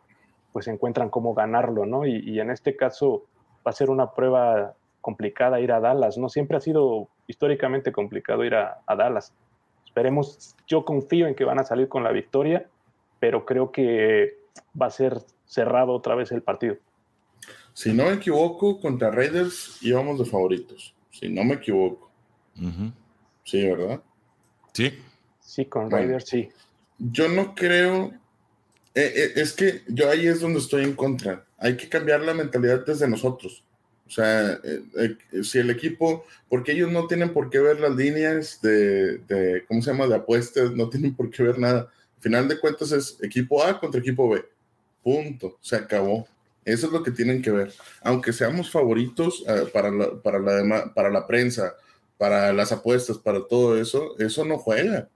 pues 0.52 0.68
encuentran 0.68 1.10
cómo 1.10 1.34
ganarlo, 1.34 1.85
¿no? 1.85 2.06
Y, 2.06 2.18
y 2.19 2.41
en 2.41 2.52
este 2.52 2.76
caso 2.76 3.23
va 3.65 3.72
a 3.72 3.73
ser 3.73 3.90
una 3.90 4.11
prueba 4.11 4.76
complicada 4.99 5.61
ir 5.61 5.72
a 5.72 5.80
Dallas, 5.80 6.18
¿no? 6.18 6.27
Siempre 6.27 6.57
ha 6.57 6.61
sido 6.61 7.07
históricamente 7.28 7.91
complicado 7.91 8.44
ir 8.44 8.56
a, 8.56 8.82
Dallas. 8.88 9.34
Esperemos, 9.86 10.56
yo 10.68 10.84
confío 10.86 11.28
en 11.28 11.36
que 11.36 11.44
van 11.44 11.60
a 11.60 11.64
salir 11.64 11.88
con 11.88 12.04
la 12.04 12.12
victoria, 12.12 12.68
pero 13.20 13.45
creo 13.45 13.72
que 13.72 14.38
va 14.80 14.88
a 14.88 14.91
ser 14.91 15.20
cerrado 15.45 15.94
otra 15.94 16.16
vez 16.16 16.32
el 16.32 16.41
partido. 16.41 16.78
Si 17.74 17.94
no 17.94 18.06
me 18.06 18.14
equivoco, 18.14 18.80
contra 18.80 19.12
Raiders 19.12 19.78
íbamos 19.82 20.20
de 20.20 20.26
favoritos. 20.26 20.94
Si 21.12 21.30
no 21.30 21.44
me 21.44 21.56
equivoco. 21.56 22.10
Sí, 23.44 23.68
¿verdad? 23.68 24.02
Sí. 24.74 25.00
Sí, 25.40 25.66
con 25.66 25.90
Raiders 25.90 26.26
sí. 26.26 26.50
Yo 26.98 27.28
no 27.28 27.54
creo. 27.56 28.12
Eh, 28.95 29.12
eh, 29.16 29.32
es 29.36 29.54
que 29.54 29.82
yo 29.88 30.10
ahí 30.10 30.28
es 30.28 30.41
donde 30.41 30.60
estoy 30.60 30.84
en 30.84 30.95
contra. 30.95 31.45
Hay 31.58 31.78
que 31.78 31.90
cambiar 31.90 32.22
la 32.22 32.34
mentalidad 32.34 32.86
desde 32.86 33.08
nosotros. 33.08 33.64
O 34.08 34.12
sea, 34.12 34.60
eh, 34.64 34.82
eh, 35.32 35.44
si 35.44 35.60
el 35.60 35.70
equipo, 35.70 36.26
porque 36.50 36.74
ellos 36.74 36.92
no 36.92 37.08
tienen 37.08 37.34
por 37.34 37.50
qué 37.50 37.60
ver 37.60 37.80
las 37.80 37.96
líneas 37.96 38.60
de, 38.62 39.20
de, 39.20 39.66
¿cómo 39.68 39.82
se 39.82 39.92
llama?, 39.92 40.08
de 40.08 40.16
apuestas, 40.16 40.72
no 40.72 40.90
tienen 40.90 41.16
por 41.16 41.30
qué 41.30 41.44
ver 41.44 41.58
nada. 41.58 41.80
Al 42.18 42.22
final 42.22 42.48
de 42.48 42.60
cuentas 42.60 42.92
es 42.92 43.18
equipo 43.22 43.64
A 43.64 43.80
contra 43.80 44.00
equipo 44.00 44.30
B. 44.30 44.46
Punto, 45.02 45.58
se 45.62 45.76
acabó. 45.76 46.28
Eso 46.66 46.88
es 46.88 46.94
lo 46.94 47.04
que 47.04 47.12
tienen 47.12 47.42
que 47.42 47.52
ver. 47.52 47.74
Aunque 48.02 48.34
seamos 48.34 48.72
favoritos 48.72 49.42
uh, 49.42 49.70
para, 49.72 49.92
la, 49.92 50.22
para, 50.22 50.40
la, 50.40 50.94
para 50.94 51.10
la 51.10 51.28
prensa, 51.28 51.76
para 52.18 52.54
las 52.54 52.72
apuestas, 52.72 53.18
para 53.18 53.46
todo 53.46 53.78
eso, 53.78 54.16
eso 54.20 54.46
no 54.46 54.58
juega. 54.58 55.10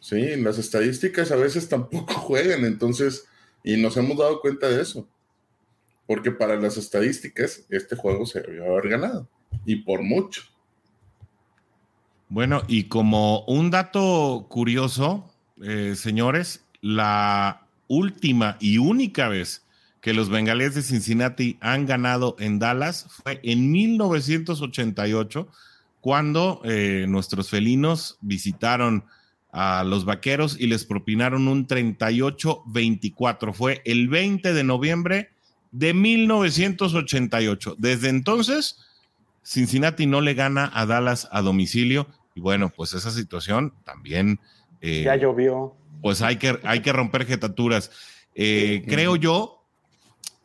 Sí, 0.00 0.36
las 0.36 0.56
estadísticas 0.58 1.30
a 1.30 1.36
veces 1.36 1.68
tampoco 1.68 2.14
juegan, 2.14 2.64
entonces, 2.64 3.26
y 3.62 3.76
nos 3.76 3.96
hemos 3.96 4.16
dado 4.16 4.40
cuenta 4.40 4.68
de 4.68 4.80
eso 4.80 5.06
porque 6.10 6.32
para 6.32 6.56
las 6.56 6.76
estadísticas 6.76 7.64
este 7.68 7.94
juego 7.94 8.26
se 8.26 8.40
debió 8.40 8.64
haber 8.64 8.88
ganado 8.88 9.28
y 9.64 9.76
por 9.76 10.02
mucho. 10.02 10.42
Bueno, 12.28 12.64
y 12.66 12.88
como 12.88 13.44
un 13.44 13.70
dato 13.70 14.48
curioso, 14.48 15.32
eh, 15.62 15.94
señores, 15.94 16.64
la 16.80 17.64
última 17.86 18.56
y 18.58 18.78
única 18.78 19.28
vez 19.28 19.64
que 20.00 20.12
los 20.12 20.30
bengalíes 20.30 20.74
de 20.74 20.82
Cincinnati 20.82 21.58
han 21.60 21.86
ganado 21.86 22.34
en 22.40 22.58
Dallas 22.58 23.06
fue 23.08 23.38
en 23.44 23.70
1988, 23.70 25.46
cuando 26.00 26.60
eh, 26.64 27.06
nuestros 27.08 27.50
felinos 27.50 28.18
visitaron 28.20 29.04
a 29.52 29.84
los 29.84 30.04
vaqueros 30.04 30.56
y 30.58 30.66
les 30.66 30.84
propinaron 30.84 31.46
un 31.46 31.68
38-24. 31.68 33.52
Fue 33.52 33.80
el 33.84 34.08
20 34.08 34.52
de 34.52 34.64
noviembre 34.64 35.30
de 35.70 35.94
1988. 35.94 37.76
Desde 37.78 38.08
entonces, 38.08 38.78
Cincinnati 39.42 40.06
no 40.06 40.20
le 40.20 40.34
gana 40.34 40.70
a 40.72 40.86
Dallas 40.86 41.28
a 41.30 41.42
domicilio. 41.42 42.06
Y 42.34 42.40
bueno, 42.40 42.70
pues 42.70 42.94
esa 42.94 43.10
situación 43.10 43.74
también. 43.84 44.40
Eh, 44.80 45.02
ya 45.04 45.16
llovió. 45.16 45.74
Pues 46.02 46.22
hay 46.22 46.36
que, 46.36 46.58
hay 46.64 46.80
que 46.80 46.92
romper 46.92 47.26
jetaturas. 47.26 47.90
Eh, 48.34 48.84
creo 48.86 49.16
yo, 49.16 49.64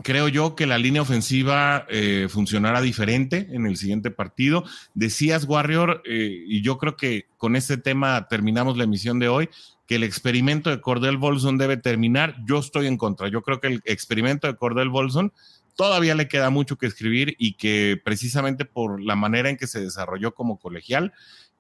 creo 0.03 0.27
yo 0.27 0.55
que 0.55 0.65
la 0.65 0.77
línea 0.77 1.01
ofensiva 1.01 1.85
eh, 1.89 2.27
funcionará 2.29 2.81
diferente 2.81 3.47
en 3.51 3.65
el 3.65 3.77
siguiente 3.77 4.11
partido. 4.11 4.65
Decías, 4.95 5.45
Warrior, 5.45 6.01
y 6.05 6.61
yo 6.61 6.77
creo 6.77 6.97
que 6.97 7.27
con 7.37 7.55
este 7.55 7.77
tema 7.77 8.27
terminamos 8.27 8.75
la 8.75 8.83
emisión 8.83 9.19
de 9.19 9.29
hoy 9.29 9.49
que 9.87 9.95
el 9.95 10.03
experimento 10.03 10.69
de 10.69 10.81
Cordell 10.81 11.17
Bolson 11.17 11.57
debe 11.57 11.77
terminar. 11.77 12.35
Yo 12.47 12.59
estoy 12.59 12.87
en 12.87 12.97
contra. 12.97 13.27
Yo 13.27 13.41
creo 13.41 13.59
que 13.59 13.67
el 13.67 13.81
experimento 13.85 14.47
de 14.47 14.55
Cordell 14.55 14.89
Bolson 14.89 15.31
todavía 15.75 16.15
le 16.15 16.27
queda 16.27 16.49
mucho 16.49 16.77
que 16.77 16.87
escribir 16.87 17.35
y 17.37 17.53
que 17.53 17.99
precisamente 18.03 18.65
por 18.65 19.01
la 19.01 19.15
manera 19.15 19.49
en 19.49 19.57
que 19.57 19.67
se 19.67 19.81
desarrolló 19.81 20.33
como 20.33 20.57
colegial, 20.57 21.13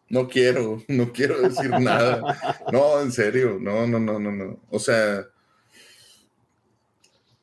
No 0.08 0.28
quiero, 0.28 0.82
no 0.88 1.12
quiero 1.12 1.40
decir 1.40 1.70
nada. 1.70 2.64
No, 2.72 3.00
en 3.00 3.12
serio, 3.12 3.58
no, 3.60 3.86
no, 3.86 3.98
no, 3.98 4.18
no, 4.18 4.30
no. 4.30 4.60
O 4.70 4.78
sea, 4.78 5.26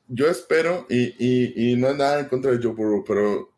yo 0.07 0.27
espero, 0.27 0.85
y, 0.89 1.15
y, 1.17 1.71
y 1.71 1.75
no 1.75 1.89
es 1.89 1.97
nada 1.97 2.19
en 2.19 2.27
contra 2.27 2.51
de 2.51 2.57
Joe 2.61 2.73
Burrow, 2.73 3.03
pero 3.05 3.51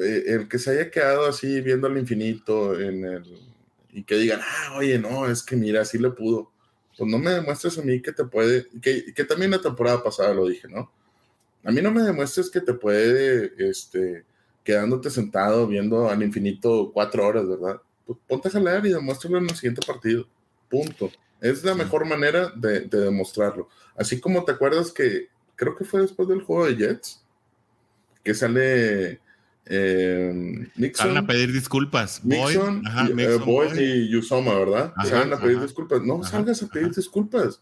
eh, 0.00 0.24
el 0.26 0.48
que 0.48 0.58
se 0.58 0.70
haya 0.70 0.90
quedado 0.90 1.26
así 1.26 1.60
viendo 1.60 1.86
al 1.86 1.98
infinito 1.98 2.80
en 2.80 3.04
el 3.04 3.52
y 3.92 4.04
que 4.04 4.16
digan, 4.16 4.40
ah, 4.42 4.76
oye, 4.78 4.98
no, 4.98 5.28
es 5.28 5.42
que 5.42 5.54
mira, 5.54 5.84
sí 5.84 5.98
le 5.98 6.10
pudo. 6.10 6.50
Pues 6.96 7.10
no 7.10 7.18
me 7.18 7.30
demuestres 7.30 7.78
a 7.78 7.82
mí 7.82 8.00
que 8.00 8.12
te 8.12 8.24
puede, 8.24 8.66
que, 8.80 9.12
que 9.14 9.24
también 9.24 9.50
la 9.50 9.60
temporada 9.60 10.02
pasada 10.02 10.32
lo 10.32 10.48
dije, 10.48 10.66
¿no? 10.68 10.90
A 11.64 11.70
mí 11.70 11.80
no 11.80 11.90
me 11.90 12.02
demuestres 12.02 12.50
que 12.50 12.60
te 12.60 12.74
puede, 12.74 13.52
este, 13.58 14.24
quedándote 14.64 15.10
sentado 15.10 15.66
viendo 15.66 16.08
al 16.08 16.22
infinito 16.22 16.90
cuatro 16.92 17.26
horas, 17.26 17.48
¿verdad? 17.48 17.80
Pues 18.06 18.18
ponte 18.26 18.48
a 18.48 18.52
jalar 18.52 18.86
y 18.86 18.90
demuéstralo 18.90 19.38
en 19.38 19.44
el 19.44 19.56
siguiente 19.56 19.86
partido. 19.86 20.26
Punto. 20.68 21.10
Es 21.40 21.64
la 21.64 21.74
mejor 21.74 22.06
manera 22.06 22.52
de, 22.54 22.80
de, 22.80 23.00
demostrarlo. 23.00 23.68
Así 23.96 24.20
como 24.20 24.44
te 24.44 24.52
acuerdas 24.52 24.92
que 24.92 25.28
creo 25.56 25.76
que 25.76 25.84
fue 25.84 26.00
después 26.00 26.28
del 26.28 26.42
juego 26.42 26.66
de 26.66 26.76
Jets, 26.76 27.24
que 28.22 28.34
sale 28.34 29.20
eh, 29.66 30.68
Nixon. 30.76 31.14
Van 31.14 31.24
a 31.24 31.26
pedir 31.26 31.52
disculpas. 31.52 32.24
Nixon, 32.24 32.82
Boyd, 32.82 33.18
eh, 33.18 33.36
Boyd, 33.38 33.74
y 33.76 34.08
Yusoma, 34.10 34.54
¿verdad? 34.54 34.92
Ajá, 34.96 35.20
van 35.20 35.32
a 35.32 35.40
pedir 35.40 35.56
ajá. 35.56 35.66
disculpas. 35.66 36.02
No 36.02 36.22
salgas 36.22 36.62
a 36.62 36.68
pedir 36.68 36.94
disculpas. 36.94 37.60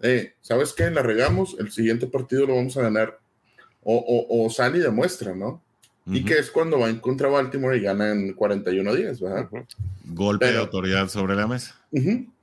Eh, 0.00 0.34
¿Sabes 0.42 0.72
qué? 0.72 0.90
La 0.90 1.02
regamos, 1.02 1.56
el 1.58 1.72
siguiente 1.72 2.06
partido 2.06 2.46
lo 2.46 2.56
vamos 2.56 2.76
a 2.76 2.82
ganar. 2.82 3.18
O, 3.82 3.96
o, 3.96 4.46
o 4.46 4.50
sale 4.50 4.78
y 4.78 4.80
demuestra, 4.80 5.34
¿no? 5.34 5.62
Y 6.06 6.24
que 6.24 6.38
es 6.38 6.50
cuando 6.50 6.78
va 6.78 6.90
en 6.90 6.98
contra 6.98 7.28
Baltimore 7.28 7.76
y 7.76 7.80
gana 7.80 8.12
en 8.12 8.34
41 8.34 8.94
días, 8.94 9.20
¿verdad? 9.20 9.48
Golpe 10.04 10.46
Pero, 10.46 10.58
de 10.58 10.64
autoridad 10.64 11.08
sobre 11.08 11.34
la 11.34 11.46
mesa. 11.46 11.80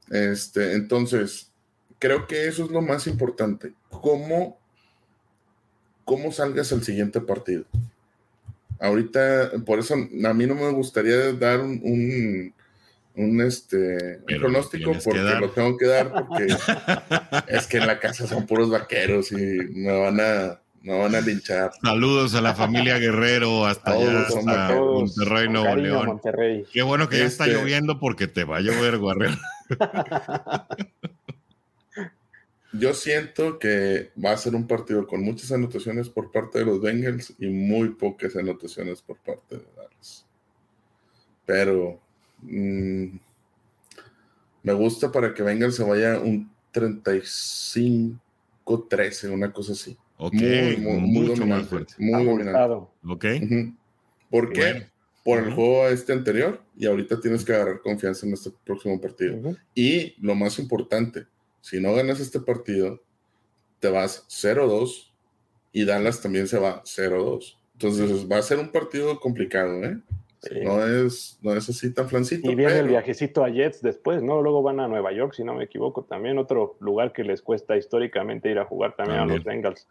Este, 0.10 0.74
entonces, 0.74 1.52
creo 2.00 2.26
que 2.26 2.48
eso 2.48 2.66
es 2.66 2.72
lo 2.72 2.82
más 2.82 3.06
importante. 3.06 3.74
¿Cómo, 3.90 4.60
cómo 6.06 6.32
salgas 6.32 6.72
al 6.74 6.84
siguiente 6.84 7.22
partido? 7.22 7.66
Ahorita, 8.80 9.52
por 9.64 9.78
eso 9.78 9.94
a 9.94 10.34
mí 10.34 10.48
no 10.48 10.56
me 10.56 10.72
gustaría 10.72 11.32
dar 11.34 11.60
un, 11.60 11.80
un, 11.84 12.54
un 13.16 13.42
este, 13.42 14.18
un 14.18 14.40
pronóstico 14.40 14.94
porque 15.04 15.20
lo 15.20 15.52
tengo 15.52 15.78
que 15.78 15.86
dar 15.86 16.12
porque 16.12 16.48
es 17.48 17.68
que 17.68 17.78
en 17.78 17.86
la 17.86 18.00
casa 18.00 18.26
son 18.26 18.48
puros 18.48 18.72
vaqueros 18.72 19.32
y 19.32 19.36
me 19.36 20.00
van 20.00 20.20
a 20.20 20.61
me 20.82 20.98
van 20.98 21.14
a 21.16 21.22
linchar. 21.22 21.72
Saludos 21.82 22.34
a 22.36 22.42
la 22.42 22.54
familia 22.56 22.98
Guerrero 22.98 23.66
hasta 23.66 23.92
allá, 23.92 24.22
hasta 24.22 24.68
todos, 24.70 25.16
Monterrey, 25.18 25.50
Nuevo 25.50 25.66
cariño, 25.66 25.88
León. 25.88 26.06
Monterrey. 26.08 26.66
Qué 26.72 26.82
bueno 26.82 27.08
que 27.10 27.20
ya 27.20 27.26
está 27.26 27.46
Este- 27.46 27.58
lloviendo 27.58 28.00
porque 28.00 28.28
te 28.28 28.44
va 28.44 28.58
a 28.58 28.62
llover, 28.62 29.00
Guerrero. 29.00 29.38
Yo 32.74 32.94
siento 32.94 33.60
que 33.60 34.12
va 34.24 34.32
a 34.32 34.38
ser 34.38 34.56
un 34.56 34.66
partido 34.66 35.06
con 35.06 35.22
muchas 35.24 35.52
anotaciones 35.52 36.08
por 36.10 36.32
parte 36.32 36.60
de 36.60 36.66
los 36.66 36.80
Bengals 36.82 37.34
y 37.38 37.48
muy 37.48 37.90
pocas 37.90 38.36
anotaciones 38.38 39.02
por 39.02 39.18
parte 39.18 39.58
de 39.58 39.66
Dallas. 39.76 40.26
Pero 41.46 42.00
mm, 42.42 43.08
me 44.64 44.74
gusta 44.74 45.12
para 45.12 45.34
que 45.34 45.44
Bengals 45.44 45.76
se 45.76 45.84
vaya 45.84 46.18
un 46.20 46.50
35-13, 46.74 48.18
una 49.34 49.52
cosa 49.52 49.74
así. 49.74 49.98
Ok, 50.24 50.34
muy, 50.34 50.78
muy, 50.78 50.98
muy 51.00 51.10
mucho 51.28 51.30
más 51.32 51.40
dominante. 51.40 51.68
fuerte. 51.70 51.94
Muy 51.98 52.26
dominante. 52.26 52.74
Ok. 53.08 53.26
Ujú. 53.44 53.76
¿Por 54.30 54.54
qué? 54.54 54.62
Bueno. 54.74 54.86
Por 55.24 55.38
el 55.40 55.54
juego 55.54 55.88
este 55.88 56.14
anterior 56.14 56.62
y 56.76 56.88
ahorita 56.88 57.20
tienes 57.20 57.46
que 57.46 57.54
agarrar 57.54 57.82
confianza 57.82 58.26
en 58.26 58.34
este 58.34 58.50
próximo 58.66 59.00
partido. 59.00 59.38
Ujú. 59.38 59.58
Y 59.76 60.16
lo 60.20 60.34
más 60.36 60.58
importante, 60.58 61.26
si 61.62 61.80
no 61.80 61.94
ganas 61.94 62.20
este 62.20 62.40
partido, 62.40 63.02
te 63.80 63.90
vas 63.90 64.26
0-2 64.30 65.12
y 65.72 65.86
Dallas 65.86 66.22
también 66.22 66.48
se 66.48 66.58
va 66.60 66.82
0-2. 66.86 67.58
Entonces 67.74 68.28
va 68.32 68.38
a 68.38 68.42
ser 68.42 68.58
un 68.60 68.72
partido 68.72 69.20
complicado, 69.20 69.84
¿eh? 69.84 69.98
Sí. 70.42 70.56
No 70.64 70.84
es, 70.84 71.38
no 71.44 71.54
es 71.54 71.70
así 71.70 71.94
tan 71.94 72.10
flancito. 72.10 72.50
Y 72.50 72.56
viene 72.56 72.72
el 72.74 72.80
pero- 72.80 72.90
viajecito 72.90 73.44
a 73.44 73.50
Jets 73.50 73.82
después, 73.84 74.24
¿no? 74.24 74.42
Luego 74.42 74.64
van 74.64 74.80
a 74.80 74.88
Nueva 74.88 75.12
York, 75.14 75.34
si 75.36 75.44
no 75.44 75.54
me 75.54 75.66
equivoco, 75.66 76.04
también 76.04 76.40
otro 76.40 76.78
lugar 76.80 77.14
que 77.14 77.24
les 77.24 77.44
cuesta 77.44 77.78
históricamente 77.78 78.50
ir 78.50 78.58
a 78.58 78.66
jugar 78.66 78.96
también, 78.96 79.20
También. 79.20 79.36
a 79.36 79.38
los 79.38 79.46
Bengals. 79.46 79.88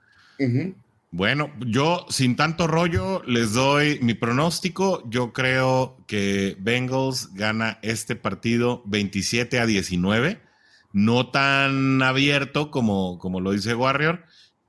Bueno, 1.13 1.51
yo 1.67 2.07
sin 2.09 2.37
tanto 2.37 2.69
rollo 2.69 3.23
les 3.27 3.53
doy 3.53 3.99
mi 4.01 4.15
pronóstico. 4.15 5.03
Yo 5.11 5.33
creo 5.33 5.97
que 6.07 6.57
Bengals 6.61 7.35
gana 7.35 7.79
este 7.83 8.15
partido 8.15 8.83
27 8.87 9.59
a 9.59 9.67
19. 9.67 10.41
No 10.93 11.31
tan 11.31 12.01
abierto 12.03 12.71
como, 12.71 13.19
como 13.19 13.41
lo 13.41 13.51
dice 13.51 13.75
Warrior. 13.75 14.25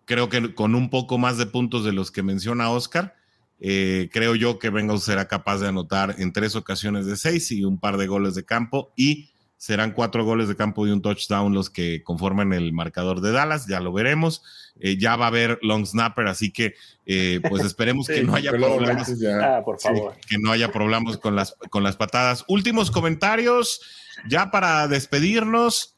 Creo 0.06 0.30
que 0.30 0.56
con 0.56 0.74
un 0.74 0.90
poco 0.90 1.20
más 1.20 1.38
de 1.38 1.46
puntos 1.46 1.86
de 1.86 1.94
los 1.94 2.10
que 2.10 2.24
menciona 2.24 2.72
Oscar. 2.72 3.16
Eh, 3.60 4.10
creo 4.12 4.34
yo 4.34 4.58
que 4.58 4.72
Bengals 4.72 5.04
será 5.04 5.28
capaz 5.28 5.60
de 5.60 5.68
anotar 5.68 6.16
en 6.18 6.34
tres 6.34 6.56
ocasiones 6.56 7.06
de 7.06 7.18
seis 7.18 7.52
y 7.52 7.64
un 7.64 7.80
par 7.80 7.98
de 7.98 8.08
goles 8.08 8.34
de 8.34 8.44
campo 8.44 8.92
y 8.96 9.30
serán 9.58 9.92
cuatro 9.92 10.26
goles 10.26 10.48
de 10.48 10.56
campo 10.56 10.88
y 10.88 10.90
un 10.90 11.04
touchdown 11.04 11.54
los 11.54 11.70
que 11.70 12.02
conforman 12.02 12.52
el 12.52 12.74
marcador 12.74 13.22
de 13.22 13.32
Dallas, 13.32 13.68
ya 13.68 13.80
lo 13.80 13.94
veremos. 13.94 14.42
Eh, 14.84 14.98
ya 14.98 15.16
va 15.16 15.26
a 15.26 15.28
haber 15.28 15.60
long 15.62 15.86
snapper, 15.86 16.28
así 16.28 16.52
que 16.52 16.74
eh, 17.06 17.40
pues 17.48 17.64
esperemos 17.64 18.08
Sí, 18.08 18.16
que 18.16 18.24
no 18.24 18.34
haya 18.36 18.52
problemas, 18.52 19.14
Ah, 19.42 19.62
por 19.64 19.80
favor. 19.80 20.16
que 20.28 20.38
no 20.40 20.52
haya 20.52 20.72
problemas 20.72 21.18
con 21.18 21.36
las, 21.36 21.56
con 21.70 21.84
las 21.84 21.96
patadas. 21.98 22.44
Últimos 22.48 22.90
comentarios, 22.90 23.80
ya 24.28 24.50
para 24.52 24.88
despedirnos. 24.88 25.96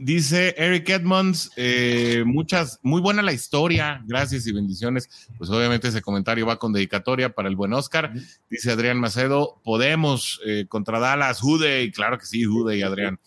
Dice 0.00 0.54
Eric 0.56 0.88
Edmonds, 0.90 1.50
eh, 1.56 2.22
muchas, 2.24 2.78
muy 2.82 3.00
buena 3.00 3.20
la 3.20 3.32
historia, 3.32 4.00
gracias 4.06 4.46
y 4.46 4.52
bendiciones. 4.52 5.08
Pues 5.38 5.50
obviamente 5.50 5.88
ese 5.88 6.02
comentario 6.02 6.46
va 6.46 6.56
con 6.60 6.72
dedicatoria 6.72 7.30
para 7.34 7.48
el 7.48 7.56
buen 7.56 7.72
Oscar. 7.72 8.12
Dice 8.48 8.70
Adrián 8.70 9.00
Macedo, 9.00 9.60
podemos 9.64 10.40
eh, 10.46 10.66
contra 10.68 11.00
Dallas, 11.00 11.40
Jude, 11.40 11.90
claro 11.92 12.16
que 12.16 12.26
sí, 12.26 12.44
Jude 12.44 12.76
y 12.76 12.82
Adrián. 12.82 13.18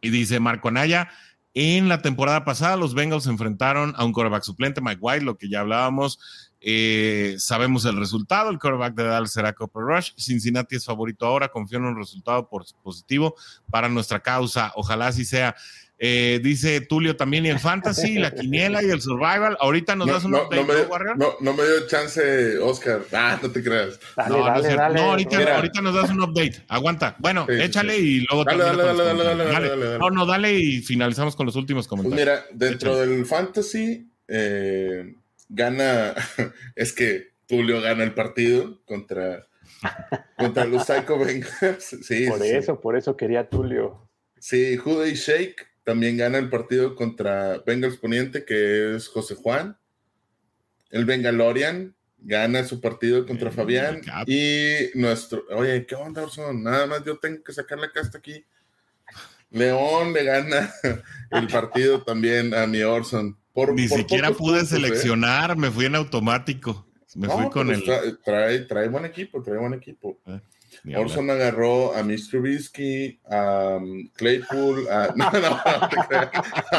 Y 0.00 0.10
dice 0.10 0.40
Marco 0.40 0.66
Anaya, 0.66 1.08
en 1.54 1.88
la 1.88 2.00
temporada 2.00 2.44
pasada 2.44 2.76
los 2.76 2.94
Bengals 2.94 3.24
se 3.24 3.30
enfrentaron 3.30 3.94
a 3.96 4.04
un 4.04 4.12
quarterback 4.12 4.42
suplente, 4.42 4.80
Mike 4.80 5.00
White, 5.00 5.24
lo 5.24 5.36
que 5.36 5.48
ya 5.48 5.60
hablábamos. 5.60 6.18
Eh, 6.64 7.34
sabemos 7.38 7.84
el 7.84 7.96
resultado, 7.96 8.48
el 8.50 8.58
quarterback 8.58 8.94
de 8.94 9.04
Dallas 9.04 9.32
será 9.32 9.52
Cooper 9.52 9.82
Rush. 9.82 10.12
Cincinnati 10.16 10.76
es 10.76 10.84
favorito 10.84 11.26
ahora, 11.26 11.48
confío 11.48 11.78
en 11.78 11.86
un 11.86 11.96
resultado 11.96 12.48
positivo 12.82 13.34
para 13.70 13.88
nuestra 13.88 14.20
causa. 14.20 14.72
Ojalá 14.76 15.08
así 15.08 15.24
sea. 15.24 15.54
Eh, 16.04 16.40
dice 16.42 16.80
Tulio 16.80 17.14
también 17.14 17.46
y 17.46 17.50
el 17.50 17.60
fantasy, 17.60 18.14
la 18.18 18.32
quiniela 18.32 18.82
y 18.82 18.90
el 18.90 19.00
survival. 19.00 19.56
Ahorita 19.60 19.94
nos 19.94 20.08
No, 20.08 20.12
das 20.14 20.24
un 20.24 20.32
no, 20.32 20.38
update, 20.42 20.56
no 20.56 20.66
me, 20.66 20.82
¿no, 20.82 20.88
Warrior? 20.88 21.16
no- 21.16 21.34
no 21.40 21.52
me 21.54 21.62
dio 21.62 21.86
chance, 21.86 22.58
Oscar. 22.58 23.02
Ah, 23.12 23.38
no 23.40 23.48
te 23.52 23.62
creas. 23.62 24.00
Dale, 24.16 24.28
No, 24.36 24.44
dale, 24.44 24.74
dale. 24.74 24.94
No, 24.96 25.10
ahorita, 25.10 25.54
ahorita 25.56 25.80
nos 25.80 25.94
das 25.94 26.10
un 26.10 26.20
update. 26.20 26.64
Aguanta. 26.66 27.14
Bueno, 27.20 27.46
Sí, 27.48 27.54
échale 27.62 27.94
sí. 27.94 28.16
y 28.16 28.26
luego 28.28 28.44
Dale, 28.44 28.64
dale, 28.64 28.82
dale, 28.82 29.04
dale, 29.04 29.24
dale, 29.24 29.44
dale, 29.44 29.68
dale. 29.68 29.98
No, 30.00 30.10
no, 30.10 30.26
dale 30.26 30.52
y 30.58 30.80
finalizamos 30.82 31.36
con 31.36 31.46
los 31.46 31.54
últimos 31.54 31.86
Pues 31.86 32.00
comentarios. 32.02 32.18
mira, 32.18 32.46
dentro 32.52 32.94
Échale. 33.00 33.06
del 33.16 33.24
fantasy, 33.24 34.10
eh, 34.26 35.14
gana, 35.50 36.14
es 36.74 36.92
que 36.92 37.28
Tulio 37.46 37.80
gana 37.80 38.02
el 38.02 38.12
partido 38.12 38.80
contra, 38.86 39.46
contra 40.36 40.64
los 40.64 40.84
Psycho 40.84 41.16
Bengals. 41.16 41.96
Sí, 42.02 42.26
Por 42.28 42.44
eso, 42.44 42.80
por 42.80 42.96
eso 42.96 43.16
quería 43.16 43.48
Tulio. 43.48 44.08
Sí, 44.40 44.76
Jude 44.76 45.10
y 45.10 45.14
Shake 45.14 45.70
también 45.84 46.16
gana 46.16 46.38
el 46.38 46.48
partido 46.50 46.94
contra 46.94 47.58
Bengals 47.66 47.96
Poniente, 47.96 48.44
que 48.44 48.94
es 48.96 49.08
José 49.08 49.34
Juan. 49.34 49.76
El 50.90 51.04
Bengalorian 51.04 51.94
gana 52.18 52.64
su 52.64 52.80
partido 52.80 53.26
contra 53.26 53.48
Eh, 53.48 53.52
Fabián. 53.52 54.00
Cap. 54.00 54.28
Y 54.28 54.90
nuestro, 54.94 55.44
oye, 55.50 55.84
¿qué 55.86 55.94
onda, 55.94 56.22
Orson? 56.22 56.62
Nada 56.62 56.86
más 56.86 57.04
yo 57.04 57.18
tengo 57.18 57.42
que 57.42 57.52
sacar 57.52 57.78
la 57.78 57.90
casta 57.90 58.18
aquí. 58.18 58.44
León 59.50 60.12
le 60.12 60.24
gana 60.24 60.72
el 61.30 61.46
partido 61.48 62.02
también 62.02 62.54
a 62.54 62.66
mi 62.66 62.82
Orson. 62.82 63.36
Por, 63.52 63.74
Ni 63.74 63.86
por 63.86 63.98
siquiera 63.98 64.28
pude 64.30 64.60
puntos, 64.60 64.72
¿eh? 64.72 64.76
seleccionar, 64.76 65.56
me 65.56 65.70
fui 65.70 65.84
en 65.86 65.94
automático. 65.96 66.86
Me 67.14 67.26
No, 67.26 67.34
fui 67.38 67.50
con 67.50 67.66
pero 67.68 67.78
el. 67.78 67.84
tra- 67.84 68.18
trae, 68.24 68.58
trae 68.60 68.88
buen 68.88 69.04
equipo, 69.04 69.42
trae 69.42 69.58
buen 69.58 69.74
equipo. 69.74 70.18
Ni 70.84 70.94
hablar. 70.94 71.06
Orson 71.06 71.30
agarró 71.30 71.94
a 71.94 72.02
Mr. 72.02 72.18
Trubisky, 72.30 73.20
a 73.30 73.76
um, 73.80 74.08
Claypool, 74.16 74.88
a... 74.90 75.12
No, 75.16 75.30
no, 75.30 75.40
no 75.40 75.88
te 75.88 75.96
creas. 76.08 76.30
No. 76.72 76.78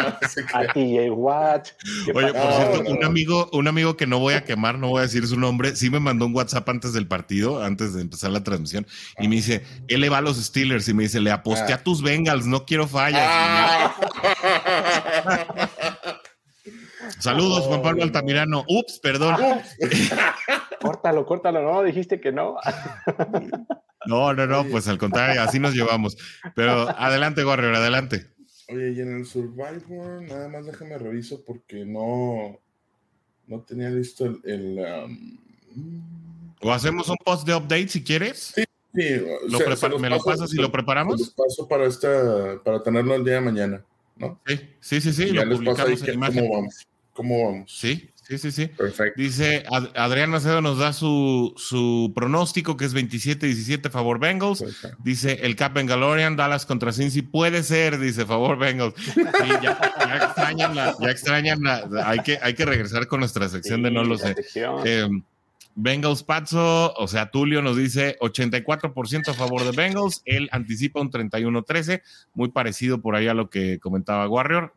A 0.59 0.67
TJ 0.73 1.09
Watt. 1.11 1.69
¿qué 2.05 2.11
Oye, 2.11 2.33
por 2.33 2.35
No, 2.35 2.51
cierto, 2.51 2.83
no, 2.83 2.89
un 2.91 3.03
amigo, 3.05 3.49
un 3.53 3.67
amigo 3.67 3.95
que 3.95 4.05
no 4.05 4.19
voy 4.19 4.33
a 4.33 4.43
quemar, 4.43 4.77
no 4.77 4.89
voy 4.89 4.99
a 4.99 5.03
decir 5.03 5.25
su 5.25 5.39
nombre, 5.39 5.75
sí 5.75 5.89
me 5.89 5.99
mandó 6.01 6.25
un 6.25 6.35
WhatsApp 6.35 6.67
antes 6.67 6.91
del 6.93 7.07
partido, 7.07 7.63
antes 7.63 7.93
de 7.93 8.01
empezar 8.01 8.31
la 8.31 8.43
transmisión, 8.43 8.85
y 9.19 9.27
me 9.29 9.35
dice, 9.37 9.63
él 9.87 10.01
le 10.01 10.09
va 10.09 10.17
a 10.17 10.21
los 10.21 10.35
Steelers, 10.37 10.87
y 10.89 10.93
me 10.93 11.03
dice, 11.03 11.21
le 11.21 11.31
aposté 11.31 11.71
Ah. 11.71 11.75
a 11.75 11.83
tus 11.83 12.01
Bengals, 12.01 12.45
no 12.45 12.65
quiero 12.65 12.87
fallas. 12.87 13.23
Ah. 13.25 13.95
Saludos, 17.23 17.63
Juan 17.67 17.81
Pablo 17.81 18.03
Altamirano. 18.03 18.65
Ups, 18.67 18.99
perdón. 18.99 19.37
Córtalo, 20.81 21.25
córtalo. 21.25 21.61
No, 21.61 21.81
dijiste 21.81 22.19
que 22.19 22.33
no. 22.33 22.57
No, 24.05 24.33
no, 24.33 24.45
no, 24.45 24.65
pues 24.65 24.89
al 24.89 24.97
contrario, 24.97 25.41
así 25.41 25.57
nos 25.57 25.73
llevamos. 25.73 26.17
Pero 26.53 26.89
adelante, 26.89 27.45
Warrior, 27.45 27.75
adelante. 27.75 28.27
Oye, 28.67 28.91
y 28.91 28.99
en 28.99 29.19
el 29.19 29.25
Survivor, 29.25 30.21
nada 30.23 30.49
más 30.49 30.65
déjame 30.65 30.97
reviso 30.97 31.45
porque 31.45 31.85
no, 31.85 32.59
no 33.47 33.61
tenía 33.61 33.89
listo 33.89 34.25
el... 34.25 34.41
el, 34.43 34.79
um, 35.05 35.37
O 36.59 36.73
hacemos 36.73 37.07
un 37.07 37.15
post 37.23 37.47
de 37.47 37.55
update 37.55 37.87
si 37.87 38.03
quieres. 38.03 38.51
Sí. 38.53 38.63
Sí, 38.93 39.01
¿Me 39.99 40.09
lo 40.09 40.19
pasas 40.19 40.53
y 40.53 40.57
lo 40.57 40.71
preparamos? 40.71 41.19
Los 41.19 41.29
paso 41.31 41.67
para, 41.67 41.85
esta, 41.85 42.61
para 42.63 42.83
tenerlo 42.83 43.15
el 43.15 43.23
día 43.23 43.35
de 43.35 43.41
mañana, 43.41 43.85
¿no? 44.17 44.39
Sí, 44.45 44.59
sí, 44.81 45.01
sí, 45.01 45.13
sí 45.13 45.25
lo 45.31 45.49
publicamos 45.49 46.07
en 46.07 46.13
imagen. 46.13 46.43
¿Cómo 46.43 46.57
vamos? 46.57 46.85
¿Cómo 47.13 47.45
vamos? 47.45 47.71
Sí, 47.71 48.13
Sí, 48.27 48.37
sí, 48.37 48.51
sí. 48.51 48.67
Perfecto. 48.67 49.21
Dice 49.21 49.65
Adrián 49.95 50.29
Macedo 50.29 50.61
nos 50.61 50.77
da 50.77 50.93
su, 50.93 51.53
su 51.57 52.13
pronóstico 52.15 52.77
que 52.77 52.85
es 52.85 52.95
27-17 52.95 53.91
favor 53.91 54.17
Bengals. 54.17 54.63
Dice 54.99 55.39
el 55.41 55.57
Cap 55.57 55.73
Bengalorian, 55.73 56.37
Dallas 56.37 56.65
contra 56.65 56.93
Cincy. 56.93 57.21
Puede 57.21 57.63
ser, 57.63 57.99
dice 57.99 58.25
favor 58.25 58.57
Bengals. 58.57 58.95
Sí, 58.95 59.21
ya, 59.61 59.77
extrañan 60.23 60.73
la, 60.73 60.95
ya 61.01 61.11
extrañan 61.11 61.63
la, 61.63 61.85
hay 62.05 62.19
que, 62.19 62.39
hay 62.41 62.53
que 62.53 62.65
regresar 62.65 63.07
con 63.07 63.19
nuestra 63.19 63.49
sección 63.49 63.83
de 63.83 63.91
no 63.91 64.05
lo 64.05 64.17
sé. 64.17 64.35
Eh, 64.85 65.09
Bengals 65.75 66.23
Pazzo, 66.23 66.93
o 66.93 67.07
sea, 67.07 67.29
Tulio 67.29 67.61
nos 67.61 67.75
dice 67.75 68.15
84% 68.21 69.27
a 69.27 69.33
favor 69.33 69.63
de 69.63 69.71
Bengals, 69.71 70.21
él 70.25 70.47
anticipa 70.51 71.01
un 71.01 71.11
31-13, 71.11 72.01
muy 72.35 72.49
parecido 72.49 73.01
por 73.01 73.15
ahí 73.15 73.27
a 73.27 73.33
lo 73.33 73.49
que 73.49 73.79
comentaba 73.79 74.29
Warrior, 74.29 74.73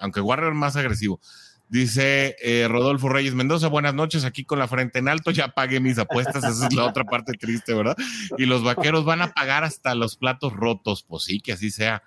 aunque 0.00 0.20
Warrior 0.20 0.54
más 0.54 0.74
agresivo. 0.76 1.20
Dice 1.68 2.34
eh, 2.40 2.66
Rodolfo 2.66 3.10
Reyes 3.10 3.34
Mendoza, 3.34 3.68
buenas 3.68 3.92
noches, 3.92 4.24
aquí 4.24 4.44
con 4.44 4.58
la 4.58 4.68
frente 4.68 5.00
en 5.00 5.08
alto, 5.08 5.30
ya 5.30 5.48
pagué 5.48 5.80
mis 5.80 5.98
apuestas, 5.98 6.42
esa 6.44 6.66
es 6.66 6.72
la 6.72 6.86
otra 6.86 7.04
parte 7.04 7.34
triste, 7.34 7.74
¿verdad? 7.74 7.96
Y 8.38 8.46
los 8.46 8.64
vaqueros 8.64 9.04
van 9.04 9.20
a 9.20 9.34
pagar 9.34 9.64
hasta 9.64 9.94
los 9.94 10.16
platos 10.16 10.54
rotos, 10.54 11.02
pues 11.02 11.24
sí, 11.24 11.40
que 11.40 11.52
así 11.52 11.70
sea. 11.70 12.02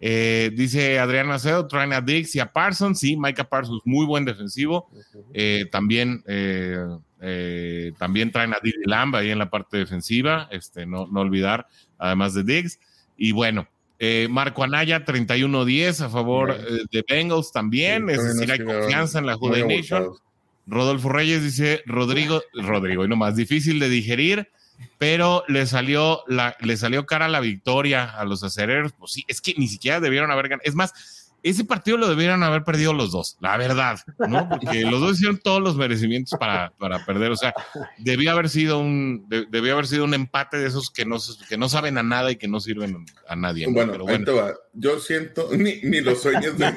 Eh, 0.00 0.50
dice 0.54 0.98
Adrián 0.98 1.28
Macedo, 1.28 1.66
traen 1.66 1.94
a 1.94 2.02
Dix 2.02 2.36
y 2.36 2.40
a 2.40 2.52
Parsons, 2.52 2.98
sí, 2.98 3.16
Micah 3.16 3.48
Parsons, 3.48 3.80
muy 3.86 4.04
buen 4.04 4.26
defensivo. 4.26 4.90
Eh, 5.32 5.64
también, 5.72 6.22
también 7.98 8.32
traen 8.32 8.52
a 8.52 8.58
Didi 8.62 8.84
Lamb 8.84 9.16
ahí 9.16 9.30
en 9.30 9.38
la 9.38 9.48
parte 9.48 9.78
defensiva, 9.78 10.46
este, 10.50 10.84
no, 10.84 11.06
no 11.06 11.20
olvidar, 11.20 11.66
además 11.96 12.34
de 12.34 12.44
Diggs. 12.44 12.78
Y 13.16 13.32
bueno, 13.32 13.66
eh, 13.98 14.28
Marco 14.30 14.62
Anaya, 14.62 15.04
31-10 15.04 16.00
a 16.02 16.08
favor 16.08 16.50
eh, 16.50 16.84
de 16.90 17.04
Bengals 17.08 17.50
también. 17.52 18.08
es 18.10 18.22
decir, 18.22 18.50
hay 18.52 18.64
confianza 18.64 19.18
en 19.18 19.26
la 19.26 19.36
Jude 19.36 19.66
Nation. 19.66 20.10
Rodolfo 20.66 21.08
Reyes 21.08 21.42
dice: 21.42 21.82
Rodrigo, 21.86 22.42
Rodrigo, 22.54 23.04
y 23.04 23.08
nomás, 23.08 23.36
difícil 23.36 23.78
de 23.78 23.88
digerir, 23.88 24.50
pero 24.98 25.44
le 25.48 25.66
salió, 25.66 26.24
la, 26.26 26.56
le 26.60 26.76
salió 26.76 27.06
cara 27.06 27.28
la 27.28 27.40
victoria 27.40 28.04
a 28.04 28.24
los 28.24 28.42
acereros. 28.42 28.92
Pues 28.98 29.12
sí, 29.12 29.24
es 29.28 29.40
que 29.40 29.54
ni 29.56 29.68
siquiera 29.68 30.00
debieron 30.00 30.30
haber 30.30 30.48
ganado. 30.48 30.66
Es 30.66 30.74
más, 30.74 31.25
ese 31.50 31.64
partido 31.64 31.96
lo 31.96 32.08
debieran 32.08 32.42
haber 32.42 32.64
perdido 32.64 32.92
los 32.92 33.12
dos, 33.12 33.36
la 33.40 33.56
verdad, 33.56 34.00
¿no? 34.18 34.48
Porque 34.48 34.80
los 34.82 35.00
dos 35.00 35.12
hicieron 35.14 35.38
todos 35.38 35.62
los 35.62 35.76
merecimientos 35.76 36.36
para, 36.40 36.72
para 36.78 37.06
perder. 37.06 37.30
O 37.30 37.36
sea, 37.36 37.54
debía 37.98 38.32
haber 38.32 38.48
sido 38.48 38.80
un, 38.80 39.28
debía 39.28 39.74
haber 39.74 39.86
sido 39.86 40.04
un 40.04 40.14
empate 40.14 40.56
de 40.56 40.66
esos 40.66 40.90
que 40.90 41.04
no, 41.04 41.18
que 41.48 41.56
no 41.56 41.68
saben 41.68 41.98
a 41.98 42.02
nada 42.02 42.32
y 42.32 42.36
que 42.36 42.48
no 42.48 42.58
sirven 42.58 43.06
a 43.28 43.36
nadie. 43.36 43.66
Bueno, 43.68 43.92
Pero 43.92 44.04
bueno. 44.04 44.18
Ahí 44.18 44.24
te 44.24 44.32
va. 44.32 44.54
Yo 44.72 44.98
siento, 44.98 45.48
ni, 45.56 45.80
ni 45.82 46.00
los 46.00 46.20
sueños 46.20 46.58
de. 46.58 46.74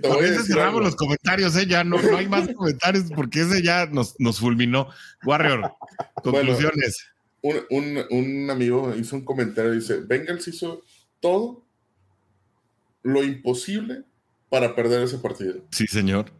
con 0.00 0.24
ese 0.24 0.44
cerramos 0.44 0.80
los 0.80 0.94
comentarios, 0.94 1.56
¿eh? 1.56 1.66
Ya 1.66 1.82
no, 1.82 2.00
no 2.00 2.16
hay 2.18 2.28
más 2.28 2.48
comentarios 2.54 3.06
porque 3.16 3.40
ese 3.40 3.62
ya 3.62 3.86
nos, 3.86 4.14
nos 4.20 4.38
fulminó. 4.38 4.90
Warrior, 5.24 5.74
conclusiones 6.22 7.15
un, 7.70 8.50
amigo 8.50 8.94
hizo 8.96 9.16
un 9.16 9.24
comentario, 9.24 9.72
dice, 9.72 10.00
Bengals 10.00 10.48
hizo 10.48 10.82
todo 11.20 11.64
lo 13.02 13.22
imposible 13.22 14.02
para 14.48 14.74
perder 14.74 15.02
ese 15.02 15.18
partido. 15.18 15.60
Sí, 15.70 15.86
señor. 15.86 16.32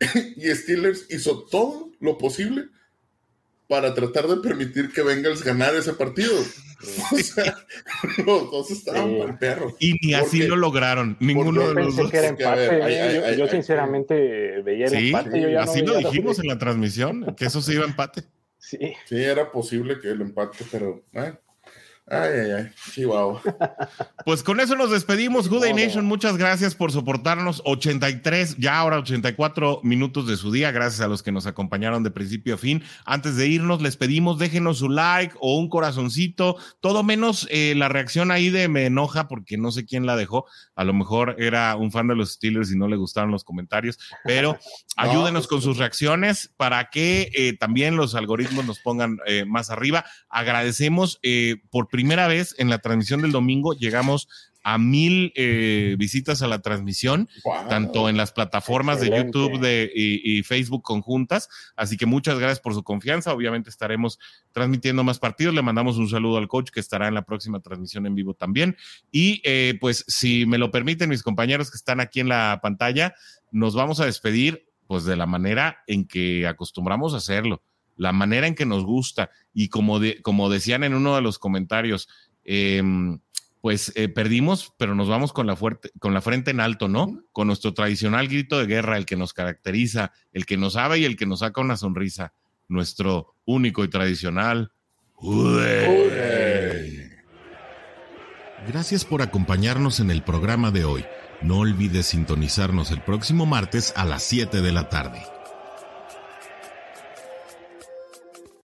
y 0.36 0.46
Steelers 0.54 1.06
hizo 1.10 1.44
todo 1.44 1.90
lo 2.00 2.18
posible 2.18 2.66
para 3.68 3.94
tratar 3.94 4.28
de 4.28 4.36
permitir 4.36 4.92
que 4.92 5.02
Bengals 5.02 5.42
ganara 5.42 5.78
ese 5.78 5.94
partido. 5.94 6.34
O 7.12 7.16
sea, 7.16 7.56
los 8.26 8.50
dos 8.50 8.70
estaban 8.70 9.38
perro. 9.38 9.74
Y 9.78 9.94
ni 10.02 10.14
así 10.14 10.42
lo 10.42 10.56
lograron, 10.56 11.16
ninguno 11.20 11.68
de 11.68 11.74
los 11.74 11.96
dos. 11.96 12.12
yo, 13.36 13.48
sinceramente 13.48 14.62
veía 14.62 14.86
el 14.86 14.94
empate. 14.94 15.56
así 15.56 15.82
lo 15.82 15.98
dijimos 15.98 16.38
en 16.40 16.48
la 16.48 16.58
transmisión, 16.58 17.34
que 17.36 17.46
eso 17.46 17.62
se 17.62 17.74
iba 17.74 17.84
a 17.84 17.88
empate. 17.88 18.24
Sí. 18.64 18.94
Sí, 19.04 19.22
era 19.22 19.50
posible 19.52 20.00
que 20.00 20.08
el 20.10 20.22
empate, 20.22 20.64
pero. 20.70 21.04
Eh, 21.12 21.36
Ay, 22.06 22.30
ay, 22.38 22.50
ay, 22.50 22.70
Chihuahua. 22.92 23.40
Pues 24.26 24.42
con 24.42 24.60
eso 24.60 24.76
nos 24.76 24.90
despedimos. 24.90 25.48
Good 25.48 25.62
Day 25.62 25.72
Nation, 25.72 26.04
muchas 26.04 26.36
gracias 26.36 26.74
por 26.74 26.92
soportarnos. 26.92 27.62
83, 27.64 28.56
ya 28.58 28.78
ahora 28.78 28.98
84 28.98 29.80
minutos 29.82 30.26
de 30.26 30.36
su 30.36 30.52
día. 30.52 30.70
Gracias 30.70 31.00
a 31.00 31.08
los 31.08 31.22
que 31.22 31.32
nos 31.32 31.46
acompañaron 31.46 32.02
de 32.02 32.10
principio 32.10 32.56
a 32.56 32.58
fin. 32.58 32.82
Antes 33.06 33.36
de 33.36 33.48
irnos, 33.48 33.80
les 33.80 33.96
pedimos, 33.96 34.38
déjenos 34.38 34.78
su 34.78 34.90
like 34.90 35.34
o 35.40 35.58
un 35.58 35.70
corazoncito, 35.70 36.56
todo 36.80 37.02
menos 37.02 37.48
eh, 37.50 37.74
la 37.74 37.88
reacción 37.88 38.30
ahí 38.30 38.50
de 38.50 38.68
me 38.68 38.84
enoja 38.84 39.26
porque 39.26 39.56
no 39.56 39.72
sé 39.72 39.86
quién 39.86 40.04
la 40.04 40.16
dejó. 40.16 40.44
A 40.74 40.84
lo 40.84 40.92
mejor 40.92 41.36
era 41.38 41.74
un 41.76 41.90
fan 41.90 42.08
de 42.08 42.16
los 42.16 42.32
Steelers 42.32 42.70
y 42.70 42.76
no 42.76 42.86
le 42.86 42.96
gustaron 42.96 43.30
los 43.30 43.44
comentarios, 43.44 43.98
pero 44.24 44.58
ayúdenos 44.96 45.46
con 45.46 45.62
sus 45.62 45.78
reacciones 45.78 46.52
para 46.58 46.90
que 46.90 47.30
eh, 47.34 47.56
también 47.56 47.96
los 47.96 48.14
algoritmos 48.14 48.66
nos 48.66 48.80
pongan 48.80 49.18
eh, 49.26 49.46
más 49.46 49.70
arriba. 49.70 50.04
Agradecemos 50.28 51.18
por 51.70 51.88
primera 51.94 52.26
vez 52.26 52.56
en 52.58 52.70
la 52.70 52.80
transmisión 52.80 53.22
del 53.22 53.30
domingo 53.30 53.72
llegamos 53.72 54.26
a 54.64 54.78
mil 54.78 55.32
eh, 55.36 55.94
visitas 55.96 56.42
a 56.42 56.48
la 56.48 56.60
transmisión, 56.60 57.28
tanto 57.68 58.08
en 58.08 58.16
las 58.16 58.32
plataformas 58.32 59.00
de 59.00 59.10
YouTube 59.10 59.60
de, 59.60 59.88
y, 59.94 60.42
Facebook 60.42 60.82
conjuntas. 60.82 61.48
Así 61.76 61.96
que 61.96 62.04
muchas 62.04 62.40
gracias 62.40 62.58
por 62.58 62.74
su 62.74 62.82
confianza. 62.82 63.32
Obviamente 63.32 63.70
estaremos 63.70 64.18
transmitiendo 64.50 65.04
más 65.04 65.20
partidos. 65.20 65.54
Le 65.54 65.62
mandamos 65.62 65.96
un 65.96 66.08
saludo 66.08 66.38
al 66.38 66.48
coach 66.48 66.70
que 66.70 66.80
estará 66.80 67.06
en 67.06 67.14
la 67.14 67.22
próxima 67.22 67.60
transmisión 67.60 68.06
en 68.06 68.16
vivo 68.16 68.34
también. 68.34 68.76
Y 69.12 69.40
eh, 69.44 69.78
pues 69.80 70.04
si 70.08 70.46
me 70.46 70.58
lo 70.58 70.72
permiten 70.72 71.10
mis 71.10 71.22
compañeros 71.22 71.70
que 71.70 71.76
están 71.76 72.00
aquí 72.00 72.18
en 72.18 72.28
la 72.28 72.58
pantalla, 72.60 73.14
nos 73.52 73.76
vamos 73.76 74.00
a 74.00 74.06
despedir 74.06 74.66
pues 74.88 75.04
de 75.04 75.14
la 75.14 75.26
manera 75.26 75.84
en 75.86 76.08
que 76.08 76.48
acostumbramos 76.48 77.14
a 77.14 77.18
hacerlo 77.18 77.62
la 77.96 78.12
manera 78.12 78.46
en 78.46 78.54
que 78.54 78.66
nos 78.66 78.84
gusta 78.84 79.30
y 79.52 79.68
como, 79.68 80.00
como 80.22 80.50
decían 80.50 80.84
en 80.84 80.94
uno 80.94 81.14
de 81.14 81.22
los 81.22 81.38
comentarios, 81.38 82.08
em, 82.44 83.20
pues 83.60 83.92
eh, 83.94 84.08
perdimos, 84.08 84.74
pero 84.76 84.94
nos 84.94 85.08
vamos 85.08 85.32
con 85.32 85.46
la, 85.46 85.56
fuerte, 85.56 85.90
con 85.98 86.12
la 86.12 86.20
frente 86.20 86.50
en 86.50 86.60
alto, 86.60 86.86
¿no? 86.86 87.22
Con 87.32 87.46
nuestro 87.46 87.72
tradicional 87.72 88.28
grito 88.28 88.58
de 88.58 88.66
guerra, 88.66 88.98
el 88.98 89.06
que 89.06 89.16
nos 89.16 89.32
caracteriza, 89.32 90.12
el 90.32 90.44
que 90.44 90.58
nos 90.58 90.74
sabe 90.74 90.98
y 90.98 91.04
el 91.06 91.16
que 91.16 91.24
nos 91.24 91.38
saca 91.40 91.62
una 91.62 91.76
sonrisa, 91.78 92.34
nuestro 92.68 93.36
único 93.46 93.82
y 93.82 93.88
tradicional. 93.88 94.72
Gracias 98.68 99.04
por 99.04 99.22
acompañarnos 99.22 100.00
en 100.00 100.10
el 100.10 100.22
programa 100.22 100.70
de 100.70 100.84
hoy. 100.84 101.04
No 101.40 101.58
olvides 101.58 102.06
sintonizarnos 102.06 102.90
el 102.90 103.00
próximo 103.00 103.46
martes 103.46 103.92
a 103.96 104.04
las 104.04 104.22
7 104.24 104.60
de 104.60 104.72
la 104.72 104.88
tarde. 104.88 105.22